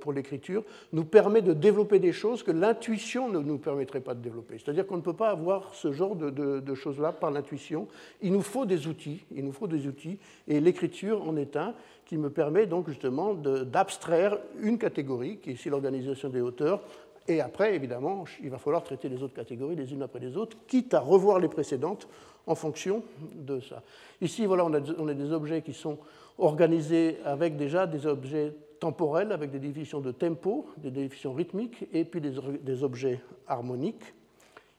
pour 0.00 0.12
l'écriture, 0.12 0.64
nous 0.92 1.04
permet 1.04 1.42
de 1.42 1.52
développer 1.52 1.98
des 1.98 2.12
choses 2.12 2.42
que 2.42 2.50
l'intuition 2.50 3.28
ne 3.28 3.38
nous 3.38 3.58
permettrait 3.58 4.00
pas 4.00 4.14
de 4.14 4.20
développer. 4.20 4.58
C'est-à-dire 4.58 4.86
qu'on 4.86 4.96
ne 4.96 5.02
peut 5.02 5.14
pas 5.14 5.30
avoir 5.30 5.74
ce 5.74 5.92
genre 5.92 6.16
de, 6.16 6.74
choses-là 6.74 7.12
par 7.12 7.30
l'intuition. 7.30 7.88
Il 8.20 8.32
nous 8.32 8.42
faut 8.42 8.66
des 8.66 8.86
outils, 8.86 9.24
il 9.34 9.44
nous 9.44 9.52
faut 9.52 9.68
des 9.68 9.86
outils, 9.86 10.18
et 10.48 10.60
l'écriture 10.60 11.26
en 11.26 11.36
est 11.36 11.56
un 11.56 11.74
qui 12.04 12.18
me 12.18 12.30
permet 12.30 12.66
donc 12.66 12.88
justement 12.88 13.34
d'abstraire 13.34 14.38
une 14.60 14.78
catégorie, 14.78 15.38
qui 15.38 15.50
est 15.50 15.52
ici 15.54 15.68
l'organisation 15.68 16.28
des 16.28 16.40
hauteurs, 16.40 16.82
et 17.28 17.42
après, 17.42 17.74
évidemment, 17.74 18.24
il 18.42 18.48
va 18.48 18.56
falloir 18.56 18.82
traiter 18.82 19.10
les 19.10 19.22
autres 19.22 19.34
catégories 19.34 19.76
les 19.76 19.92
unes 19.92 20.02
après 20.02 20.18
les 20.18 20.36
autres, 20.36 20.56
quitte 20.66 20.94
à 20.94 21.00
revoir 21.00 21.38
les 21.38 21.48
précédentes 21.48 22.08
en 22.46 22.54
fonction 22.54 23.02
de 23.34 23.60
ça. 23.60 23.82
Ici, 24.22 24.46
voilà, 24.46 24.64
on 24.64 24.72
a 25.08 25.14
des 25.14 25.32
objets 25.32 25.60
qui 25.60 25.74
sont 25.74 25.98
organisé 26.38 27.18
avec 27.24 27.56
déjà 27.56 27.86
des 27.86 28.06
objets 28.06 28.54
temporels, 28.78 29.32
avec 29.32 29.50
des 29.50 29.58
définitions 29.58 30.00
de 30.00 30.12
tempo, 30.12 30.66
des 30.78 30.90
définitions 30.90 31.32
rythmiques, 31.32 31.88
et 31.92 32.04
puis 32.04 32.20
des, 32.20 32.82
objets 32.82 33.20
harmoniques. 33.46 34.14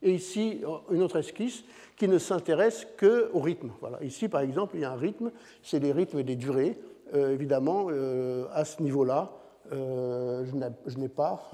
Et 0.01 0.13
ici, 0.13 0.61
une 0.91 1.03
autre 1.03 1.17
esquisse 1.17 1.65
qui 1.97 2.07
ne 2.07 2.17
s'intéresse 2.17 2.87
qu'au 2.97 3.39
rythme. 3.39 3.71
Voilà. 3.81 4.01
Ici, 4.01 4.29
par 4.29 4.41
exemple, 4.41 4.77
il 4.77 4.81
y 4.81 4.85
a 4.85 4.91
un 4.91 4.97
rythme, 4.97 5.31
c'est 5.61 5.79
les 5.79 5.91
rythmes 5.91 6.19
et 6.19 6.23
des 6.23 6.37
durées. 6.37 6.77
Euh, 7.13 7.33
évidemment, 7.33 7.87
euh, 7.89 8.45
à 8.53 8.63
ce 8.63 8.81
niveau-là, 8.81 9.33
euh, 9.73 10.45
je 10.87 10.97
n'ai 10.97 11.09
pas 11.09 11.51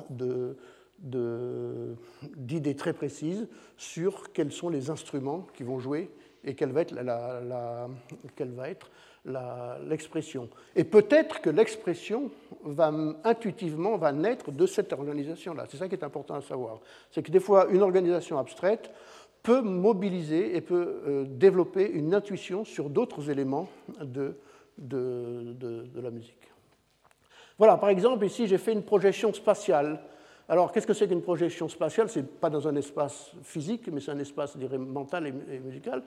d'idée 2.37 2.75
très 2.75 2.93
précise 2.93 3.47
sur 3.77 4.31
quels 4.31 4.51
sont 4.51 4.69
les 4.69 4.91
instruments 4.91 5.47
qui 5.55 5.63
vont 5.63 5.79
jouer 5.79 6.11
et 6.43 6.53
quelle 6.53 6.71
va 6.71 6.81
être 6.81 6.93
la, 6.93 7.89
quelle 8.35 8.51
va 8.51 8.69
être 8.69 8.91
l'expression. 9.25 10.49
Et 10.75 10.83
peut-être 10.83 11.41
que 11.41 11.49
l'expression 11.49 12.31
va 12.63 12.93
intuitivement 13.23 13.97
va 13.97 14.11
naître 14.11 14.51
de 14.51 14.65
cette 14.65 14.93
organisation-là. 14.93 15.65
C'est 15.69 15.77
ça 15.77 15.87
qui 15.87 15.95
est 15.95 16.03
important 16.03 16.35
à 16.35 16.41
savoir. 16.41 16.79
C'est 17.11 17.23
que 17.23 17.31
des 17.31 17.39
fois, 17.39 17.67
une 17.71 17.81
organisation 17.81 18.37
abstraite 18.37 18.91
peut 19.41 19.61
mobiliser 19.61 20.55
et 20.55 20.61
peut 20.61 21.01
euh, 21.07 21.25
développer 21.27 21.89
une 21.89 22.13
intuition 22.13 22.65
sur 22.65 22.89
d'autres 22.89 23.29
éléments 23.29 23.69
de, 24.01 24.37
de, 24.77 25.53
de, 25.53 26.01
la 26.01 26.09
musique. 26.09 26.51
Voilà, 27.57 27.77
par 27.77 27.89
exemple, 27.89 28.25
ici, 28.25 28.47
j'ai 28.47 28.57
fait 28.57 28.73
une 28.73 28.83
projection 28.83 29.31
spatiale. 29.33 30.01
Alors, 30.49 30.71
qu'est-ce 30.71 30.87
que 30.87 30.93
c'est 30.93 31.07
qu'une 31.07 31.21
projection 31.21 31.69
spatiale? 31.69 32.09
Ce 32.09 32.19
n'est 32.19 32.25
pas 32.25 32.49
dans 32.49 32.67
un 32.67 32.75
espace 32.75 33.31
physique, 33.43 33.87
mais 33.91 34.01
c'est 34.01 34.11
un 34.11 34.19
espace, 34.19 34.57
je 34.59 34.77
mental 34.77 35.27
et 35.27 35.59
musical. 35.59 36.03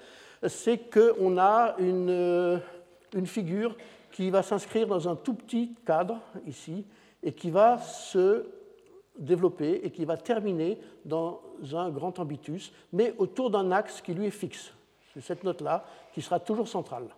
C'est 0.46 0.90
qu'on 0.90 1.38
a 1.38 1.76
une 1.78 2.60
une 3.14 3.26
figure 3.26 3.76
qui 4.12 4.30
va 4.30 4.42
s'inscrire 4.42 4.86
dans 4.86 5.08
un 5.08 5.16
tout 5.16 5.34
petit 5.34 5.74
cadre 5.86 6.20
ici 6.46 6.84
et 7.22 7.32
qui 7.32 7.50
va 7.50 7.78
se 7.78 8.46
développer 9.18 9.80
et 9.84 9.90
qui 9.90 10.04
va 10.04 10.16
terminer 10.16 10.78
dans 11.04 11.40
un 11.72 11.90
grand 11.90 12.18
ambitus, 12.18 12.72
mais 12.92 13.14
autour 13.18 13.50
d'un 13.50 13.70
axe 13.72 14.00
qui 14.00 14.14
lui 14.14 14.26
est 14.26 14.30
fixe. 14.30 14.72
C'est 15.12 15.20
cette 15.20 15.44
note-là 15.44 15.84
qui 16.12 16.22
sera 16.22 16.38
toujours 16.38 16.68
centrale. 16.68 17.08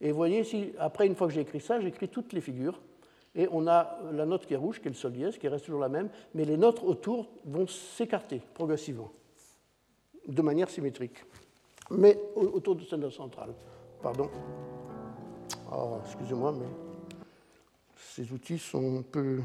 Et 0.00 0.10
vous 0.10 0.16
voyez 0.16 0.40
ici, 0.40 0.72
après, 0.78 1.06
une 1.06 1.14
fois 1.14 1.26
que 1.26 1.34
j'ai 1.34 1.42
écrit 1.42 1.60
ça, 1.60 1.80
j'écris 1.80 2.08
toutes 2.08 2.32
les 2.32 2.40
figures. 2.40 2.80
Et 3.34 3.48
on 3.52 3.68
a 3.68 3.98
la 4.12 4.26
note 4.26 4.46
qui 4.46 4.54
est 4.54 4.56
rouge, 4.56 4.80
qui 4.80 4.88
est 4.88 4.90
le 4.90 4.96
sol 4.96 5.12
dièse, 5.12 5.38
qui 5.38 5.46
reste 5.46 5.66
toujours 5.66 5.80
la 5.80 5.88
même, 5.88 6.08
mais 6.34 6.44
les 6.44 6.56
notes 6.56 6.82
autour 6.82 7.28
vont 7.44 7.66
s'écarter 7.66 8.42
progressivement, 8.54 9.12
de 10.26 10.42
manière 10.42 10.68
symétrique, 10.68 11.24
mais 11.90 12.18
autour 12.34 12.74
de 12.74 12.82
cette 12.82 12.98
note 12.98 13.12
centrale. 13.12 13.54
Pardon. 14.02 14.28
Oh, 15.72 16.00
excusez-moi, 16.04 16.50
mais 16.50 16.66
ces 17.96 18.32
outils 18.32 18.58
sont 18.58 18.98
un 18.98 19.02
peu, 19.02 19.40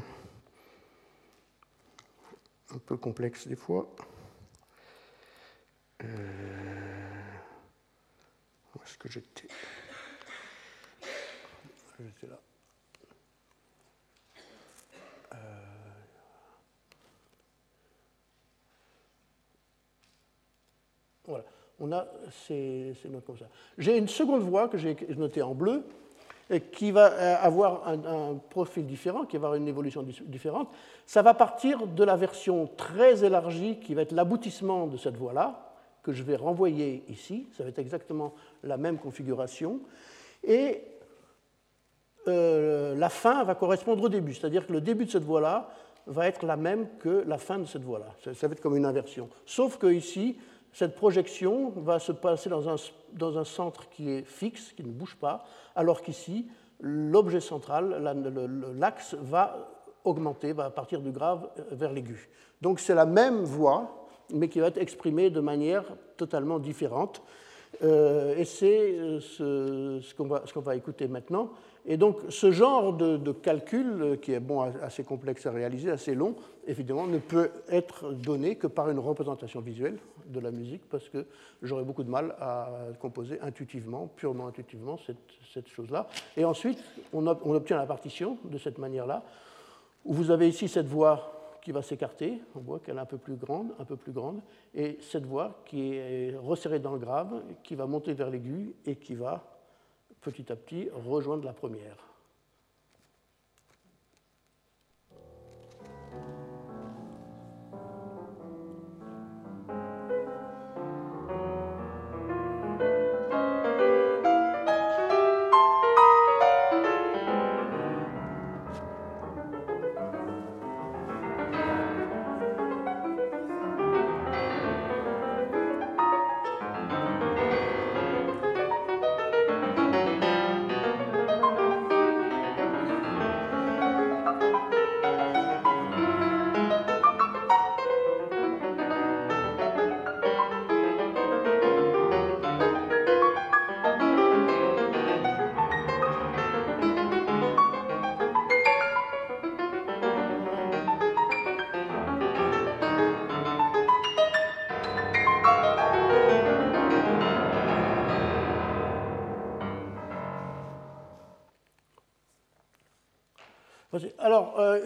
un 2.74 2.78
peu 2.78 2.96
complexes 2.96 3.46
des 3.46 3.54
fois. 3.54 3.88
Euh, 6.02 6.06
où 8.74 8.82
est-ce 8.82 8.98
que 8.98 9.08
j'étais? 9.08 9.46
J'étais 12.00 12.26
là. 12.26 12.40
Euh, 15.32 15.36
voilà, 21.24 21.44
on 21.78 21.92
a 21.92 22.06
ces, 22.46 22.96
notes 23.04 23.24
comme 23.24 23.38
ça. 23.38 23.48
J'ai 23.78 23.96
une 23.96 24.08
seconde 24.08 24.42
voix 24.42 24.68
que 24.68 24.76
j'ai 24.76 24.96
notée 25.14 25.42
en 25.42 25.54
bleu, 25.54 25.84
qui 26.72 26.92
va 26.92 27.12
euh, 27.12 27.36
avoir 27.40 27.88
un, 27.88 28.36
profil 28.50 28.86
différent, 28.86 29.24
qui 29.24 29.36
va 29.36 29.48
avoir 29.48 29.54
une 29.54 29.68
évolution 29.68 30.04
différente. 30.26 30.68
Ça 31.04 31.22
va 31.22 31.34
partir 31.34 31.86
de 31.86 32.04
la 32.04 32.16
version 32.16 32.68
très 32.76 33.24
élargie 33.24 33.78
qui 33.80 33.94
va 33.94 34.02
être 34.02 34.12
l'aboutissement 34.12 34.86
de 34.86 34.96
cette 34.96 35.16
voie-là, 35.16 35.72
que 36.02 36.12
je 36.12 36.22
vais 36.22 36.36
renvoyer 36.36 37.02
ici. 37.08 37.48
Ça 37.56 37.64
va 37.64 37.70
être 37.70 37.80
exactement 37.80 38.32
la 38.62 38.76
même 38.76 38.98
configuration. 38.98 39.80
Et 40.44 40.82
euh, 42.28 42.94
la 42.94 43.08
fin 43.08 43.42
va 43.42 43.54
correspondre 43.56 44.04
au 44.04 44.08
début, 44.08 44.34
c'est-à-dire 44.34 44.66
que 44.66 44.72
le 44.72 44.80
début 44.80 45.06
de 45.06 45.10
cette 45.10 45.24
voie-là 45.24 45.68
va 46.06 46.28
être 46.28 46.46
la 46.46 46.56
même 46.56 46.86
que 46.98 47.24
la 47.26 47.38
fin 47.38 47.58
de 47.58 47.64
cette 47.64 47.82
voie-là. 47.82 48.14
Ça, 48.34 48.46
va 48.46 48.52
être 48.52 48.60
comme 48.60 48.76
une 48.76 48.86
inversion. 48.86 49.28
Sauf 49.44 49.78
que 49.78 49.88
ici, 49.88 50.38
cette 50.76 50.94
projection 50.94 51.70
va 51.74 51.98
se 51.98 52.12
passer 52.12 52.50
dans 52.50 52.68
un, 52.68 52.76
dans 53.14 53.38
un 53.38 53.44
centre 53.44 53.88
qui 53.88 54.10
est 54.10 54.24
fixe, 54.24 54.74
qui 54.74 54.84
ne 54.84 54.90
bouge 54.90 55.16
pas, 55.16 55.42
alors 55.74 56.02
qu'ici, 56.02 56.48
l'objet 56.80 57.40
central, 57.40 58.02
l'axe, 58.78 59.14
va 59.14 59.70
augmenter, 60.04 60.52
va 60.52 60.68
partir 60.68 61.00
du 61.00 61.12
grave 61.12 61.48
vers 61.70 61.94
l'aigu. 61.94 62.28
Donc 62.60 62.78
c'est 62.78 62.94
la 62.94 63.06
même 63.06 63.42
voix, 63.42 64.06
mais 64.34 64.50
qui 64.50 64.60
va 64.60 64.66
être 64.66 64.76
exprimée 64.76 65.30
de 65.30 65.40
manière 65.40 65.84
totalement 66.18 66.58
différente. 66.58 67.22
Euh, 67.82 68.36
et 68.36 68.44
c'est 68.44 68.98
euh, 68.98 69.18
ce, 69.20 70.00
ce 70.02 70.52
qu'on 70.52 70.60
va, 70.60 70.76
écouter 70.76 71.08
maintenant. 71.08 71.52
Et 71.86 71.96
donc 71.96 72.18
ce 72.30 72.50
genre 72.50 72.92
de, 72.92 73.32
calcul, 73.32 74.02
euh, 74.02 74.16
qui 74.16 74.32
est 74.32 74.40
bon, 74.40 74.60
assez 74.82 75.04
complexe 75.04 75.46
à 75.46 75.52
réaliser, 75.52 75.90
assez 75.90 76.14
long, 76.14 76.34
évidemment, 76.66 77.06
ne 77.06 77.18
peut 77.18 77.50
être 77.68 78.12
donné 78.12 78.56
que 78.56 78.66
par 78.66 78.90
une 78.90 78.98
représentation 78.98 79.60
visuelle 79.60 79.98
de 80.26 80.40
la 80.40 80.50
musique, 80.50 80.82
parce 80.90 81.08
que 81.08 81.26
j'aurais 81.62 81.84
beaucoup 81.84 82.02
de 82.02 82.10
mal 82.10 82.34
à 82.40 82.68
composer 83.00 83.40
intuitivement, 83.40 84.08
purement 84.16 84.48
intuitivement, 84.48 84.98
cette, 84.98 85.68
chose-là. 85.68 86.08
Et 86.36 86.44
ensuite, 86.44 86.82
on, 87.12 87.26
on 87.26 87.54
obtient 87.54 87.78
la 87.78 87.86
partition 87.86 88.36
de 88.44 88.58
cette 88.58 88.78
manière-là, 88.78 89.22
où 90.04 90.12
vous 90.12 90.30
avez 90.30 90.48
ici 90.48 90.68
cette 90.68 90.86
voix 90.86 91.32
qui 91.62 91.72
va 91.72 91.82
s'écarter, 91.82 92.40
on 92.54 92.60
voit 92.60 92.78
qu'elle 92.80 92.96
est 92.96 93.00
un 93.00 93.06
peu 93.06 93.18
plus 93.18 93.36
grande, 93.36 93.72
un 93.78 93.84
peu 93.84 93.96
plus 93.96 94.12
grande, 94.12 94.40
et 94.74 94.98
cette 95.00 95.24
voix 95.24 95.62
qui 95.64 95.94
est 95.94 96.36
resserrée 96.36 96.78
dans 96.78 96.92
le 96.92 96.98
grave, 96.98 97.42
qui 97.62 97.74
va 97.74 97.86
monter 97.86 98.12
vers 98.12 98.30
l'aigu 98.30 98.74
et 98.84 98.96
qui 98.96 99.14
va 99.14 99.55
petit 100.26 100.50
à 100.50 100.56
petit 100.56 100.88
rejoindre 100.92 101.44
la 101.44 101.52
première. 101.52 102.15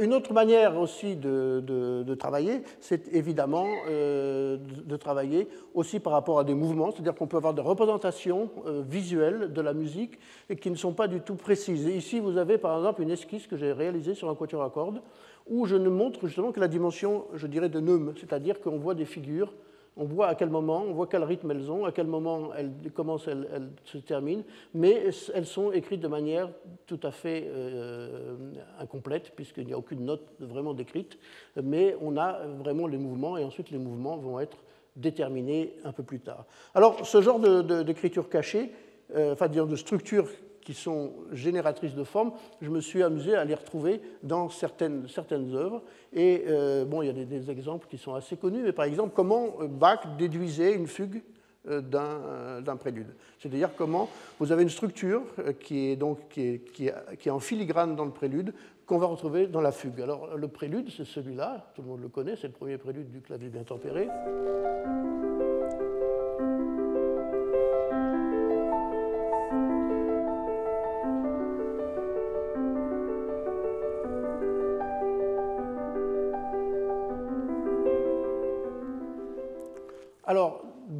Une 0.01 0.15
autre 0.15 0.33
manière 0.33 0.79
aussi 0.79 1.17
de, 1.17 2.15
travailler, 2.19 2.63
c'est 2.81 3.13
évidemment 3.13 3.67
euh, 3.89 4.57
de, 4.59 4.97
travailler 4.97 5.49
aussi 5.75 6.01
par 6.01 6.13
rapport 6.13 6.39
à 6.39 6.45
des 6.45 6.55
mouvements, 6.55 6.91
c'est-à-dire 6.91 7.15
qu'on 7.15 7.27
peut 7.27 7.37
avoir 7.37 7.55
des 7.55 7.63
représentations 7.63 8.51
euh, 8.67 8.83
visuelles 8.87 9.53
de 9.53 9.61
la 9.61 9.75
musique 9.75 10.19
et 10.49 10.57
qui 10.57 10.71
ne 10.71 10.77
sont 10.77 10.93
pas 10.93 11.07
du 11.07 11.21
tout 11.21 11.37
précises. 11.37 11.85
ici, 11.85 12.19
vous 12.21 12.37
avez 12.37 12.59
par 12.59 12.77
exemple 12.77 13.03
une 13.03 13.11
esquisse 13.11 13.47
que 13.47 13.57
j'ai 13.57 13.73
réalisée 13.73 14.15
sur 14.15 14.29
un 14.31 14.35
quatuor 14.35 14.63
à 14.63 14.71
cordes 14.71 15.03
où 15.47 15.67
je 15.67 15.77
ne 15.77 15.89
montre 15.89 16.27
justement 16.27 16.53
que 16.53 16.61
la 16.61 16.69
dimension, 16.69 17.27
je 17.35 17.47
dirais, 17.47 17.69
de 17.69 17.81
neume, 17.81 18.15
c'est-à-dire 18.19 18.61
qu'on 18.61 18.79
voit 18.79 18.95
des 18.95 19.05
figures 19.05 19.53
on 20.01 20.05
voit 20.05 20.29
à 20.29 20.35
quel 20.35 20.49
moment, 20.49 20.83
on 20.89 20.95
voit 20.95 21.07
quel 21.07 21.23
rythme 21.23 21.51
elles 21.51 21.71
ont, 21.71 21.85
à 21.85 21.93
quel 21.93 22.07
moment 22.07 22.55
elles 22.57 22.73
commencent, 22.93 23.29
elles, 23.29 23.47
se 23.85 23.99
terminent, 23.99 24.43
mais 24.73 25.05
elles 25.35 25.47
sont 25.47 25.73
écrites 25.73 26.01
de 26.01 26.09
manière 26.09 26.49
tout 26.87 26.99
à 27.03 27.11
fait 27.11 27.45
euh, 27.47 28.35
incomplète, 28.79 29.33
puisqu'il 29.37 29.67
n'y 29.67 29.75
a 29.75 29.79
aucune 29.79 30.07
note 30.07 30.27
vraiment 30.41 30.73
décrite, 30.73 31.19
mais 31.63 31.95
on 32.01 32.17
a 32.17 32.41
vraiment 32.47 32.87
les 32.87 32.97
mouvements, 32.97 33.37
et 33.37 33.45
ensuite 33.45 33.71
les 33.71 33.79
mouvements 33.79 34.17
vont 34.17 34.41
être 34.41 34.57
déterminés 34.97 35.77
un 35.85 35.93
peu 35.93 36.03
plus 36.03 36.21
tard. 36.21 36.47
Alors, 36.75 37.07
ce 37.07 37.21
genre 37.21 37.39
d'écriture 37.39 38.31
cachée, 38.31 38.73
euh, 39.15 39.35
enfin, 39.35 39.49
de 39.49 39.77
structure 39.77 40.27
qui 40.71 40.75
sont 40.77 41.15
génératrices 41.33 41.97
de 41.97 42.05
formes, 42.05 42.31
je 42.63 42.71
me 42.71 42.81
suis 42.81 43.03
amusé 43.03 43.35
à 43.35 43.45
les 43.45 43.55
retrouver 43.55 44.01
dans 44.23 44.49
certaines, 44.51 45.09
certaines 45.09 45.53
œuvres. 45.53 45.83
Et 46.13 46.45
euh, 46.47 46.85
bon, 46.85 47.03
il 47.03 47.07
y 47.07 47.09
a 47.09 47.13
des, 47.13 47.51
exemples 47.51 47.89
qui 47.89 47.99
sont 47.99 48.15
assez 48.15 48.37
connus, 48.37 48.63
mais 48.63 48.71
par 48.71 48.85
exemple, 48.85 49.11
comment 49.13 49.49
Bach 49.69 49.99
déduisait 50.17 50.75
une 50.75 50.87
fugue 50.87 51.23
euh, 51.67 51.83
euh, 51.93 52.61
d'un 52.61 52.77
prélude. 52.77 53.09
C'est-à-dire 53.41 53.71
comment 53.77 54.09
vous 54.39 54.53
avez 54.53 54.63
une 54.63 54.71
structure 54.71 55.23
qui 55.59 55.89
est, 55.89 55.97
donc, 55.97 56.29
qui 56.29 56.43
est, 56.43 56.59
qui 56.73 56.87
est, 56.87 56.95
qui 57.19 57.29
est 57.29 57.33
en 57.33 57.41
filigrane 57.41 57.97
dans 57.97 58.05
le 58.05 58.13
prélude 58.13 58.55
qu'on 58.87 58.99
va 58.99 59.07
retrouver 59.07 59.49
dans 59.49 59.61
la 59.61 59.73
fugue. 59.73 60.01
Alors 60.01 60.37
le 60.37 60.47
prélude, 60.47 60.89
c'est 60.97 61.05
celui-là, 61.05 61.73
tout 61.75 61.83
le 61.83 61.89
monde 61.89 62.03
le 62.03 62.09
connaît, 62.09 62.37
c'est 62.37 62.47
le 62.47 62.53
premier 62.53 62.79
prélude 62.79 63.11
du 63.11 63.21
clavier 63.21 63.49
bien 63.49 63.65
tempéré. 63.65 64.07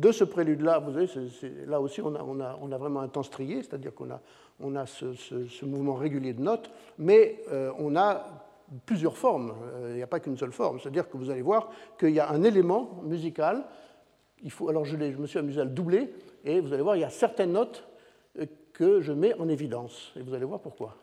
De 0.01 0.13
ce 0.13 0.25
prélude-là, 0.25 0.79
vous 0.79 0.93
voyez, 0.93 1.09
là 1.67 1.81
aussi, 1.81 2.01
on 2.01 2.15
a, 2.15 2.79
vraiment 2.79 3.01
un 3.01 3.09
temps 3.09 3.23
strié, 3.23 3.63
c'est-à-dire 3.63 3.93
qu'on 3.95 4.11
a, 4.11 4.87
ce, 4.87 5.65
mouvement 5.65 5.95
régulier 5.95 6.33
de 6.33 6.41
notes, 6.41 6.71
mais 6.99 7.43
euh, 7.53 7.71
on 7.79 7.97
a 7.97 8.27
plusieurs 8.87 9.19
formes. 9.19 9.53
Euh, 9.75 9.91
il 9.91 9.97
n'y 9.97 10.03
a 10.03 10.07
pas 10.07 10.21
qu'une 10.21 10.39
seule 10.39 10.53
forme. 10.53 10.81
C'est-à-dire 10.81 11.09
que 11.09 11.19
vous 11.19 11.31
allez 11.31 11.43
voir 11.43 11.71
qu'il 11.99 12.11
y 12.11 12.21
a 12.21 12.31
un 12.31 12.43
élément 12.43 13.01
musical. 13.05 13.65
Il 14.43 14.51
faut, 14.51 14.71
alors, 14.71 14.87
je, 14.87 14.97
je, 14.97 15.19
me 15.19 15.27
suis 15.27 15.39
amusé 15.39 15.61
à 15.61 15.65
le 15.65 15.71
doubler, 15.71 16.15
et 16.45 16.61
vous 16.61 16.73
allez 16.73 16.83
voir, 16.83 16.97
il 16.97 17.01
y 17.01 17.05
a 17.05 17.11
certaines 17.11 17.53
notes 17.53 17.87
euh, 18.39 18.47
que 18.73 19.03
je 19.03 19.13
mets 19.13 19.35
en 19.35 19.49
évidence. 19.49 20.15
Et 20.17 20.23
vous 20.23 20.33
allez 20.33 20.47
voir 20.47 20.61
pourquoi. 20.61 20.97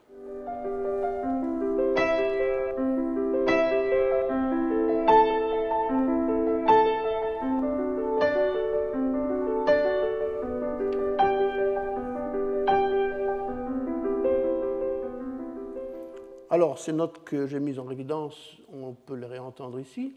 Ces 16.77 16.93
notes 16.93 17.23
que 17.25 17.47
j'ai 17.47 17.59
mises 17.59 17.79
en 17.79 17.89
évidence, 17.89 18.57
on 18.71 18.93
peut 18.93 19.15
les 19.15 19.25
réentendre 19.25 19.79
ici. 19.79 20.13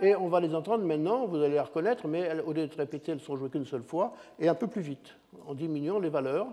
Et 0.00 0.14
on 0.14 0.28
va 0.28 0.40
les 0.40 0.54
entendre 0.54 0.84
maintenant, 0.84 1.26
vous 1.26 1.38
allez 1.38 1.54
les 1.54 1.60
reconnaître, 1.60 2.06
mais 2.06 2.40
au 2.42 2.52
lieu 2.52 2.66
d'être 2.66 2.76
répétées, 2.76 3.12
elles 3.12 3.20
sont 3.20 3.36
jouées 3.36 3.48
qu'une 3.48 3.64
seule 3.64 3.82
fois, 3.82 4.12
et 4.38 4.48
un 4.48 4.54
peu 4.54 4.66
plus 4.66 4.82
vite, 4.82 5.16
en 5.48 5.54
diminuant 5.54 5.98
les 5.98 6.10
valeurs. 6.10 6.46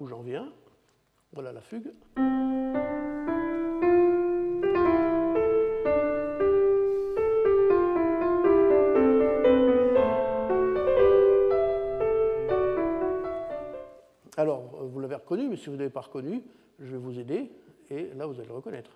Où 0.00 0.06
j'en 0.06 0.20
viens. 0.20 0.52
Voilà 1.32 1.52
la 1.52 1.60
fugue. 1.60 1.92
Alors, 14.36 14.62
vous 14.86 15.00
l'avez 15.00 15.16
reconnu, 15.16 15.48
mais 15.48 15.56
si 15.56 15.66
vous 15.66 15.72
ne 15.72 15.78
l'avez 15.78 15.90
pas 15.90 16.00
reconnu, 16.00 16.42
je 16.78 16.92
vais 16.92 16.98
vous 16.98 17.18
aider, 17.18 17.50
et 17.90 18.08
là, 18.14 18.26
vous 18.26 18.38
allez 18.38 18.48
le 18.48 18.54
reconnaître. 18.54 18.90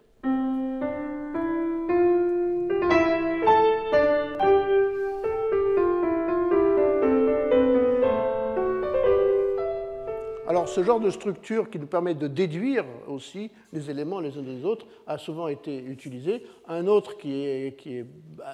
Ce 10.75 10.83
genre 10.83 10.99
de 10.99 11.11
structure 11.11 11.71
qui 11.71 11.79
nous 11.79 11.87
permet 11.87 12.17
de 12.17 12.27
déduire 12.27 12.85
aussi 13.07 13.53
les 13.73 13.91
éléments 13.91 14.19
les 14.19 14.37
uns 14.37 14.43
des 14.43 14.65
autres 14.65 14.87
a 15.07 15.19
souvent 15.19 15.47
été 15.47 15.79
utilisé. 15.79 16.43
Un 16.67 16.89
autre 16.89 17.17
qui 17.17 17.33
est, 17.33 18.05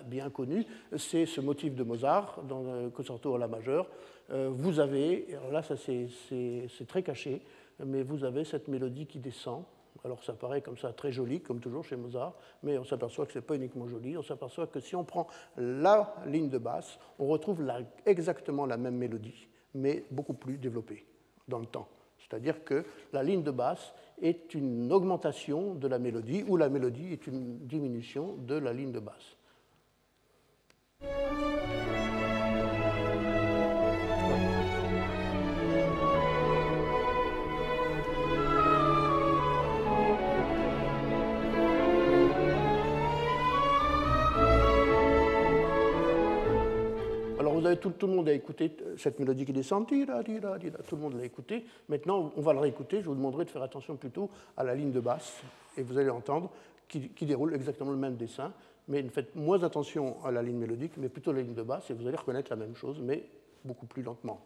bien 0.04 0.28
connu, 0.28 0.66
c'est 0.98 1.24
ce 1.24 1.40
motif 1.40 1.74
de 1.74 1.82
Mozart 1.82 2.42
dans 2.46 2.62
le 2.62 2.90
concerto 2.90 3.34
à 3.34 3.38
la 3.38 3.48
majeure, 3.48 3.88
euh, 4.32 4.50
vous 4.52 4.80
avez, 4.80 5.28
alors 5.34 5.50
là 5.50 5.62
ça 5.62 5.76
c'est 5.78 6.86
très 6.86 7.02
caché, 7.02 7.40
mais 7.82 8.02
vous 8.02 8.22
avez 8.22 8.44
cette 8.44 8.68
mélodie 8.68 9.06
qui 9.06 9.18
descend. 9.18 9.64
Alors 10.04 10.22
ça 10.22 10.34
paraît 10.34 10.60
comme 10.60 10.76
ça 10.76 10.92
très 10.92 11.12
joli, 11.12 11.40
comme 11.40 11.60
toujours 11.60 11.84
chez 11.84 11.96
Mozart, 11.96 12.34
mais 12.62 12.76
on 12.76 12.84
s'aperçoit 12.84 13.24
que 13.24 13.32
ce 13.32 13.38
n'est 13.38 13.44
pas 13.44 13.54
uniquement 13.54 13.88
joli, 13.88 14.18
on 14.18 14.22
s'aperçoit 14.22 14.66
que 14.66 14.80
si 14.80 14.94
on 14.94 15.04
prend 15.04 15.26
la 15.56 16.14
ligne 16.26 16.50
de 16.50 16.58
basse, 16.58 16.98
on 17.18 17.28
retrouve 17.28 17.66
exactement 18.04 18.66
la 18.66 18.76
même 18.76 18.96
mélodie, 18.96 19.48
mais 19.72 20.04
beaucoup 20.10 20.34
plus 20.34 20.58
développée 20.58 21.06
dans 21.48 21.58
le 21.58 21.66
temps. 21.66 21.88
C'est-à-dire 22.30 22.62
que 22.64 22.84
la 23.12 23.24
ligne 23.24 23.42
de 23.42 23.50
basse 23.50 23.92
est 24.22 24.54
une 24.54 24.92
augmentation 24.92 25.74
de 25.74 25.88
la 25.88 25.98
mélodie, 25.98 26.44
ou 26.46 26.56
la 26.56 26.68
mélodie 26.68 27.12
est 27.12 27.26
une 27.26 27.58
diminution 27.66 28.36
de 28.36 28.54
la 28.54 28.72
ligne 28.72 28.92
de 28.92 29.00
basse. 29.00 29.36
Tout, 47.76 47.92
le 48.02 48.06
monde 48.06 48.28
a 48.28 48.32
écouté 48.32 48.76
cette 48.96 49.18
mélodie 49.18 49.44
qui 49.44 49.52
descend, 49.52 49.86
tout 49.86 49.94
le 49.94 50.96
monde 50.96 51.14
l'a 51.16 51.24
écouté. 51.24 51.64
Maintenant, 51.88 52.32
on 52.36 52.40
va 52.40 52.52
le 52.52 52.60
réécouter. 52.60 53.00
Je 53.00 53.06
vous 53.06 53.14
demanderai 53.14 53.44
de 53.44 53.50
faire 53.50 53.62
attention 53.62 53.96
plutôt 53.96 54.30
à 54.56 54.64
la 54.64 54.74
ligne 54.74 54.92
de 54.92 55.00
basse, 55.00 55.42
et 55.76 55.82
vous 55.82 55.98
allez 55.98 56.10
entendre 56.10 56.50
qui, 56.88 57.08
qui 57.10 57.26
déroule 57.26 57.54
exactement 57.54 57.90
le 57.90 57.98
même 57.98 58.16
dessin. 58.16 58.52
Mais 58.88 59.02
faites 59.04 59.36
moins 59.36 59.62
attention 59.62 60.16
à 60.24 60.30
la 60.30 60.42
ligne 60.42 60.58
mélodique, 60.58 60.92
mais 60.96 61.08
plutôt 61.08 61.30
à 61.30 61.34
la 61.34 61.42
ligne 61.42 61.54
de 61.54 61.62
basse, 61.62 61.90
et 61.90 61.94
vous 61.94 62.06
allez 62.06 62.16
reconnaître 62.16 62.50
la 62.50 62.56
même 62.56 62.74
chose, 62.74 63.00
mais 63.00 63.24
beaucoup 63.64 63.86
plus 63.86 64.02
lentement. 64.02 64.40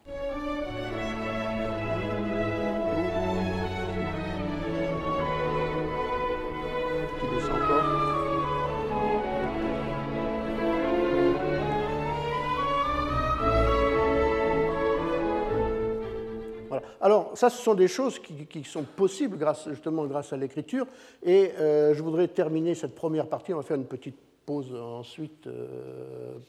Ça, 17.35 17.51
ce 17.51 17.61
sont 17.63 17.75
des 17.75 17.89
choses 17.89 18.19
qui, 18.21 18.65
sont 18.65 18.85
possibles 18.85 19.37
grâce, 19.37 19.69
justement 19.69 20.07
grâce 20.07 20.33
à 20.33 20.37
l'écriture. 20.37 20.87
Et 21.23 21.51
euh, 21.59 21.95
je 21.95 22.03
voudrais 22.03 22.29
terminer 22.29 22.75
cette 22.75 22.95
première 22.95 23.27
partie. 23.27 23.53
On 23.53 23.57
va 23.57 23.63
faire 23.63 23.77
une 23.77 23.87
petite 23.87 24.17
pause 24.47 24.75
ensuite, 24.75 25.47
euh, 25.47 25.67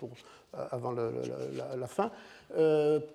euh, 0.04 0.66
avant 0.70 0.92
la, 0.92 1.88
fin, 1.88 2.12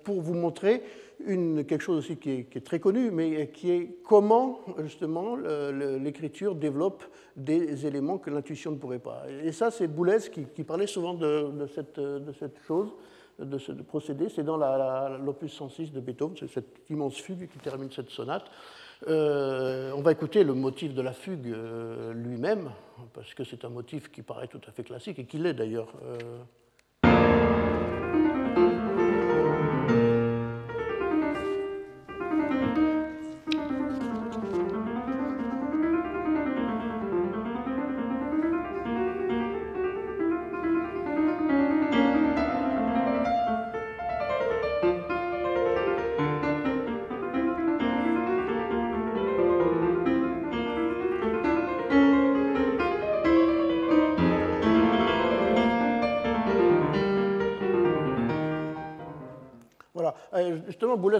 pour 0.03 0.21
vous 0.21 0.33
montrer 0.33 0.81
quelque 1.23 1.79
chose 1.79 1.99
aussi 1.99 2.17
qui 2.17 2.47
est, 2.51 2.65
très 2.65 2.79
connu, 2.79 3.11
mais 3.11 3.49
qui 3.49 3.71
est 3.71 3.97
comment, 4.03 4.59
justement, 4.79 5.35
l'écriture 5.35 6.55
développe 6.55 7.03
des 7.35 7.85
éléments 7.85 8.17
que 8.17 8.31
l'intuition 8.31 8.71
ne 8.71 8.77
pourrait 8.77 8.99
pas. 8.99 9.23
Et 9.43 9.51
ça, 9.51 9.69
c'est 9.69 9.87
Boulez 9.87 10.17
qui, 10.31 10.63
parlait 10.63 10.87
souvent 10.87 11.13
de, 11.13 11.67
cette, 11.73 11.99
de 11.99 12.33
cette 12.33 12.57
chose 12.65 12.89
de 13.45 13.57
ce 13.57 13.71
procédé. 13.71 14.29
C'est 14.29 14.43
dans 14.43 14.57
l'opus 15.17 15.51
106 15.51 15.91
de 15.91 15.99
Beethoven, 15.99 16.35
c'est 16.37 16.49
cette 16.49 16.89
immense 16.89 17.17
fugue 17.17 17.49
qui 17.49 17.59
termine 17.59 17.91
cette 17.91 18.09
sonate. 18.09 18.45
Euh, 19.07 19.91
on 19.95 20.01
va 20.01 20.11
écouter 20.11 20.43
le 20.43 20.53
motif 20.53 20.93
de 20.93 21.01
la 21.01 21.13
fugue 21.13 21.47
euh, 21.47 22.13
lui-même, 22.13 22.71
parce 23.13 23.33
que 23.33 23.43
c'est 23.43 23.65
un 23.65 23.69
motif 23.69 24.11
qui 24.11 24.21
paraît 24.21 24.47
tout 24.47 24.61
à 24.67 24.71
fait 24.71 24.83
classique, 24.83 25.17
et 25.19 25.25
qui 25.25 25.37
l'est 25.37 25.53
d'ailleurs. 25.53 25.91
Euh, 26.03 26.17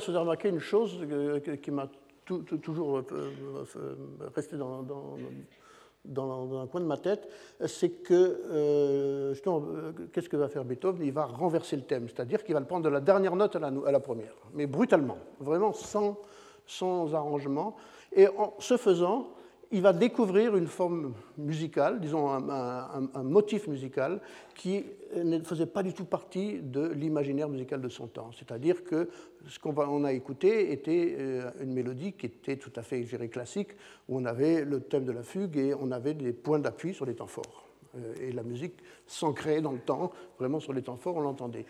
vous 0.10 0.18
a 0.18 0.22
remarqué 0.22 0.50
une 0.50 0.60
chose 0.60 0.98
euh, 1.02 1.40
qui 1.40 1.72
m'a 1.72 1.88
toujours 2.26 2.98
euh, 2.98 3.06
euh, 3.76 3.96
resté 4.34 4.56
dans, 4.56 4.86
un 6.62 6.68
coin 6.68 6.82
de 6.82 6.86
ma 6.86 6.98
tête, 6.98 7.28
c'est 7.68 7.90
que, 7.90 9.30
justement, 9.34 9.64
qu'est-ce 10.12 10.30
que 10.30 10.38
va 10.38 10.48
faire 10.48 10.66
Beethoven? 10.66 11.06
Il 11.06 11.12
va 11.12 11.26
renverser 11.26 11.76
le 11.76 11.84
thème, 11.84 12.08
c'est-à-dire 12.08 12.44
qu'il 12.44 12.54
va 12.54 12.60
le 12.60 12.66
prendre 12.66 12.86
de 12.86 12.90
la 12.90 13.02
dernière 13.02 13.36
note 13.36 13.56
à 13.56 13.60
la, 13.60 13.68
à 13.68 13.92
la 13.92 14.00
première, 14.00 14.34
mais 14.54 14.66
brutalement, 14.66 15.18
vraiment 15.40 15.74
sans, 15.74 16.18
sans 16.66 17.14
arrangement. 17.14 17.76
Et 18.14 18.28
en 18.30 18.54
ce 18.60 18.78
faisant, 18.78 19.30
il 19.72 19.82
va 19.82 19.94
découvrir 19.94 20.56
une 20.58 20.68
forme 20.68 21.14
musicale, 21.38 22.02
disons 22.02 22.30
un, 22.30 23.24
motif 23.24 23.68
musical, 23.68 24.20
qui 24.54 24.84
ne 25.16 25.40
faisait 25.40 25.66
pas 25.66 25.82
du 25.82 25.94
tout 25.94 26.04
partie 26.04 26.60
de 26.60 26.90
l'imaginaire 26.90 27.48
musical 27.48 27.82
de 27.82 27.88
son 27.88 28.08
temps. 28.08 28.32
C'est-à-dire 28.38 28.84
que 28.84 29.10
ce 29.48 29.60
qu'on 29.60 30.04
a 30.04 30.12
écouté 30.12 30.74
était 30.74 31.16
euh, 31.18 31.52
une 31.62 31.74
mélodie 31.74 32.14
qui 32.14 32.26
était 32.26 32.58
tout 32.58 32.72
à 32.76 32.82
fait, 32.82 33.04
je 33.04 33.16
classique, 33.28 33.70
où 34.10 34.20
on 34.20 34.26
avait 34.26 34.66
le 34.66 34.82
thème 34.82 35.06
de 35.06 35.12
la 35.12 35.24
fugue 35.24 35.58
et 35.58 35.74
on 35.74 35.92
avait 35.92 36.14
des 36.14 36.34
points 36.34 36.60
d'appui 36.60 36.94
sur 36.94 37.06
les 37.06 37.16
temps 37.16 37.28
forts. 37.28 37.66
Euh, 37.96 38.14
et 38.20 38.32
la 38.34 38.44
musique 38.44 38.76
s'ancrait 39.08 39.62
dans 39.62 39.72
le 39.72 39.80
temps, 39.80 40.12
vraiment 40.38 40.60
sur 40.60 40.74
les 40.74 40.82
temps 40.82 40.98
forts, 40.98 41.16
on 41.16 41.22
l'entendait. 41.22 41.66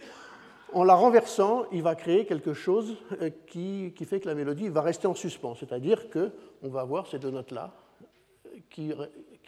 En 0.74 0.86
la 0.86 0.96
renversant, 0.96 1.66
il 1.72 1.84
va 1.84 1.96
créer 1.96 2.26
quelque 2.26 2.54
chose 2.54 2.98
euh, 3.22 3.30
qui, 3.48 3.94
qui 3.96 4.06
fait 4.06 4.20
que 4.20 4.28
la 4.28 4.36
mélodie 4.36 4.70
va 4.70 4.82
rester 4.82 5.06
en 5.06 5.14
suspens, 5.14 5.56
c'est-à-dire 5.56 6.10
qu'on 6.10 6.70
va 6.70 6.82
avoir 6.82 7.08
ces 7.08 7.20
deux 7.20 7.32
notes-là, 7.32 7.74
qui, 8.70 8.94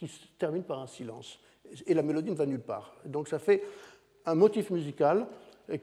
se 0.07 0.27
termine 0.37 0.63
par 0.63 0.79
un 0.79 0.87
silence. 0.87 1.39
Et 1.87 1.93
la 1.93 2.03
mélodie 2.03 2.31
ne 2.31 2.35
va 2.35 2.45
nulle 2.45 2.59
part. 2.59 2.95
Donc 3.05 3.27
ça 3.27 3.39
fait 3.39 3.63
un 4.25 4.35
motif 4.35 4.69
musical 4.69 5.27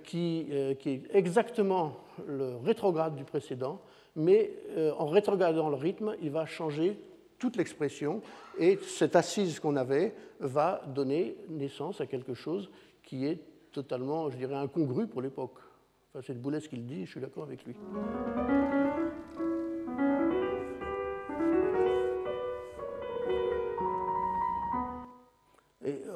qui, 0.04 0.46
euh, 0.50 0.74
est 0.84 1.14
exactement 1.14 1.96
le 2.26 2.56
rétrograde 2.56 3.16
du 3.16 3.24
précédent, 3.24 3.80
mais 4.16 4.52
euh, 4.76 4.92
en 4.98 5.06
rétrogradant 5.06 5.68
le 5.68 5.76
rythme, 5.76 6.16
il 6.20 6.30
va 6.30 6.46
changer 6.46 6.98
toute 7.38 7.56
l'expression 7.56 8.20
et 8.58 8.78
cette 8.82 9.16
assise 9.16 9.58
qu'on 9.60 9.76
avait 9.76 10.14
va 10.40 10.82
donner 10.86 11.36
naissance 11.48 12.00
à 12.00 12.06
quelque 12.06 12.34
chose 12.34 12.70
qui 13.02 13.26
est 13.26 13.40
totalement, 13.72 14.28
je 14.30 14.36
dirais, 14.36 14.54
incongru 14.54 15.06
pour 15.06 15.22
l'époque. 15.22 15.54
Enfin, 16.12 16.24
c'est 16.26 16.40
Boulez 16.40 16.60
qui 16.60 16.76
le 16.76 16.82
dit, 16.82 17.06
je 17.06 17.10
suis 17.12 17.20
d'accord 17.20 17.44
avec 17.44 17.64
lui. 17.64 17.74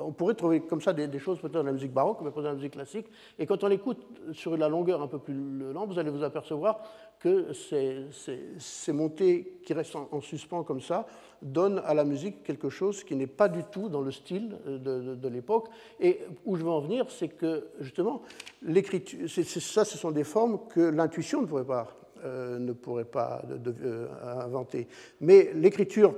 On 0.05 0.13
pourrait 0.13 0.35
trouver 0.35 0.61
comme 0.61 0.81
ça 0.81 0.93
des, 0.93 1.19
choses 1.19 1.41
peut-être 1.41 1.55
dans 1.55 1.63
la 1.63 1.73
musique 1.73 1.93
baroque, 1.93 2.19
mais 2.23 2.31
pas 2.31 2.43
dans 2.43 2.49
la 2.49 2.55
musique 2.55 2.73
classique. 2.73 3.07
Et 3.39 3.47
quand 3.47 3.63
on 3.65 3.69
l'écoute 3.69 4.07
sur 4.33 4.57
la 4.57 4.69
longueur 4.69 5.03
un 5.03 5.07
peu 5.07 5.19
plus 5.19 5.35
lente, 5.73 5.89
vous 5.89 5.99
allez 5.99 6.11
vous 6.11 6.23
apercevoir 6.23 6.83
que 7.19 7.53
ces, 7.53 8.93
montées 8.93 9.61
qui 9.65 9.73
restent 9.73 9.97
en, 9.97 10.21
suspens 10.21 10.63
comme 10.63 10.81
ça 10.81 11.07
donnent 11.41 11.81
à 11.85 11.95
la 11.95 12.05
musique 12.05 12.43
quelque 12.43 12.69
chose 12.69 13.03
qui 13.05 13.17
n'est 13.17 13.27
pas 13.27 13.49
du 13.49 13.65
tout 13.65 13.89
dans 13.89 14.03
le 14.03 14.11
style 14.11 14.57
de, 14.67 15.29
l'époque. 15.29 15.69
Et 16.01 16.21
où 16.45 16.57
je 16.57 16.63
veux 16.63 16.71
en 16.71 16.81
venir, 16.81 17.07
c'est 17.11 17.29
que 17.29 17.69
justement, 17.81 18.23
l'écriture, 18.63 19.29
ça, 19.29 19.85
ce 19.85 19.97
sont 19.97 20.11
des 20.11 20.25
formes 20.25 20.61
que 20.69 20.81
l'intuition 20.81 21.41
ne 21.43 21.47
pourrait 21.47 21.65
pas, 21.65 21.89
euh, 22.25 22.75
euh, 23.83 24.07
inventer. 24.45 24.87
Mais 25.21 25.51
l'écriture 25.55 26.15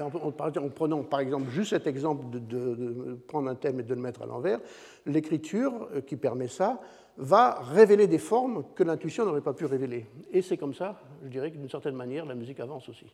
en, 0.00 0.68
prenant 0.70 1.02
par 1.02 1.20
exemple 1.20 1.50
juste 1.50 1.70
cet 1.70 1.86
exemple 1.86 2.24
de, 2.30 3.18
prendre 3.28 3.48
un 3.48 3.54
thème 3.54 3.80
et 3.80 3.82
de 3.82 3.94
le 3.94 4.00
mettre 4.00 4.22
à 4.22 4.26
l'envers, 4.26 4.60
l'écriture 5.06 5.88
euh, 5.94 6.00
qui 6.00 6.16
permet 6.16 6.48
ça 6.48 6.80
va 7.16 7.60
révéler 7.60 8.06
des 8.06 8.18
formes 8.18 8.64
que 8.74 8.82
l'intuition 8.82 9.24
n'aurait 9.24 9.40
pas 9.40 9.52
pu 9.52 9.66
révéler. 9.66 10.06
Et 10.32 10.42
c'est 10.42 10.56
comme 10.56 10.74
ça, 10.74 11.00
je 11.22 11.28
dirais 11.28 11.50
que 11.52 11.56
d'une 11.56 11.70
certaine 11.70 11.94
manière, 11.94 12.26
la 12.26 12.34
musique 12.34 12.58
avance 12.58 12.88
aussi. 12.88 13.06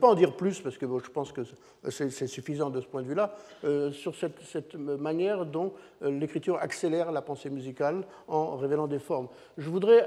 Pas 0.00 0.08
en 0.08 0.14
dire 0.14 0.34
plus, 0.34 0.60
parce 0.60 0.78
que 0.78 0.86
je 0.86 1.10
pense 1.10 1.32
que 1.32 1.42
c'est 1.90 2.26
suffisant 2.26 2.70
de 2.70 2.80
ce 2.80 2.86
point 2.86 3.02
de 3.02 3.06
vue-là, 3.06 3.34
euh, 3.64 3.92
sur 3.92 4.14
cette, 4.14 4.74
manière 4.74 5.46
dont 5.46 5.72
euh, 6.02 6.10
l'écriture 6.10 6.56
accélère 6.56 7.12
la 7.12 7.22
pensée 7.22 7.50
musicale 7.50 8.04
en 8.26 8.56
révélant 8.56 8.86
des 8.86 8.98
formes. 8.98 9.28
Je 9.58 9.68
voudrais 9.68 10.06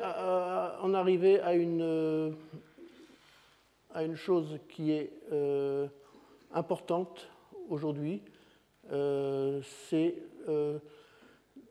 en 0.81 0.93
arriver 0.93 1.39
à 1.39 1.53
une, 1.53 2.35
à 3.93 4.03
une 4.03 4.15
chose 4.15 4.59
qui 4.69 4.91
est 4.91 5.11
importante 6.53 7.29
aujourd'hui. 7.69 8.21
c'est 8.89 10.15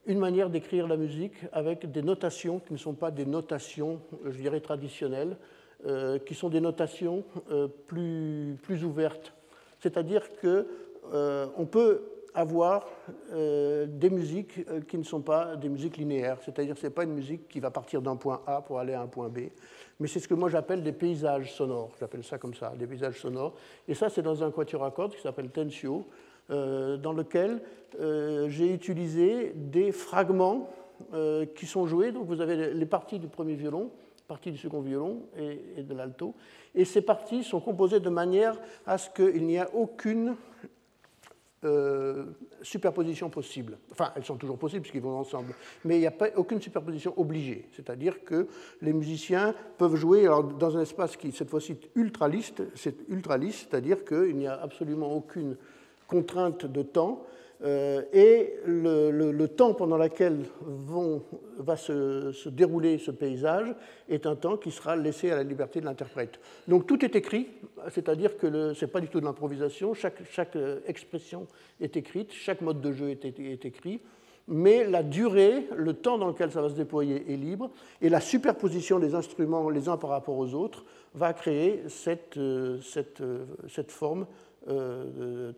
une 0.06 0.18
manière 0.18 0.50
d'écrire 0.50 0.88
la 0.88 0.96
musique 0.96 1.34
avec 1.52 1.90
des 1.90 2.02
notations 2.02 2.58
qui 2.58 2.72
ne 2.72 2.78
sont 2.78 2.94
pas 2.94 3.10
des 3.10 3.26
notations, 3.26 4.00
je 4.24 4.36
dirais, 4.36 4.60
traditionnelles, 4.60 5.36
euh, 5.36 5.51
qui 6.24 6.34
sont 6.34 6.48
des 6.48 6.60
notations 6.60 7.24
euh, 7.50 7.66
plus, 7.86 8.56
plus 8.62 8.84
ouvertes. 8.84 9.32
C'est-à-dire 9.80 10.22
qu'on 10.40 10.64
euh, 11.12 11.46
peut 11.70 12.02
avoir 12.34 12.86
des 13.30 14.08
musiques 14.08 14.64
qui 14.88 14.96
ne 14.96 15.02
sont 15.02 15.20
pas 15.20 15.54
des 15.54 15.68
musiques 15.68 15.98
linéaires, 15.98 16.38
c'est-à-dire 16.42 16.78
ce 16.78 16.86
n'est 16.86 16.92
pas 16.92 17.04
une 17.04 17.12
musique 17.12 17.46
qui 17.46 17.60
va 17.60 17.70
partir 17.70 18.00
d'un 18.00 18.16
point 18.16 18.40
A 18.46 18.62
pour 18.62 18.78
aller 18.78 18.94
à 18.94 19.02
un 19.02 19.06
point 19.06 19.28
B, 19.28 19.50
mais 20.00 20.08
c'est 20.08 20.18
ce 20.18 20.26
que 20.26 20.32
moi 20.32 20.48
j'appelle 20.48 20.82
des 20.82 20.92
paysages 20.92 21.52
sonores, 21.52 21.90
j'appelle 22.00 22.24
ça 22.24 22.38
comme 22.38 22.54
ça, 22.54 22.72
des 22.74 22.86
paysages 22.86 23.20
sonores. 23.20 23.52
Et 23.86 23.92
ça, 23.92 24.08
c'est 24.08 24.22
dans 24.22 24.42
un 24.42 24.50
quatuor 24.50 24.82
à 24.82 24.90
cordes 24.90 25.14
qui 25.14 25.20
s'appelle 25.20 25.50
Tensio, 25.50 26.06
dans 26.48 27.12
lequel 27.12 27.60
j'ai 28.48 28.72
utilisé 28.72 29.52
des 29.54 29.92
fragments 29.92 30.70
qui 31.54 31.66
sont 31.66 31.86
joués. 31.86 32.12
Donc 32.12 32.24
vous 32.28 32.40
avez 32.40 32.72
les 32.72 32.86
parties 32.86 33.18
du 33.18 33.28
premier 33.28 33.56
violon, 33.56 33.90
partie 34.28 34.50
du 34.50 34.58
second 34.58 34.80
violon 34.80 35.22
et, 35.36 35.82
de 35.82 35.94
l'alto. 35.94 36.34
Et 36.74 36.84
ces 36.84 37.02
parties 37.02 37.44
sont 37.44 37.60
composées 37.60 38.00
de 38.00 38.08
manière 38.08 38.58
à 38.86 38.98
ce 38.98 39.10
qu'il 39.10 39.46
n'y 39.46 39.58
a 39.58 39.68
aucune 39.74 40.36
euh, 41.64 42.24
superposition 42.62 43.30
possible. 43.30 43.78
Enfin, 43.90 44.12
elles 44.16 44.24
sont 44.24 44.36
toujours 44.36 44.58
possibles 44.58 44.82
puisqu'ils 44.82 45.02
vont 45.02 45.18
ensemble, 45.18 45.54
mais 45.84 45.96
il 45.96 46.00
n'y 46.00 46.06
a 46.06 46.14
aucune 46.36 46.60
superposition 46.60 47.14
obligée. 47.16 47.68
C'est-à-dire 47.72 48.24
que 48.24 48.48
les 48.80 48.92
musiciens 48.92 49.54
peuvent 49.78 49.94
jouer 49.94 50.24
dans 50.58 50.76
un 50.76 50.80
espace 50.80 51.16
qui, 51.16 51.30
cette 51.32 51.50
fois-ci, 51.50 51.72
est 51.72 51.90
ultra 51.94 52.28
liste, 52.28 52.62
c'est 52.74 53.08
ultra 53.08 53.38
liste, 53.38 53.68
c'est-à-dire 53.70 54.04
qu'il 54.04 54.36
n'y 54.36 54.46
a 54.46 54.60
absolument 54.60 55.14
aucune 55.14 55.56
contrainte 56.08 56.66
de 56.66 56.82
temps. 56.82 57.24
Euh, 57.64 58.02
et 58.12 58.54
le, 58.66 59.46
temps 59.46 59.74
pendant 59.74 59.96
lequel 59.96 60.46
va 61.58 61.76
se, 61.76 62.48
dérouler 62.48 62.98
ce 62.98 63.10
paysage 63.10 63.74
est 64.08 64.26
un 64.26 64.34
temps 64.34 64.56
qui 64.56 64.70
sera 64.70 64.96
laissé 64.96 65.30
à 65.30 65.36
la 65.36 65.44
liberté 65.44 65.80
de 65.80 65.84
l'interprète. 65.84 66.40
Donc 66.66 66.86
tout 66.86 67.04
est 67.04 67.14
écrit, 67.14 67.48
c'est-à-dire 67.90 68.36
que 68.36 68.74
ce 68.74 68.84
n'est 68.84 68.90
pas 68.90 69.00
du 69.00 69.08
tout 69.08 69.20
de 69.20 69.24
l'improvisation, 69.24 69.94
chaque, 69.94 70.56
euh, 70.56 70.80
expression 70.86 71.46
est 71.80 71.96
écrite, 71.96 72.32
chaque 72.32 72.62
mode 72.62 72.80
de 72.80 72.92
jeu 72.92 73.10
est, 73.10 73.64
écrit, 73.64 74.00
mais 74.48 74.84
la 74.84 75.04
durée, 75.04 75.68
le 75.76 75.92
temps 75.92 76.18
dans 76.18 76.26
lequel 76.28 76.50
ça 76.50 76.62
va 76.62 76.68
se 76.68 76.74
déployer 76.74 77.32
est 77.32 77.36
libre, 77.36 77.70
et 78.00 78.08
la 78.08 78.20
superposition 78.20 78.98
des 78.98 79.14
instruments 79.14 79.70
les 79.70 79.88
uns 79.88 79.96
par 79.96 80.10
rapport 80.10 80.36
aux 80.36 80.54
autres 80.54 80.84
va 81.14 81.32
créer 81.32 81.84
cette, 81.88 82.38
euh, 82.38 82.80
forme 83.86 84.26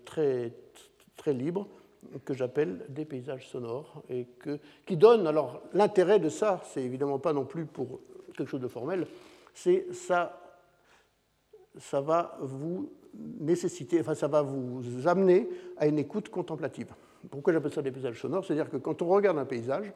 très 0.05 0.52
libre 1.32 1.66
que 2.24 2.35
j'appelle 2.35 2.85
des 2.89 3.05
paysages 3.05 3.48
sonores 3.48 4.02
et 4.09 4.26
que, 4.39 4.59
qui 4.86 4.97
donnent, 4.97 5.26
alors 5.26 5.62
l'intérêt 5.72 6.18
de 6.18 6.28
ça, 6.28 6.60
c'est 6.64 6.82
évidemment 6.82 7.18
pas 7.18 7.32
non 7.32 7.44
plus 7.44 7.66
pour 7.66 8.01
quelque 8.36 8.48
chose 8.48 8.60
de 8.60 8.68
formel, 8.68 9.06
c'est 9.52 9.86
ça, 9.93 10.40
ça 11.78 12.01
va 12.01 12.39
vous 12.40 12.90
nécessiter, 13.40 14.01
enfin 14.01 14.14
ça 14.14 14.28
va 14.28 14.43
vous 14.43 15.06
amener 15.06 15.48
à 15.76 15.86
une 15.86 15.98
écoute 15.98 16.28
contemplative. 16.28 16.89
Pourquoi 17.31 17.52
j'appelle 17.52 17.72
ça 17.72 17.82
des 17.82 17.90
paysages 17.90 18.20
sonores? 18.20 18.44
C'est-à-dire 18.44 18.70
que 18.70 18.76
quand 18.76 19.01
on 19.02 19.09
regarde 19.09 19.39
un 19.39 19.44
paysage, 19.44 19.93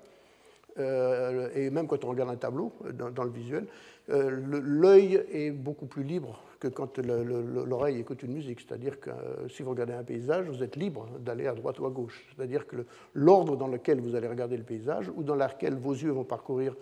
euh, 0.79 1.51
et 1.55 1.71
même 1.71 1.87
quand 1.87 2.05
on 2.05 2.09
regarde 2.09 2.31
un 2.31 2.37
tableau 2.37 2.73
dans, 2.93 3.25
le 3.25 3.31
visuel, 3.31 3.67
l'œil 4.09 5.25
est 5.31 5.51
beaucoup 5.51 5.87
plus 5.87 6.03
libre 6.03 6.43
que 6.61 6.69
quand 6.69 6.99
l'oreille 6.99 8.01
écoute 8.01 8.23
une 8.23 8.33
musique. 8.33 8.61
C'est-à-dire 8.61 8.99
que 9.01 9.11
si 9.49 9.63
vous 9.63 9.71
regardez 9.71 9.93
un 9.93 10.03
paysage, 10.03 10.49
vous 10.49 10.63
êtes 10.63 10.77
libre 10.77 11.07
d'aller 11.21 11.47
à 11.47 11.55
droite 11.55 11.79
ou 11.79 11.87
à 11.87 11.91
gauche. 11.91 12.27
C'est-à-dire 12.35 12.67
que 12.67 12.77
l'ordre 13.15 13.57
dans 13.57 13.69
lequel 13.69 14.01
vous 14.01 14.15
allez 14.15 14.29
regarder 14.29 14.57
le 14.57 14.65
paysage 14.65 15.11
ou 15.15 15.23
dans 15.23 15.37
lequel 15.37 15.75
vos 15.75 15.93
yeux 15.93 16.11
vont 16.11 16.25
parcourir 16.25 16.75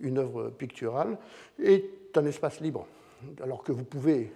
une 0.00 0.18
œuvre 0.18 0.50
picturale 0.50 1.16
est 1.62 2.16
un 2.16 2.26
espace 2.26 2.60
libre. 2.60 2.86
Alors 3.42 3.62
que 3.62 3.72
vous 3.72 3.84
pouvez 3.84 4.32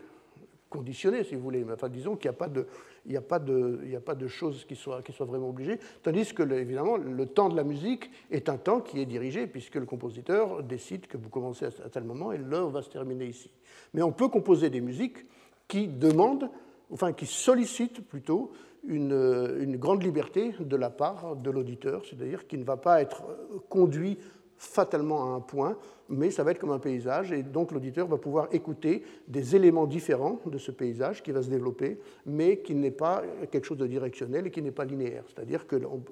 conditionner, 0.71 1.25
si 1.25 1.35
vous 1.35 1.43
voulez. 1.43 1.65
Enfin, 1.71 1.89
disons 1.89 2.17
qu'il 2.17 2.31
n'y 2.31 2.37
a 2.37 2.39
pas 2.39 2.49
de, 2.49 2.67
il 3.05 3.13
n'y 3.13 3.17
a, 3.17 3.23
pas 3.23 3.39
de, 3.39 3.81
a 3.97 4.01
pas 4.01 4.15
de 4.15 4.29
choses 4.29 4.65
qui 4.65 4.77
soient, 4.77 5.03
qui 5.03 5.13
soient 5.13 5.27
vraiment 5.27 5.49
obligées, 5.49 5.79
tandis 6.03 6.33
que, 6.33 6.43
évidemment, 6.53 6.97
le 6.97 7.27
temps 7.27 7.49
de 7.49 7.57
la 7.57 7.65
musique 7.65 8.11
est 8.31 8.49
un 8.49 8.57
temps 8.57 8.81
qui 8.81 9.01
est 9.01 9.07
dirigé, 9.07 9.47
puisque 9.47 9.77
le 9.77 9.87
compositeur 9.87 10.63
décide 10.63 11.07
que 11.07 11.17
vous 11.17 11.29
commencez 11.29 11.67
à 11.67 11.89
tel 11.91 12.05
moment 12.05 12.33
et 12.33 12.39
l'heure 12.39 12.71
va 12.71 12.83
se 12.83 12.91
terminer 12.91 13.27
ici. 13.27 13.51
Mais 13.95 14.03
on 14.03 14.13
peut 14.13 14.29
composer 14.29 14.71
des 14.71 14.81
musiques 14.81 15.27
qui 15.67 15.87
demandent, 15.87 16.51
enfin 16.91 17.13
qui 17.13 17.27
sollicitent 17.27 18.07
plutôt 18.07 18.53
une, 18.87 19.57
une 19.61 19.77
grande 19.77 20.03
liberté 20.03 20.55
de 20.59 20.77
la 20.77 20.91
part 20.91 21.37
de 21.37 21.51
l'auditeur, 21.51 22.05
c'est-à-dire 22.05 22.47
qui 22.47 22.59
ne 22.59 22.65
va 22.65 22.77
pas 22.77 23.03
être 23.03 23.23
conduit 23.69 24.19
fatalement 24.59 25.23
à 25.23 25.37
un 25.37 25.41
point, 25.41 25.79
mais 26.09 26.31
ça 26.31 26.43
va 26.43 26.51
être 26.51 26.59
comme 26.59 26.73
un 26.73 26.79
paysage, 26.79 27.33
et 27.33 27.43
donc 27.43 27.73
l'auditeur 27.73 28.07
va 28.07 28.19
pouvoir 28.19 28.49
écouter 28.53 29.05
des 29.29 29.55
éléments 29.55 29.87
différents 29.87 30.41
de 30.47 30.59
ce 30.59 30.71
paysage 30.71 31.23
qui 31.23 31.33
va 31.33 31.43
se 31.43 31.49
développer, 31.49 31.99
mais 32.27 32.59
qui 32.59 32.75
n'est 32.75 32.91
pas 32.91 33.23
quelque 33.51 33.65
chose 33.65 33.79
de 33.79 33.87
directionnel 33.87 34.47
et 34.47 34.51
qui 34.51 34.63
n'est 34.63 34.73
pas 34.73 34.85
linéaire. 34.85 35.25
C'est-à-dire 35.29 35.67
qu'on 35.67 36.03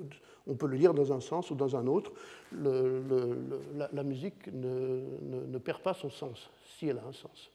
on 0.46 0.54
peut 0.54 0.66
le 0.66 0.76
lire 0.76 0.94
dans 0.94 1.12
un 1.12 1.20
sens 1.20 1.50
ou 1.50 1.54
dans 1.54 1.76
un 1.76 1.86
autre. 1.86 2.12
la, 2.52 4.02
musique 4.04 4.46
ne 4.52 5.58
perd 5.58 5.80
pas 5.80 5.94
son 5.94 6.10
sens, 6.10 6.50
si 6.78 6.88
elle 6.88 6.98
a 6.98 7.06
un 7.08 7.12
sens. 7.12 7.50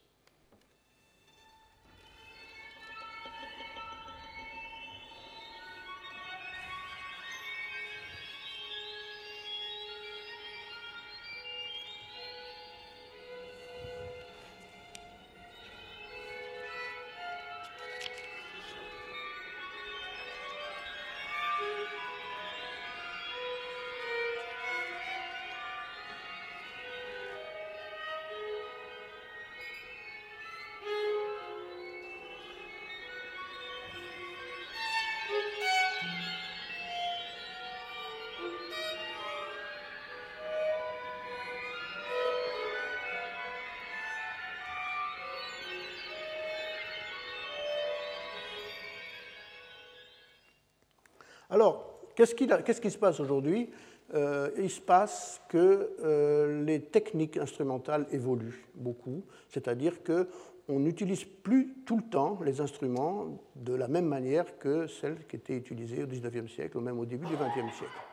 Alors, 51.52 51.84
qu'est-ce 52.14 52.34
qui, 52.34 52.90
se 52.90 52.96
passe 52.96 53.20
aujourd'hui? 53.20 53.68
Euh, 54.14 54.48
Il 54.56 54.70
se 54.70 54.80
passe 54.80 55.38
que 55.50 55.90
euh, 56.02 56.64
les 56.64 56.80
techniques 56.80 57.36
instrumentales 57.36 58.06
évoluent 58.10 58.64
beaucoup, 58.74 59.22
c'est-à-dire 59.50 60.02
qu'on 60.02 60.80
n'utilise 60.80 61.24
plus 61.24 61.74
tout 61.84 61.98
le 61.98 62.04
temps 62.04 62.38
les 62.42 62.62
instruments 62.62 63.38
de 63.54 63.74
la 63.74 63.86
même 63.86 64.06
manière 64.06 64.58
que 64.58 64.86
celles 64.86 65.26
qui 65.26 65.36
étaient 65.36 65.56
utilisées 65.56 66.04
au 66.04 66.06
XIXe 66.06 66.50
siècle 66.50 66.78
ou 66.78 66.80
même 66.80 66.98
au 66.98 67.04
début 67.04 67.26
du 67.26 67.34
XXe 67.34 67.76
siècle. 67.76 68.11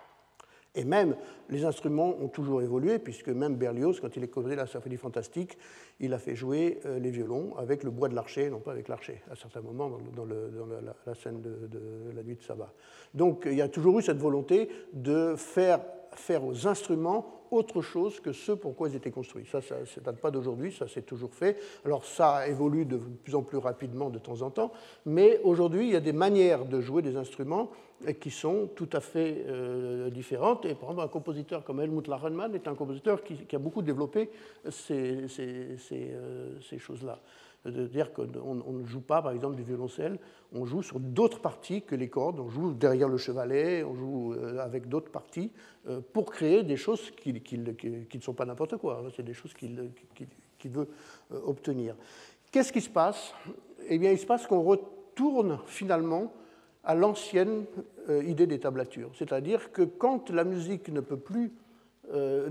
Et 0.79 0.85
même, 0.85 1.17
les 1.49 1.65
instruments 1.65 2.15
ont 2.21 2.29
toujours 2.29 2.61
évolué, 2.61 2.99
puisque 2.99 3.27
même 3.27 3.57
Berlioz, 3.57 3.99
quand 3.99 4.15
il 4.15 4.23
a 4.23 4.27
composé 4.27 4.55
la 4.55 4.65
symphonie 4.65 4.95
fantastique, 4.95 5.57
il 5.99 6.13
a 6.13 6.19
fait 6.19 6.37
jouer 6.37 6.79
euh, 6.85 6.99
les 6.99 7.11
violons 7.11 7.53
avec 7.57 7.83
le 7.83 7.91
bois 7.91 8.07
de 8.07 8.15
l'archer, 8.15 8.49
non 8.49 8.59
pas 8.59 8.71
avec 8.71 8.87
l'archer, 8.87 9.21
à 9.29 9.35
certains 9.35 9.59
moments 9.59 9.91
dans, 10.15 10.23
la, 10.23 11.15
scène 11.15 11.41
de, 11.41 12.15
la 12.15 12.23
nuit 12.23 12.35
de 12.35 12.41
sabbat. 12.41 12.71
Donc 13.13 13.43
il 13.45 13.55
y 13.55 13.61
a 13.61 13.67
toujours 13.67 13.99
eu 13.99 14.01
cette 14.01 14.19
volonté 14.19 14.69
de 14.93 15.35
faire, 15.35 15.81
faire 16.13 16.43
aux 16.43 16.67
instruments 16.67 17.39
autre 17.51 17.81
chose 17.81 18.19
que 18.19 18.31
ce 18.31 18.51
pour 18.51 18.75
quoi 18.75 18.89
ils 18.89 18.95
étaient 18.95 19.11
construits. 19.11 19.45
Ça, 19.51 19.61
ça 19.61 19.75
ne 19.75 20.03
date 20.03 20.17
pas 20.17 20.31
d'aujourd'hui, 20.31 20.71
ça 20.71 20.87
s'est 20.87 21.01
toujours 21.01 21.33
fait. 21.33 21.57
Alors 21.85 22.05
ça 22.05 22.47
évolue 22.47 22.85
de 22.85 22.97
plus 22.97 23.35
en 23.35 23.41
plus 23.41 23.57
rapidement 23.57 24.09
de 24.09 24.19
temps 24.19 24.41
en 24.41 24.51
temps, 24.51 24.71
mais 25.05 25.39
aujourd'hui, 25.43 25.87
il 25.87 25.93
y 25.93 25.95
a 25.95 26.01
des 26.01 26.13
manières 26.13 26.65
de 26.65 26.79
jouer 26.81 27.01
des 27.01 27.15
instruments 27.15 27.71
qui 28.21 28.31
sont 28.31 28.69
tout 28.75 28.89
à 28.93 29.01
fait 29.01 29.43
euh, 29.47 30.09
différentes. 30.09 30.65
Et 30.65 30.73
par 30.73 30.91
exemple, 30.91 31.01
un 31.01 31.11
compositeur 31.11 31.63
comme 31.65 31.81
Helmut 31.81 32.07
Lachenmann 32.07 32.53
est 32.55 32.67
un 32.67 32.75
compositeur 32.75 33.23
qui, 33.23 33.55
a 33.55 33.59
beaucoup 33.59 33.81
développé 33.81 34.29
ces, 34.69 35.25
euh, 35.91 36.59
ces 36.61 36.77
choses-là. 36.77 37.19
C'est-à-dire 37.63 38.13
qu'on 38.13 38.55
ne 38.55 38.85
joue 38.85 39.01
pas, 39.01 39.21
par 39.21 39.31
exemple, 39.31 39.55
du 39.55 39.63
violoncelle, 39.63 40.19
on 40.53 40.65
joue 40.65 40.81
sur 40.81 40.99
d'autres 40.99 41.41
parties 41.41 41.81
que 41.81 41.95
les 41.95 42.09
cordes, 42.09 42.39
on 42.39 42.49
joue 42.49 42.73
derrière 42.73 43.09
le 43.09 43.17
chevalet, 43.17 43.83
on 43.83 43.95
joue 43.95 44.33
euh, 44.33 44.59
avec 44.59 44.87
d'autres 44.87 45.11
parties 45.11 45.51
pour 46.13 46.31
créer 46.31 46.63
des 46.63 46.77
choses 46.77 47.09
qui, 47.11 47.41
qui, 47.41 47.57
ne 47.57 48.21
sont 48.21 48.33
pas 48.33 48.45
n'importe 48.45 48.77
quoi, 48.77 49.03
c'est 49.15 49.23
des 49.23 49.33
choses 49.33 49.53
qu'il 49.53 49.91
veut 50.65 50.87
obtenir. 51.31 51.95
Qu'est-ce 52.51 52.71
qui 52.71 52.81
se 52.81 52.89
passe? 52.89 53.33
Eh 53.87 53.97
bien, 53.97 54.11
il 54.11 54.17
se 54.17 54.25
passe 54.25 54.45
qu'on 54.47 54.61
retourne 54.61 55.59
finalement 55.65 56.31
à 56.83 56.95
l'ancienne 56.95 57.65
euh, 58.09 58.23
idée 58.23 58.47
des 58.47 58.59
tablatures. 58.59 59.11
C'est-à-dire 59.15 59.71
que 59.71 59.83
quand 59.83 60.29
la 60.29 60.43
musique 60.43 60.89
ne 60.89 61.01
peut, 61.01 61.19
plus, 61.19 61.51
euh, 62.13 62.49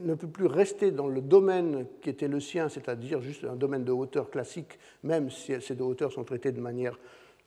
ne 0.00 0.14
peut 0.14 0.28
plus 0.28 0.46
rester 0.46 0.90
dans 0.90 1.08
le 1.08 1.20
domaine 1.20 1.86
qui 2.00 2.10
était 2.10 2.28
le 2.28 2.40
sien, 2.40 2.68
c'est-à-dire 2.68 3.20
juste 3.20 3.44
un 3.44 3.56
domaine 3.56 3.84
de 3.84 3.92
hauteur 3.92 4.30
classique, 4.30 4.78
même 5.02 5.30
si 5.30 5.52
ces 5.60 5.74
deux 5.74 5.84
hauteurs 5.84 6.12
sont 6.12 6.24
traitées 6.24 6.52
de 6.52 6.60
manière 6.60 6.98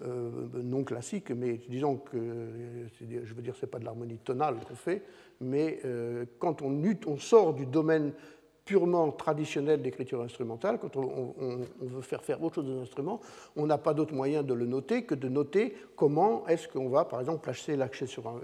euh, 0.02 0.30
non 0.61 0.84
classique, 0.84 1.31
mais 1.31 1.60
disons 1.69 1.98
que, 1.98 2.18
je 2.99 3.34
veux 3.34 3.41
dire, 3.41 3.56
ce 3.56 3.65
n'est 3.65 3.69
pas 3.69 3.80
de 3.80 3.85
l'harmonie 3.85 4.18
tonale 4.18 4.57
qu'on 4.68 4.76
fait, 4.76 5.03
mais 5.40 5.80
quand 6.40 6.61
on, 6.61 6.81
on 7.07 7.18
sort 7.18 7.53
du 7.53 7.65
domaine 7.65 8.11
purement 8.65 9.11
traditionnel 9.11 9.81
d'écriture 9.81 10.22
instrumentale, 10.22 10.80
quand 10.80 10.95
on, 10.95 11.34
veut 11.81 12.02
faire 12.02 12.23
faire 12.23 12.41
autre 12.41 12.56
chose 12.56 12.69
aux 12.69 12.81
instruments, 12.81 13.19
on 13.56 13.65
n'a 13.65 13.77
pas 13.77 13.94
d'autre 13.94 14.14
moyen 14.14 14.41
de 14.44 14.53
le 14.53 14.65
noter 14.65 15.03
que 15.03 15.15
de 15.15 15.27
noter 15.27 15.76
comment 15.95 16.48
est-ce 16.48 16.68
qu'on 16.68 16.90
va, 16.90 17.06
par 17.06 17.19
exemple, 17.19 17.41
placer 17.41 17.76
l'accès 17.76 18.06
sur 18.07 18.27
un, 18.27 18.40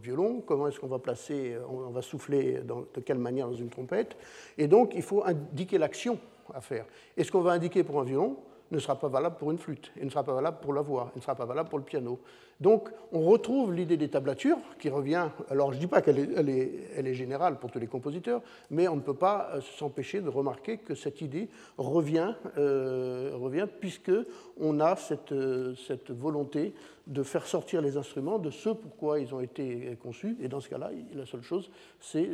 violon, 0.00 0.42
comment 0.46 0.68
est-ce 0.68 0.78
qu'on 0.78 0.86
va 0.86 0.98
placer, 0.98 1.56
on 1.68 1.90
va 1.90 2.02
souffler 2.02 2.60
de 2.62 3.00
quelle 3.00 3.18
manière 3.18 3.48
dans 3.48 3.54
une 3.54 3.70
trompette. 3.70 4.16
Et 4.58 4.68
donc, 4.68 4.92
il 4.94 5.02
faut 5.02 5.24
indiquer 5.24 5.78
l'action 5.78 6.18
à 6.52 6.60
faire. 6.60 6.86
Et 7.16 7.24
ce 7.24 7.32
qu'on 7.32 7.40
va 7.40 7.52
indiquer 7.52 7.82
pour 7.82 8.00
un 8.00 8.04
violon, 8.04 8.36
ne 8.74 8.80
sera 8.80 8.98
pas 8.98 9.08
valable 9.08 9.36
pour 9.36 9.50
une 9.50 9.58
flûte, 9.58 9.92
et 9.96 10.04
ne 10.04 10.10
sera 10.10 10.24
pas 10.24 10.34
valable 10.34 10.58
pour 10.60 10.72
la 10.72 10.82
voix, 10.82 11.10
et 11.14 11.18
ne 11.18 11.22
sera 11.22 11.34
pas 11.34 11.46
valable 11.46 11.68
pour 11.68 11.78
le 11.78 11.84
piano. 11.84 12.18
Donc 12.60 12.90
on 13.12 13.22
retrouve 13.22 13.72
l'idée 13.72 13.96
des 13.96 14.08
tablatures 14.08 14.58
qui 14.78 14.88
revient, 14.88 15.28
alors 15.50 15.72
je 15.72 15.76
ne 15.76 15.80
dis 15.80 15.86
pas 15.86 16.02
qu'elle 16.02 16.18
est, 16.18 17.14
générale 17.14 17.58
pour 17.58 17.70
tous 17.70 17.78
les 17.78 17.86
compositeurs, 17.86 18.42
mais 18.70 18.88
on 18.88 18.96
ne 18.96 19.00
peut 19.00 19.14
pas 19.14 19.50
euh, 19.54 19.60
s'empêcher 19.60 20.20
de 20.20 20.28
remarquer 20.28 20.78
que 20.78 20.94
cette 20.94 21.20
idée 21.20 21.48
revient, 21.78 22.34
euh, 22.58 23.32
revient 23.34 23.66
puisqu'on 23.80 24.80
a 24.80 24.96
cette, 24.96 25.32
euh, 25.32 25.74
cette 25.86 26.10
volonté 26.10 26.74
de 27.06 27.22
faire 27.22 27.46
sortir 27.46 27.82
les 27.82 27.96
instruments 27.96 28.38
de 28.38 28.50
ce 28.50 28.70
pourquoi 28.70 29.20
ils 29.20 29.34
ont 29.34 29.40
été 29.40 29.96
conçus, 30.02 30.36
et 30.40 30.48
dans 30.48 30.60
ce 30.60 30.68
cas-là, 30.68 30.90
la 31.12 31.26
seule 31.26 31.42
chose, 31.42 31.70
c'est 32.00 32.30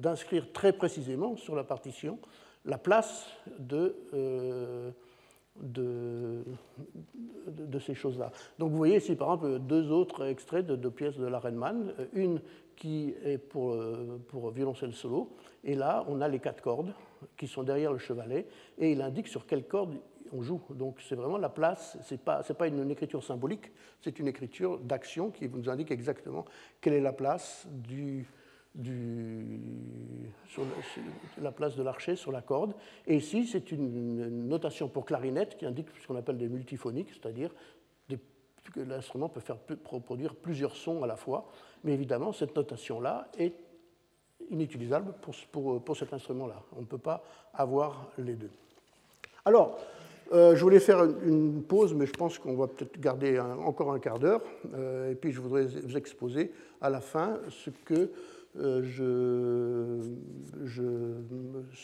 d'inscrire 0.00 0.50
très 0.52 0.72
précisément 0.72 1.36
sur 1.36 1.54
la 1.54 1.64
partition 1.64 2.18
la 2.64 2.78
place 2.78 3.26
de 3.60 3.94
de, 5.60 6.44
ces 7.80 7.94
choses-là. 7.94 8.32
Donc 8.58 8.70
vous 8.70 8.76
voyez 8.76 8.96
ici 8.96 9.14
par 9.14 9.34
exemple 9.34 9.58
deux 9.60 9.90
autres 9.90 10.26
extraits 10.26 10.66
de 10.66 10.76
deux 10.76 10.90
pièces 10.90 11.16
de 11.16 11.26
la 11.26 11.38
Renman, 11.38 11.92
une 12.12 12.40
qui 12.74 13.14
est 13.24 13.38
pour, 13.38 13.76
pour 14.28 14.50
violoncelle 14.50 14.92
solo, 14.92 15.34
et 15.64 15.74
là 15.74 16.04
on 16.08 16.20
a 16.20 16.28
les 16.28 16.40
quatre 16.40 16.62
cordes 16.62 16.92
qui 17.36 17.46
sont 17.46 17.62
derrière 17.62 17.92
le 17.92 17.98
chevalet, 17.98 18.46
et 18.78 18.92
il 18.92 19.02
indique 19.02 19.28
sur 19.28 19.46
quelle 19.46 19.64
corde 19.64 19.94
on 20.32 20.42
joue. 20.42 20.60
Donc 20.70 21.00
c'est 21.00 21.14
vraiment 21.14 21.38
la 21.38 21.48
place, 21.48 21.98
ce 22.02 22.14
n'est 22.14 22.18
pas, 22.18 22.42
pas 22.42 22.66
une 22.66 22.90
écriture 22.90 23.22
symbolique, 23.22 23.70
c'est 24.00 24.18
une 24.18 24.28
écriture 24.28 24.78
d'action 24.78 25.30
qui 25.30 25.48
nous 25.48 25.68
indique 25.68 25.90
exactement 25.90 26.44
quelle 26.80 26.94
est 26.94 27.00
la 27.00 27.12
place 27.12 27.66
du, 27.70 28.26
du, 28.76 29.60
sur 30.48 30.62
la 31.40 31.50
place 31.50 31.76
de 31.76 31.82
l'archer 31.82 32.14
sur 32.14 32.30
la 32.30 32.42
corde. 32.42 32.74
Et 33.06 33.16
ici, 33.16 33.46
c'est 33.46 33.72
une 33.72 34.48
notation 34.48 34.88
pour 34.88 35.04
clarinette 35.04 35.56
qui 35.56 35.66
indique 35.66 35.88
ce 36.00 36.06
qu'on 36.06 36.16
appelle 36.16 36.38
des 36.38 36.48
multiphoniques, 36.48 37.08
c'est-à-dire 37.10 37.50
que 38.72 38.80
l'instrument 38.80 39.28
peut 39.28 39.40
faire 39.40 39.58
produire 39.58 40.34
plusieurs 40.34 40.74
sons 40.74 41.02
à 41.02 41.06
la 41.06 41.16
fois. 41.16 41.46
Mais 41.84 41.92
évidemment, 41.92 42.32
cette 42.32 42.54
notation-là 42.56 43.28
est 43.38 43.54
inutilisable 44.50 45.14
pour, 45.22 45.34
pour, 45.52 45.82
pour 45.82 45.96
cet 45.96 46.12
instrument-là. 46.12 46.62
On 46.76 46.80
ne 46.80 46.86
peut 46.86 46.98
pas 46.98 47.24
avoir 47.54 48.10
les 48.18 48.34
deux. 48.34 48.50
Alors, 49.44 49.78
euh, 50.32 50.56
je 50.56 50.62
voulais 50.62 50.80
faire 50.80 51.04
une 51.04 51.62
pause, 51.62 51.94
mais 51.94 52.06
je 52.06 52.12
pense 52.12 52.38
qu'on 52.38 52.56
va 52.56 52.66
peut-être 52.66 52.98
garder 52.98 53.38
encore 53.38 53.92
un 53.92 54.00
quart 54.00 54.18
d'heure. 54.18 54.42
Euh, 54.74 55.12
et 55.12 55.14
puis, 55.14 55.32
je 55.32 55.40
voudrais 55.40 55.66
vous 55.66 55.96
exposer 55.96 56.52
à 56.80 56.90
la 56.90 57.00
fin 57.00 57.38
ce 57.48 57.70
que 57.70 58.10
je, 58.56 60.00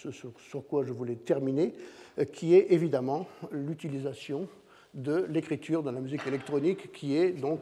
sur, 0.01 0.67
quoi 0.67 0.85
je 0.85 0.93
voulais 0.93 1.17
terminer, 1.17 1.75
euh, 2.19 2.25
qui 2.25 2.55
est 2.55 2.73
évidemment 2.73 3.27
l'utilisation 3.51 4.49
de 4.95 5.27
l'écriture 5.31 5.83
dans 5.83 5.93
la 5.93 6.01
musique 6.01 6.27
électronique, 6.27 6.93
qui 6.93 7.17
est 7.17 7.33
donc 7.33 7.61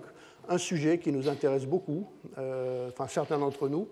un 0.49 0.59
sujet 0.59 0.99
qui 0.99 1.13
nous 1.13 1.29
intéresse 1.29 1.67
beaucoup, 1.67 2.07
euh, 2.39 2.89
enfin 2.89 3.07
certains 3.07 3.39
d'entre 3.39 3.69
nous, 3.69 3.89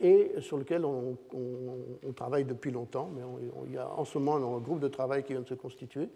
et 0.00 0.32
sur 0.40 0.56
lequel 0.56 0.86
on, 0.86 1.18
travaille 2.16 2.46
depuis 2.46 2.70
longtemps. 2.70 3.10
Mais 3.14 3.20
il 3.66 3.74
y 3.74 3.76
a 3.76 3.90
en 3.90 4.06
ce 4.06 4.16
moment 4.16 4.56
un 4.56 4.58
groupe 4.58 4.80
de 4.80 4.88
travail 4.88 5.22
qui 5.22 5.34
vient 5.34 5.42
de 5.42 5.46
se 5.46 5.52
constituer 5.52 6.08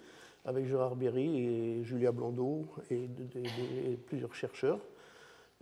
avec 0.46 0.66
Gérard 0.66 0.96
Berry 0.96 1.46
et 1.46 1.84
Julia 1.84 2.10
Blondeau 2.10 2.64
et 2.90 3.06
plusieurs 4.06 4.34
chercheurs. 4.34 4.78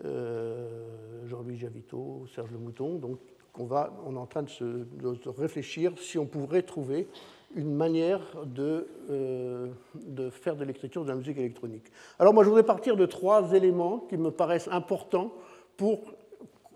Euh, 0.05 1.27
Jean-Louis 1.27 1.57
Javito, 1.57 2.27
Serge 2.35 2.51
Le 2.51 2.59
Mouton, 2.59 2.97
donc, 2.97 3.19
qu'on 3.53 3.65
va, 3.65 3.93
on 4.05 4.15
est 4.15 4.19
en 4.19 4.27
train 4.27 4.43
de, 4.43 4.49
se, 4.49 4.85
réfléchir 5.29 5.93
si 5.99 6.19
on 6.19 6.27
pourrait 6.27 6.63
trouver 6.63 7.09
une 7.55 7.75
manière 7.75 8.21
de, 8.45 8.87
euh, 9.09 9.69
de 9.95 10.29
faire 10.29 10.57
de 10.57 10.65
l'écriture 10.65 11.05
de 11.05 11.09
la 11.09 11.15
musique 11.15 11.39
électronique. 11.39 11.91
Alors 12.19 12.35
moi, 12.35 12.45
je 12.45 12.51
voudrais 12.51 12.67
partir 12.67 12.97
de 12.97 13.07
trois 13.07 13.55
éléments 13.55 14.01
qui 14.11 14.19
me 14.19 14.31
paraissent 14.31 14.69
importants 14.71 15.33
pour 15.79 16.15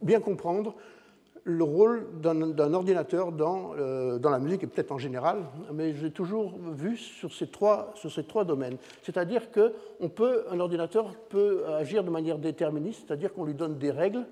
bien 0.01 0.21
comprendre 0.21 0.75
le 1.51 1.65
rôle 1.65 2.07
d'un 2.21 2.75
ordinateur 2.75 3.33
dans, 3.33 3.73
euh, 3.79 4.19
dans, 4.19 4.31
la 4.31 4.39
musique 4.39 4.63
et 4.63 4.67
peut-être 4.67 4.93
en 4.93 4.99
général, 4.99 5.45
mais 5.73 5.95
j'ai 5.95 6.11
toujours 6.11 6.55
vu 6.73 6.97
sur 6.97 7.33
ces 7.33 7.49
trois, 7.49 7.93
sur 7.95 8.11
ces 8.11 8.25
trois 8.25 8.45
domaines. 8.45 8.77
C'est-à-dire 9.03 9.51
qu'un 9.51 10.61
ordinateur 10.61 11.15
peut 11.29 11.65
agir 11.67 12.05
de 12.05 12.11
manière 12.11 12.39
déterministe, 12.39 13.05
c'est-à-dire 13.07 13.33
qu'on 13.33 13.45
lui 13.45 13.55
donne 13.55 13.79
des 13.79 13.91
règles, 13.91 14.27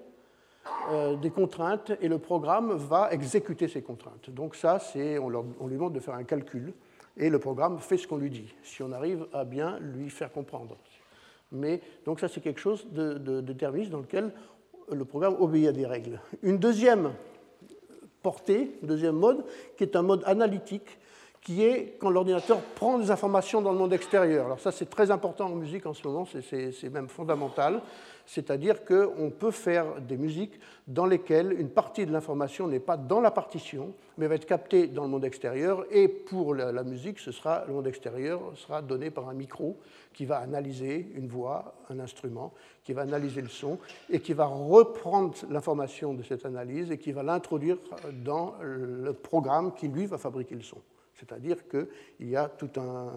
euh, 0.90 1.16
des 1.16 1.30
contraintes, 1.30 1.92
et 2.00 2.08
le 2.08 2.18
programme 2.18 2.72
va 2.72 3.10
exécuter 3.12 3.68
ces 3.68 3.82
contraintes. 3.82 4.30
Donc 4.30 4.54
ça, 4.54 4.78
on, 4.96 5.32
on, 5.60 5.66
lui 5.66 5.74
demande 5.74 5.94
de 5.94 6.00
faire 6.00 6.14
un 6.14 6.24
calcul, 6.24 6.72
et 7.16 7.30
le 7.30 7.38
programme 7.38 7.78
fait 7.78 7.96
ce 7.96 8.06
qu'on 8.06 8.18
lui 8.18 8.30
dit, 8.30 8.54
si 8.62 8.82
on 8.82 8.92
arrive 8.92 9.26
à 9.32 9.44
bien 9.44 9.78
lui 9.80 10.10
faire 10.10 10.30
comprendre. 10.30 10.76
Mais 11.50 11.80
donc 12.04 12.20
ça, 12.20 12.28
c'est 12.28 12.42
quelque 12.42 12.60
chose 12.60 12.86
de 12.92 13.40
déterministe 13.40 13.90
dans 13.90 14.00
lequel 14.00 14.32
le 14.92 15.04
programme 15.04 15.36
obéit 15.40 15.68
à 15.68 15.72
des 15.72 15.86
règles. 15.86 16.20
Une 16.42 16.58
deuxième 16.58 17.12
portée, 18.22 18.78
deuxième 18.82 19.16
mode, 19.16 19.44
qui 19.76 19.84
est 19.84 19.96
un 19.96 20.02
mode 20.02 20.22
analytique, 20.26 20.98
qui 21.40 21.62
est 21.62 21.96
quand 21.98 22.10
l'ordinateur 22.10 22.60
prend 22.60 22.98
des 22.98 23.10
informations 23.10 23.62
dans 23.62 23.72
le 23.72 23.78
monde 23.78 23.92
extérieur. 23.92 24.46
Alors 24.46 24.60
ça, 24.60 24.72
c'est 24.72 24.90
très 24.90 25.10
important 25.10 25.46
en 25.46 25.54
musique 25.54 25.86
en 25.86 25.94
ce 25.94 26.06
moment, 26.06 26.26
c'est 26.26 26.90
même 26.90 27.08
fondamental 27.08 27.80
c'est-à-dire 28.28 28.84
qu'on 28.84 29.30
peut 29.30 29.50
faire 29.50 30.02
des 30.02 30.18
musiques 30.18 30.60
dans 30.86 31.06
lesquelles 31.06 31.50
une 31.58 31.70
partie 31.70 32.04
de 32.04 32.12
l'information 32.12 32.68
n'est 32.68 32.78
pas 32.78 32.98
dans 32.98 33.22
la 33.22 33.30
partition, 33.30 33.94
mais 34.18 34.26
va 34.26 34.34
être 34.34 34.44
captée 34.44 34.86
dans 34.86 35.04
le 35.04 35.08
monde 35.08 35.24
extérieur, 35.24 35.86
et 35.90 36.08
pour 36.08 36.54
la, 36.54 36.82
musique, 36.82 37.20
ce 37.20 37.32
sera, 37.32 37.64
le 37.66 37.72
monde 37.72 37.86
extérieur 37.86 38.52
sera 38.54 38.82
donné 38.82 39.10
par 39.10 39.30
un 39.30 39.32
micro 39.32 39.78
qui 40.12 40.26
va 40.26 40.40
analyser 40.40 41.10
une 41.14 41.26
voix, 41.26 41.74
un 41.88 42.00
instrument, 42.00 42.52
qui 42.84 42.92
va 42.92 43.00
analyser 43.00 43.40
le 43.40 43.48
son, 43.48 43.78
et 44.10 44.20
qui 44.20 44.34
va 44.34 44.44
reprendre 44.44 45.34
l'information 45.48 46.12
de 46.12 46.22
cette 46.22 46.44
analyse 46.44 46.90
et 46.90 46.98
qui 46.98 47.12
va 47.12 47.22
l'introduire 47.22 47.78
dans 48.12 48.56
le 48.60 49.14
programme 49.14 49.72
qui, 49.72 49.88
lui, 49.88 50.04
va 50.04 50.18
fabriquer 50.18 50.54
le 50.54 50.62
son. 50.62 50.82
C'est-à-dire 51.14 51.66
qu'il 51.66 52.28
y 52.28 52.36
a 52.36 52.46
tout 52.46 52.70
un, 52.76 53.10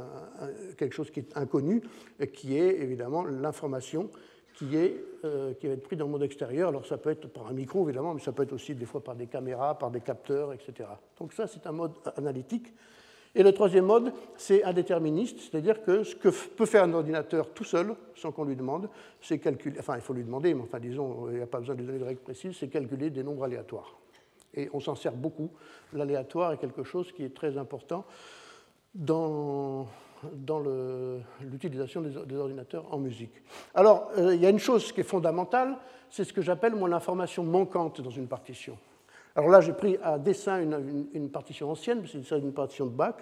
quelque 0.78 0.96
chose 0.96 1.12
qui 1.12 1.20
est 1.20 1.38
inconnu, 1.38 1.82
qui 2.34 2.58
est 2.58 2.80
évidemment 2.80 3.26
l'information 3.26 4.10
qui, 4.62 4.78
est, 4.78 5.04
euh, 5.26 5.54
qui 5.56 5.66
va 5.66 5.74
être 5.74 5.82
pris 5.82 5.96
dans 5.96 6.06
le 6.06 6.12
monde 6.12 6.24
extérieur. 6.24 6.70
Alors 6.70 6.86
ça 6.86 6.98
peut 6.98 7.10
être 7.10 7.28
par 7.28 7.48
un 7.48 7.54
micro, 7.54 7.84
évidemment, 7.84 8.14
mais 8.14 8.20
ça 8.20 8.32
peut 8.32 8.44
être 8.44 8.54
aussi 8.54 8.76
des 8.76 8.86
fois 8.86 9.04
par 9.04 9.16
des 9.16 9.26
caméras, 9.26 9.78
par 9.78 9.90
des 9.90 10.02
capteurs, 10.02 10.54
etc. 10.54 10.88
Donc 11.20 11.34
ça, 11.34 11.48
c'est 11.48 11.66
un 11.66 11.72
mode 11.72 11.94
analytique. 12.16 12.72
Et 13.34 13.44
le 13.44 13.54
troisième 13.54 13.86
mode, 13.86 14.14
c'est 14.36 14.64
indéterministe, 14.64 15.40
c'est-à-dire 15.40 15.82
que 15.84 16.04
ce 16.04 16.16
que 16.16 16.30
peut 16.30 16.66
faire 16.66 16.84
un 16.84 16.94
ordinateur 16.94 17.50
tout 17.54 17.64
seul, 17.64 17.96
sans 18.14 18.32
qu'on 18.32 18.44
lui 18.44 18.58
demande, 18.58 18.90
c'est 19.22 19.40
calculer, 19.40 19.80
enfin 19.80 19.96
il 19.96 20.02
faut 20.02 20.14
lui 20.14 20.24
demander, 20.24 20.54
mais 20.54 20.64
enfin 20.64 20.80
disons, 20.80 21.30
il 21.30 21.38
n'y 21.38 21.42
a 21.42 21.48
pas 21.48 21.60
besoin 21.60 21.76
de 21.76 21.82
donner 21.82 21.98
de 21.98 22.04
règles 22.04 22.20
précises, 22.20 22.58
c'est 22.60 22.68
calculer 22.68 23.10
des 23.10 23.24
nombres 23.24 23.46
aléatoires. 23.46 23.98
Et 24.54 24.70
on 24.74 24.82
s'en 24.82 24.96
sert 24.96 25.14
beaucoup. 25.14 25.50
L'aléatoire 25.94 26.52
est 26.52 26.58
quelque 26.58 26.84
chose 26.84 27.12
qui 27.14 27.24
est 27.24 27.34
très 27.34 27.58
important 27.58 28.06
dans, 28.94 29.88
dans 30.34 30.62
l'utilisation 31.42 32.02
des, 32.02 32.36
ordinateurs 32.36 32.86
en 32.94 32.98
musique. 32.98 33.34
Alors, 33.74 34.10
euh, 34.18 34.36
il 34.36 34.42
y 34.42 34.46
a 34.46 34.50
une 34.50 34.60
chose 34.60 34.92
qui 34.92 35.02
est 35.02 35.06
fondamentale, 35.06 35.78
c'est 36.10 36.24
ce 36.24 36.34
que 36.34 36.42
j'appelle 36.42 36.76
mon 36.76 36.92
information 36.92 37.44
manquante 37.44 38.02
dans 38.02 38.10
une 38.10 38.28
partition. 38.28 38.78
Alors 39.36 39.50
là, 39.50 39.62
j'ai 39.62 39.74
pris 39.74 39.98
à 40.04 40.20
dessin 40.20 40.62
une, 40.62 41.30
partition 41.30 41.72
ancienne, 41.72 42.04
c'est 42.06 42.38
une 42.38 42.54
partition 42.54 42.86
de 42.86 42.92
Bach, 42.92 43.16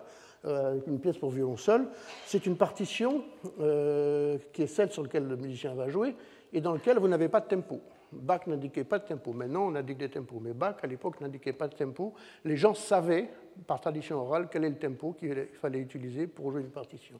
euh, 0.45 0.79
une 0.87 0.99
pièce 0.99 1.17
pour 1.17 1.29
violon 1.29 1.57
seul. 1.57 1.87
C'est 2.25 2.45
une 2.45 2.55
partition 2.55 3.23
euh, 3.59 4.37
qui 4.53 4.63
est 4.63 4.67
celle 4.67 4.91
sur 4.91 5.03
laquelle 5.03 5.27
le 5.27 5.35
musicien 5.35 5.75
va 5.75 5.89
jouer 5.89 6.15
et 6.51 6.61
dans 6.61 6.73
laquelle 6.73 6.97
vous 6.97 7.07
n'avez 7.07 7.29
pas 7.29 7.41
de 7.41 7.47
tempo. 7.47 7.79
Bach 8.11 8.47
n'indiquait 8.47 8.83
pas 8.83 8.99
de 8.99 9.05
tempo. 9.05 9.33
Maintenant, 9.33 9.67
on 9.67 9.75
indique 9.75 9.97
des 9.97 10.09
tempos. 10.09 10.39
Mais 10.41 10.53
Bach, 10.53 10.77
à 10.81 10.87
l'époque, 10.87 11.21
n'indiquait 11.21 11.53
pas 11.53 11.67
de 11.67 11.75
tempo. 11.75 12.13
Les 12.43 12.57
gens 12.57 12.73
savaient, 12.73 13.29
par 13.67 13.79
tradition 13.79 14.17
orale, 14.17 14.47
quel 14.51 14.63
est 14.65 14.69
le 14.69 14.77
tempo 14.79 15.13
qu'il 15.13 15.47
fallait 15.53 15.79
utiliser 15.79 16.27
pour 16.27 16.51
jouer 16.51 16.61
une 16.61 16.71
partition. 16.71 17.19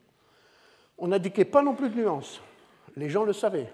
On 0.97 1.07
n'indiquait 1.07 1.45
pas 1.45 1.61
non 1.61 1.75
plus 1.75 1.89
de 1.89 1.95
nuances. 1.95 2.41
Les 2.95 3.09
gens 3.09 3.23
le 3.23 3.33
savaient. 3.33 3.69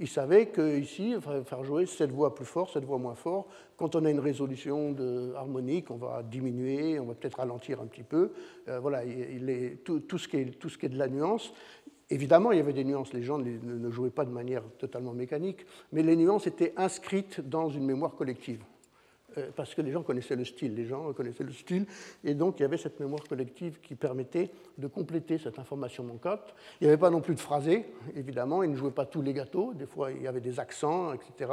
Ils 0.00 0.08
savaient 0.08 0.46
qu'ici, 0.50 1.10
il 1.10 1.20
fallait 1.20 1.42
faire 1.42 1.64
jouer 1.64 1.84
cette 1.86 2.12
voix 2.12 2.32
plus 2.32 2.44
fort, 2.44 2.70
cette 2.70 2.84
voix 2.84 2.98
moins 2.98 3.16
fort. 3.16 3.48
Quand 3.76 3.96
on 3.96 4.04
a 4.04 4.10
une 4.10 4.20
résolution 4.20 4.94
harmonique, 5.36 5.90
on 5.90 5.96
va 5.96 6.22
diminuer, 6.22 7.00
on 7.00 7.06
va 7.06 7.14
peut-être 7.14 7.38
ralentir 7.38 7.80
un 7.80 7.86
petit 7.86 8.04
peu. 8.04 8.32
Euh, 8.68 8.78
voilà, 8.78 9.02
tout, 9.84 10.00
ce 10.18 10.50
tout 10.50 10.68
ce 10.68 10.78
qui 10.78 10.86
est 10.86 10.88
de 10.90 10.98
la 10.98 11.08
nuance, 11.08 11.52
Évidemment, 12.10 12.52
il 12.52 12.56
y 12.56 12.60
avait 12.60 12.72
des 12.72 12.84
nuances, 12.84 13.12
les 13.12 13.22
gens 13.22 13.36
ne 13.38 13.90
jouaient 13.90 14.08
pas 14.08 14.24
de 14.24 14.30
manière 14.30 14.62
totalement 14.78 15.12
mécanique, 15.12 15.66
mais 15.92 16.02
les 16.02 16.16
nuances 16.16 16.46
étaient 16.46 16.72
inscrites 16.76 17.40
dans 17.46 17.68
une 17.68 17.84
mémoire 17.84 18.14
collective, 18.14 18.62
euh, 19.36 19.50
parce 19.54 19.74
que 19.74 19.82
les 19.82 19.92
gens 19.92 20.02
connaissaient 20.02 20.34
le 20.34 20.46
style, 20.46 20.74
les 20.74 20.86
gens 20.86 21.12
connaissaient 21.12 21.44
le 21.44 21.52
style, 21.52 21.84
et 22.24 22.32
donc 22.32 22.58
il 22.58 22.62
y 22.62 22.64
avait 22.64 22.78
cette 22.78 22.98
mémoire 22.98 23.22
collective 23.24 23.80
qui 23.82 23.94
permettait 23.94 24.48
de 24.78 24.86
compléter 24.86 25.36
cette 25.36 25.58
information 25.58 26.02
manquante. 26.02 26.54
Il 26.80 26.84
n'y 26.84 26.88
avait 26.88 26.98
pas 26.98 27.10
non 27.10 27.20
plus 27.20 27.34
de 27.34 27.40
phrasé, 27.40 27.84
évidemment, 28.16 28.62
ils 28.62 28.70
ne 28.70 28.76
jouaient 28.76 28.90
pas 28.90 29.04
tous 29.04 29.20
les 29.20 29.34
gâteaux, 29.34 29.74
des 29.74 29.86
fois 29.86 30.10
il 30.10 30.22
y 30.22 30.26
avait 30.26 30.40
des 30.40 30.58
accents, 30.58 31.12
etc. 31.12 31.52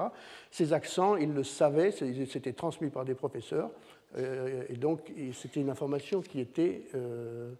Ces 0.52 0.72
accents, 0.72 1.18
ils 1.18 1.34
le 1.34 1.44
savaient, 1.44 1.92
c'était 1.92 2.54
transmis 2.54 2.90
par 2.90 3.04
des 3.04 3.14
professeurs, 3.14 3.72
euh, 4.18 4.64
et 4.70 4.78
donc 4.78 5.12
c'était 5.34 5.60
une 5.60 5.70
information 5.70 6.22
qui 6.22 6.40
était... 6.40 6.84
Euh, 6.96 7.52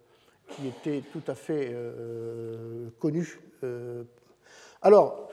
qui 0.48 0.68
était 0.68 1.02
tout 1.12 1.22
à 1.26 1.34
fait 1.34 1.70
euh, 1.72 2.88
connu. 2.98 3.40
Euh. 3.64 4.04
Alors, 4.82 5.28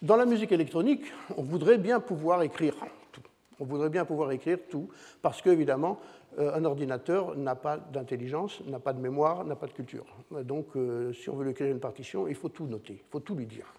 dans 0.00 0.16
la 0.16 0.24
musique 0.24 0.52
électronique, 0.52 1.04
on 1.36 1.42
voudrait 1.42 1.78
bien 1.78 2.00
pouvoir 2.00 2.42
écrire 2.42 2.74
tout. 3.12 3.22
On 3.60 3.64
voudrait 3.64 3.90
bien 3.90 4.04
pouvoir 4.04 4.32
écrire 4.32 4.58
tout, 4.70 4.88
parce 5.20 5.42
qu'évidemment, 5.42 6.00
euh, 6.38 6.54
un 6.54 6.64
ordinateur 6.64 7.36
n'a 7.36 7.54
pas 7.54 7.76
d'intelligence, 7.76 8.62
n'a 8.66 8.80
pas 8.80 8.92
de 8.92 9.00
mémoire, 9.00 9.44
n'a 9.44 9.56
pas 9.56 9.66
de 9.66 9.72
culture. 9.72 10.06
Donc, 10.30 10.68
si 11.14 11.28
on 11.28 11.36
veut 11.36 11.44
lui 11.44 11.52
écrire 11.52 11.70
une 11.70 11.80
partition, 11.80 12.26
il 12.26 12.34
faut 12.34 12.48
tout 12.48 12.66
noter, 12.66 12.94
il 12.94 13.10
faut 13.10 13.20
tout 13.20 13.34
lui 13.34 13.46
dire. 13.46 13.72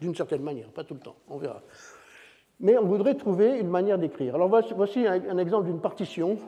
D'une 0.00 0.14
certaine 0.14 0.42
manière, 0.42 0.68
pas 0.68 0.84
tout 0.84 0.94
le 0.94 1.00
temps, 1.00 1.16
on 1.28 1.38
verra. 1.38 1.62
Mais 2.60 2.76
on 2.78 2.86
voudrait 2.86 3.14
trouver 3.14 3.58
une 3.58 3.68
manière 3.68 3.98
d'écrire. 3.98 4.34
Alors 4.34 4.48
voici 4.48 5.06
un 5.06 5.38
exemple 5.38 5.66
d'une 5.66 5.80
partition 5.80 6.38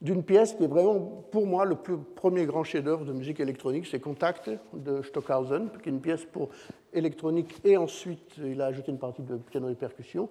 d'une 0.00 0.22
pièce 0.22 0.54
qui 0.54 0.64
est 0.64 0.68
vraiment, 0.68 1.24
pour 1.30 1.46
moi, 1.46 1.64
le 1.64 1.74
plus, 1.74 1.98
premier 1.98 2.46
grand 2.46 2.62
chef-d'œuvre 2.62 3.04
de 3.04 3.12
musique 3.12 3.40
électronique, 3.40 3.86
c'est 3.86 3.98
Contact 3.98 4.50
de 4.72 5.02
Stockhausen, 5.02 5.70
qui 5.82 5.88
est 5.88 5.92
une 5.92 6.00
pièce 6.00 6.24
pour 6.24 6.50
électronique 6.92 7.60
et 7.64 7.76
ensuite 7.76 8.36
il 8.38 8.60
a 8.60 8.66
ajouté 8.66 8.92
une 8.92 8.98
partie 8.98 9.22
de 9.22 9.36
piano 9.36 9.68
et 9.68 9.74
percussion. 9.74 10.28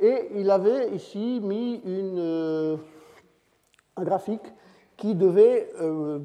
Et 0.00 0.28
il 0.34 0.50
avait 0.50 0.94
ici 0.94 1.40
mis 1.42 1.80
euh, 1.86 2.76
un 3.96 4.04
graphique 4.04 4.52
qui 4.96 5.14
devait 5.14 5.70
euh, 5.80 6.18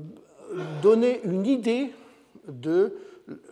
donner 0.81 1.21
une 1.23 1.45
idée 1.45 1.93
de 2.47 2.97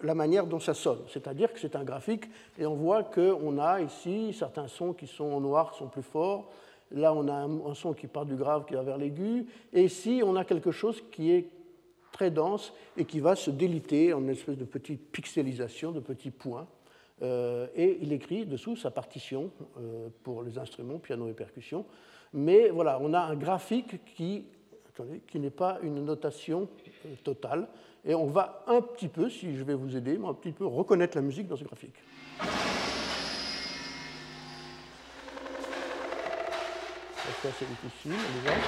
la 0.03 0.15
manière 0.15 0.45
dont 0.45 0.59
ça 0.59 0.73
sonne. 0.73 0.99
C'est-à-dire 1.07 1.53
que 1.53 1.59
c'est 1.59 1.77
un 1.77 1.85
graphique 1.85 2.25
et 2.57 2.65
on 2.65 2.75
voit 2.75 3.03
qu'on 3.03 3.57
a 3.59 3.79
ici 3.79 4.33
certains 4.33 4.67
sons 4.67 4.91
qui 4.91 5.07
sont 5.07 5.31
en 5.31 5.39
noir, 5.39 5.73
sont 5.75 5.87
plus 5.87 6.03
forts, 6.03 6.49
Là, 6.91 7.13
on 7.13 7.27
a 7.27 7.33
un, 7.33 7.73
son 7.75 7.93
qui 7.93 8.07
part 8.07 8.25
du 8.25 8.35
grave, 8.35 8.65
qui 8.65 8.73
va 8.73 8.81
vers 8.81 8.97
l'aigu. 8.97 9.45
Et 9.73 9.83
ici, 9.83 10.21
on 10.25 10.35
a 10.35 10.43
quelque 10.43 10.71
chose 10.71 11.03
qui 11.11 11.31
est 11.31 11.49
très 12.11 12.31
dense 12.31 12.73
et 12.97 13.05
qui 13.05 13.19
va 13.19 13.35
se 13.35 13.51
déliter 13.51 14.13
en 14.13 14.21
une 14.21 14.29
espèce 14.29 14.57
de 14.57 14.65
petite 14.65 15.11
pixelisation, 15.11 15.91
de 15.91 15.99
petits 15.99 16.31
points. 16.31 16.67
Euh, 17.21 17.67
et 17.75 17.99
il 18.01 18.13
écrit 18.13 18.45
dessous 18.45 18.75
sa 18.75 18.91
partition 18.91 19.51
euh, 19.77 20.07
pour 20.23 20.41
les 20.41 20.57
instruments, 20.57 20.99
piano 20.99 21.27
et 21.27 21.33
percussion. 21.33 21.85
Mais 22.33 22.69
voilà, 22.69 22.99
on 23.01 23.13
a 23.13 23.19
un 23.19 23.35
graphique 23.35 24.03
qui, 24.15 24.45
qui 25.27 25.39
n'est 25.39 25.49
pas 25.49 25.79
une 25.83 26.03
notation 26.03 26.69
euh, 27.05 27.15
totale. 27.23 27.67
Et 28.05 28.15
on 28.15 28.27
va 28.27 28.63
un 28.67 28.81
petit 28.81 29.09
peu, 29.09 29.29
si 29.29 29.55
je 29.55 29.63
vais 29.63 29.75
vous 29.75 29.95
aider, 29.95 30.17
un 30.25 30.33
petit 30.33 30.53
peu 30.53 30.65
reconnaître 30.65 31.17
la 31.17 31.21
musique 31.21 31.47
dans 31.47 31.57
ce 31.57 31.65
graphique. 31.65 31.95
C'est 37.39 37.47
assez 37.49 37.65
difficile 37.65 38.31
déjà? 38.31 38.63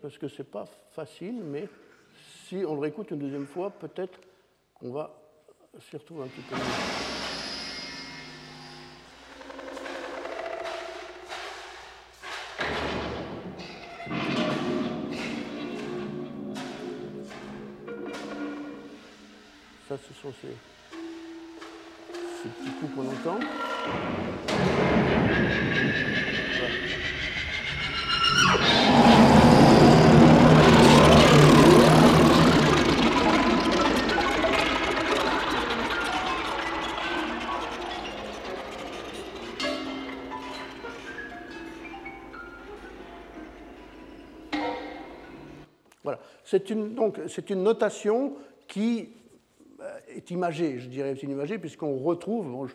Parce 0.00 0.18
que 0.18 0.28
ce 0.28 0.42
n'est 0.42 0.48
pas 0.48 0.64
facile, 0.90 1.42
mais 1.42 1.68
si 2.46 2.56
on 2.66 2.74
le 2.74 2.80
réécoute 2.80 3.10
une 3.10 3.18
deuxième 3.18 3.46
fois, 3.46 3.70
peut-être 3.70 4.20
qu'on 4.74 4.92
va 4.92 5.14
s'y 5.78 5.96
retrouver 5.96 6.24
un 6.24 6.26
petit 6.26 6.42
peu 6.42 6.56
mieux. 6.56 6.62
Ça, 19.88 19.96
ce 19.96 20.14
sont 20.14 20.32
ces, 20.40 20.56
ces 22.42 22.48
petits 22.48 22.70
coups 22.78 22.94
qu'on 22.94 23.08
entend. 23.08 23.40
Voilà. 26.58 26.99
C'est 46.50 46.68
une, 46.68 46.94
donc, 46.96 47.20
c'est 47.28 47.48
une 47.50 47.62
notation 47.62 48.34
qui 48.66 49.10
est 50.08 50.32
imagée, 50.32 50.80
je 50.80 50.88
dirais, 50.88 51.12
est 51.12 51.22
imagée, 51.22 51.60
puisqu'on 51.60 51.96
retrouve, 51.96 52.68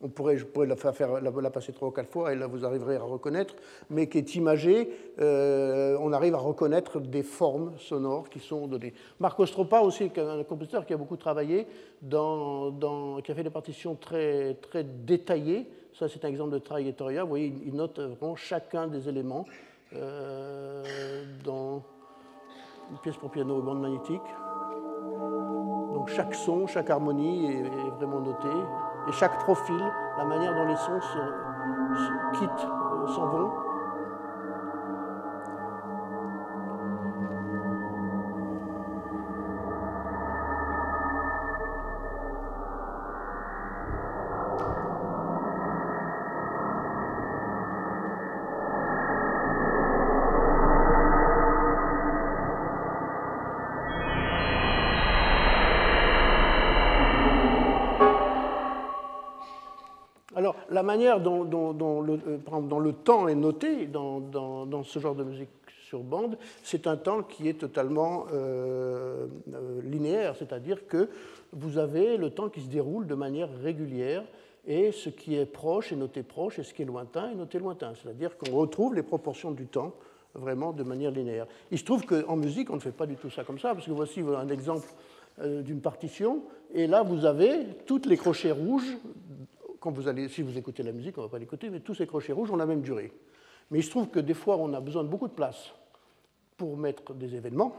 on, 0.00 0.08
pourrait, 0.08 0.38
je 0.38 0.46
pourrais 0.46 0.66
la, 0.66 0.74
faire, 0.74 1.20
la, 1.20 1.50
passer 1.50 1.74
trois 1.74 1.88
ou 1.88 1.90
quatre 1.90 2.10
fois 2.10 2.32
et 2.32 2.34
là 2.34 2.46
vous 2.46 2.64
arriverez 2.64 2.96
à 2.96 3.02
reconnaître, 3.02 3.56
mais 3.90 4.08
qui 4.08 4.16
est 4.16 4.36
imagée, 4.36 4.88
euh, 5.20 5.98
on 6.00 6.14
arrive 6.14 6.34
à 6.34 6.38
reconnaître 6.38 6.98
des 6.98 7.22
formes 7.22 7.74
sonores 7.76 8.30
qui 8.30 8.38
sont 8.38 8.66
données. 8.66 8.94
Marco 9.20 9.44
Stropa 9.44 9.80
aussi, 9.80 10.10
un 10.16 10.44
compositeur 10.44 10.86
qui 10.86 10.94
a 10.94 10.96
beaucoup 10.96 11.18
travaillé, 11.18 11.66
qui 12.00 12.16
a 12.16 13.34
fait 13.34 13.44
des 13.44 13.50
partitions 13.50 13.96
très, 13.96 14.54
très 14.54 14.82
détaillées. 14.82 15.66
Ça, 15.92 16.08
c'est 16.08 16.24
un 16.24 16.28
exemple 16.28 16.54
de 16.54 16.58
trajectoria. 16.58 17.24
Vous 17.24 17.28
voyez, 17.28 17.52
il 17.66 17.74
note 17.74 18.00
vraiment 18.00 18.34
chacun 18.34 18.86
des 18.86 19.10
éléments 19.10 19.44
euh, 19.94 20.82
dans 21.44 21.82
une 22.90 22.98
pièce 22.98 23.16
pour 23.16 23.30
piano 23.30 23.58
et 23.58 23.62
bande 23.62 23.80
magnétique. 23.80 24.22
Donc 25.92 26.08
chaque 26.08 26.34
son, 26.34 26.66
chaque 26.66 26.90
harmonie 26.90 27.46
est, 27.50 27.90
vraiment 27.96 28.20
noté. 28.20 28.48
Et 29.08 29.12
chaque 29.12 29.38
profil, 29.40 29.80
la 30.16 30.24
manière 30.24 30.54
dont 30.54 30.64
les 30.64 30.76
sons 30.76 31.00
quittent, 32.34 32.66
euh, 32.66 33.06
s'en 33.08 33.26
vont, 33.26 33.50
manière 60.88 61.20
dont, 61.20 61.44
le, 61.44 62.12
euh, 62.26 62.80
le, 62.80 62.92
temps 62.92 63.28
est 63.28 63.34
noté 63.34 63.86
dans, 63.86 64.82
ce 64.84 64.98
genre 64.98 65.14
de 65.14 65.22
musique 65.22 65.50
sur 65.86 66.00
bande, 66.00 66.38
c'est 66.62 66.86
un 66.86 66.96
temps 66.96 67.22
qui 67.22 67.48
est 67.48 67.58
totalement 67.60 68.24
euh, 68.32 69.26
euh, 69.54 69.80
linéaire, 69.82 70.34
c'est-à-dire 70.36 70.86
que 70.86 71.10
vous 71.52 71.78
avez 71.78 72.16
le 72.16 72.30
temps 72.30 72.48
qui 72.48 72.62
se 72.62 72.68
déroule 72.68 73.06
de 73.06 73.14
manière 73.14 73.48
régulière 73.62 74.24
et 74.66 74.92
ce 74.92 75.10
qui 75.10 75.36
est 75.36 75.46
proche 75.46 75.92
est 75.92 75.96
noté 75.96 76.22
proche 76.22 76.58
et 76.58 76.62
ce 76.62 76.72
qui 76.74 76.82
est 76.82 76.86
lointain 76.86 77.30
est 77.30 77.34
noté 77.34 77.58
lointain, 77.58 77.92
c'est-à-dire 77.94 78.36
qu'on 78.38 78.56
retrouve 78.56 78.94
les 78.94 79.02
proportions 79.02 79.50
du 79.50 79.66
temps 79.66 79.92
vraiment 80.34 80.72
de 80.72 80.82
manière 80.82 81.10
linéaire. 81.10 81.46
Il 81.70 81.78
se 81.78 81.84
trouve 81.84 82.04
qu'en 82.04 82.36
musique, 82.36 82.70
on 82.70 82.76
ne 82.76 82.80
fait 82.80 82.92
pas 82.92 83.06
du 83.06 83.16
tout 83.16 83.30
ça 83.30 83.44
comme 83.44 83.58
ça, 83.58 83.74
parce 83.74 83.86
que 83.86 83.92
voici 83.92 84.20
un 84.20 84.48
exemple 84.48 84.86
d'une 85.40 85.80
partition, 85.80 86.42
et 86.74 86.86
là 86.86 87.02
vous 87.02 87.24
avez 87.24 87.66
toutes 87.86 88.06
les 88.06 88.16
crochets 88.16 88.52
rouges 88.52 88.96
si 90.28 90.42
vous 90.42 90.58
écoutez 90.58 90.82
la 90.82 90.92
musique, 90.92 91.18
on 91.18 91.22
ne 91.22 91.26
va 91.26 91.30
pas 91.30 91.38
l'écouter, 91.38 91.70
mais 91.70 91.80
tous 91.80 91.94
ces 91.94 92.06
crochets 92.06 92.32
rouges 92.32 92.50
ont 92.50 92.56
la 92.56 92.66
même 92.66 92.82
durée. 92.82 93.12
Mais 93.70 93.78
il 93.80 93.82
se 93.82 93.90
trouve 93.90 94.08
que 94.08 94.20
des 94.20 94.34
fois, 94.34 94.56
on 94.56 94.72
a 94.74 94.80
besoin 94.80 95.04
de 95.04 95.08
beaucoup 95.08 95.28
de 95.28 95.32
place 95.32 95.72
pour 96.56 96.76
mettre 96.76 97.14
des 97.14 97.34
événements, 97.34 97.76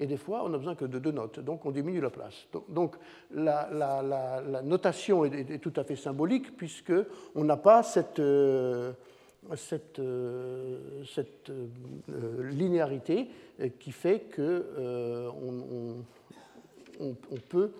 et 0.00 0.06
des 0.06 0.16
fois, 0.16 0.44
on 0.44 0.48
n'a 0.48 0.58
besoin 0.58 0.76
que 0.76 0.84
de 0.84 0.98
deux 0.98 1.10
notes, 1.10 1.40
donc 1.40 1.66
on 1.66 1.72
diminue 1.72 2.00
la 2.00 2.10
place. 2.10 2.46
Donc, 2.68 2.96
la, 3.32 4.62
notation 4.62 5.24
est, 5.24 5.58
tout 5.58 5.72
à 5.76 5.84
fait 5.84 5.96
symbolique, 5.96 6.56
puisqu'on 6.56 7.44
n'a 7.44 7.56
pas 7.56 7.82
cette, 7.82 8.20
euh, 8.20 8.92
euh, 9.98 10.76
euh, 11.28 12.50
linéarité 12.50 13.28
qui 13.80 13.90
fait 13.90 14.26
qu'on 14.34 16.04
on, 17.00 17.14
peut 17.48 17.72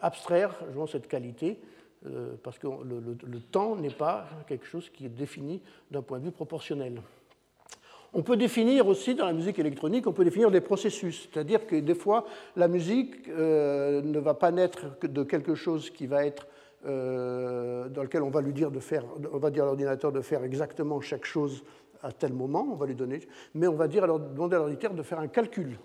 abstraire 0.00 0.58
cette 0.88 1.06
qualité 1.06 1.60
euh, 2.06 2.34
parce 2.42 2.58
que 2.58 2.66
le, 2.66 3.40
temps 3.40 3.74
n'est 3.74 3.90
pas 3.90 4.28
quelque 4.46 4.66
chose 4.66 4.88
qui 4.88 5.06
est 5.06 5.08
défini 5.08 5.60
d'un 5.90 6.02
point 6.02 6.20
de 6.20 6.24
vue 6.24 6.30
proportionnel. 6.30 7.02
On 8.14 8.22
peut 8.22 8.36
définir 8.36 8.86
aussi 8.86 9.14
dans 9.14 9.26
la 9.26 9.32
musique 9.32 9.58
électronique, 9.58 10.06
on 10.06 10.12
peut 10.12 10.24
définir 10.24 10.50
des 10.50 10.60
processus, 10.60 11.28
c'est-à-dire 11.28 11.66
que 11.66 11.76
des 11.76 11.94
fois 11.94 12.24
la 12.56 12.68
musique 12.68 13.28
euh, 13.28 14.00
ne 14.00 14.18
va 14.18 14.34
pas 14.34 14.50
naître 14.50 14.98
de 15.02 15.22
quelque 15.24 15.54
chose 15.54 15.90
qui 15.90 16.06
va 16.06 16.24
être 16.24 16.46
euh, 16.86 17.88
dans 17.88 18.02
lequel 18.02 18.22
on 18.22 18.30
va 18.30 18.40
lui 18.40 18.52
dire 18.52 18.70
de 18.70 18.78
faire, 18.78 19.04
on 19.32 19.38
va 19.38 19.50
dire 19.50 19.64
à 19.64 19.66
l'ordinateur 19.66 20.12
de 20.12 20.20
faire 20.20 20.44
exactement 20.44 21.00
chaque 21.00 21.24
chose 21.24 21.64
à 22.02 22.12
tel 22.12 22.32
moment, 22.32 22.66
on 22.70 22.76
va 22.76 22.86
lui 22.86 22.94
donner, 22.94 23.20
mais 23.54 23.66
on 23.66 23.74
va 23.74 23.88
demander 23.88 24.54
à 24.54 24.58
l'ordinateur 24.58 24.94
de 24.94 25.02
faire 25.02 25.18
un 25.18 25.26
calcul, 25.26 25.78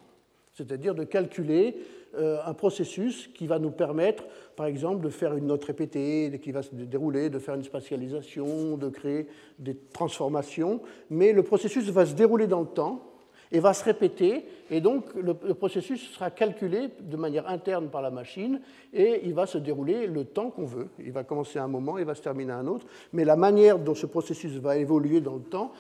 c'est-à-dire 0.54 0.94
de 0.94 1.04
calculer 1.04 1.76
un 2.18 2.54
processus 2.54 3.28
qui 3.34 3.48
va 3.48 3.60
nous 3.60 3.72
permettre, 3.72 4.24
par 4.56 4.66
exemple, 4.66 5.04
de 5.04 5.10
faire 5.10 5.36
une 5.36 5.48
note 5.48 5.64
répétée, 5.64 6.40
qui 6.42 6.52
va 6.52 6.62
se 6.62 6.74
dérouler, 6.74 7.30
de 7.30 7.40
faire 7.40 7.56
une 7.56 7.64
spatialisation, 7.64 8.78
de 8.78 8.90
créer 8.90 9.28
des 9.60 9.76
transformations, 9.76 10.82
mais 11.10 11.34
le 11.34 11.44
processus 11.44 11.90
va 11.90 12.06
se 12.06 12.14
dérouler 12.14 12.48
dans 12.48 12.62
le 12.62 12.68
temps 12.68 13.13
et 13.54 13.60
va 13.60 13.74
se 13.74 13.84
répéter, 13.84 14.46
et 14.72 14.82
donc 14.82 15.14
le, 15.14 15.36
processus 15.36 16.12
sera 16.12 16.32
calculé 16.32 16.90
de 17.00 17.16
manière 17.16 17.48
interne 17.48 17.90
par 17.90 18.02
la 18.02 18.10
machine, 18.10 18.60
et 18.92 19.22
il 19.24 19.36
va 19.36 19.46
se 19.46 19.60
dérouler 19.60 20.08
le 20.08 20.26
temps 20.26 20.50
qu'on 20.50 20.66
veut. 20.66 20.88
Il 21.00 21.12
va 21.12 21.24
commencer 21.24 21.60
à 21.60 21.64
un 21.64 21.68
moment, 21.68 22.00
il 22.00 22.06
va 22.06 22.16
se 22.16 22.24
terminer 22.24 22.52
à 22.52 22.58
un 22.58 22.66
autre, 22.66 22.88
mais 23.14 23.24
la 23.24 23.36
manière 23.36 23.78
dont 23.78 23.94
ce 23.94 24.08
processus 24.08 24.54
va 24.54 24.78
évoluer 24.78 25.22
dans 25.22 25.36
le 25.36 25.44
temps 25.44 25.72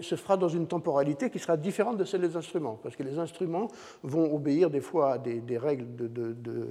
se 0.00 0.16
fera 0.16 0.36
dans 0.36 0.48
une 0.48 0.66
temporalité 0.66 1.30
qui 1.30 1.38
sera 1.38 1.56
différente 1.56 1.98
de 1.98 2.04
celle 2.04 2.22
des 2.22 2.36
instruments, 2.36 2.80
parce 2.82 2.96
que 2.96 3.04
les 3.04 3.16
instruments 3.20 3.68
vont 4.02 4.34
obéir 4.34 4.68
des 4.68 4.80
fois 4.80 5.12
à 5.12 5.18
des, 5.18 5.56
règles 5.56 5.86
de, 5.94 6.66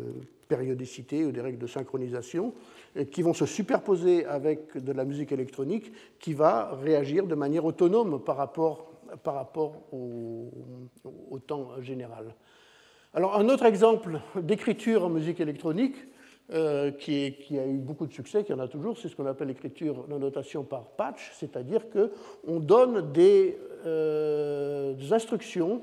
périodicité 0.49 1.23
ou 1.23 1.31
des 1.31 1.41
règles 1.41 1.57
de 1.57 1.67
synchronisation 1.67 2.53
qui 3.11 3.21
vont 3.21 3.33
se 3.33 3.45
superposer 3.45 4.25
avec 4.25 4.77
de 4.77 4.91
la 4.91 5.05
musique 5.05 5.31
électronique 5.31 5.93
qui 6.19 6.33
va 6.33 6.77
réagir 6.83 7.25
de 7.25 7.33
manière 7.33 7.63
autonome 7.63 8.21
par 8.21 8.35
rapport 8.35 8.92
par 9.21 9.35
rapport 9.35 9.93
au, 9.93 10.49
temps 11.45 11.81
général. 11.81 12.35
Alors 13.13 13.35
un 13.35 13.49
autre 13.49 13.65
exemple 13.65 14.19
d'écriture 14.35 15.05
en 15.05 15.09
musique 15.09 15.39
électronique 15.39 15.95
euh, 16.51 16.91
qui, 16.91 17.35
a 17.57 17.65
eu 17.65 17.77
beaucoup 17.77 18.05
de 18.05 18.13
succès, 18.13 18.43
qui 18.43 18.53
en 18.53 18.59
a 18.59 18.67
toujours, 18.67 18.97
c'est 18.97 19.07
ce 19.07 19.15
qu'on 19.15 19.25
appelle 19.25 19.47
l'écriture 19.47 20.07
de 20.07 20.17
notation 20.17 20.63
par 20.63 20.87
patch, 20.87 21.31
c'est-à-dire 21.33 21.83
qu'on 21.89 22.59
donne 22.59 23.13
euh, 23.85 24.93
des, 24.93 25.13
instructions 25.13 25.81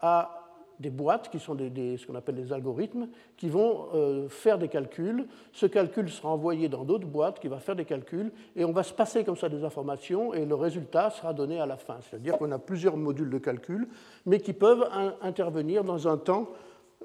à 0.00 0.37
des 0.80 0.90
boîtes 0.90 1.30
qui 1.30 1.38
sont 1.38 1.54
des, 1.54 1.96
ce 1.96 2.06
qu'on 2.06 2.14
appelle 2.14 2.36
des 2.36 2.52
algorithmes 2.52 3.08
qui 3.36 3.48
vont 3.48 3.86
euh, 3.94 4.28
faire 4.28 4.58
des 4.58 4.68
calculs. 4.68 5.26
Ce 5.52 5.66
calcul 5.66 6.08
sera 6.08 6.30
envoyé 6.30 6.68
dans 6.68 6.84
d'autres 6.84 7.06
boîtes 7.06 7.40
qui 7.40 7.48
va 7.48 7.58
faire 7.58 7.76
des 7.76 7.84
calculs 7.84 8.30
et 8.56 8.64
on 8.64 8.72
va 8.72 8.82
se 8.82 8.92
passer 8.92 9.24
comme 9.24 9.36
ça 9.36 9.48
des 9.48 9.64
informations 9.64 10.34
et 10.34 10.44
le 10.44 10.54
résultat 10.54 11.10
sera 11.10 11.32
donné 11.32 11.60
à 11.60 11.66
la 11.66 11.76
fin. 11.76 11.98
C'est-à-dire 12.02 12.38
qu'on 12.38 12.52
a 12.52 12.58
plusieurs 12.58 12.96
modules 12.96 13.30
de 13.30 13.38
calcul 13.38 13.88
mais 14.26 14.40
qui 14.40 14.52
peuvent 14.52 14.88
intervenir 15.22 15.84
dans 15.84 16.08
un 16.08 16.16
temps 16.16 16.48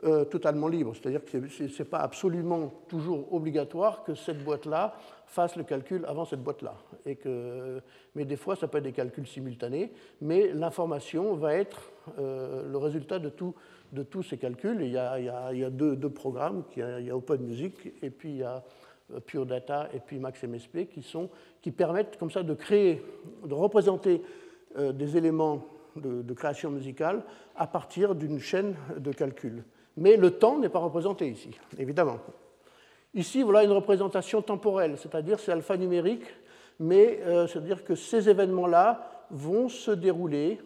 euh, 0.03 0.25
totalement 0.25 0.67
libre. 0.67 0.93
C'est-à-dire 0.95 1.23
que 1.23 1.47
ce 1.47 1.63
n'est 1.63 1.87
pas 1.87 1.99
absolument 1.99 2.73
toujours 2.87 3.31
obligatoire 3.31 4.03
que 4.03 4.15
cette 4.15 4.43
boîte-là 4.43 4.95
fasse 5.27 5.55
le 5.55 5.63
calcul 5.63 6.03
avant 6.07 6.25
cette 6.25 6.41
boîte-là. 6.41 6.73
Que, 7.21 7.79
mais 8.15 8.25
des 8.25 8.35
fois, 8.35 8.55
ça 8.55 8.67
peut 8.67 8.79
être 8.79 8.85
des 8.85 8.91
calculs 8.91 9.27
simultanés, 9.27 9.93
mais 10.19 10.51
l'information 10.51 11.35
va 11.35 11.53
être 11.53 11.91
euh, 12.17 12.67
le 12.71 12.77
résultat 12.79 13.19
de, 13.19 13.31
de 13.91 14.03
tous 14.03 14.23
ces 14.23 14.39
calculs. 14.39 14.81
il 14.81 14.89
y 14.89 14.97
a, 14.97 15.53
il 15.53 15.69
deux, 15.69 16.09
programmes, 16.09 16.63
il 16.75 17.05
y 17.05 17.11
a, 17.11 17.15
Open 17.15 17.41
Music 17.41 17.93
et 18.01 18.09
puis 18.09 18.29
il 18.29 18.37
y 18.37 18.43
a 18.43 18.63
euh, 19.13 19.19
Pure 19.19 19.45
Data 19.45 19.89
et 19.93 19.99
puis 19.99 20.17
MaxMSP 20.17 20.89
qui, 20.89 21.05
qui 21.61 21.71
permettent 21.71 22.17
comme 22.17 22.31
ça 22.31 22.41
de 22.41 22.53
créer, 22.55 23.05
de 23.45 23.53
représenter 23.53 24.23
des 24.75 25.17
éléments 25.17 25.63
de, 25.95 26.33
création 26.33 26.71
musicale 26.71 27.23
à 27.55 27.67
partir 27.67 28.15
d'une 28.15 28.39
chaîne 28.39 28.75
de 28.97 29.11
calcul. 29.11 29.63
Mais 29.97 30.17
le 30.17 30.31
temps 30.31 30.57
n'est 30.57 30.69
pas 30.69 30.79
représenté 30.79 31.27
ici, 31.27 31.51
évidemment. 31.77 32.17
Ici, 33.13 33.43
voilà 33.43 33.63
une 33.63 33.71
représentation 33.71 34.41
temporelle, 34.41 34.97
c'est-à-dire 34.97 35.39
c'est 35.39 35.51
alphanumérique, 35.51 36.25
mais 36.79 37.19
euh, 37.21 37.47
c'est-à-dire 37.47 37.83
que 37.83 37.93
ces 37.93 38.29
événements-là 38.29 39.25
vont 39.29 39.69
se 39.69 39.91
dérouler 39.91 40.59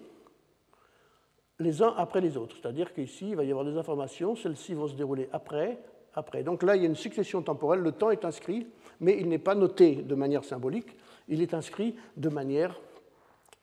les 1.59 1.81
uns 1.81 1.93
après 1.97 2.21
les 2.21 2.37
autres. 2.37 2.55
C'est-à-dire 2.61 2.93
qu'ici, 2.93 3.29
il 3.29 3.35
va 3.35 3.43
y 3.43 3.51
avoir 3.51 3.65
des 3.65 3.77
informations, 3.77 4.35
celles-ci 4.35 4.73
vont 4.73 4.87
se 4.87 4.95
dérouler 4.95 5.27
après, 5.33 5.79
après. 6.13 6.43
Donc 6.43 6.63
là, 6.63 6.75
il 6.75 6.83
y 6.83 6.85
a 6.85 6.87
une 6.87 6.95
succession 6.95 7.41
temporelle, 7.41 7.81
le 7.81 7.91
temps 7.91 8.11
est 8.11 8.25
inscrit, 8.25 8.67
mais 8.99 9.17
il 9.19 9.27
n'est 9.27 9.39
pas 9.39 9.55
noté 9.55 9.95
de 9.95 10.15
manière 10.15 10.43
symbolique, 10.43 10.95
il 11.27 11.41
est 11.41 11.53
inscrit 11.53 11.95
de 12.15 12.29
manière 12.29 12.79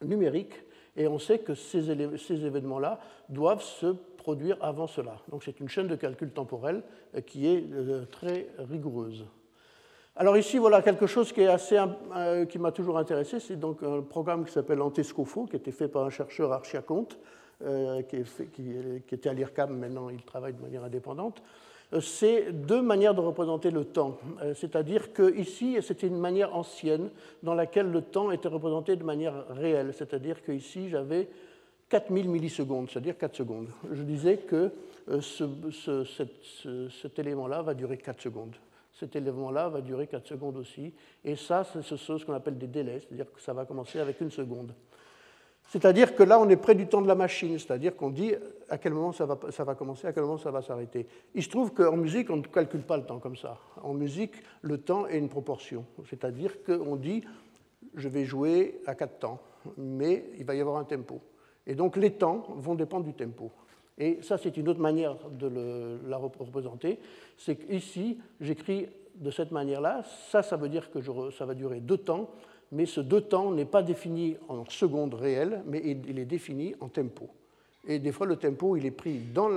numérique, 0.03 0.55
et 0.97 1.09
on 1.09 1.19
sait 1.19 1.39
que 1.39 1.55
ces, 1.55 1.91
événements-là 1.91 3.01
doivent 3.29 3.63
se 3.63 3.95
produire 4.25 4.57
avant 4.63 4.87
cela. 4.87 5.17
Donc 5.31 5.45
c'est 5.45 5.61
une 5.61 5.69
chaîne 5.69 5.87
de 5.87 5.97
calcul 5.97 6.31
temporel 6.31 6.83
euh, 7.15 7.21
qui 7.21 7.47
est 7.47 7.63
euh, 7.71 8.07
très 8.07 8.49
rigoureuse. 8.59 9.27
Alors 10.17 10.39
ici, 10.39 10.57
voilà 10.57 10.81
quelque 10.81 11.07
chose 11.07 11.31
qui, 11.31 11.43
euh, 11.47 12.47
qui 12.47 12.59
m'a 12.59 12.73
toujours 12.73 12.97
intéressé, 12.97 13.39
c'est 13.39 13.57
donc 13.57 13.83
un 13.83 14.01
programme 14.01 14.47
qui 14.47 14.53
s'appelle 14.53 14.81
Antescofo, 14.81 15.45
qui 15.45 15.57
a 15.57 15.59
été 15.59 15.73
fait 15.73 15.89
par 15.89 16.05
un 16.05 16.11
chercheur 16.11 16.53
Archiaconte, 16.53 17.19
qui, 18.09 18.17
qui, 18.53 19.15
était 19.15 19.29
à 19.29 19.33
l'IRCAM, 19.33 19.77
maintenant 19.77 20.11
il 20.11 20.23
travaille 20.23 20.55
de 20.55 20.61
manière 20.61 20.85
indépendante, 20.85 21.43
c'est 22.01 22.53
deux 22.53 22.83
manières 22.83 23.15
de 23.15 23.21
représenter 23.21 23.71
le 23.71 23.85
temps. 23.85 24.19
C'est-à-dire 24.55 25.13
qu'ici, 25.13 25.79
c'était 25.81 26.09
une 26.09 26.19
manière 26.19 26.55
ancienne 26.55 27.11
dans 27.43 27.55
laquelle 27.55 27.91
le 27.91 28.03
temps 28.03 28.31
était 28.33 28.49
représenté 28.49 28.97
de 28.97 29.05
manière 29.05 29.47
réelle. 29.49 29.95
C'est-à-dire 29.95 30.43
qu'ici, 30.43 30.91
j'avais 30.91 31.29
4000 31.89 32.29
millisecondes, 32.29 32.91
c'est-à-dire 32.91 33.17
4 33.17 33.37
secondes. 33.37 33.69
Je 33.93 34.03
disais 34.03 34.39
que 34.39 34.73
euh, 35.09 35.21
cet, 37.03 37.19
élément-là 37.19 37.63
va 37.63 37.75
durer 37.75 37.99
4 37.99 38.23
secondes. 38.23 38.57
Cet 38.93 39.17
élément-là 39.17 39.69
va 39.69 39.81
durer 39.81 40.07
4 40.07 40.27
secondes 40.27 40.57
aussi. 40.57 40.93
Et 41.25 41.37
ça, 41.37 41.65
c'est 41.65 41.83
ce 41.83 42.25
qu'on 42.25 42.33
appelle 42.33 42.59
des 42.59 42.67
délais, 42.67 43.01
c'est-à-dire 43.01 43.33
que 43.33 43.41
ça 43.41 43.53
va 43.53 43.65
commencer 43.65 43.99
avec 43.99 44.21
une 44.21 44.31
seconde. 44.31 44.73
C'est-à-dire 45.69 46.15
que 46.15 46.23
là, 46.23 46.39
on 46.39 46.49
est 46.49 46.57
près 46.57 46.75
du 46.75 46.87
temps 46.87 47.01
de 47.01 47.09
la 47.09 47.15
machine, 47.15 47.59
c'est-à-dire 47.59 47.97
qu'on 47.97 48.11
dit 48.11 48.35
à 48.69 48.79
quel 48.79 48.93
moment 48.93 49.13
ça 49.13 49.25
va, 49.27 49.75
commencer, 49.75 50.07
à 50.07 50.13
quel 50.13 50.23
moment 50.23 50.39
ça 50.39 50.51
va 50.51 50.63
s'arrêter. 50.63 51.07
Il 51.35 51.43
se 51.43 51.49
trouve 51.49 51.73
qu'en 51.73 51.97
musique, 51.97 52.31
on 52.31 52.37
ne 52.37 52.43
calcule 52.43 52.83
pas 52.83 52.97
le 52.97 53.05
temps 53.05 53.19
comme 53.19 53.37
ça. 53.37 53.59
En 53.83 53.95
musique, 53.95 54.35
le 54.63 54.79
temps 54.79 55.07
est 55.07 55.19
une 55.19 55.29
proportion, 55.29 55.85
c'est-à-dire 56.09 56.63
qu'on 56.65 56.97
dit 56.97 57.25
je 57.95 58.09
vais 58.09 58.25
jouer 58.25 58.81
à 58.87 58.95
quatre 58.95 59.19
temps, 59.19 59.41
mais 59.77 60.25
il 60.39 60.45
va 60.45 60.55
y 60.55 60.61
avoir 60.61 60.77
un 60.79 60.85
tempo. 60.85 61.21
Et 61.67 61.75
donc 61.75 61.97
les 61.97 62.13
temps 62.13 62.47
vont 62.57 62.75
dépendre 62.75 63.05
du 63.05 63.15
tempo. 63.15 63.51
Et 63.97 64.19
ça, 64.23 64.37
c'est 64.39 64.57
une 64.57 64.69
autre 64.69 64.81
manière 64.81 65.17
de 65.31 65.99
la 66.07 66.17
représenter. 66.17 66.99
C'est 67.37 67.55
qu'ici, 67.55 68.19
j'écris 68.41 68.89
de 69.15 69.31
cette 69.31 69.53
manière-là. 69.53 70.03
Ça, 70.31 70.43
ça 70.43 70.57
veut 70.57 70.69
dire 70.69 70.91
que 70.91 70.99
ça 71.31 71.47
va 71.47 71.55
durer 71.55 71.81
deux 71.81 71.99
temps 71.99 72.29
mais 72.75 72.87
ce 72.87 73.01
deux 73.01 73.21
temps 73.21 73.53
n'est 73.53 73.65
pas 73.65 73.83
défini 73.83 74.37
en 74.49 74.65
secondes 74.69 75.15
réelles, 75.15 75.63
mais 75.67 75.81
il 75.85 76.19
est 76.19 76.25
défini 76.25 76.75
en 76.81 76.89
tempo. 76.89 77.29
Et 77.87 77.99
des 78.01 78.13
fois, 78.13 78.27
le 78.27 78.37
tempo, 78.37 78.77
il 78.77 78.85
est 78.85 78.91
pris 78.91 79.21
dans, 79.33 79.49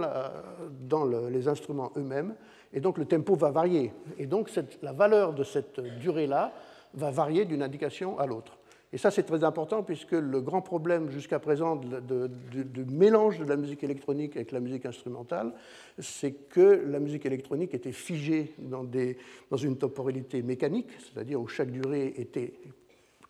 les 1.30 1.48
instruments 1.48 1.92
eux-mêmes, 1.98 2.36
et 2.74 2.80
donc 2.80 2.98
le 2.98 3.06
tempo 3.06 3.36
va 3.36 3.50
varier. 3.50 3.92
Et 4.20 4.28
donc 4.28 4.52
la 4.84 4.92
valeur 4.92 5.34
de 5.34 5.44
cette 5.44 5.80
durée-là 6.00 6.54
va 6.94 7.10
varier 7.10 7.46
d'une 7.46 7.64
indication 7.64 8.20
à 8.20 8.28
l'autre. 8.28 8.58
Et 8.98 9.00
ça, 9.00 9.12
c'est 9.12 9.22
très 9.22 9.44
important 9.44 9.84
puisque 9.84 10.14
le 10.14 10.42
grand 10.42 10.64
problème 10.64 11.12
jusqu'à 11.12 11.38
présent 11.38 11.76
du 11.76 12.86
mélange 12.86 13.38
de 13.38 13.46
la 13.46 13.56
musique 13.56 13.84
électronique 13.84 14.36
avec 14.36 14.52
la 14.52 14.60
musique 14.60 14.88
instrumentale, 14.88 15.54
c'est 16.00 16.32
que 16.32 16.84
la 16.84 17.00
musique 17.00 17.24
électronique 17.28 17.76
était 17.76 17.92
figée 17.92 18.56
dans, 18.58 18.88
une 19.56 19.78
temporalité 19.78 20.42
mécanique, 20.42 20.90
c'est-à-dire 20.98 21.40
où 21.40 21.48
chaque 21.48 21.70
durée 21.70 22.16
était 22.18 22.54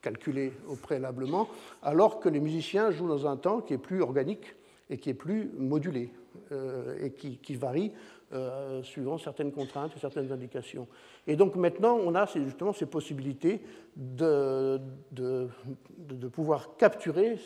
calculé 0.02 0.53
au 0.69 0.76
préalablement, 0.76 1.49
alors 1.84 2.22
que 2.22 2.30
les 2.30 2.39
musiciens 2.39 2.89
jouent 2.89 3.10
dans 3.10 3.27
un 3.27 3.35
temps 3.35 3.60
qui 3.60 3.73
est 3.73 3.77
plus 3.77 4.02
organique 4.02 4.56
et 4.89 4.98
qui 4.98 5.10
est 5.10 5.14
plus 5.14 5.52
modulé 5.57 6.14
euh, 6.53 6.95
et 7.02 7.11
qui, 7.11 7.56
varie 7.56 7.91
euh, 8.34 8.84
suivant 8.84 9.18
certaines 9.18 9.52
contraintes 9.52 9.94
et 9.95 9.99
certaines 9.99 10.32
indications. 10.32 10.88
Et 11.28 11.36
donc 11.36 11.56
maintenant, 11.56 11.95
on 11.95 12.14
a 12.16 12.26
justement 12.26 12.74
ces 12.74 12.86
possibilités 12.86 13.62
de, 13.95 14.80
de, 15.12 16.28
pouvoir 16.28 16.76
capturer 16.78 17.38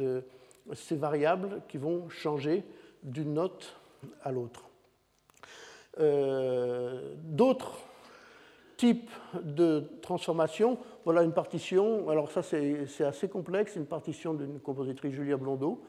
euh, 0.00 0.20
ces 0.72 0.96
variables 0.96 1.62
qui 1.68 1.78
vont 1.78 2.08
changer 2.08 2.64
d'une 3.02 3.34
note 3.34 3.76
à 4.22 4.32
l'autre. 4.32 4.64
D'autres 5.98 7.76
type 8.80 9.10
de 9.42 9.84
transformation. 10.00 10.78
Voilà 11.04 11.22
une 11.22 11.34
partition. 11.34 12.08
Alors 12.08 12.30
ça, 12.30 12.42
c'est 12.42 13.04
assez 13.04 13.28
complexe. 13.28 13.76
une 13.76 13.84
partition 13.84 14.32
d'une 14.32 14.58
compositrice 14.58 15.12
Julia 15.12 15.36
Blondeau. 15.36 15.82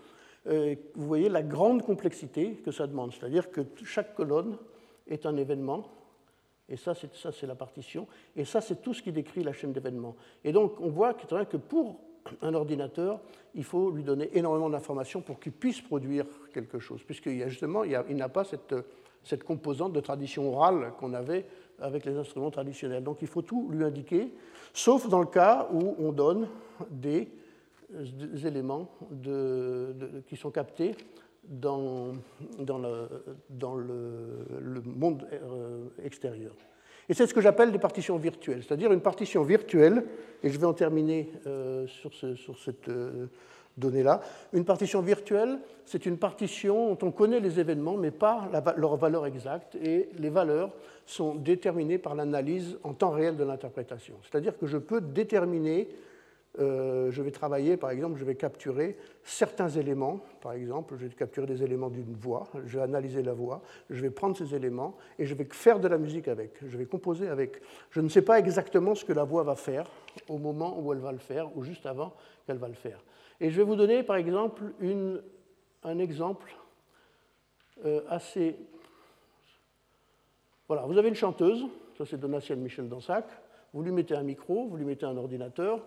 Euh, 0.48 0.76
vous 0.96 1.08
voyez 1.08 1.30
la 1.30 1.44
grande 1.44 1.84
complexité 1.84 2.56
que 2.56 2.72
ça 2.72 2.88
demande. 2.88 3.14
C'est-à-dire 3.14 3.52
que 3.52 3.62
chaque 3.84 4.16
colonne 4.16 4.58
est 5.08 5.26
un 5.26 5.36
événement. 5.38 5.88
Et 6.70 6.78
ça, 6.78 6.94
c'est 6.96 7.48
la 7.48 7.56
partition. 7.56 8.08
Et 8.36 8.46
ça, 8.46 8.62
c'est 8.62 8.82
tout 8.82 8.94
ce 8.94 9.02
qui 9.02 9.12
décrit 9.12 9.44
la 9.44 9.52
chaîne 9.52 9.74
d'événements. 9.74 10.16
Et 10.44 10.52
donc, 10.52 10.80
on 10.80 10.90
voit 10.90 11.14
que 11.14 11.58
pour 11.58 12.00
un 12.42 12.54
ordinateur, 12.54 13.20
il 13.56 13.64
faut 13.64 13.92
lui 13.92 14.04
donner 14.04 14.30
énormément 14.34 14.70
d'informations 14.70 15.22
pour 15.22 15.40
qu'il 15.40 15.52
puisse 15.52 15.82
produire 15.82 16.26
quelque 16.54 16.80
chose, 16.80 17.04
puisqu'il 17.04 17.38
y 17.38 17.44
a 17.44 17.50
justement, 17.50 17.84
il 17.84 18.16
n'a 18.16 18.30
pas 18.30 18.44
cette, 18.44 18.76
cette 19.24 19.44
composante 19.44 19.94
de 19.94 20.00
tradition 20.00 20.54
orale 20.54 20.94
qu'on 21.00 21.14
avait 21.14 21.46
avec 21.80 22.06
les 22.06 22.16
instruments 22.16 22.52
traditionnels. 22.52 23.04
Donc 23.04 23.22
il 23.22 23.28
faut 23.28 23.42
tout 23.42 23.70
lui 23.72 23.84
indiquer, 23.84 24.34
sauf 24.74 25.10
dans 25.10 25.20
le 25.20 25.26
cas 25.26 25.68
où 25.74 25.96
on 26.00 26.12
donne 26.12 26.48
des, 26.90 27.28
éléments 28.46 28.90
qui 30.28 30.36
sont 30.36 30.52
captés 30.52 30.96
dans, 31.44 32.14
le, 32.60 33.08
monde 34.86 35.28
euh, 35.32 35.86
extérieur. 36.04 36.54
Et 37.10 37.14
c'est 37.14 37.28
ce 37.28 37.34
que 37.34 37.42
j'appelle 37.42 37.72
des 37.72 37.80
partitions 37.80 38.18
virtuelles, 38.18 38.64
c'est-à-dire 38.64 38.92
une 38.92 39.02
partition 39.02 39.44
virtuelle, 39.44 40.06
et 40.44 40.50
je 40.50 40.58
vais 40.58 40.66
en 40.66 40.74
terminer 40.74 41.32
euh, 41.48 41.88
sur, 41.88 42.14
ce, 42.14 42.36
sur, 42.36 42.58
cette 42.60 42.90
euh, 42.90 43.28
donnée-là. 43.78 44.22
Une 44.54 44.66
partition 44.66 45.02
virtuelle, 45.02 45.60
c'est 45.86 46.06
une 46.06 46.18
partition 46.18 46.94
dont 46.94 47.08
on 47.08 47.12
connaît 47.12 47.40
les 47.40 47.60
événements, 47.60 47.98
mais 47.98 48.12
pas 48.12 48.50
leur 48.78 48.96
valeur 48.98 49.26
exacte, 49.26 49.76
et 49.76 50.10
les 50.18 50.30
valeurs 50.30 50.72
sont 51.06 51.36
déterminées 51.36 51.98
par 51.98 52.16
l'analyse 52.16 52.78
en 52.84 52.94
temps 52.94 53.12
réel 53.12 53.36
de 53.36 53.44
l'interprétation. 53.44 54.16
C'est-à-dire 54.22 54.58
que 54.58 54.68
je 54.68 54.78
peux 54.78 55.02
déterminer, 55.02 55.90
euh, 56.60 57.12
je 57.12 57.22
vais 57.22 57.32
travailler, 57.32 57.78
par 57.78 57.92
exemple, 57.92 58.20
je 58.20 58.26
vais 58.26 58.36
capturer 58.36 58.98
certains 59.24 59.70
éléments, 59.70 60.20
par 60.42 60.52
exemple, 60.52 60.96
je 60.98 61.06
vais 61.06 61.14
capturer 61.14 61.48
des 61.48 61.64
éléments 61.64 61.90
d'une 61.90 62.14
voix, 62.14 62.48
je 62.66 62.78
vais 62.78 62.84
analyser 62.84 63.24
la 63.24 63.34
voix, 63.34 63.62
je 63.90 64.02
vais 64.02 64.10
prendre 64.10 64.36
ces 64.36 64.54
éléments 64.54 64.98
et 65.18 65.26
je 65.26 65.34
vais 65.34 65.48
faire 65.52 65.80
de 65.80 65.88
la 65.88 65.98
musique 65.98 66.28
avec, 66.28 66.58
je 66.62 66.78
vais 66.78 66.86
composer 66.86 67.30
avec. 67.30 67.62
Je 67.92 68.02
ne 68.02 68.10
sais 68.10 68.22
pas 68.22 68.38
exactement 68.38 68.96
ce 68.96 69.06
que 69.06 69.14
la 69.14 69.24
voix 69.24 69.44
va 69.44 69.56
faire 69.56 69.90
au 70.28 70.40
moment 70.40 70.78
où 70.78 70.92
elle 70.92 71.00
va 71.00 71.14
le 71.14 71.20
faire, 71.20 71.56
ou 71.56 71.64
juste 71.64 71.86
avant 71.86 72.14
qu'elle 72.46 72.58
va 72.58 72.68
le 72.68 72.74
faire. 72.74 73.02
Et 73.40 73.50
je 73.50 73.56
vais 73.56 73.64
vous 73.64 73.78
donner 73.78 74.04
par 74.04 74.18
exemple 74.18 74.64
un 75.84 76.00
exemple 76.00 76.54
euh, 77.86 78.02
assez... 78.10 78.58
Voilà, 80.68 80.86
vous 80.86 80.98
avez 80.98 81.08
une 81.08 81.16
chanteuse, 81.16 81.66
ça 81.98 82.06
c'est 82.06 82.20
Donatienne 82.20 82.60
Michel 82.60 82.90
Dansac, 82.90 83.26
vous 83.74 83.84
lui 83.84 83.92
mettez 83.92 84.16
un 84.16 84.24
micro, 84.24 84.68
vous 84.68 84.76
lui 84.76 84.86
mettez 84.86 85.06
un 85.06 85.16
ordinateur, 85.16 85.82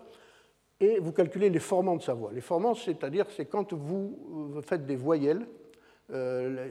et 0.79 0.99
vous 0.99 1.11
calculez 1.11 1.49
les 1.49 1.59
formants 1.59 1.95
de 1.95 2.01
sa 2.01 2.13
voix. 2.13 2.31
Les 2.33 2.41
formants, 2.41 2.75
c'est-à-dire, 2.75 3.25
c'est 3.29 3.45
quand 3.45 3.73
vous 3.73 4.61
faites 4.61 4.85
des 4.85 4.95
voyelles, 4.95 5.45
euh, 6.13 6.69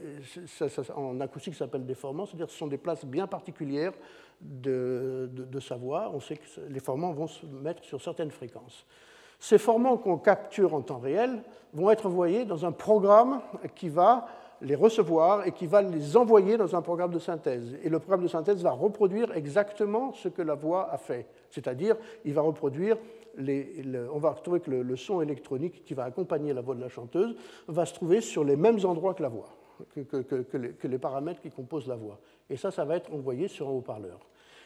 en 0.95 1.19
acoustique, 1.19 1.55
ça 1.55 1.65
s'appelle 1.65 1.85
des 1.85 1.95
formants, 1.95 2.25
c'est-à-dire 2.25 2.49
ce 2.49 2.57
sont 2.57 2.67
des 2.67 2.77
places 2.77 3.03
bien 3.03 3.27
particulières 3.27 3.91
de, 4.39 5.29
de, 5.31 5.59
sa 5.59 5.75
voix. 5.75 6.11
On 6.13 6.19
sait 6.19 6.37
que 6.37 6.43
les 6.69 6.79
formants 6.79 7.11
vont 7.11 7.27
se 7.27 7.45
mettre 7.45 7.83
sur 7.83 8.01
certaines 8.01 8.31
fréquences. 8.31 8.85
Ces 9.39 9.57
formants 9.57 9.97
qu'on 9.97 10.17
capture 10.17 10.73
en 10.73 10.81
temps 10.81 10.99
réel 10.99 11.43
vont 11.73 11.91
être 11.91 12.05
envoyés 12.05 12.45
dans 12.45 12.65
un 12.65 12.71
programme 12.71 13.41
qui 13.75 13.89
va 13.89 14.27
les 14.61 14.75
recevoir 14.75 15.45
et 15.45 15.51
qui 15.51 15.67
va 15.67 15.81
les 15.81 16.15
envoyer 16.15 16.57
dans 16.57 16.75
un 16.75 16.81
programme 16.81 17.11
de 17.11 17.19
synthèse. 17.19 17.77
Et 17.83 17.89
le 17.89 17.99
programme 17.99 18.23
de 18.23 18.29
synthèse 18.29 18.63
va 18.63 18.71
reproduire 18.71 19.35
exactement 19.35 20.13
ce 20.13 20.29
que 20.29 20.41
la 20.41 20.55
voix 20.55 20.89
a 20.91 20.97
fait. 20.97 21.27
C'est-à-dire, 21.49 21.97
il 22.23 22.33
va 22.33 22.41
reproduire, 22.41 22.97
on 23.37 24.19
va 24.19 24.31
retrouver 24.31 24.59
que 24.59 24.71
le, 24.71 24.95
son 24.95 25.21
électronique 25.21 25.83
qui 25.85 25.93
va 25.93 26.05
accompagner 26.05 26.53
la 26.53 26.61
voix 26.61 26.75
de 26.75 26.81
la 26.81 26.89
chanteuse 26.89 27.35
va 27.67 27.85
se 27.85 27.93
trouver 27.93 28.21
sur 28.21 28.43
les 28.43 28.55
mêmes 28.55 28.79
endroits 28.83 29.13
que 29.13 29.23
la 29.23 29.29
voix, 29.29 29.55
que, 29.93 30.21
que 30.21 30.87
les 30.87 30.97
paramètres 30.97 31.41
qui 31.41 31.51
composent 31.51 31.87
la 31.87 31.95
voix. 31.95 32.19
Et 32.49 32.57
ça, 32.57 32.71
ça 32.71 32.85
va 32.85 32.95
être 32.95 33.13
envoyé 33.13 33.47
sur 33.47 33.67
un 33.67 33.71
haut-parleur. 33.71 34.19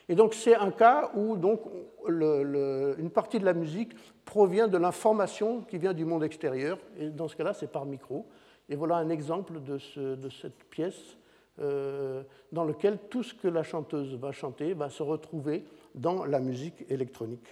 Et 0.10 0.16
donc 0.16 0.34
c'est 0.34 0.56
un 0.56 0.72
cas 0.72 1.12
où 1.14 1.38
donc, 1.38 1.62
une 2.08 3.12
partie 3.14 3.40
de 3.40 3.46
la 3.46 3.54
musique 3.54 3.94
provient 4.26 4.68
de 4.68 4.78
l'information 4.78 5.62
qui 5.62 5.78
vient 5.78 5.94
du 5.94 6.04
monde 6.04 6.24
extérieur, 6.24 6.80
et 6.98 7.10
dans 7.10 7.28
ce 7.28 7.36
cas-là 7.36 7.54
c'est 7.54 7.72
par 7.72 7.86
micro. 7.86 8.26
Et 8.70 8.76
voilà 8.76 8.96
un 8.98 9.10
exemple 9.10 9.62
de, 9.62 9.78
cette 9.78 10.64
pièce 10.72 11.18
euh, 11.60 12.24
dans 12.52 12.64
laquelle 12.64 12.98
tout 13.10 13.22
ce 13.22 13.36
que 13.36 13.48
la 13.48 13.62
chanteuse 13.62 14.16
va 14.16 14.32
chanter 14.32 14.74
va 14.74 14.90
se 14.90 15.04
retrouver 15.04 15.64
dans 15.94 16.26
la 16.26 16.40
musique 16.40 16.86
électronique 16.90 17.48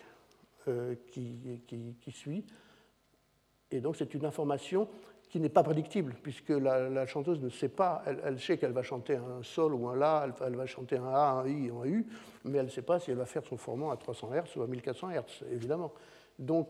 euh, 0.67 0.95
qui, 1.11 2.11
suit. 2.11 2.45
Et 3.71 3.81
donc 3.81 3.95
c'est 3.95 4.13
une 4.13 4.25
information 4.25 4.87
qui 5.29 5.39
n'est 5.39 5.49
pas 5.49 5.63
prédictible, 5.63 6.15
puisque 6.23 6.49
la, 6.49 7.05
chanteuse 7.05 7.41
ne 7.41 7.49
sait 7.49 7.69
pas, 7.69 8.03
elle, 8.05 8.39
sait 8.39 8.57
qu'elle 8.57 8.71
va 8.71 8.83
chanter 8.83 9.15
un 9.15 9.43
sol 9.43 9.73
ou 9.73 9.89
un 9.89 9.95
la, 9.95 10.27
elle, 10.45 10.55
va 10.55 10.65
chanter 10.65 10.97
un 10.97 11.05
a, 11.05 11.43
un 11.43 11.47
i 11.47 11.69
ou 11.69 11.81
un 11.81 11.85
u, 11.85 12.05
mais 12.45 12.59
elle 12.59 12.65
ne 12.65 12.71
sait 12.71 12.81
pas 12.81 12.99
si 12.99 13.11
elle 13.11 13.17
va 13.17 13.25
faire 13.25 13.45
son 13.45 13.57
formant 13.57 13.91
à 13.91 13.97
300 13.97 14.29
Hz 14.31 14.57
ou 14.57 14.61
à 14.61 14.67
1400 14.67 15.09
Hz, 15.09 15.45
évidemment. 15.51 15.91
Donc 16.39 16.69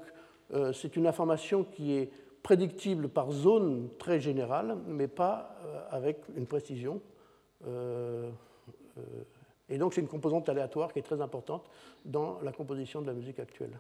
euh, 0.54 0.74
c'est 0.74 0.96
une 0.96 1.06
information 1.06 1.64
qui 1.64 1.94
est 1.94 2.12
prédictible 2.42 3.10
par 3.10 3.32
zone 3.32 3.90
très 4.00 4.20
générale, 4.20 4.78
mais 4.88 5.08
pas 5.08 5.56
euh, 5.66 5.82
avec 5.92 6.22
une 6.36 6.48
précision. 6.48 7.02
Et 9.70 9.78
donc 9.78 9.94
c'est 9.94 10.02
une 10.02 10.08
composante 10.08 10.50
aléatoire 10.50 10.94
qui 10.94 11.00
est 11.00 11.04
très 11.04 11.22
importante 11.22 11.70
dans 12.06 12.40
la 12.42 12.52
composition 12.52 13.02
de 13.02 13.08
la 13.08 13.14
musique 13.14 13.40
actuelle. 13.40 13.78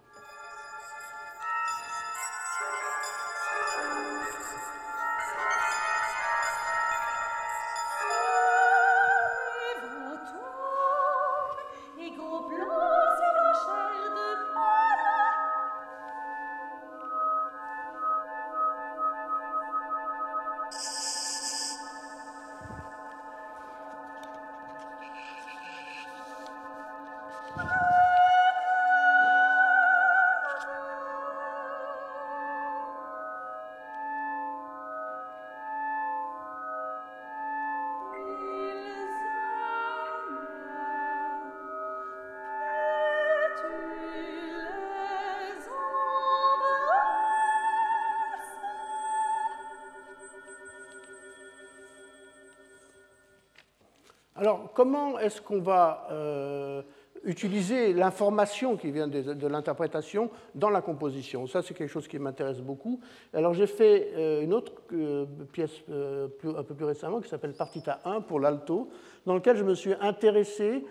Comment 54.77 55.17
est-ce 55.17 55.41
qu'on 55.41 55.59
va 55.59 56.07
euh, 56.11 56.83
utiliser 57.23 57.93
l'information 57.93 58.77
qui 58.77 58.91
vient 58.91 59.07
de, 59.07 59.47
l'interprétation 59.47 60.29
dans 60.53 60.69
la 60.69 60.81
composition? 60.81 61.47
Ça, 61.47 61.63
c'est 61.63 61.73
quelque 61.73 61.89
chose 61.89 62.07
qui 62.07 62.19
m'intéresse 62.19 62.61
beaucoup. 62.61 62.99
Alors, 63.33 63.55
j'ai 63.55 63.65
fait 63.65 64.11
euh, 64.15 64.43
une 64.43 64.53
autre 64.53 64.73
euh, 64.93 65.25
pièce 65.51 65.71
un 65.89 66.63
peu 66.63 66.75
plus 66.75 66.85
récemment 66.85 67.21
qui 67.21 67.27
s'appelle 67.27 67.53
Partita 67.53 68.01
1 68.05 68.21
pour 68.21 68.39
l'alto, 68.39 68.91
dans 69.25 69.33
lequel 69.33 69.57
je 69.57 69.63
me 69.63 69.73
suis 69.73 69.95
intéressé 69.99 70.85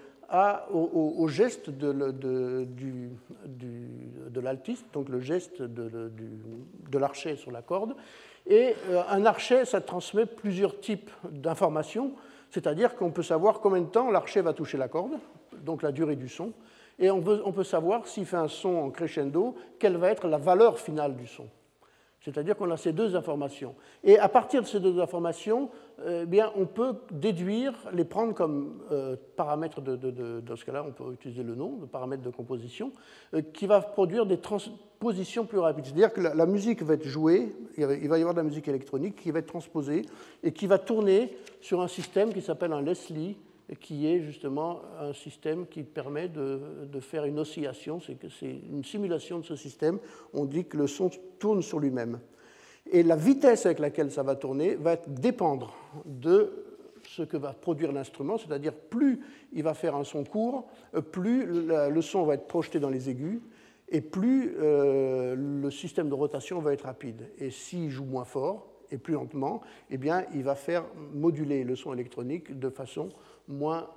au, 0.72 1.28
geste 1.28 1.70
de, 1.70 1.92
de 1.92 4.40
l'altiste, 4.40 4.86
donc 4.92 5.08
le 5.08 5.20
geste 5.20 5.62
de, 5.62 6.98
l'archet 6.98 7.36
sur 7.36 7.52
la 7.52 7.62
corde. 7.62 7.94
Et 8.48 8.74
un 9.08 9.24
archet, 9.24 9.64
ça 9.64 9.80
transmet 9.80 10.26
plusieurs 10.26 10.80
types 10.80 11.12
d'informations 11.30 12.14
c'est-à-dire 12.50 12.96
qu'on 12.96 13.10
peut 13.10 13.22
savoir 13.22 13.60
combien 13.60 13.80
de 13.80 13.86
temps 13.86 14.10
l'archet 14.10 14.40
va 14.40 14.52
toucher 14.52 14.78
la 14.78 14.88
corde, 14.88 15.18
donc 15.62 15.82
la 15.82 15.92
durée 15.92 16.16
du 16.16 16.28
son, 16.28 16.52
et 16.98 17.10
on 17.10 17.20
peut, 17.20 17.64
savoir 17.64 18.06
s'il 18.06 18.24
fait 18.24 18.36
un 18.36 18.48
son 18.48 18.76
en 18.76 18.90
crescendo, 18.90 19.54
quelle 19.78 19.96
va 19.96 20.10
être 20.10 20.28
la 20.28 20.38
valeur 20.38 20.78
finale 20.78 21.14
du 21.14 21.26
son. 21.26 21.46
C'est-à-dire 22.22 22.56
qu'on 22.56 22.70
a 22.70 22.76
ces 22.76 22.92
deux 22.92 23.14
informations. 23.14 23.74
Et 24.02 24.18
à 24.18 24.28
partir 24.28 24.62
de 24.62 24.66
ces 24.66 24.80
deux 24.80 24.98
informations, 24.98 25.70
eh 26.04 26.42
on 26.54 26.66
peut 26.66 26.94
déduire, 27.10 27.72
les 27.92 28.04
prendre 28.04 28.34
comme 28.34 28.82
euh, 28.92 29.16
paramètres 29.36 29.80
de, 29.80 30.40
Dans 30.40 30.56
ce 30.56 30.64
cas-là, 30.64 30.84
on 30.86 30.92
peut 30.92 31.12
utiliser 31.12 31.42
le 31.42 31.54
nom, 31.54 31.78
le 31.80 31.86
paramètre 31.86 32.22
de 32.22 32.30
composition, 32.30 32.92
euh, 33.34 33.40
qui 33.40 33.66
va 33.66 33.80
produire 33.80 34.26
des 34.26 34.38
transpositions 34.38 35.46
plus 35.46 35.58
rapides. 35.58 35.86
C'est-à-dire 35.86 36.12
que 36.12 36.20
la, 36.20 36.46
musique 36.46 36.82
va 36.82 36.94
être 36.94 37.06
jouée, 37.06 37.54
il 37.78 37.86
va 37.86 38.18
y 38.18 38.20
avoir 38.20 38.34
de 38.34 38.40
la 38.40 38.44
musique 38.44 38.68
électronique 38.68 39.16
qui 39.16 39.30
va 39.30 39.38
être 39.38 39.46
transposée 39.46 40.02
et 40.42 40.52
qui 40.52 40.66
va 40.66 40.78
tourner 40.78 41.36
sur 41.60 41.80
un 41.80 41.88
système 41.88 42.32
qui 42.32 42.42
s'appelle 42.42 42.72
un 42.72 42.82
Leslie, 42.82 43.36
qui 43.80 44.06
est 44.06 44.20
justement 44.20 44.82
un 45.00 45.12
système 45.12 45.66
qui 45.66 45.82
permet 45.82 46.28
de, 46.28 46.60
faire 47.00 47.24
une 47.24 47.38
oscillation, 47.38 48.00
c'est 48.00 48.16
une 48.42 48.84
simulation 48.84 49.40
de 49.40 49.44
ce 49.44 49.56
système, 49.56 49.98
on 50.32 50.44
dit 50.44 50.66
que 50.66 50.76
le 50.76 50.86
son 50.86 51.10
tourne 51.38 51.62
sur 51.62 51.80
lui-même. 51.80 52.20
Et 52.92 53.02
la 53.02 53.16
vitesse 53.16 53.66
avec 53.66 53.78
laquelle 53.78 54.10
ça 54.10 54.22
va 54.22 54.36
tourner 54.36 54.74
va 54.76 54.96
dépendre 55.06 55.74
de 56.04 56.64
ce 57.08 57.22
que 57.22 57.36
va 57.36 57.52
produire 57.52 57.92
l'instrument, 57.92 58.36
c'est-à-dire 58.38 58.74
plus 58.74 59.20
il 59.52 59.62
va 59.62 59.74
faire 59.74 59.94
un 59.94 60.04
son 60.04 60.24
court, 60.24 60.66
plus 61.12 61.46
le 61.46 62.00
son 62.00 62.24
va 62.24 62.34
être 62.34 62.48
projeté 62.48 62.80
dans 62.80 62.90
les 62.90 63.08
aigus, 63.08 63.40
et 63.88 64.00
plus 64.00 64.54
euh, 64.58 65.36
le 65.36 65.70
système 65.70 66.08
de 66.08 66.14
rotation 66.14 66.60
va 66.60 66.72
être 66.72 66.86
rapide. 66.86 67.30
Et 67.38 67.50
s'il 67.50 67.90
joue 67.90 68.04
moins 68.04 68.24
fort 68.24 68.66
et 68.90 68.98
plus 68.98 69.14
lentement, 69.14 69.60
eh 69.90 69.98
bien, 69.98 70.24
il 70.34 70.42
va 70.42 70.54
faire 70.54 70.84
moduler 71.12 71.64
le 71.64 71.76
son 71.76 71.92
électronique 71.92 72.58
de 72.58 72.68
façon 72.68 73.08
moins, 73.48 73.88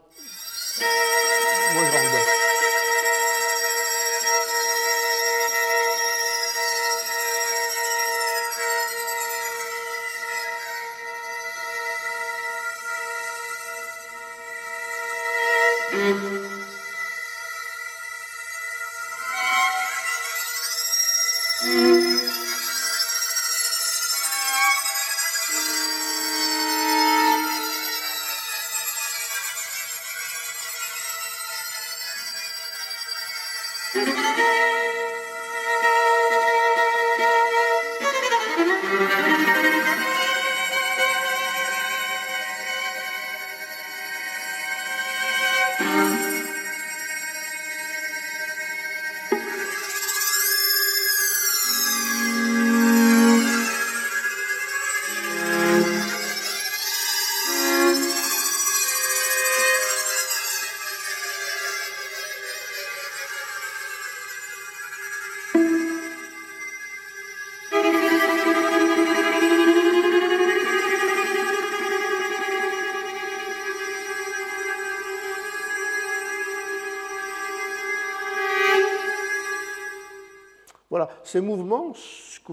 moins 1.73 1.89
grande. 1.89 2.28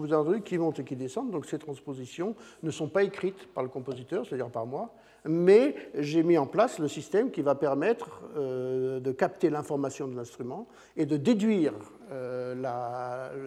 Vous 0.06 0.12
avez 0.12 0.40
qui 0.40 0.58
montent 0.58 0.78
et 0.78 0.84
qui 0.84 0.96
descendent, 0.96 1.30
donc 1.30 1.46
ces 1.46 1.58
transpositions, 1.58 2.34
ne 2.62 2.70
sont 2.70 2.88
pas 2.88 3.02
écrites 3.02 3.46
par 3.52 3.62
le 3.62 3.68
compositeur, 3.68 4.26
c'est-à-dire 4.26 4.50
par 4.50 4.66
moi, 4.66 4.94
mais 5.24 5.74
j'ai 5.94 6.22
mis 6.22 6.38
en 6.38 6.46
place 6.46 6.78
le 6.78 6.88
système 6.88 7.30
qui 7.30 7.42
va 7.42 7.54
permettre 7.54 8.22
euh, 8.36 9.00
de 9.00 9.12
capter 9.12 9.50
l'information 9.50 10.06
de 10.06 10.16
l'instrument 10.16 10.68
et 10.96 11.06
de 11.06 11.16
déduire 11.16 11.72
euh, 12.12 12.54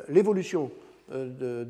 l'évolution 0.10 0.72
de, 1.12 1.66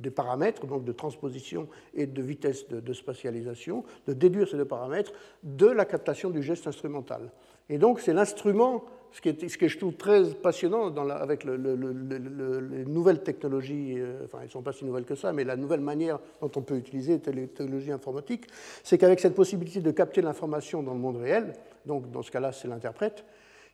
des 0.00 0.10
paramètres, 0.10 0.66
donc 0.66 0.84
de 0.84 0.92
transposition 0.92 1.66
et 1.94 2.06
de 2.06 2.22
vitesse 2.22 2.68
de, 2.68 2.92
spatialisation, 2.92 3.84
de 4.06 4.12
déduire 4.12 4.48
ces 4.48 4.56
deux 4.56 4.64
paramètres 4.64 5.12
de 5.42 5.66
la 5.66 5.84
captation 5.84 6.30
du 6.30 6.42
geste 6.42 6.68
instrumental. 6.68 7.32
Et 7.68 7.78
donc 7.78 7.98
c'est 7.98 8.12
l'instrument 8.12 8.84
ce, 9.12 9.20
qui 9.20 9.28
est, 9.28 9.48
ce 9.48 9.58
que 9.58 9.68
je 9.68 9.78
trouve 9.78 9.94
très 9.94 10.24
passionnant 10.24 10.94
avec 11.10 11.44
les 11.44 12.84
nouvelles 12.86 13.22
technologies, 13.22 13.94
euh, 13.98 14.24
enfin 14.24 14.38
elles 14.40 14.46
ne 14.46 14.50
sont 14.50 14.62
pas 14.62 14.72
si 14.72 14.84
nouvelles 14.84 15.04
que 15.04 15.14
ça, 15.14 15.32
mais 15.32 15.44
la 15.44 15.56
nouvelle 15.56 15.80
manière 15.80 16.18
dont 16.40 16.50
on 16.56 16.62
peut 16.62 16.76
utiliser 16.76 17.20
les 17.26 17.48
technologies 17.48 17.92
informatiques, 17.92 18.46
c'est 18.82 18.98
qu'avec 18.98 19.20
cette 19.20 19.34
possibilité 19.34 19.80
de 19.80 19.90
capter 19.90 20.22
l'information 20.22 20.82
dans 20.82 20.94
le 20.94 21.00
monde 21.00 21.18
réel, 21.18 21.52
donc 21.86 22.10
dans 22.10 22.22
ce 22.22 22.30
cas-là 22.30 22.52
c'est 22.52 22.68
l'interprète, 22.68 23.24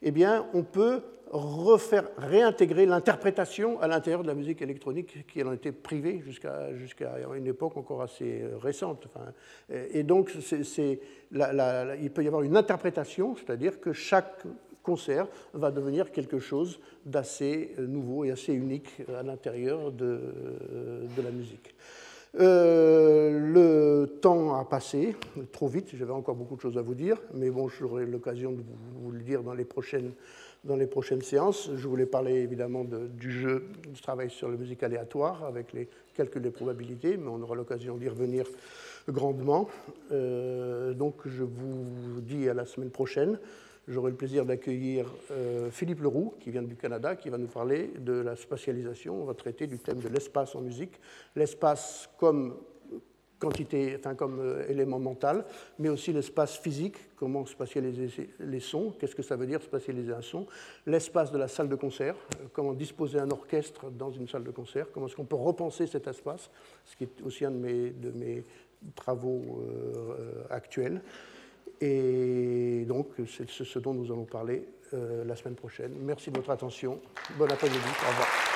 eh 0.03 0.11
bien 0.11 0.47
on 0.55 0.63
peut 0.63 1.03
refaire, 1.31 2.09
réintégrer 2.17 2.87
l'interprétation 2.87 3.81
à 3.81 3.87
l'intérieur 3.87 4.23
de 4.23 4.29
la 4.29 4.35
musique 4.35 4.63
électronique 4.63 5.27
qui 5.27 5.43
en 5.43 5.53
était 5.53 5.73
privée 5.73 6.23
jusqu'à 6.25 6.75
jusqu'à 6.75 7.17
une 7.37 7.47
époque 7.47 7.77
encore 7.77 8.03
assez 8.03 8.43
euh, 8.43 8.57
récente. 8.57 9.09
Et 9.93 10.03
donc 10.03 10.33
il 10.35 12.11
peut 12.11 12.25
y 12.25 12.27
avoir 12.27 12.43
une 12.43 12.57
interprétation, 12.57 13.37
c'est-à-dire 13.37 13.79
que 13.81 13.93
chaque 13.93 14.45
va 15.55 15.71
devenir 15.71 16.11
quelque 16.13 16.39
chose 16.39 16.81
d'assez 17.05 17.75
euh, 17.79 17.87
nouveau 17.87 18.25
et 18.25 18.31
assez 18.31 18.53
unique 18.53 19.03
à 19.17 19.23
l'intérieur 19.23 19.93
de, 19.93 20.05
euh, 20.05 21.07
de, 21.17 21.23
la 21.23 21.31
musique. 21.31 21.75
Euh, 22.39 23.39
le 23.41 24.19
temps 24.21 24.55
a 24.55 24.65
passé 24.65 25.17
trop 25.53 25.69
vite, 25.69 25.91
j'avais 25.95 26.13
encore 26.13 26.35
beaucoup 26.35 26.57
de 26.57 26.61
choses 26.61 26.79
à 26.79 26.83
vous 26.83 26.95
dire, 26.95 27.17
mais 27.35 27.51
bon, 27.51 27.69
j'aurai 27.69 28.07
l'occasion 28.07 28.53
de 28.53 28.63
vous, 29.03 29.11
le 29.11 29.21
dire 29.21 29.43
dans 29.43 29.55
les 29.55 29.65
prochaines, 29.65 30.13
dans 30.65 30.77
les 30.77 30.87
prochaines 30.87 31.23
séances. 31.23 31.71
Je 31.75 31.89
voulais 31.89 32.07
parler 32.07 32.35
évidemment 32.35 32.85
du 32.85 33.31
jeu, 33.31 33.65
du 33.93 34.01
travail 34.01 34.31
sur 34.31 34.49
la 34.49 34.57
musique 34.57 34.83
aléatoire 34.83 35.45
avec 35.45 35.73
les 35.73 35.89
calculs 36.15 36.43
des 36.43 36.51
probabilités, 36.51 37.17
mais 37.17 37.29
on 37.29 37.41
aura 37.41 37.55
l'occasion 37.55 37.97
d'y 37.97 38.09
revenir 38.09 38.47
grandement. 39.09 39.69
donc 40.11 41.15
je 41.25 41.45
vous 41.45 42.21
dis 42.21 42.47
à 42.49 42.53
la 42.53 42.67
semaine 42.67 42.91
prochaine 42.91 43.39
j'aurai 43.89 44.11
le 44.11 44.17
plaisir 44.17 44.45
d'accueillir 44.45 45.07
euh, 45.31 45.71
Philippe 45.71 46.01
Leroux, 46.01 46.35
qui 46.41 46.51
vient 46.51 46.63
du 46.63 46.77
Canada, 46.77 47.17
qui 47.17 47.31
va 47.31 47.39
nous 47.39 47.47
parler 47.47 47.91
de 47.99 48.13
la 48.13 48.37
spatialisation. 48.37 49.23
On 49.23 49.25
va 49.25 49.35
traiter 49.35 49.67
du 49.67 49.79
thème 49.79 50.01
de 50.01 50.09
l'espace 50.09 50.55
en 50.55 50.61
musique. 50.61 51.01
L'espace 51.35 52.09
comme 52.19 52.57
quantité, 53.39 53.97
enfin 53.99 54.15
comme 54.15 54.41
euh, 54.41 54.69
élément 54.69 54.99
mental, 54.99 55.45
mais 55.79 55.89
aussi 55.89 56.13
l'espace 56.13 56.57
physique, 56.59 56.97
comment 57.17 57.47
spatialiser 57.47 58.31
les 58.41 58.61
sons, 58.61 58.93
qu'est-ce 58.99 59.15
que 59.15 59.23
ça 59.23 59.37
veut 59.37 59.47
dire 59.47 59.63
spatialiser 59.63 60.13
un 60.13 60.23
son, 60.23 60.47
l'espace 60.87 61.31
de 61.31 61.39
la 61.39 61.47
salle 61.47 61.69
de 61.69 61.77
concert, 61.77 62.17
euh, 62.41 62.47
comment 62.53 62.73
disposer 62.73 63.21
un 63.21 63.31
orchestre 63.31 63.91
dans 63.91 64.11
une 64.11 64.27
salle 64.27 64.43
de 64.43 64.51
concert, 64.51 64.89
comment 64.93 65.07
est-ce 65.07 65.15
qu'on 65.15 65.25
peut 65.25 65.37
repenser 65.37 65.87
cet 65.87 66.09
espace, 66.09 66.51
ce 66.85 66.97
qui 66.97 67.05
est 67.05 67.23
aussi 67.25 67.45
un 67.45 67.53
de 67.53 67.59
mes, 67.59 67.91
de 67.91 68.11
mes 68.11 68.45
travaux 68.95 69.63
actuels. 70.51 71.01
Et 71.81 72.85
donc, 72.87 73.09
c'est 73.27 73.49
ce 73.49 73.79
dont 73.79 73.95
nous 73.95 74.13
allons 74.13 74.25
parler 74.25 74.65
euh, 74.95 75.25
la 75.25 75.37
semaine 75.37 75.55
prochaine. 75.55 75.93
Merci 76.01 76.31
de 76.31 76.37
votre 76.37 76.51
attention. 76.51 77.01
Bon 77.39 77.45
après-midi. 77.45 77.79
Au 77.79 78.09
revoir. 78.11 78.48